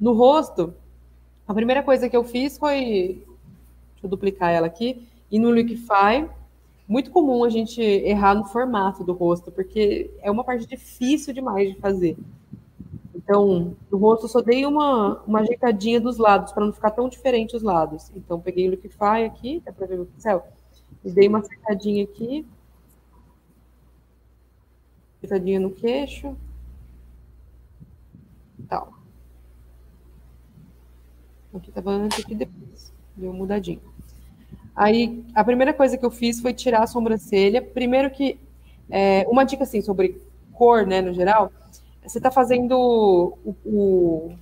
no 0.00 0.14
rosto, 0.14 0.72
a 1.46 1.52
primeira 1.52 1.82
coisa 1.82 2.08
que 2.08 2.16
eu 2.16 2.24
fiz 2.24 2.56
foi. 2.56 3.22
Deixa 3.92 4.04
eu 4.04 4.08
duplicar 4.08 4.50
ela 4.50 4.66
aqui. 4.66 5.06
E 5.30 5.38
no 5.38 5.52
Liquify, 5.52 6.26
muito 6.88 7.10
comum 7.10 7.44
a 7.44 7.50
gente 7.50 7.82
errar 7.82 8.34
no 8.34 8.46
formato 8.46 9.04
do 9.04 9.12
rosto, 9.12 9.52
porque 9.52 10.10
é 10.22 10.30
uma 10.30 10.42
parte 10.42 10.66
difícil 10.66 11.34
demais 11.34 11.74
de 11.74 11.78
fazer. 11.78 12.16
Então, 13.22 13.76
no 13.90 13.98
rosto 13.98 14.24
eu 14.24 14.28
só 14.28 14.40
dei 14.40 14.66
uma, 14.66 15.22
uma 15.22 15.40
ajeitadinha 15.40 16.00
dos 16.00 16.18
lados, 16.18 16.52
para 16.52 16.66
não 16.66 16.72
ficar 16.72 16.90
tão 16.90 17.08
diferente 17.08 17.56
os 17.56 17.62
lados. 17.62 18.10
Então, 18.16 18.40
peguei 18.40 18.66
o 18.66 18.70
Liquify 18.72 19.24
aqui, 19.24 19.62
dá 19.64 19.72
para 19.72 19.86
ver 19.86 20.00
o 20.00 20.06
pincel? 20.06 20.46
E 21.04 21.10
dei 21.10 21.28
uma 21.28 21.38
acertadinha 21.38 22.04
aqui. 22.04 22.46
Acertadinha 25.18 25.60
no 25.60 25.70
queixo. 25.70 26.36
Tal. 28.68 28.92
Aqui 31.54 31.68
estava 31.68 31.90
antes, 31.90 32.24
aqui 32.24 32.34
depois. 32.34 32.92
Deu 33.16 33.32
mudadinho. 33.32 33.80
Aí, 34.74 35.24
a 35.34 35.44
primeira 35.44 35.72
coisa 35.72 35.96
que 35.96 36.04
eu 36.04 36.10
fiz 36.10 36.40
foi 36.40 36.52
tirar 36.52 36.82
a 36.82 36.86
sobrancelha. 36.86 37.62
Primeiro 37.62 38.10
que, 38.10 38.38
é, 38.90 39.26
uma 39.28 39.44
dica 39.44 39.62
assim 39.62 39.80
sobre 39.80 40.20
cor, 40.52 40.86
né, 40.86 41.00
no 41.00 41.12
geral, 41.12 41.52
você 42.04 42.18
está 42.18 42.30
fazendo 42.30 42.72
o, 43.44 43.54
o, 43.64 44.32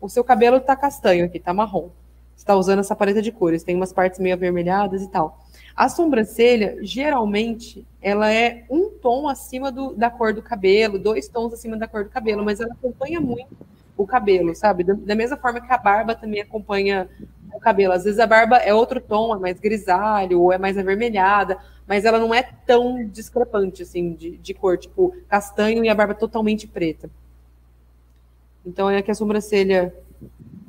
o, 0.00 0.08
seu 0.08 0.22
cabelo 0.22 0.58
está 0.58 0.76
castanho 0.76 1.24
aqui, 1.24 1.38
está 1.38 1.52
marrom. 1.52 1.90
Você 2.34 2.42
está 2.42 2.54
usando 2.54 2.78
essa 2.78 2.94
paleta 2.94 3.20
de 3.20 3.32
cores, 3.32 3.64
tem 3.64 3.74
umas 3.74 3.92
partes 3.92 4.20
meio 4.20 4.34
avermelhadas 4.34 5.02
e 5.02 5.08
tal. 5.08 5.38
A 5.74 5.88
sobrancelha, 5.88 6.76
geralmente, 6.82 7.86
ela 8.00 8.32
é 8.32 8.64
um 8.70 8.90
tom 8.90 9.28
acima 9.28 9.70
do, 9.70 9.94
da 9.94 10.10
cor 10.10 10.32
do 10.32 10.42
cabelo, 10.42 10.98
dois 10.98 11.28
tons 11.28 11.52
acima 11.52 11.76
da 11.76 11.88
cor 11.88 12.04
do 12.04 12.10
cabelo, 12.10 12.44
mas 12.44 12.60
ela 12.60 12.72
acompanha 12.72 13.20
muito 13.20 13.56
o 13.96 14.06
cabelo, 14.06 14.54
sabe? 14.54 14.84
Da, 14.84 14.94
da 14.94 15.14
mesma 15.14 15.36
forma 15.36 15.60
que 15.60 15.72
a 15.72 15.78
barba 15.78 16.14
também 16.14 16.40
acompanha 16.40 17.08
o 17.52 17.58
cabelo. 17.58 17.92
Às 17.92 18.04
vezes 18.04 18.20
a 18.20 18.26
barba 18.26 18.56
é 18.58 18.72
outro 18.72 19.00
tom, 19.00 19.34
é 19.34 19.38
mais 19.38 19.58
grisalho, 19.58 20.40
ou 20.40 20.52
é 20.52 20.58
mais 20.58 20.78
avermelhada, 20.78 21.58
mas 21.88 22.04
ela 22.04 22.18
não 22.18 22.34
é 22.34 22.42
tão 22.42 23.02
discrepante, 23.08 23.82
assim, 23.82 24.12
de, 24.12 24.36
de 24.36 24.52
cor, 24.52 24.76
tipo 24.76 25.16
castanho 25.26 25.82
e 25.82 25.88
a 25.88 25.94
barba 25.94 26.14
totalmente 26.14 26.66
preta. 26.66 27.08
Então, 28.64 28.90
é 28.90 28.98
aqui 28.98 29.10
a 29.10 29.14
sobrancelha 29.14 29.94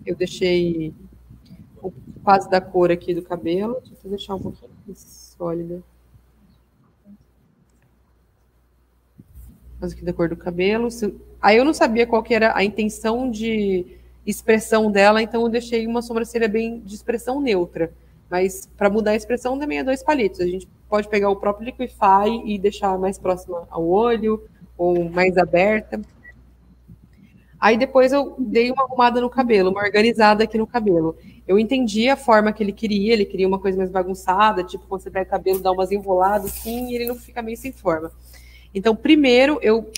eu 0.05 0.15
deixei 0.15 0.93
quase 2.23 2.49
da 2.49 2.61
cor 2.61 2.89
aqui 2.89 3.13
do 3.13 3.21
cabelo. 3.21 3.81
Deixa 3.81 3.97
eu 4.05 4.09
deixar 4.09 4.35
um 4.35 4.39
pouquinho 4.39 4.71
mais 4.87 5.35
sólida. 5.37 5.83
Quase 9.77 9.93
aqui 9.93 10.05
da 10.05 10.13
cor 10.13 10.29
do 10.29 10.37
cabelo. 10.37 10.87
Aí 11.41 11.57
eu 11.57 11.65
não 11.65 11.73
sabia 11.73 12.07
qual 12.07 12.23
que 12.23 12.33
era 12.33 12.55
a 12.55 12.63
intenção 12.63 13.29
de 13.29 13.97
expressão 14.25 14.89
dela, 14.89 15.21
então 15.21 15.41
eu 15.41 15.49
deixei 15.49 15.85
uma 15.85 16.01
sobrancelha 16.01 16.47
bem 16.47 16.79
de 16.79 16.95
expressão 16.95 17.41
neutra. 17.41 17.91
Mas 18.29 18.69
para 18.77 18.89
mudar 18.89 19.11
a 19.11 19.15
expressão 19.15 19.59
também 19.59 19.79
é 19.79 19.83
dois 19.83 20.01
palitos. 20.01 20.39
A 20.39 20.45
gente 20.45 20.67
pode 20.89 21.07
pegar 21.07 21.29
o 21.29 21.35
próprio 21.35 21.65
Liquify 21.67 22.41
e 22.43 22.57
deixar 22.57 22.97
mais 22.97 23.19
próxima 23.19 23.67
ao 23.69 23.87
olho 23.87 24.43
ou 24.77 25.09
mais 25.09 25.37
aberta. 25.37 26.01
Aí 27.59 27.77
depois 27.77 28.11
eu 28.13 28.35
dei 28.39 28.71
uma 28.71 28.83
arrumada 28.83 29.19
no 29.19 29.29
cabelo, 29.29 29.69
uma 29.69 29.81
organizada 29.81 30.45
aqui 30.45 30.57
no 30.57 30.65
cabelo. 30.65 31.17
Eu 31.45 31.59
entendi 31.59 32.07
a 32.09 32.15
forma 32.15 32.53
que 32.53 32.63
ele 32.63 32.71
queria, 32.71 33.13
ele 33.13 33.25
queria 33.25 33.47
uma 33.47 33.59
coisa 33.59 33.77
mais 33.77 33.91
bagunçada, 33.91 34.63
tipo 34.63 34.85
quando 34.87 35.01
você 35.01 35.11
pega 35.11 35.27
o 35.27 35.31
cabelo, 35.31 35.59
dá 35.59 35.71
umas 35.71 35.91
enroladas 35.91 36.51
assim, 36.51 36.89
e 36.89 36.95
ele 36.95 37.05
não 37.05 37.15
fica 37.15 37.41
meio 37.41 37.57
sem 37.57 37.71
forma. 37.71 38.11
Então, 38.73 38.95
primeiro 38.95 39.59
eu 39.61 39.91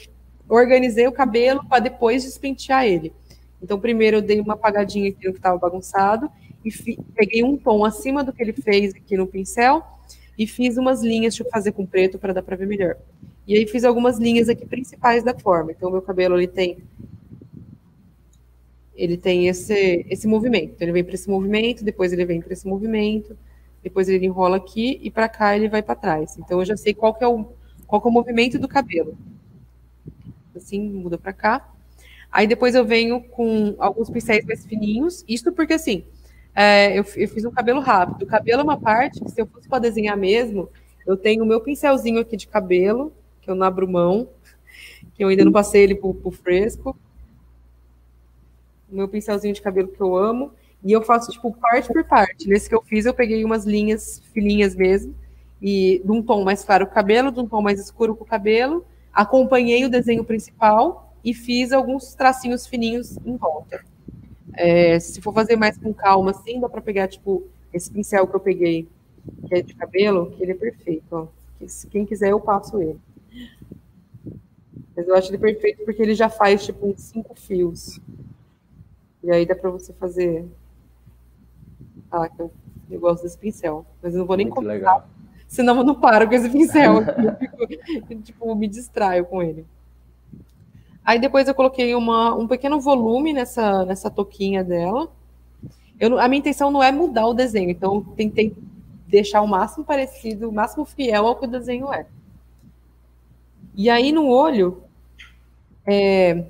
organizei 0.49 1.07
o 1.07 1.11
cabelo 1.11 1.63
para 1.69 1.79
depois 1.79 2.23
despentear 2.23 2.85
ele. 2.85 3.13
Então, 3.61 3.79
primeiro 3.79 4.17
eu 4.17 4.21
dei 4.21 4.41
uma 4.41 4.55
apagadinha 4.55 5.09
aqui 5.09 5.27
no 5.27 5.33
que 5.33 5.39
estava 5.39 5.57
bagunçado 5.57 6.31
e 6.65 6.71
peguei 7.13 7.43
um 7.43 7.55
tom 7.55 7.85
acima 7.85 8.23
do 8.23 8.33
que 8.33 8.41
ele 8.41 8.53
fez 8.53 8.95
aqui 8.95 9.15
no 9.15 9.27
pincel 9.27 9.83
e 10.41 10.47
fiz 10.47 10.75
umas 10.75 11.03
linhas, 11.03 11.35
deixa 11.35 11.43
eu 11.43 11.51
fazer 11.51 11.71
com 11.71 11.85
preto 11.85 12.17
para 12.17 12.33
dar 12.33 12.41
para 12.41 12.55
ver 12.55 12.65
melhor. 12.65 12.97
E 13.47 13.55
aí 13.55 13.67
fiz 13.67 13.83
algumas 13.83 14.17
linhas 14.17 14.49
aqui 14.49 14.65
principais 14.65 15.23
da 15.23 15.37
forma. 15.37 15.71
Então, 15.71 15.91
meu 15.91 16.01
cabelo 16.01 16.35
ele 16.35 16.47
tem 16.47 16.79
ele 18.95 19.17
tem 19.17 19.47
esse 19.47 20.03
esse 20.09 20.27
movimento. 20.27 20.71
Então, 20.73 20.85
ele 20.87 20.93
vem 20.93 21.03
para 21.03 21.13
esse 21.13 21.29
movimento, 21.29 21.83
depois 21.83 22.11
ele 22.11 22.25
vem 22.25 22.41
para 22.41 22.53
esse 22.53 22.67
movimento, 22.67 23.37
depois 23.83 24.09
ele 24.09 24.25
enrola 24.25 24.57
aqui 24.57 24.99
e 25.03 25.11
para 25.11 25.29
cá 25.29 25.55
ele 25.55 25.69
vai 25.69 25.83
para 25.83 25.93
trás. 25.93 26.35
Então, 26.39 26.59
eu 26.59 26.65
já 26.65 26.75
sei 26.75 26.95
qual 26.95 27.13
que 27.13 27.23
é 27.23 27.27
o 27.27 27.45
qual 27.85 28.01
que 28.01 28.07
é 28.07 28.09
o 28.09 28.13
movimento 28.13 28.57
do 28.57 28.67
cabelo. 28.67 29.15
Assim, 30.55 30.81
muda 30.89 31.19
para 31.19 31.33
cá. 31.33 31.71
Aí 32.31 32.47
depois 32.47 32.73
eu 32.73 32.83
venho 32.83 33.21
com 33.21 33.75
alguns 33.77 34.09
pincéis 34.09 34.43
mais 34.43 34.65
fininhos. 34.65 35.23
Isto 35.27 35.51
porque, 35.51 35.73
assim, 35.73 36.03
é, 36.53 36.97
eu, 36.97 37.05
eu, 37.15 37.27
fiz 37.27 37.45
um 37.45 37.51
cabelo 37.51 37.79
rápido. 37.79 38.23
O 38.23 38.27
cabelo 38.27 38.61
é 38.61 38.63
uma 38.63 38.79
parte 38.79 39.21
que, 39.21 39.31
se 39.31 39.41
eu 39.41 39.47
fosse 39.47 39.67
para 39.67 39.79
desenhar 39.79 40.17
mesmo, 40.17 40.69
eu 41.05 41.15
tenho 41.15 41.43
o 41.43 41.47
meu 41.47 41.61
pincelzinho 41.61 42.19
aqui 42.19 42.35
de 42.35 42.47
cabelo, 42.47 43.13
que 43.41 43.49
eu 43.49 43.55
não 43.55 43.65
abro 43.65 43.87
mão, 43.87 44.27
que 45.15 45.23
eu 45.23 45.29
ainda 45.29 45.45
não 45.45 45.51
passei 45.51 45.83
ele 45.83 45.95
pro, 45.95 46.31
fresco. 46.31 46.95
O 48.91 48.95
meu 48.95 49.07
pincelzinho 49.07 49.53
de 49.53 49.61
cabelo 49.61 49.87
que 49.87 50.01
eu 50.01 50.15
amo. 50.15 50.51
E 50.83 50.91
eu 50.91 51.01
faço, 51.01 51.31
tipo, 51.31 51.53
parte 51.53 51.87
por 51.93 52.03
parte. 52.03 52.49
Nesse 52.49 52.67
que 52.67 52.75
eu 52.75 52.81
fiz, 52.81 53.05
eu 53.05 53.13
peguei 53.13 53.45
umas 53.45 53.65
linhas 53.65 54.21
fininhas 54.33 54.75
mesmo, 54.75 55.15
e 55.61 56.01
de 56.03 56.11
um 56.11 56.23
tom 56.23 56.43
mais 56.43 56.63
claro 56.63 56.87
com 56.87 56.91
o 56.91 56.95
cabelo, 56.95 57.31
de 57.31 57.39
um 57.39 57.47
tom 57.47 57.61
mais 57.61 57.79
escuro 57.79 58.15
com 58.15 58.23
o 58.23 58.27
cabelo. 58.27 58.83
Acompanhei 59.13 59.85
o 59.85 59.89
desenho 59.89 60.23
principal 60.23 61.13
e 61.23 61.35
fiz 61.35 61.71
alguns 61.71 62.15
tracinhos 62.15 62.65
fininhos 62.65 63.15
em 63.23 63.37
volta. 63.37 63.83
É, 64.53 64.99
se 64.99 65.21
for 65.21 65.33
fazer 65.33 65.55
mais 65.55 65.77
com 65.77 65.93
calma, 65.93 66.31
assim, 66.31 66.59
dá 66.59 66.67
para 66.67 66.81
pegar, 66.81 67.07
tipo, 67.07 67.43
esse 67.73 67.89
pincel 67.89 68.27
que 68.27 68.35
eu 68.35 68.39
peguei, 68.39 68.87
que 69.47 69.55
é 69.55 69.61
de 69.61 69.73
cabelo, 69.73 70.31
que 70.31 70.43
ele 70.43 70.51
é 70.51 70.55
perfeito, 70.55 71.05
ó. 71.11 71.27
Quem 71.89 72.05
quiser, 72.05 72.31
eu 72.31 72.39
passo 72.39 72.81
ele. 72.81 72.99
Mas 74.95 75.07
eu 75.07 75.15
acho 75.15 75.29
ele 75.29 75.37
perfeito 75.37 75.83
porque 75.85 76.01
ele 76.01 76.15
já 76.15 76.29
faz, 76.29 76.65
tipo, 76.65 76.87
uns 76.87 77.01
cinco 77.01 77.35
fios. 77.39 77.99
E 79.23 79.31
aí 79.31 79.45
dá 79.45 79.55
para 79.55 79.69
você 79.69 79.93
fazer... 79.93 80.45
Ah, 82.11 82.29
eu, 82.37 82.51
eu 82.89 82.99
gosto 82.99 83.23
desse 83.23 83.37
pincel. 83.37 83.85
Mas 84.01 84.13
eu 84.13 84.19
não 84.19 84.25
vou 84.25 84.35
nem 84.35 84.47
Muito 84.47 84.61
legal. 84.61 85.07
senão 85.47 85.77
eu 85.77 85.83
não 85.83 85.95
paro 85.95 86.27
com 86.27 86.33
esse 86.33 86.49
pincel. 86.49 87.01
eu 87.57 87.77
fico, 87.77 88.15
tipo, 88.21 88.55
me 88.55 88.67
distraio 88.67 89.25
com 89.25 89.41
ele. 89.41 89.65
Aí 91.03 91.19
depois 91.19 91.47
eu 91.47 91.55
coloquei 91.55 91.95
uma, 91.95 92.33
um 92.35 92.47
pequeno 92.47 92.79
volume 92.79 93.33
nessa, 93.33 93.85
nessa 93.85 94.09
toquinha 94.09 94.63
dela. 94.63 95.11
Eu, 95.99 96.19
a 96.19 96.27
minha 96.27 96.39
intenção 96.39 96.71
não 96.71 96.81
é 96.81 96.91
mudar 96.91 97.27
o 97.27 97.33
desenho, 97.33 97.69
então 97.69 97.95
eu 97.95 98.05
tentei 98.15 98.55
deixar 99.07 99.41
o 99.41 99.47
máximo 99.47 99.83
parecido, 99.83 100.49
o 100.49 100.53
máximo 100.53 100.85
fiel 100.85 101.27
ao 101.27 101.35
que 101.35 101.45
o 101.45 101.49
desenho 101.49 101.91
é. 101.91 102.05
E 103.75 103.89
aí 103.89 104.11
no 104.11 104.27
olho, 104.27 104.83
é, 105.85 106.45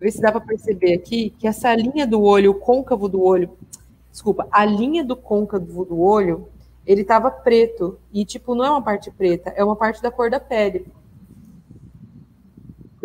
ver 0.00 0.10
se 0.10 0.20
dá 0.20 0.30
para 0.30 0.40
perceber 0.40 0.94
aqui 0.94 1.30
que 1.38 1.48
essa 1.48 1.74
linha 1.74 2.06
do 2.06 2.22
olho, 2.22 2.52
o 2.52 2.54
côncavo 2.54 3.08
do 3.08 3.22
olho, 3.22 3.50
desculpa, 4.10 4.46
a 4.50 4.64
linha 4.64 5.04
do 5.04 5.16
côncavo 5.16 5.84
do 5.84 6.00
olho, 6.00 6.48
ele 6.86 7.02
estava 7.02 7.30
preto. 7.30 7.98
E, 8.12 8.24
tipo, 8.24 8.54
não 8.54 8.64
é 8.64 8.70
uma 8.70 8.82
parte 8.82 9.10
preta, 9.10 9.50
é 9.50 9.64
uma 9.64 9.76
parte 9.76 10.00
da 10.00 10.10
cor 10.10 10.30
da 10.30 10.38
pele 10.38 10.86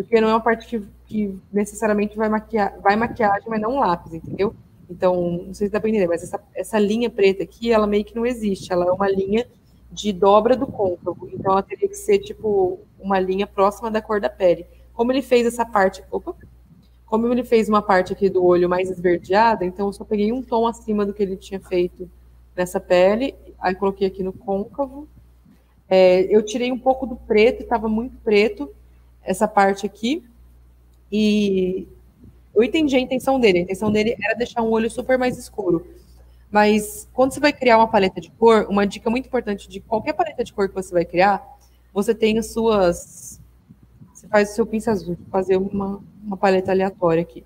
porque 0.02 0.20
não 0.20 0.28
é 0.28 0.32
uma 0.32 0.40
parte 0.40 0.66
que, 0.66 0.86
que 1.06 1.38
necessariamente 1.52 2.16
vai 2.16 2.28
maquiar, 2.28 2.78
vai 2.80 2.96
maquiagem, 2.96 3.48
mas 3.48 3.60
não 3.60 3.76
um 3.76 3.80
lápis, 3.80 4.14
entendeu? 4.14 4.54
Então, 4.88 5.44
não 5.46 5.54
sei 5.54 5.68
se 5.68 5.72
dá 5.72 5.80
para 5.80 5.88
entender, 5.88 6.06
mas 6.06 6.22
essa, 6.22 6.40
essa 6.54 6.78
linha 6.78 7.08
preta 7.08 7.42
aqui, 7.42 7.72
ela 7.72 7.86
meio 7.86 8.04
que 8.04 8.14
não 8.14 8.26
existe, 8.26 8.72
ela 8.72 8.86
é 8.86 8.90
uma 8.90 9.08
linha 9.08 9.46
de 9.90 10.12
dobra 10.12 10.56
do 10.56 10.66
côncavo, 10.66 11.28
então 11.32 11.52
ela 11.52 11.62
teria 11.62 11.88
que 11.88 11.94
ser, 11.94 12.18
tipo, 12.18 12.78
uma 12.98 13.18
linha 13.18 13.46
próxima 13.46 13.90
da 13.90 14.00
cor 14.00 14.20
da 14.20 14.28
pele. 14.28 14.66
Como 14.92 15.12
ele 15.12 15.22
fez 15.22 15.46
essa 15.46 15.64
parte, 15.64 16.02
opa, 16.10 16.34
como 17.06 17.26
ele 17.28 17.44
fez 17.44 17.68
uma 17.68 17.82
parte 17.82 18.12
aqui 18.12 18.30
do 18.30 18.44
olho 18.44 18.68
mais 18.68 18.90
esverdeada, 18.90 19.64
então 19.64 19.86
eu 19.86 19.92
só 19.92 20.04
peguei 20.04 20.32
um 20.32 20.42
tom 20.42 20.66
acima 20.66 21.04
do 21.04 21.12
que 21.12 21.22
ele 21.22 21.36
tinha 21.36 21.60
feito 21.60 22.10
nessa 22.56 22.80
pele, 22.80 23.34
aí 23.58 23.74
coloquei 23.74 24.06
aqui 24.06 24.22
no 24.22 24.32
côncavo, 24.32 25.06
é, 25.88 26.22
eu 26.34 26.42
tirei 26.42 26.72
um 26.72 26.78
pouco 26.78 27.06
do 27.06 27.16
preto, 27.16 27.62
estava 27.62 27.86
muito 27.86 28.16
preto, 28.24 28.70
essa 29.22 29.46
parte 29.46 29.86
aqui. 29.86 30.24
E 31.10 31.86
eu 32.54 32.62
entendi 32.62 32.96
a 32.96 33.00
intenção 33.00 33.38
dele. 33.40 33.58
A 33.58 33.62
intenção 33.62 33.90
dele 33.90 34.16
era 34.22 34.34
deixar 34.34 34.62
um 34.62 34.70
olho 34.70 34.90
super 34.90 35.18
mais 35.18 35.38
escuro. 35.38 35.86
Mas 36.50 37.08
quando 37.14 37.32
você 37.32 37.40
vai 37.40 37.52
criar 37.52 37.78
uma 37.78 37.88
paleta 37.88 38.20
de 38.20 38.30
cor, 38.30 38.66
uma 38.68 38.86
dica 38.86 39.08
muito 39.08 39.26
importante 39.26 39.68
de 39.68 39.80
qualquer 39.80 40.12
paleta 40.12 40.44
de 40.44 40.52
cor 40.52 40.68
que 40.68 40.74
você 40.74 40.92
vai 40.92 41.04
criar, 41.04 41.42
você 41.92 42.14
tem 42.14 42.38
as 42.38 42.52
suas. 42.52 43.40
Você 44.12 44.28
faz 44.28 44.52
o 44.52 44.54
seu 44.54 44.66
pincel 44.66 44.92
azul, 44.92 45.16
fazer 45.30 45.56
uma, 45.56 46.00
uma 46.22 46.36
paleta 46.36 46.70
aleatória 46.70 47.22
aqui. 47.22 47.42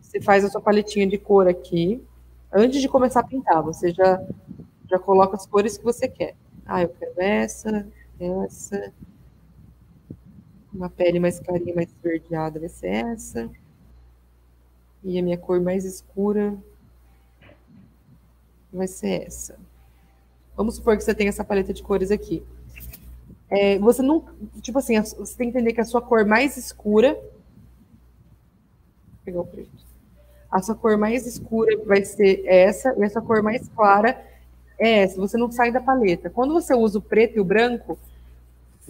Você 0.00 0.20
faz 0.20 0.44
a 0.44 0.50
sua 0.50 0.60
paletinha 0.60 1.06
de 1.06 1.16
cor 1.16 1.46
aqui. 1.46 2.02
Antes 2.52 2.80
de 2.80 2.88
começar 2.88 3.20
a 3.20 3.24
pintar, 3.24 3.62
você 3.62 3.92
já, 3.92 4.20
já 4.90 4.98
coloca 4.98 5.36
as 5.36 5.46
cores 5.46 5.78
que 5.78 5.84
você 5.84 6.08
quer. 6.08 6.34
Ah, 6.64 6.82
eu 6.82 6.88
quero 6.88 7.12
essa, 7.18 7.86
essa, 8.18 8.92
uma 10.76 10.90
pele 10.90 11.18
mais 11.18 11.40
clarinha, 11.40 11.74
mais 11.74 11.88
esverdeada 11.88 12.60
vai 12.60 12.68
ser 12.68 12.88
essa. 12.88 13.50
E 15.02 15.18
a 15.18 15.22
minha 15.22 15.38
cor 15.38 15.60
mais 15.60 15.84
escura 15.84 16.56
vai 18.72 18.86
ser 18.86 19.26
essa. 19.26 19.58
Vamos 20.56 20.76
supor 20.76 20.96
que 20.96 21.04
você 21.04 21.14
tem 21.14 21.28
essa 21.28 21.44
paleta 21.44 21.72
de 21.72 21.82
cores 21.82 22.10
aqui. 22.10 22.42
É, 23.48 23.78
você 23.78 24.02
não. 24.02 24.24
Tipo 24.60 24.78
assim, 24.78 25.00
você 25.00 25.36
tem 25.36 25.50
que 25.50 25.58
entender 25.58 25.72
que 25.72 25.80
a 25.80 25.84
sua 25.84 26.02
cor 26.02 26.24
mais 26.24 26.56
escura. 26.56 27.14
Vou 27.14 27.22
pegar 29.24 29.40
o 29.40 29.46
preto. 29.46 29.86
A 30.50 30.62
sua 30.62 30.74
cor 30.74 30.96
mais 30.96 31.26
escura 31.26 31.76
vai 31.84 32.04
ser 32.04 32.44
essa, 32.46 32.94
e 32.96 33.04
a 33.04 33.10
sua 33.10 33.22
cor 33.22 33.42
mais 33.42 33.68
clara 33.68 34.24
é 34.78 35.02
essa. 35.02 35.20
Você 35.20 35.36
não 35.36 35.50
sai 35.50 35.70
da 35.70 35.80
paleta. 35.80 36.30
Quando 36.30 36.54
você 36.54 36.74
usa 36.74 36.98
o 36.98 37.02
preto 37.02 37.36
e 37.36 37.40
o 37.40 37.44
branco, 37.44 37.98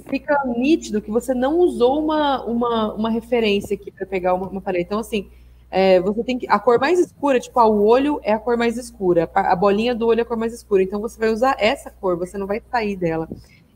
fica 0.04 0.38
nítido 0.56 1.00
que 1.00 1.10
você 1.10 1.34
não 1.34 1.58
usou 1.58 2.02
uma, 2.02 2.44
uma, 2.44 2.94
uma 2.94 3.10
referência 3.10 3.74
aqui 3.74 3.90
para 3.90 4.06
pegar 4.06 4.34
uma, 4.34 4.48
uma 4.48 4.60
paleta. 4.60 4.84
Então, 4.84 4.98
assim, 4.98 5.28
é, 5.70 6.00
você 6.00 6.22
tem 6.22 6.38
que. 6.38 6.46
A 6.48 6.58
cor 6.58 6.78
mais 6.78 6.98
escura, 6.98 7.40
tipo, 7.40 7.58
ah, 7.58 7.66
o 7.66 7.84
olho 7.84 8.20
é 8.22 8.32
a 8.32 8.38
cor 8.38 8.56
mais 8.56 8.76
escura, 8.76 9.28
a 9.34 9.56
bolinha 9.56 9.94
do 9.94 10.06
olho 10.06 10.20
é 10.20 10.22
a 10.22 10.26
cor 10.26 10.36
mais 10.36 10.52
escura. 10.52 10.82
Então, 10.82 11.00
você 11.00 11.18
vai 11.18 11.30
usar 11.30 11.56
essa 11.58 11.90
cor, 11.90 12.16
você 12.16 12.36
não 12.36 12.46
vai 12.46 12.62
sair 12.70 12.96
dela. 12.96 13.28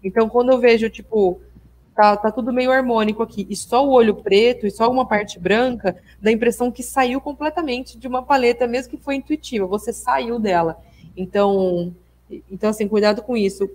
Então, 0.03 0.29
quando 0.29 0.51
eu 0.51 0.59
vejo, 0.59 0.89
tipo, 0.89 1.41
tá, 1.95 2.17
tá 2.17 2.31
tudo 2.31 2.53
meio 2.53 2.71
harmônico 2.71 3.23
aqui, 3.23 3.47
e 3.51 3.57
só 3.57 3.87
o 3.87 3.91
olho 3.91 4.15
preto 4.15 4.67
e 4.67 4.71
só 4.71 4.91
uma 4.91 5.07
parte 5.07 5.39
branca, 5.39 5.97
dá 6.21 6.31
a 6.31 6.33
impressão 6.33 6.71
que 6.71 6.83
saiu 6.83 7.21
completamente 7.21 7.99
de 7.99 8.09
uma 8.09 8.23
paleta, 8.23 8.67
mesmo 8.67 8.91
que 8.91 8.97
foi 8.97 9.17
intuitiva, 9.17 9.67
você 9.67 9.93
saiu 9.93 10.39
dela. 10.39 10.79
Então, 11.17 11.95
então 12.51 12.71
assim, 12.71 12.89
cuidado 12.89 13.23
com 13.23 13.37
isso 13.37 13.69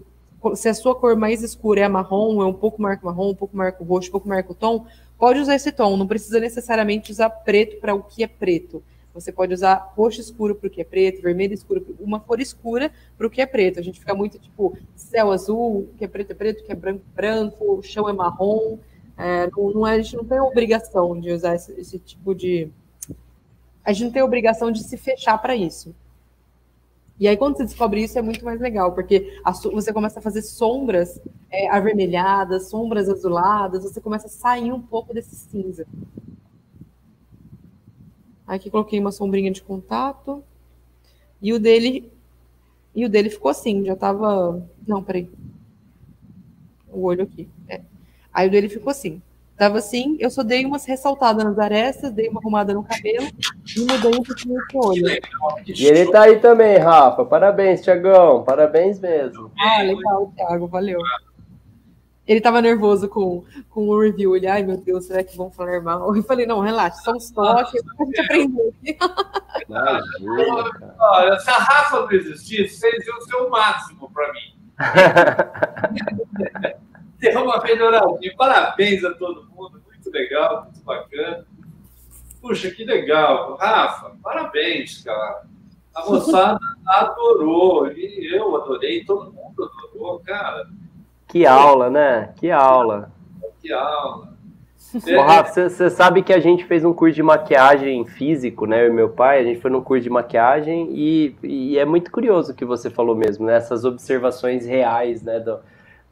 se 0.54 0.68
a 0.68 0.74
sua 0.74 0.94
cor 0.94 1.16
mais 1.16 1.42
escura 1.42 1.82
é 1.82 1.88
marrom, 1.88 2.42
é 2.42 2.46
um 2.46 2.54
pouco 2.54 2.82
marco 2.82 3.06
marrom, 3.06 3.30
um 3.32 3.36
pouco 3.36 3.56
marco 3.56 3.84
roxo, 3.84 4.10
um 4.10 4.12
pouco 4.12 4.28
marco 4.28 4.54
tom, 4.54 4.86
pode 5.18 5.40
usar 5.40 5.56
esse 5.56 5.72
tom. 5.72 5.96
Não 5.96 6.06
precisa 6.06 6.40
necessariamente 6.40 7.12
usar 7.12 7.30
preto 7.30 7.80
para 7.80 7.96
o 7.96 8.04
que 8.04 8.24
é 8.24 8.28
preto. 8.28 8.84
Você 9.14 9.32
pode 9.32 9.54
usar 9.54 9.94
roxo 9.96 10.20
escuro 10.20 10.54
para 10.56 10.68
o 10.68 10.70
que 10.70 10.82
é 10.82 10.84
preto, 10.84 11.22
vermelho 11.22 11.54
escuro, 11.54 11.96
uma 12.02 12.20
cor 12.20 12.42
escura 12.42 12.92
para 13.18 13.26
o 13.26 13.30
que 13.30 13.42
é 13.42 13.46
preto. 13.46 13.80
A 13.80 13.82
gente 13.82 13.98
fica 13.98 14.14
muito 14.14 14.38
tipo 14.38 14.78
céu 14.94 15.32
azul, 15.32 15.88
que 15.98 16.04
é 16.04 16.08
preto 16.08 16.32
é 16.32 16.36
preto, 16.36 16.64
que 16.66 16.72
é 16.72 16.76
branco 16.76 17.02
é 17.08 17.16
branco, 17.16 17.82
chão 17.82 18.10
é 18.10 18.14
marrom. 18.14 18.78
É, 19.18 19.50
não, 19.50 19.72
não, 19.72 19.86
a 19.86 19.98
gente 19.98 20.18
não 20.18 20.26
tem 20.26 20.40
obrigação 20.42 21.18
de 21.18 21.32
usar 21.32 21.56
esse, 21.56 21.72
esse 21.80 21.98
tipo 21.98 22.36
de. 22.36 22.70
A 23.86 23.94
gente 23.94 24.06
não 24.06 24.12
tem 24.12 24.22
obrigação 24.22 24.70
de 24.70 24.84
se 24.84 24.98
fechar 24.98 25.38
para 25.38 25.56
isso. 25.56 25.96
E 27.18 27.28
aí, 27.28 27.38
quando 27.38 27.56
você 27.56 27.64
descobre 27.64 28.04
isso, 28.04 28.20
é 28.20 28.22
muito 28.22 28.44
mais 28.44 28.60
legal, 28.60 28.94
porque 28.94 29.40
você 29.72 29.94
começa 29.94 30.20
a 30.20 30.22
fazer 30.22 30.42
sombras 30.42 31.22
é, 31.50 31.70
avermelhadas, 31.70 32.70
sombras 32.70 33.08
azuladas, 33.08 33.84
você 33.84 34.02
começa 34.02 34.28
a 34.28 34.30
sair 34.30 34.74
um 34.74 34.82
pouco 34.82 35.14
desse 35.14 35.36
cinza. 35.36 35.88
Aqui 38.46 38.70
coloquei 38.70 39.00
uma 39.00 39.12
sombrinha 39.12 39.52
de 39.52 39.64
contato. 39.64 40.44
E 41.42 41.54
o 41.54 41.60
dele. 41.60 42.12
E 42.94 43.06
o 43.06 43.10
dele 43.10 43.30
ficou 43.30 43.50
assim, 43.50 43.84
já 43.86 43.96
tava. 43.96 44.68
Não, 44.88 45.04
peraí. 45.04 45.30
O 46.90 47.04
olho 47.04 47.24
aqui. 47.24 47.50
É. 47.68 47.82
Aí 48.32 48.48
o 48.48 48.52
dele 48.52 48.70
ficou 48.70 48.92
assim. 48.92 49.22
Tava 49.58 49.78
assim, 49.78 50.18
eu 50.20 50.30
só 50.30 50.44
dei 50.44 50.66
umas 50.66 50.84
ressaltadas 50.86 51.46
nas 51.46 51.58
arestas, 51.58 52.12
dei 52.12 52.28
uma 52.28 52.42
arrumada 52.42 52.74
no 52.74 52.84
cabelo 52.84 53.26
e 53.76 53.80
mudei 53.80 54.12
um 54.12 54.22
pouquinho 54.22 54.60
o 54.74 54.86
olho. 54.86 55.06
E 55.66 55.86
ele 55.86 56.12
tá 56.12 56.24
aí 56.24 56.40
também, 56.40 56.78
Rafa. 56.78 57.24
Parabéns, 57.24 57.82
Tiagão. 57.82 58.44
Parabéns 58.44 59.00
mesmo. 59.00 59.50
Ah, 59.58 59.82
legal, 59.82 60.34
Thiago. 60.36 60.68
Valeu. 60.68 61.00
Ele 62.28 62.42
tava 62.42 62.62
nervoso 62.62 63.08
com, 63.08 63.46
com 63.70 63.88
o 63.88 64.02
review. 64.02 64.36
Ele, 64.36 64.48
ai 64.48 64.62
meu 64.62 64.76
Deus, 64.76 65.06
será 65.06 65.24
que 65.24 65.38
vão 65.38 65.50
falar 65.50 65.82
mal? 65.82 66.14
Eu 66.14 66.22
falei, 66.24 66.46
não, 66.46 66.60
relaxa, 66.60 67.02
são 67.04 67.16
os 67.16 67.32
toques, 67.32 67.82
a 67.98 68.04
gente 68.04 68.20
aprendeu. 68.20 68.74
Olha, 71.00 71.40
se 71.40 71.50
a 71.50 71.54
Rafa 71.54 72.02
não 72.02 72.12
existisse, 72.12 72.76
vocês 72.76 73.08
iam 73.08 73.22
ser 73.22 73.36
o 73.36 73.50
máximo 73.50 74.12
para 74.12 74.34
mim. 74.34 74.54
Deu 77.20 77.44
uma 77.44 77.62
melhoradinha. 77.62 78.34
Parabéns 78.38 79.04
a 79.04 79.14
todo 79.14 79.46
mundo, 79.50 79.82
muito 79.86 80.12
legal, 80.12 80.66
muito 80.66 80.84
bacana. 80.84 81.46
Puxa, 82.42 82.70
que 82.72 82.84
legal. 82.84 83.56
Rafa, 83.56 84.16
parabéns, 84.22 85.04
cara. 85.04 85.44
A 85.94 86.06
moçada 86.06 86.60
adorou, 86.86 87.92
e 87.92 88.36
eu 88.36 88.56
adorei, 88.56 89.04
todo 89.06 89.32
mundo 89.32 89.64
adorou, 89.64 90.20
cara. 90.20 90.68
Que 91.28 91.46
aula, 91.46 91.90
né? 91.90 92.34
Que 92.36 92.52
aula. 92.52 93.12
Que 93.62 93.72
aula. 93.72 94.36
Ô, 94.94 95.22
Rafa, 95.22 95.70
você 95.70 95.90
sabe 95.90 96.22
que 96.22 96.32
a 96.32 96.40
gente 96.40 96.64
fez 96.64 96.86
um 96.86 96.94
curso 96.94 97.16
de 97.16 97.24
maquiagem 97.24 98.06
físico, 98.06 98.66
né? 98.66 98.86
Eu 98.86 98.92
e 98.92 98.94
meu 98.94 99.10
pai, 99.10 99.40
a 99.40 99.44
gente 99.44 99.60
foi 99.60 99.72
num 99.72 99.82
curso 99.82 100.04
de 100.04 100.10
maquiagem 100.10 100.90
e, 100.92 101.36
e 101.44 101.78
é 101.78 101.84
muito 101.84 102.12
curioso 102.12 102.52
o 102.52 102.56
que 102.56 102.64
você 102.64 102.90
falou 102.90 103.16
mesmo, 103.16 103.46
né? 103.46 103.56
Essas 103.56 103.84
observações 103.84 104.66
reais, 104.66 105.22
né? 105.24 105.40
Do, 105.40 105.60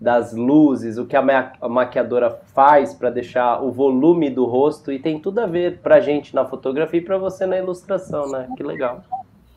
das 0.03 0.33
luzes, 0.33 0.97
o 0.97 1.05
que 1.05 1.15
a, 1.15 1.21
ma 1.21 1.53
a 1.61 1.69
maquiadora 1.69 2.29
faz 2.53 2.93
para 2.93 3.09
deixar 3.09 3.63
o 3.63 3.71
volume 3.71 4.29
do 4.29 4.43
rosto 4.43 4.91
e 4.91 4.99
tem 4.99 5.17
tudo 5.17 5.39
a 5.39 5.45
ver 5.45 5.77
pra 5.77 6.01
gente 6.01 6.35
na 6.35 6.43
fotografia 6.43 6.99
e 6.99 7.03
para 7.03 7.17
você 7.17 7.45
na 7.45 7.57
ilustração, 7.57 8.29
né? 8.29 8.49
Que 8.57 8.63
legal. 8.63 9.01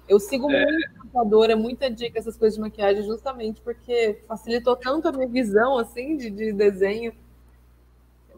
Eu 0.09 0.21
sigo 0.21 0.49
é. 0.49 0.65
muito 0.65 1.05
maquiadora, 1.05 1.57
muita 1.57 1.91
dica 1.91 2.21
essas 2.21 2.37
coisas 2.37 2.55
de 2.55 2.61
maquiagem 2.61 3.03
justamente 3.03 3.61
porque 3.61 4.21
facilitou 4.29 4.77
tanto 4.77 5.09
a 5.09 5.13
minha 5.13 5.27
visão 5.27 5.79
assim 5.79 6.17
de, 6.17 6.31
de 6.31 6.53
desenho. 6.53 7.13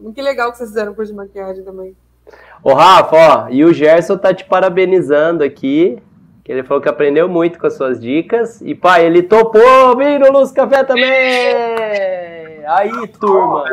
Muito 0.00 0.22
legal 0.22 0.50
que 0.50 0.56
vocês 0.56 0.70
fizeram 0.70 0.94
curso 0.94 1.12
de 1.12 1.16
maquiagem 1.16 1.62
também. 1.62 1.94
Ô 2.64 2.72
Rafa, 2.72 3.16
ó, 3.16 3.48
e 3.50 3.62
o 3.66 3.74
Gerson 3.74 4.16
tá 4.16 4.32
te 4.32 4.46
parabenizando 4.46 5.44
aqui 5.44 5.98
que 5.98 6.02
ele 6.48 6.62
falou 6.62 6.82
que 6.82 6.88
aprendeu 6.88 7.28
muito 7.28 7.58
com 7.58 7.66
as 7.66 7.76
suas 7.76 8.00
dicas. 8.00 8.62
E, 8.62 8.74
pai, 8.74 9.04
ele 9.04 9.22
topou 9.22 9.96
vir 9.96 10.18
no 10.18 10.32
Luz 10.32 10.50
Café 10.50 10.82
também! 10.82 12.64
Aí, 12.66 13.08
turma! 13.20 13.64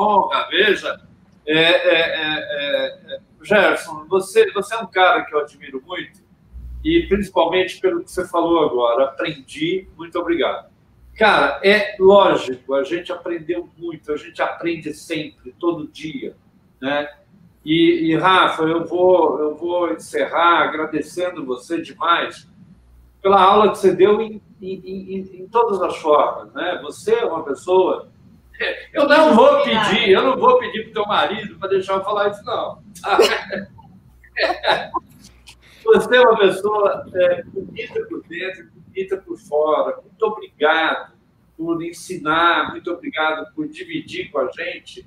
Honra, 0.00 0.48
veja. 0.50 1.00
É, 1.46 1.58
é, 1.58 2.00
é, 2.00 3.14
é, 3.14 3.18
Gerson, 3.42 4.06
você, 4.08 4.50
você 4.52 4.74
é 4.74 4.78
um 4.78 4.86
cara 4.86 5.24
que 5.24 5.34
eu 5.34 5.40
admiro 5.40 5.82
muito 5.84 6.22
e 6.84 7.06
principalmente 7.08 7.80
pelo 7.80 8.02
que 8.02 8.10
você 8.10 8.26
falou 8.26 8.64
agora. 8.64 9.04
Aprendi, 9.04 9.88
muito 9.96 10.18
obrigado. 10.18 10.70
Cara, 11.16 11.60
é 11.62 11.94
lógico, 12.00 12.74
a 12.74 12.82
gente 12.82 13.12
aprendeu 13.12 13.68
muito, 13.76 14.10
a 14.10 14.16
gente 14.16 14.40
aprende 14.40 14.94
sempre, 14.94 15.54
todo 15.58 15.86
dia, 15.86 16.34
né? 16.80 17.08
E, 17.64 18.10
e, 18.10 18.16
Rafa, 18.16 18.64
eu 18.64 18.84
vou, 18.84 19.38
eu 19.38 19.54
vou 19.54 19.92
encerrar 19.92 20.64
agradecendo 20.64 21.46
você 21.46 21.80
demais 21.80 22.48
pela 23.22 23.40
aula 23.40 23.70
que 23.70 23.78
você 23.78 23.94
deu 23.94 24.20
em, 24.20 24.42
em, 24.60 24.82
em, 24.84 25.42
em 25.42 25.48
todas 25.48 25.80
as 25.80 25.96
formas. 25.98 26.52
Né? 26.52 26.80
Você 26.82 27.14
é 27.14 27.24
uma 27.24 27.44
pessoa. 27.44 28.10
Eu 28.92 29.08
não 29.08 29.34
vou 29.34 29.62
pedir, 29.62 30.10
eu 30.10 30.22
não 30.22 30.36
vou 30.36 30.58
pedir 30.58 30.82
para 30.82 30.90
o 30.90 30.94
teu 30.94 31.06
marido 31.06 31.58
para 31.58 31.68
deixar 31.68 31.94
eu 31.94 32.04
falar 32.04 32.30
isso, 32.30 32.44
não. 32.44 32.82
Você 35.84 36.16
é 36.16 36.20
uma 36.20 36.38
pessoa 36.38 37.04
é, 37.12 37.42
bonita 37.42 38.06
por 38.06 38.22
dentro, 38.28 38.68
bonita 38.86 39.16
por 39.16 39.36
fora. 39.36 40.00
Muito 40.00 40.22
obrigado 40.24 41.12
por 41.56 41.82
ensinar, 41.82 42.70
muito 42.70 42.92
obrigado 42.92 43.52
por 43.52 43.66
dividir 43.68 44.30
com 44.30 44.38
a 44.38 44.48
gente 44.52 45.04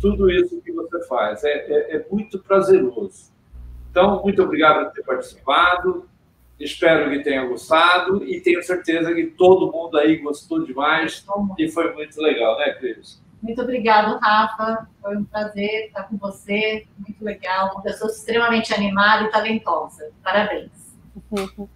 tudo 0.00 0.30
isso 0.30 0.60
que 0.62 0.72
você 0.72 1.06
faz. 1.06 1.44
É, 1.44 1.50
é, 1.50 1.96
é 1.96 2.06
muito 2.10 2.38
prazeroso. 2.38 3.32
Então, 3.90 4.22
muito 4.22 4.42
obrigado 4.42 4.84
por 4.86 4.92
ter 4.92 5.02
participado. 5.02 6.08
Espero 6.58 7.10
que 7.10 7.22
tenha 7.22 7.44
gostado 7.46 8.24
e 8.24 8.40
tenho 8.40 8.62
certeza 8.62 9.14
que 9.14 9.26
todo 9.26 9.70
mundo 9.70 9.98
aí 9.98 10.16
gostou 10.16 10.64
demais 10.64 11.24
e 11.58 11.68
foi 11.68 11.92
muito 11.92 12.20
legal, 12.20 12.58
né, 12.58 12.72
Cris? 12.74 13.22
Muito 13.42 13.60
obrigado, 13.60 14.18
Rafa. 14.18 14.88
Foi 15.02 15.16
um 15.16 15.24
prazer 15.24 15.86
estar 15.86 16.04
com 16.04 16.16
você. 16.16 16.86
Muito 16.98 17.22
legal. 17.22 17.72
Uma 17.72 17.82
pessoa 17.82 18.10
extremamente 18.10 18.72
animada 18.72 19.24
e 19.24 19.30
talentosa. 19.30 20.10
Parabéns. 20.22 20.70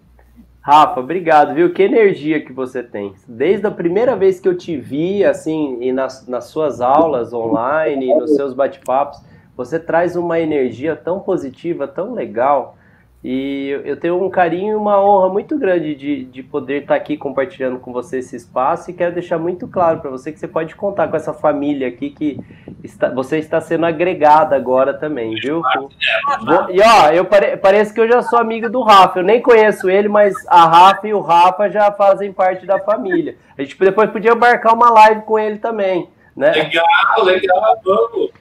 Rafa, 0.62 1.00
obrigado, 1.00 1.54
viu? 1.54 1.72
Que 1.72 1.82
energia 1.82 2.44
que 2.44 2.52
você 2.52 2.82
tem. 2.82 3.14
Desde 3.26 3.66
a 3.66 3.70
primeira 3.70 4.14
vez 4.14 4.38
que 4.38 4.46
eu 4.46 4.54
te 4.54 4.76
vi, 4.76 5.24
assim, 5.24 5.78
e 5.80 5.90
nas, 5.90 6.26
nas 6.28 6.44
suas 6.44 6.82
aulas 6.82 7.32
online, 7.32 8.14
nos 8.14 8.34
seus 8.34 8.52
bate-papos, 8.52 9.22
você 9.56 9.80
traz 9.80 10.16
uma 10.16 10.38
energia 10.38 10.94
tão 10.94 11.20
positiva, 11.20 11.88
tão 11.88 12.12
legal. 12.12 12.76
E 13.22 13.68
eu 13.84 13.98
tenho 13.98 14.24
um 14.24 14.30
carinho 14.30 14.72
e 14.72 14.74
uma 14.74 14.98
honra 14.98 15.28
muito 15.28 15.58
grande 15.58 15.94
de, 15.94 16.24
de 16.24 16.42
poder 16.42 16.82
estar 16.82 16.94
aqui 16.94 17.18
compartilhando 17.18 17.78
com 17.78 17.92
você 17.92 18.18
esse 18.18 18.34
espaço 18.34 18.90
e 18.90 18.94
quero 18.94 19.12
deixar 19.12 19.38
muito 19.38 19.68
claro 19.68 20.00
para 20.00 20.10
você 20.10 20.32
que 20.32 20.38
você 20.38 20.48
pode 20.48 20.74
contar 20.74 21.06
com 21.08 21.16
essa 21.16 21.34
família 21.34 21.86
aqui 21.86 22.08
que 22.08 22.40
está, 22.82 23.10
você 23.10 23.36
está 23.36 23.60
sendo 23.60 23.84
agregada 23.84 24.56
agora 24.56 24.94
também, 24.94 25.34
viu? 25.34 25.60
E 26.70 26.80
ó, 26.80 27.10
eu 27.12 27.26
pare, 27.26 27.58
parece 27.58 27.92
que 27.92 28.00
eu 28.00 28.08
já 28.08 28.22
sou 28.22 28.38
amigo 28.38 28.70
do 28.70 28.80
Rafa, 28.80 29.18
eu 29.18 29.24
nem 29.24 29.42
conheço 29.42 29.90
ele, 29.90 30.08
mas 30.08 30.34
a 30.48 30.64
Rafa 30.64 31.06
e 31.06 31.12
o 31.12 31.20
Rafa 31.20 31.68
já 31.68 31.92
fazem 31.92 32.32
parte 32.32 32.64
da 32.64 32.78
família. 32.78 33.36
A 33.56 33.60
gente 33.60 33.78
depois 33.78 34.08
podia 34.10 34.34
marcar 34.34 34.72
uma 34.72 34.88
live 34.88 35.22
com 35.22 35.38
ele 35.38 35.58
também, 35.58 36.08
né? 36.34 36.52
Legal, 36.52 37.22
legal, 37.22 37.80
vamos. 37.84 38.39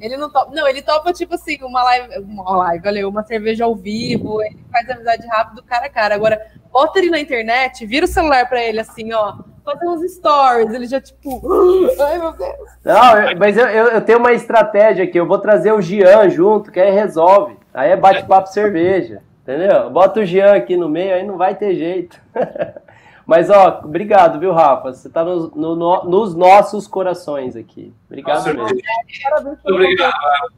Ele 0.00 0.16
não 0.16 0.30
topa. 0.30 0.50
Não, 0.54 0.66
ele 0.66 0.82
topa, 0.82 1.12
tipo 1.12 1.34
assim, 1.34 1.58
uma 1.62 1.82
live, 1.82 2.18
uma 2.20 2.56
live, 2.56 2.84
valeu, 2.84 3.08
uma 3.08 3.22
cerveja 3.22 3.64
ao 3.64 3.76
vivo, 3.76 4.42
ele 4.42 4.58
faz 4.72 4.88
amizade 4.88 5.26
rápido, 5.26 5.62
cara 5.62 5.86
a 5.86 5.90
cara. 5.90 6.14
Agora, 6.14 6.40
bota 6.72 6.98
ele 6.98 7.10
na 7.10 7.20
internet, 7.20 7.84
vira 7.84 8.06
o 8.06 8.08
celular 8.08 8.48
pra 8.48 8.62
ele 8.62 8.80
assim, 8.80 9.12
ó, 9.12 9.34
fazer 9.64 9.86
uns 9.86 10.12
stories, 10.12 10.72
ele 10.72 10.86
já, 10.86 11.00
tipo, 11.00 11.40
ai 12.00 12.18
meu 12.18 12.32
Deus. 12.32 12.70
Não, 12.84 13.38
mas 13.38 13.56
eu, 13.56 13.66
eu, 13.66 13.86
eu, 13.88 14.00
tenho 14.00 14.18
uma 14.18 14.32
estratégia 14.32 15.04
aqui, 15.04 15.18
eu 15.18 15.26
vou 15.26 15.38
trazer 15.38 15.72
o 15.72 15.82
Gian 15.82 16.28
junto, 16.30 16.72
que 16.72 16.80
aí 16.80 16.90
resolve. 16.90 17.58
Aí 17.72 17.90
é 17.90 17.96
bate-papo 17.96 18.48
cerveja, 18.48 19.22
entendeu? 19.42 19.90
Bota 19.90 20.20
o 20.20 20.24
Gian 20.24 20.54
aqui 20.54 20.76
no 20.76 20.88
meio, 20.88 21.14
aí 21.14 21.24
não 21.24 21.36
vai 21.36 21.54
ter 21.54 21.74
jeito. 21.74 22.20
Mas, 23.30 23.48
ó, 23.48 23.82
obrigado, 23.84 24.40
viu, 24.40 24.50
Rafa? 24.50 24.92
Você 24.92 25.06
está 25.06 25.24
no, 25.24 25.52
no, 25.54 25.76
no, 25.76 26.04
nos 26.04 26.34
nossos 26.34 26.88
corações 26.88 27.54
aqui. 27.54 27.94
Obrigado 28.06 28.38
Nossa, 28.38 28.52
mesmo. 28.52 28.80
Parabéns 29.22 29.58
obrigado. 29.64 30.12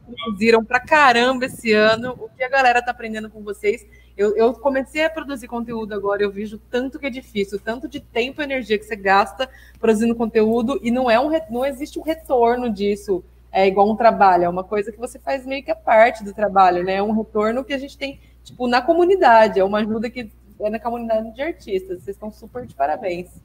Produziram 0.07 0.65
pra 0.65 0.79
caramba 0.79 1.45
esse 1.45 1.71
ano. 1.71 2.17
O 2.19 2.27
que 2.35 2.43
a 2.43 2.49
galera 2.49 2.81
tá 2.81 2.89
aprendendo 2.89 3.29
com 3.29 3.43
vocês. 3.43 3.85
Eu, 4.17 4.35
eu, 4.35 4.55
comecei 4.55 5.05
a 5.05 5.09
produzir 5.11 5.47
conteúdo 5.47 5.93
agora, 5.93 6.23
eu 6.23 6.31
vejo 6.31 6.57
tanto 6.57 6.97
que 6.97 7.05
é 7.05 7.11
difícil, 7.11 7.59
tanto 7.63 7.87
de 7.87 7.99
tempo 7.99 8.41
e 8.41 8.43
energia 8.43 8.79
que 8.79 8.85
você 8.85 8.95
gasta 8.95 9.47
produzindo 9.79 10.15
conteúdo, 10.15 10.79
e 10.81 10.89
não 10.89 11.11
é 11.11 11.19
um 11.19 11.29
não 11.51 11.63
existe 11.63 11.99
um 11.99 12.03
retorno 12.03 12.71
disso. 12.71 13.23
É 13.51 13.67
igual 13.67 13.87
um 13.87 13.95
trabalho, 13.95 14.45
é 14.45 14.49
uma 14.49 14.63
coisa 14.63 14.91
que 14.91 14.97
você 14.97 15.19
faz 15.19 15.45
meio 15.45 15.63
que 15.63 15.69
a 15.69 15.75
parte 15.75 16.23
do 16.23 16.33
trabalho, 16.33 16.83
né? 16.83 16.95
É 16.95 17.03
um 17.03 17.11
retorno 17.11 17.63
que 17.63 17.71
a 17.71 17.77
gente 17.77 17.95
tem, 17.95 18.19
tipo, 18.43 18.67
na 18.67 18.81
comunidade, 18.81 19.59
é 19.59 19.63
uma 19.63 19.77
ajuda 19.77 20.09
que 20.09 20.31
é 20.59 20.69
na 20.69 20.79
comunidade 20.79 21.33
de 21.33 21.41
artistas. 21.41 22.03
Vocês 22.03 22.15
estão 22.15 22.31
super 22.31 22.65
de 22.65 22.75
parabéns. 22.75 23.41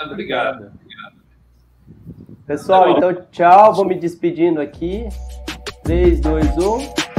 Obrigado. 0.00 0.72
Obrigado. 0.74 1.20
Pessoal, 2.46 2.84
tá 2.84 2.90
então 2.90 3.26
tchau. 3.30 3.74
Vou 3.74 3.84
me 3.84 3.94
despedindo 3.94 4.60
aqui. 4.60 5.08
3, 5.84 6.20
2, 6.20 6.58
1. 6.58 7.09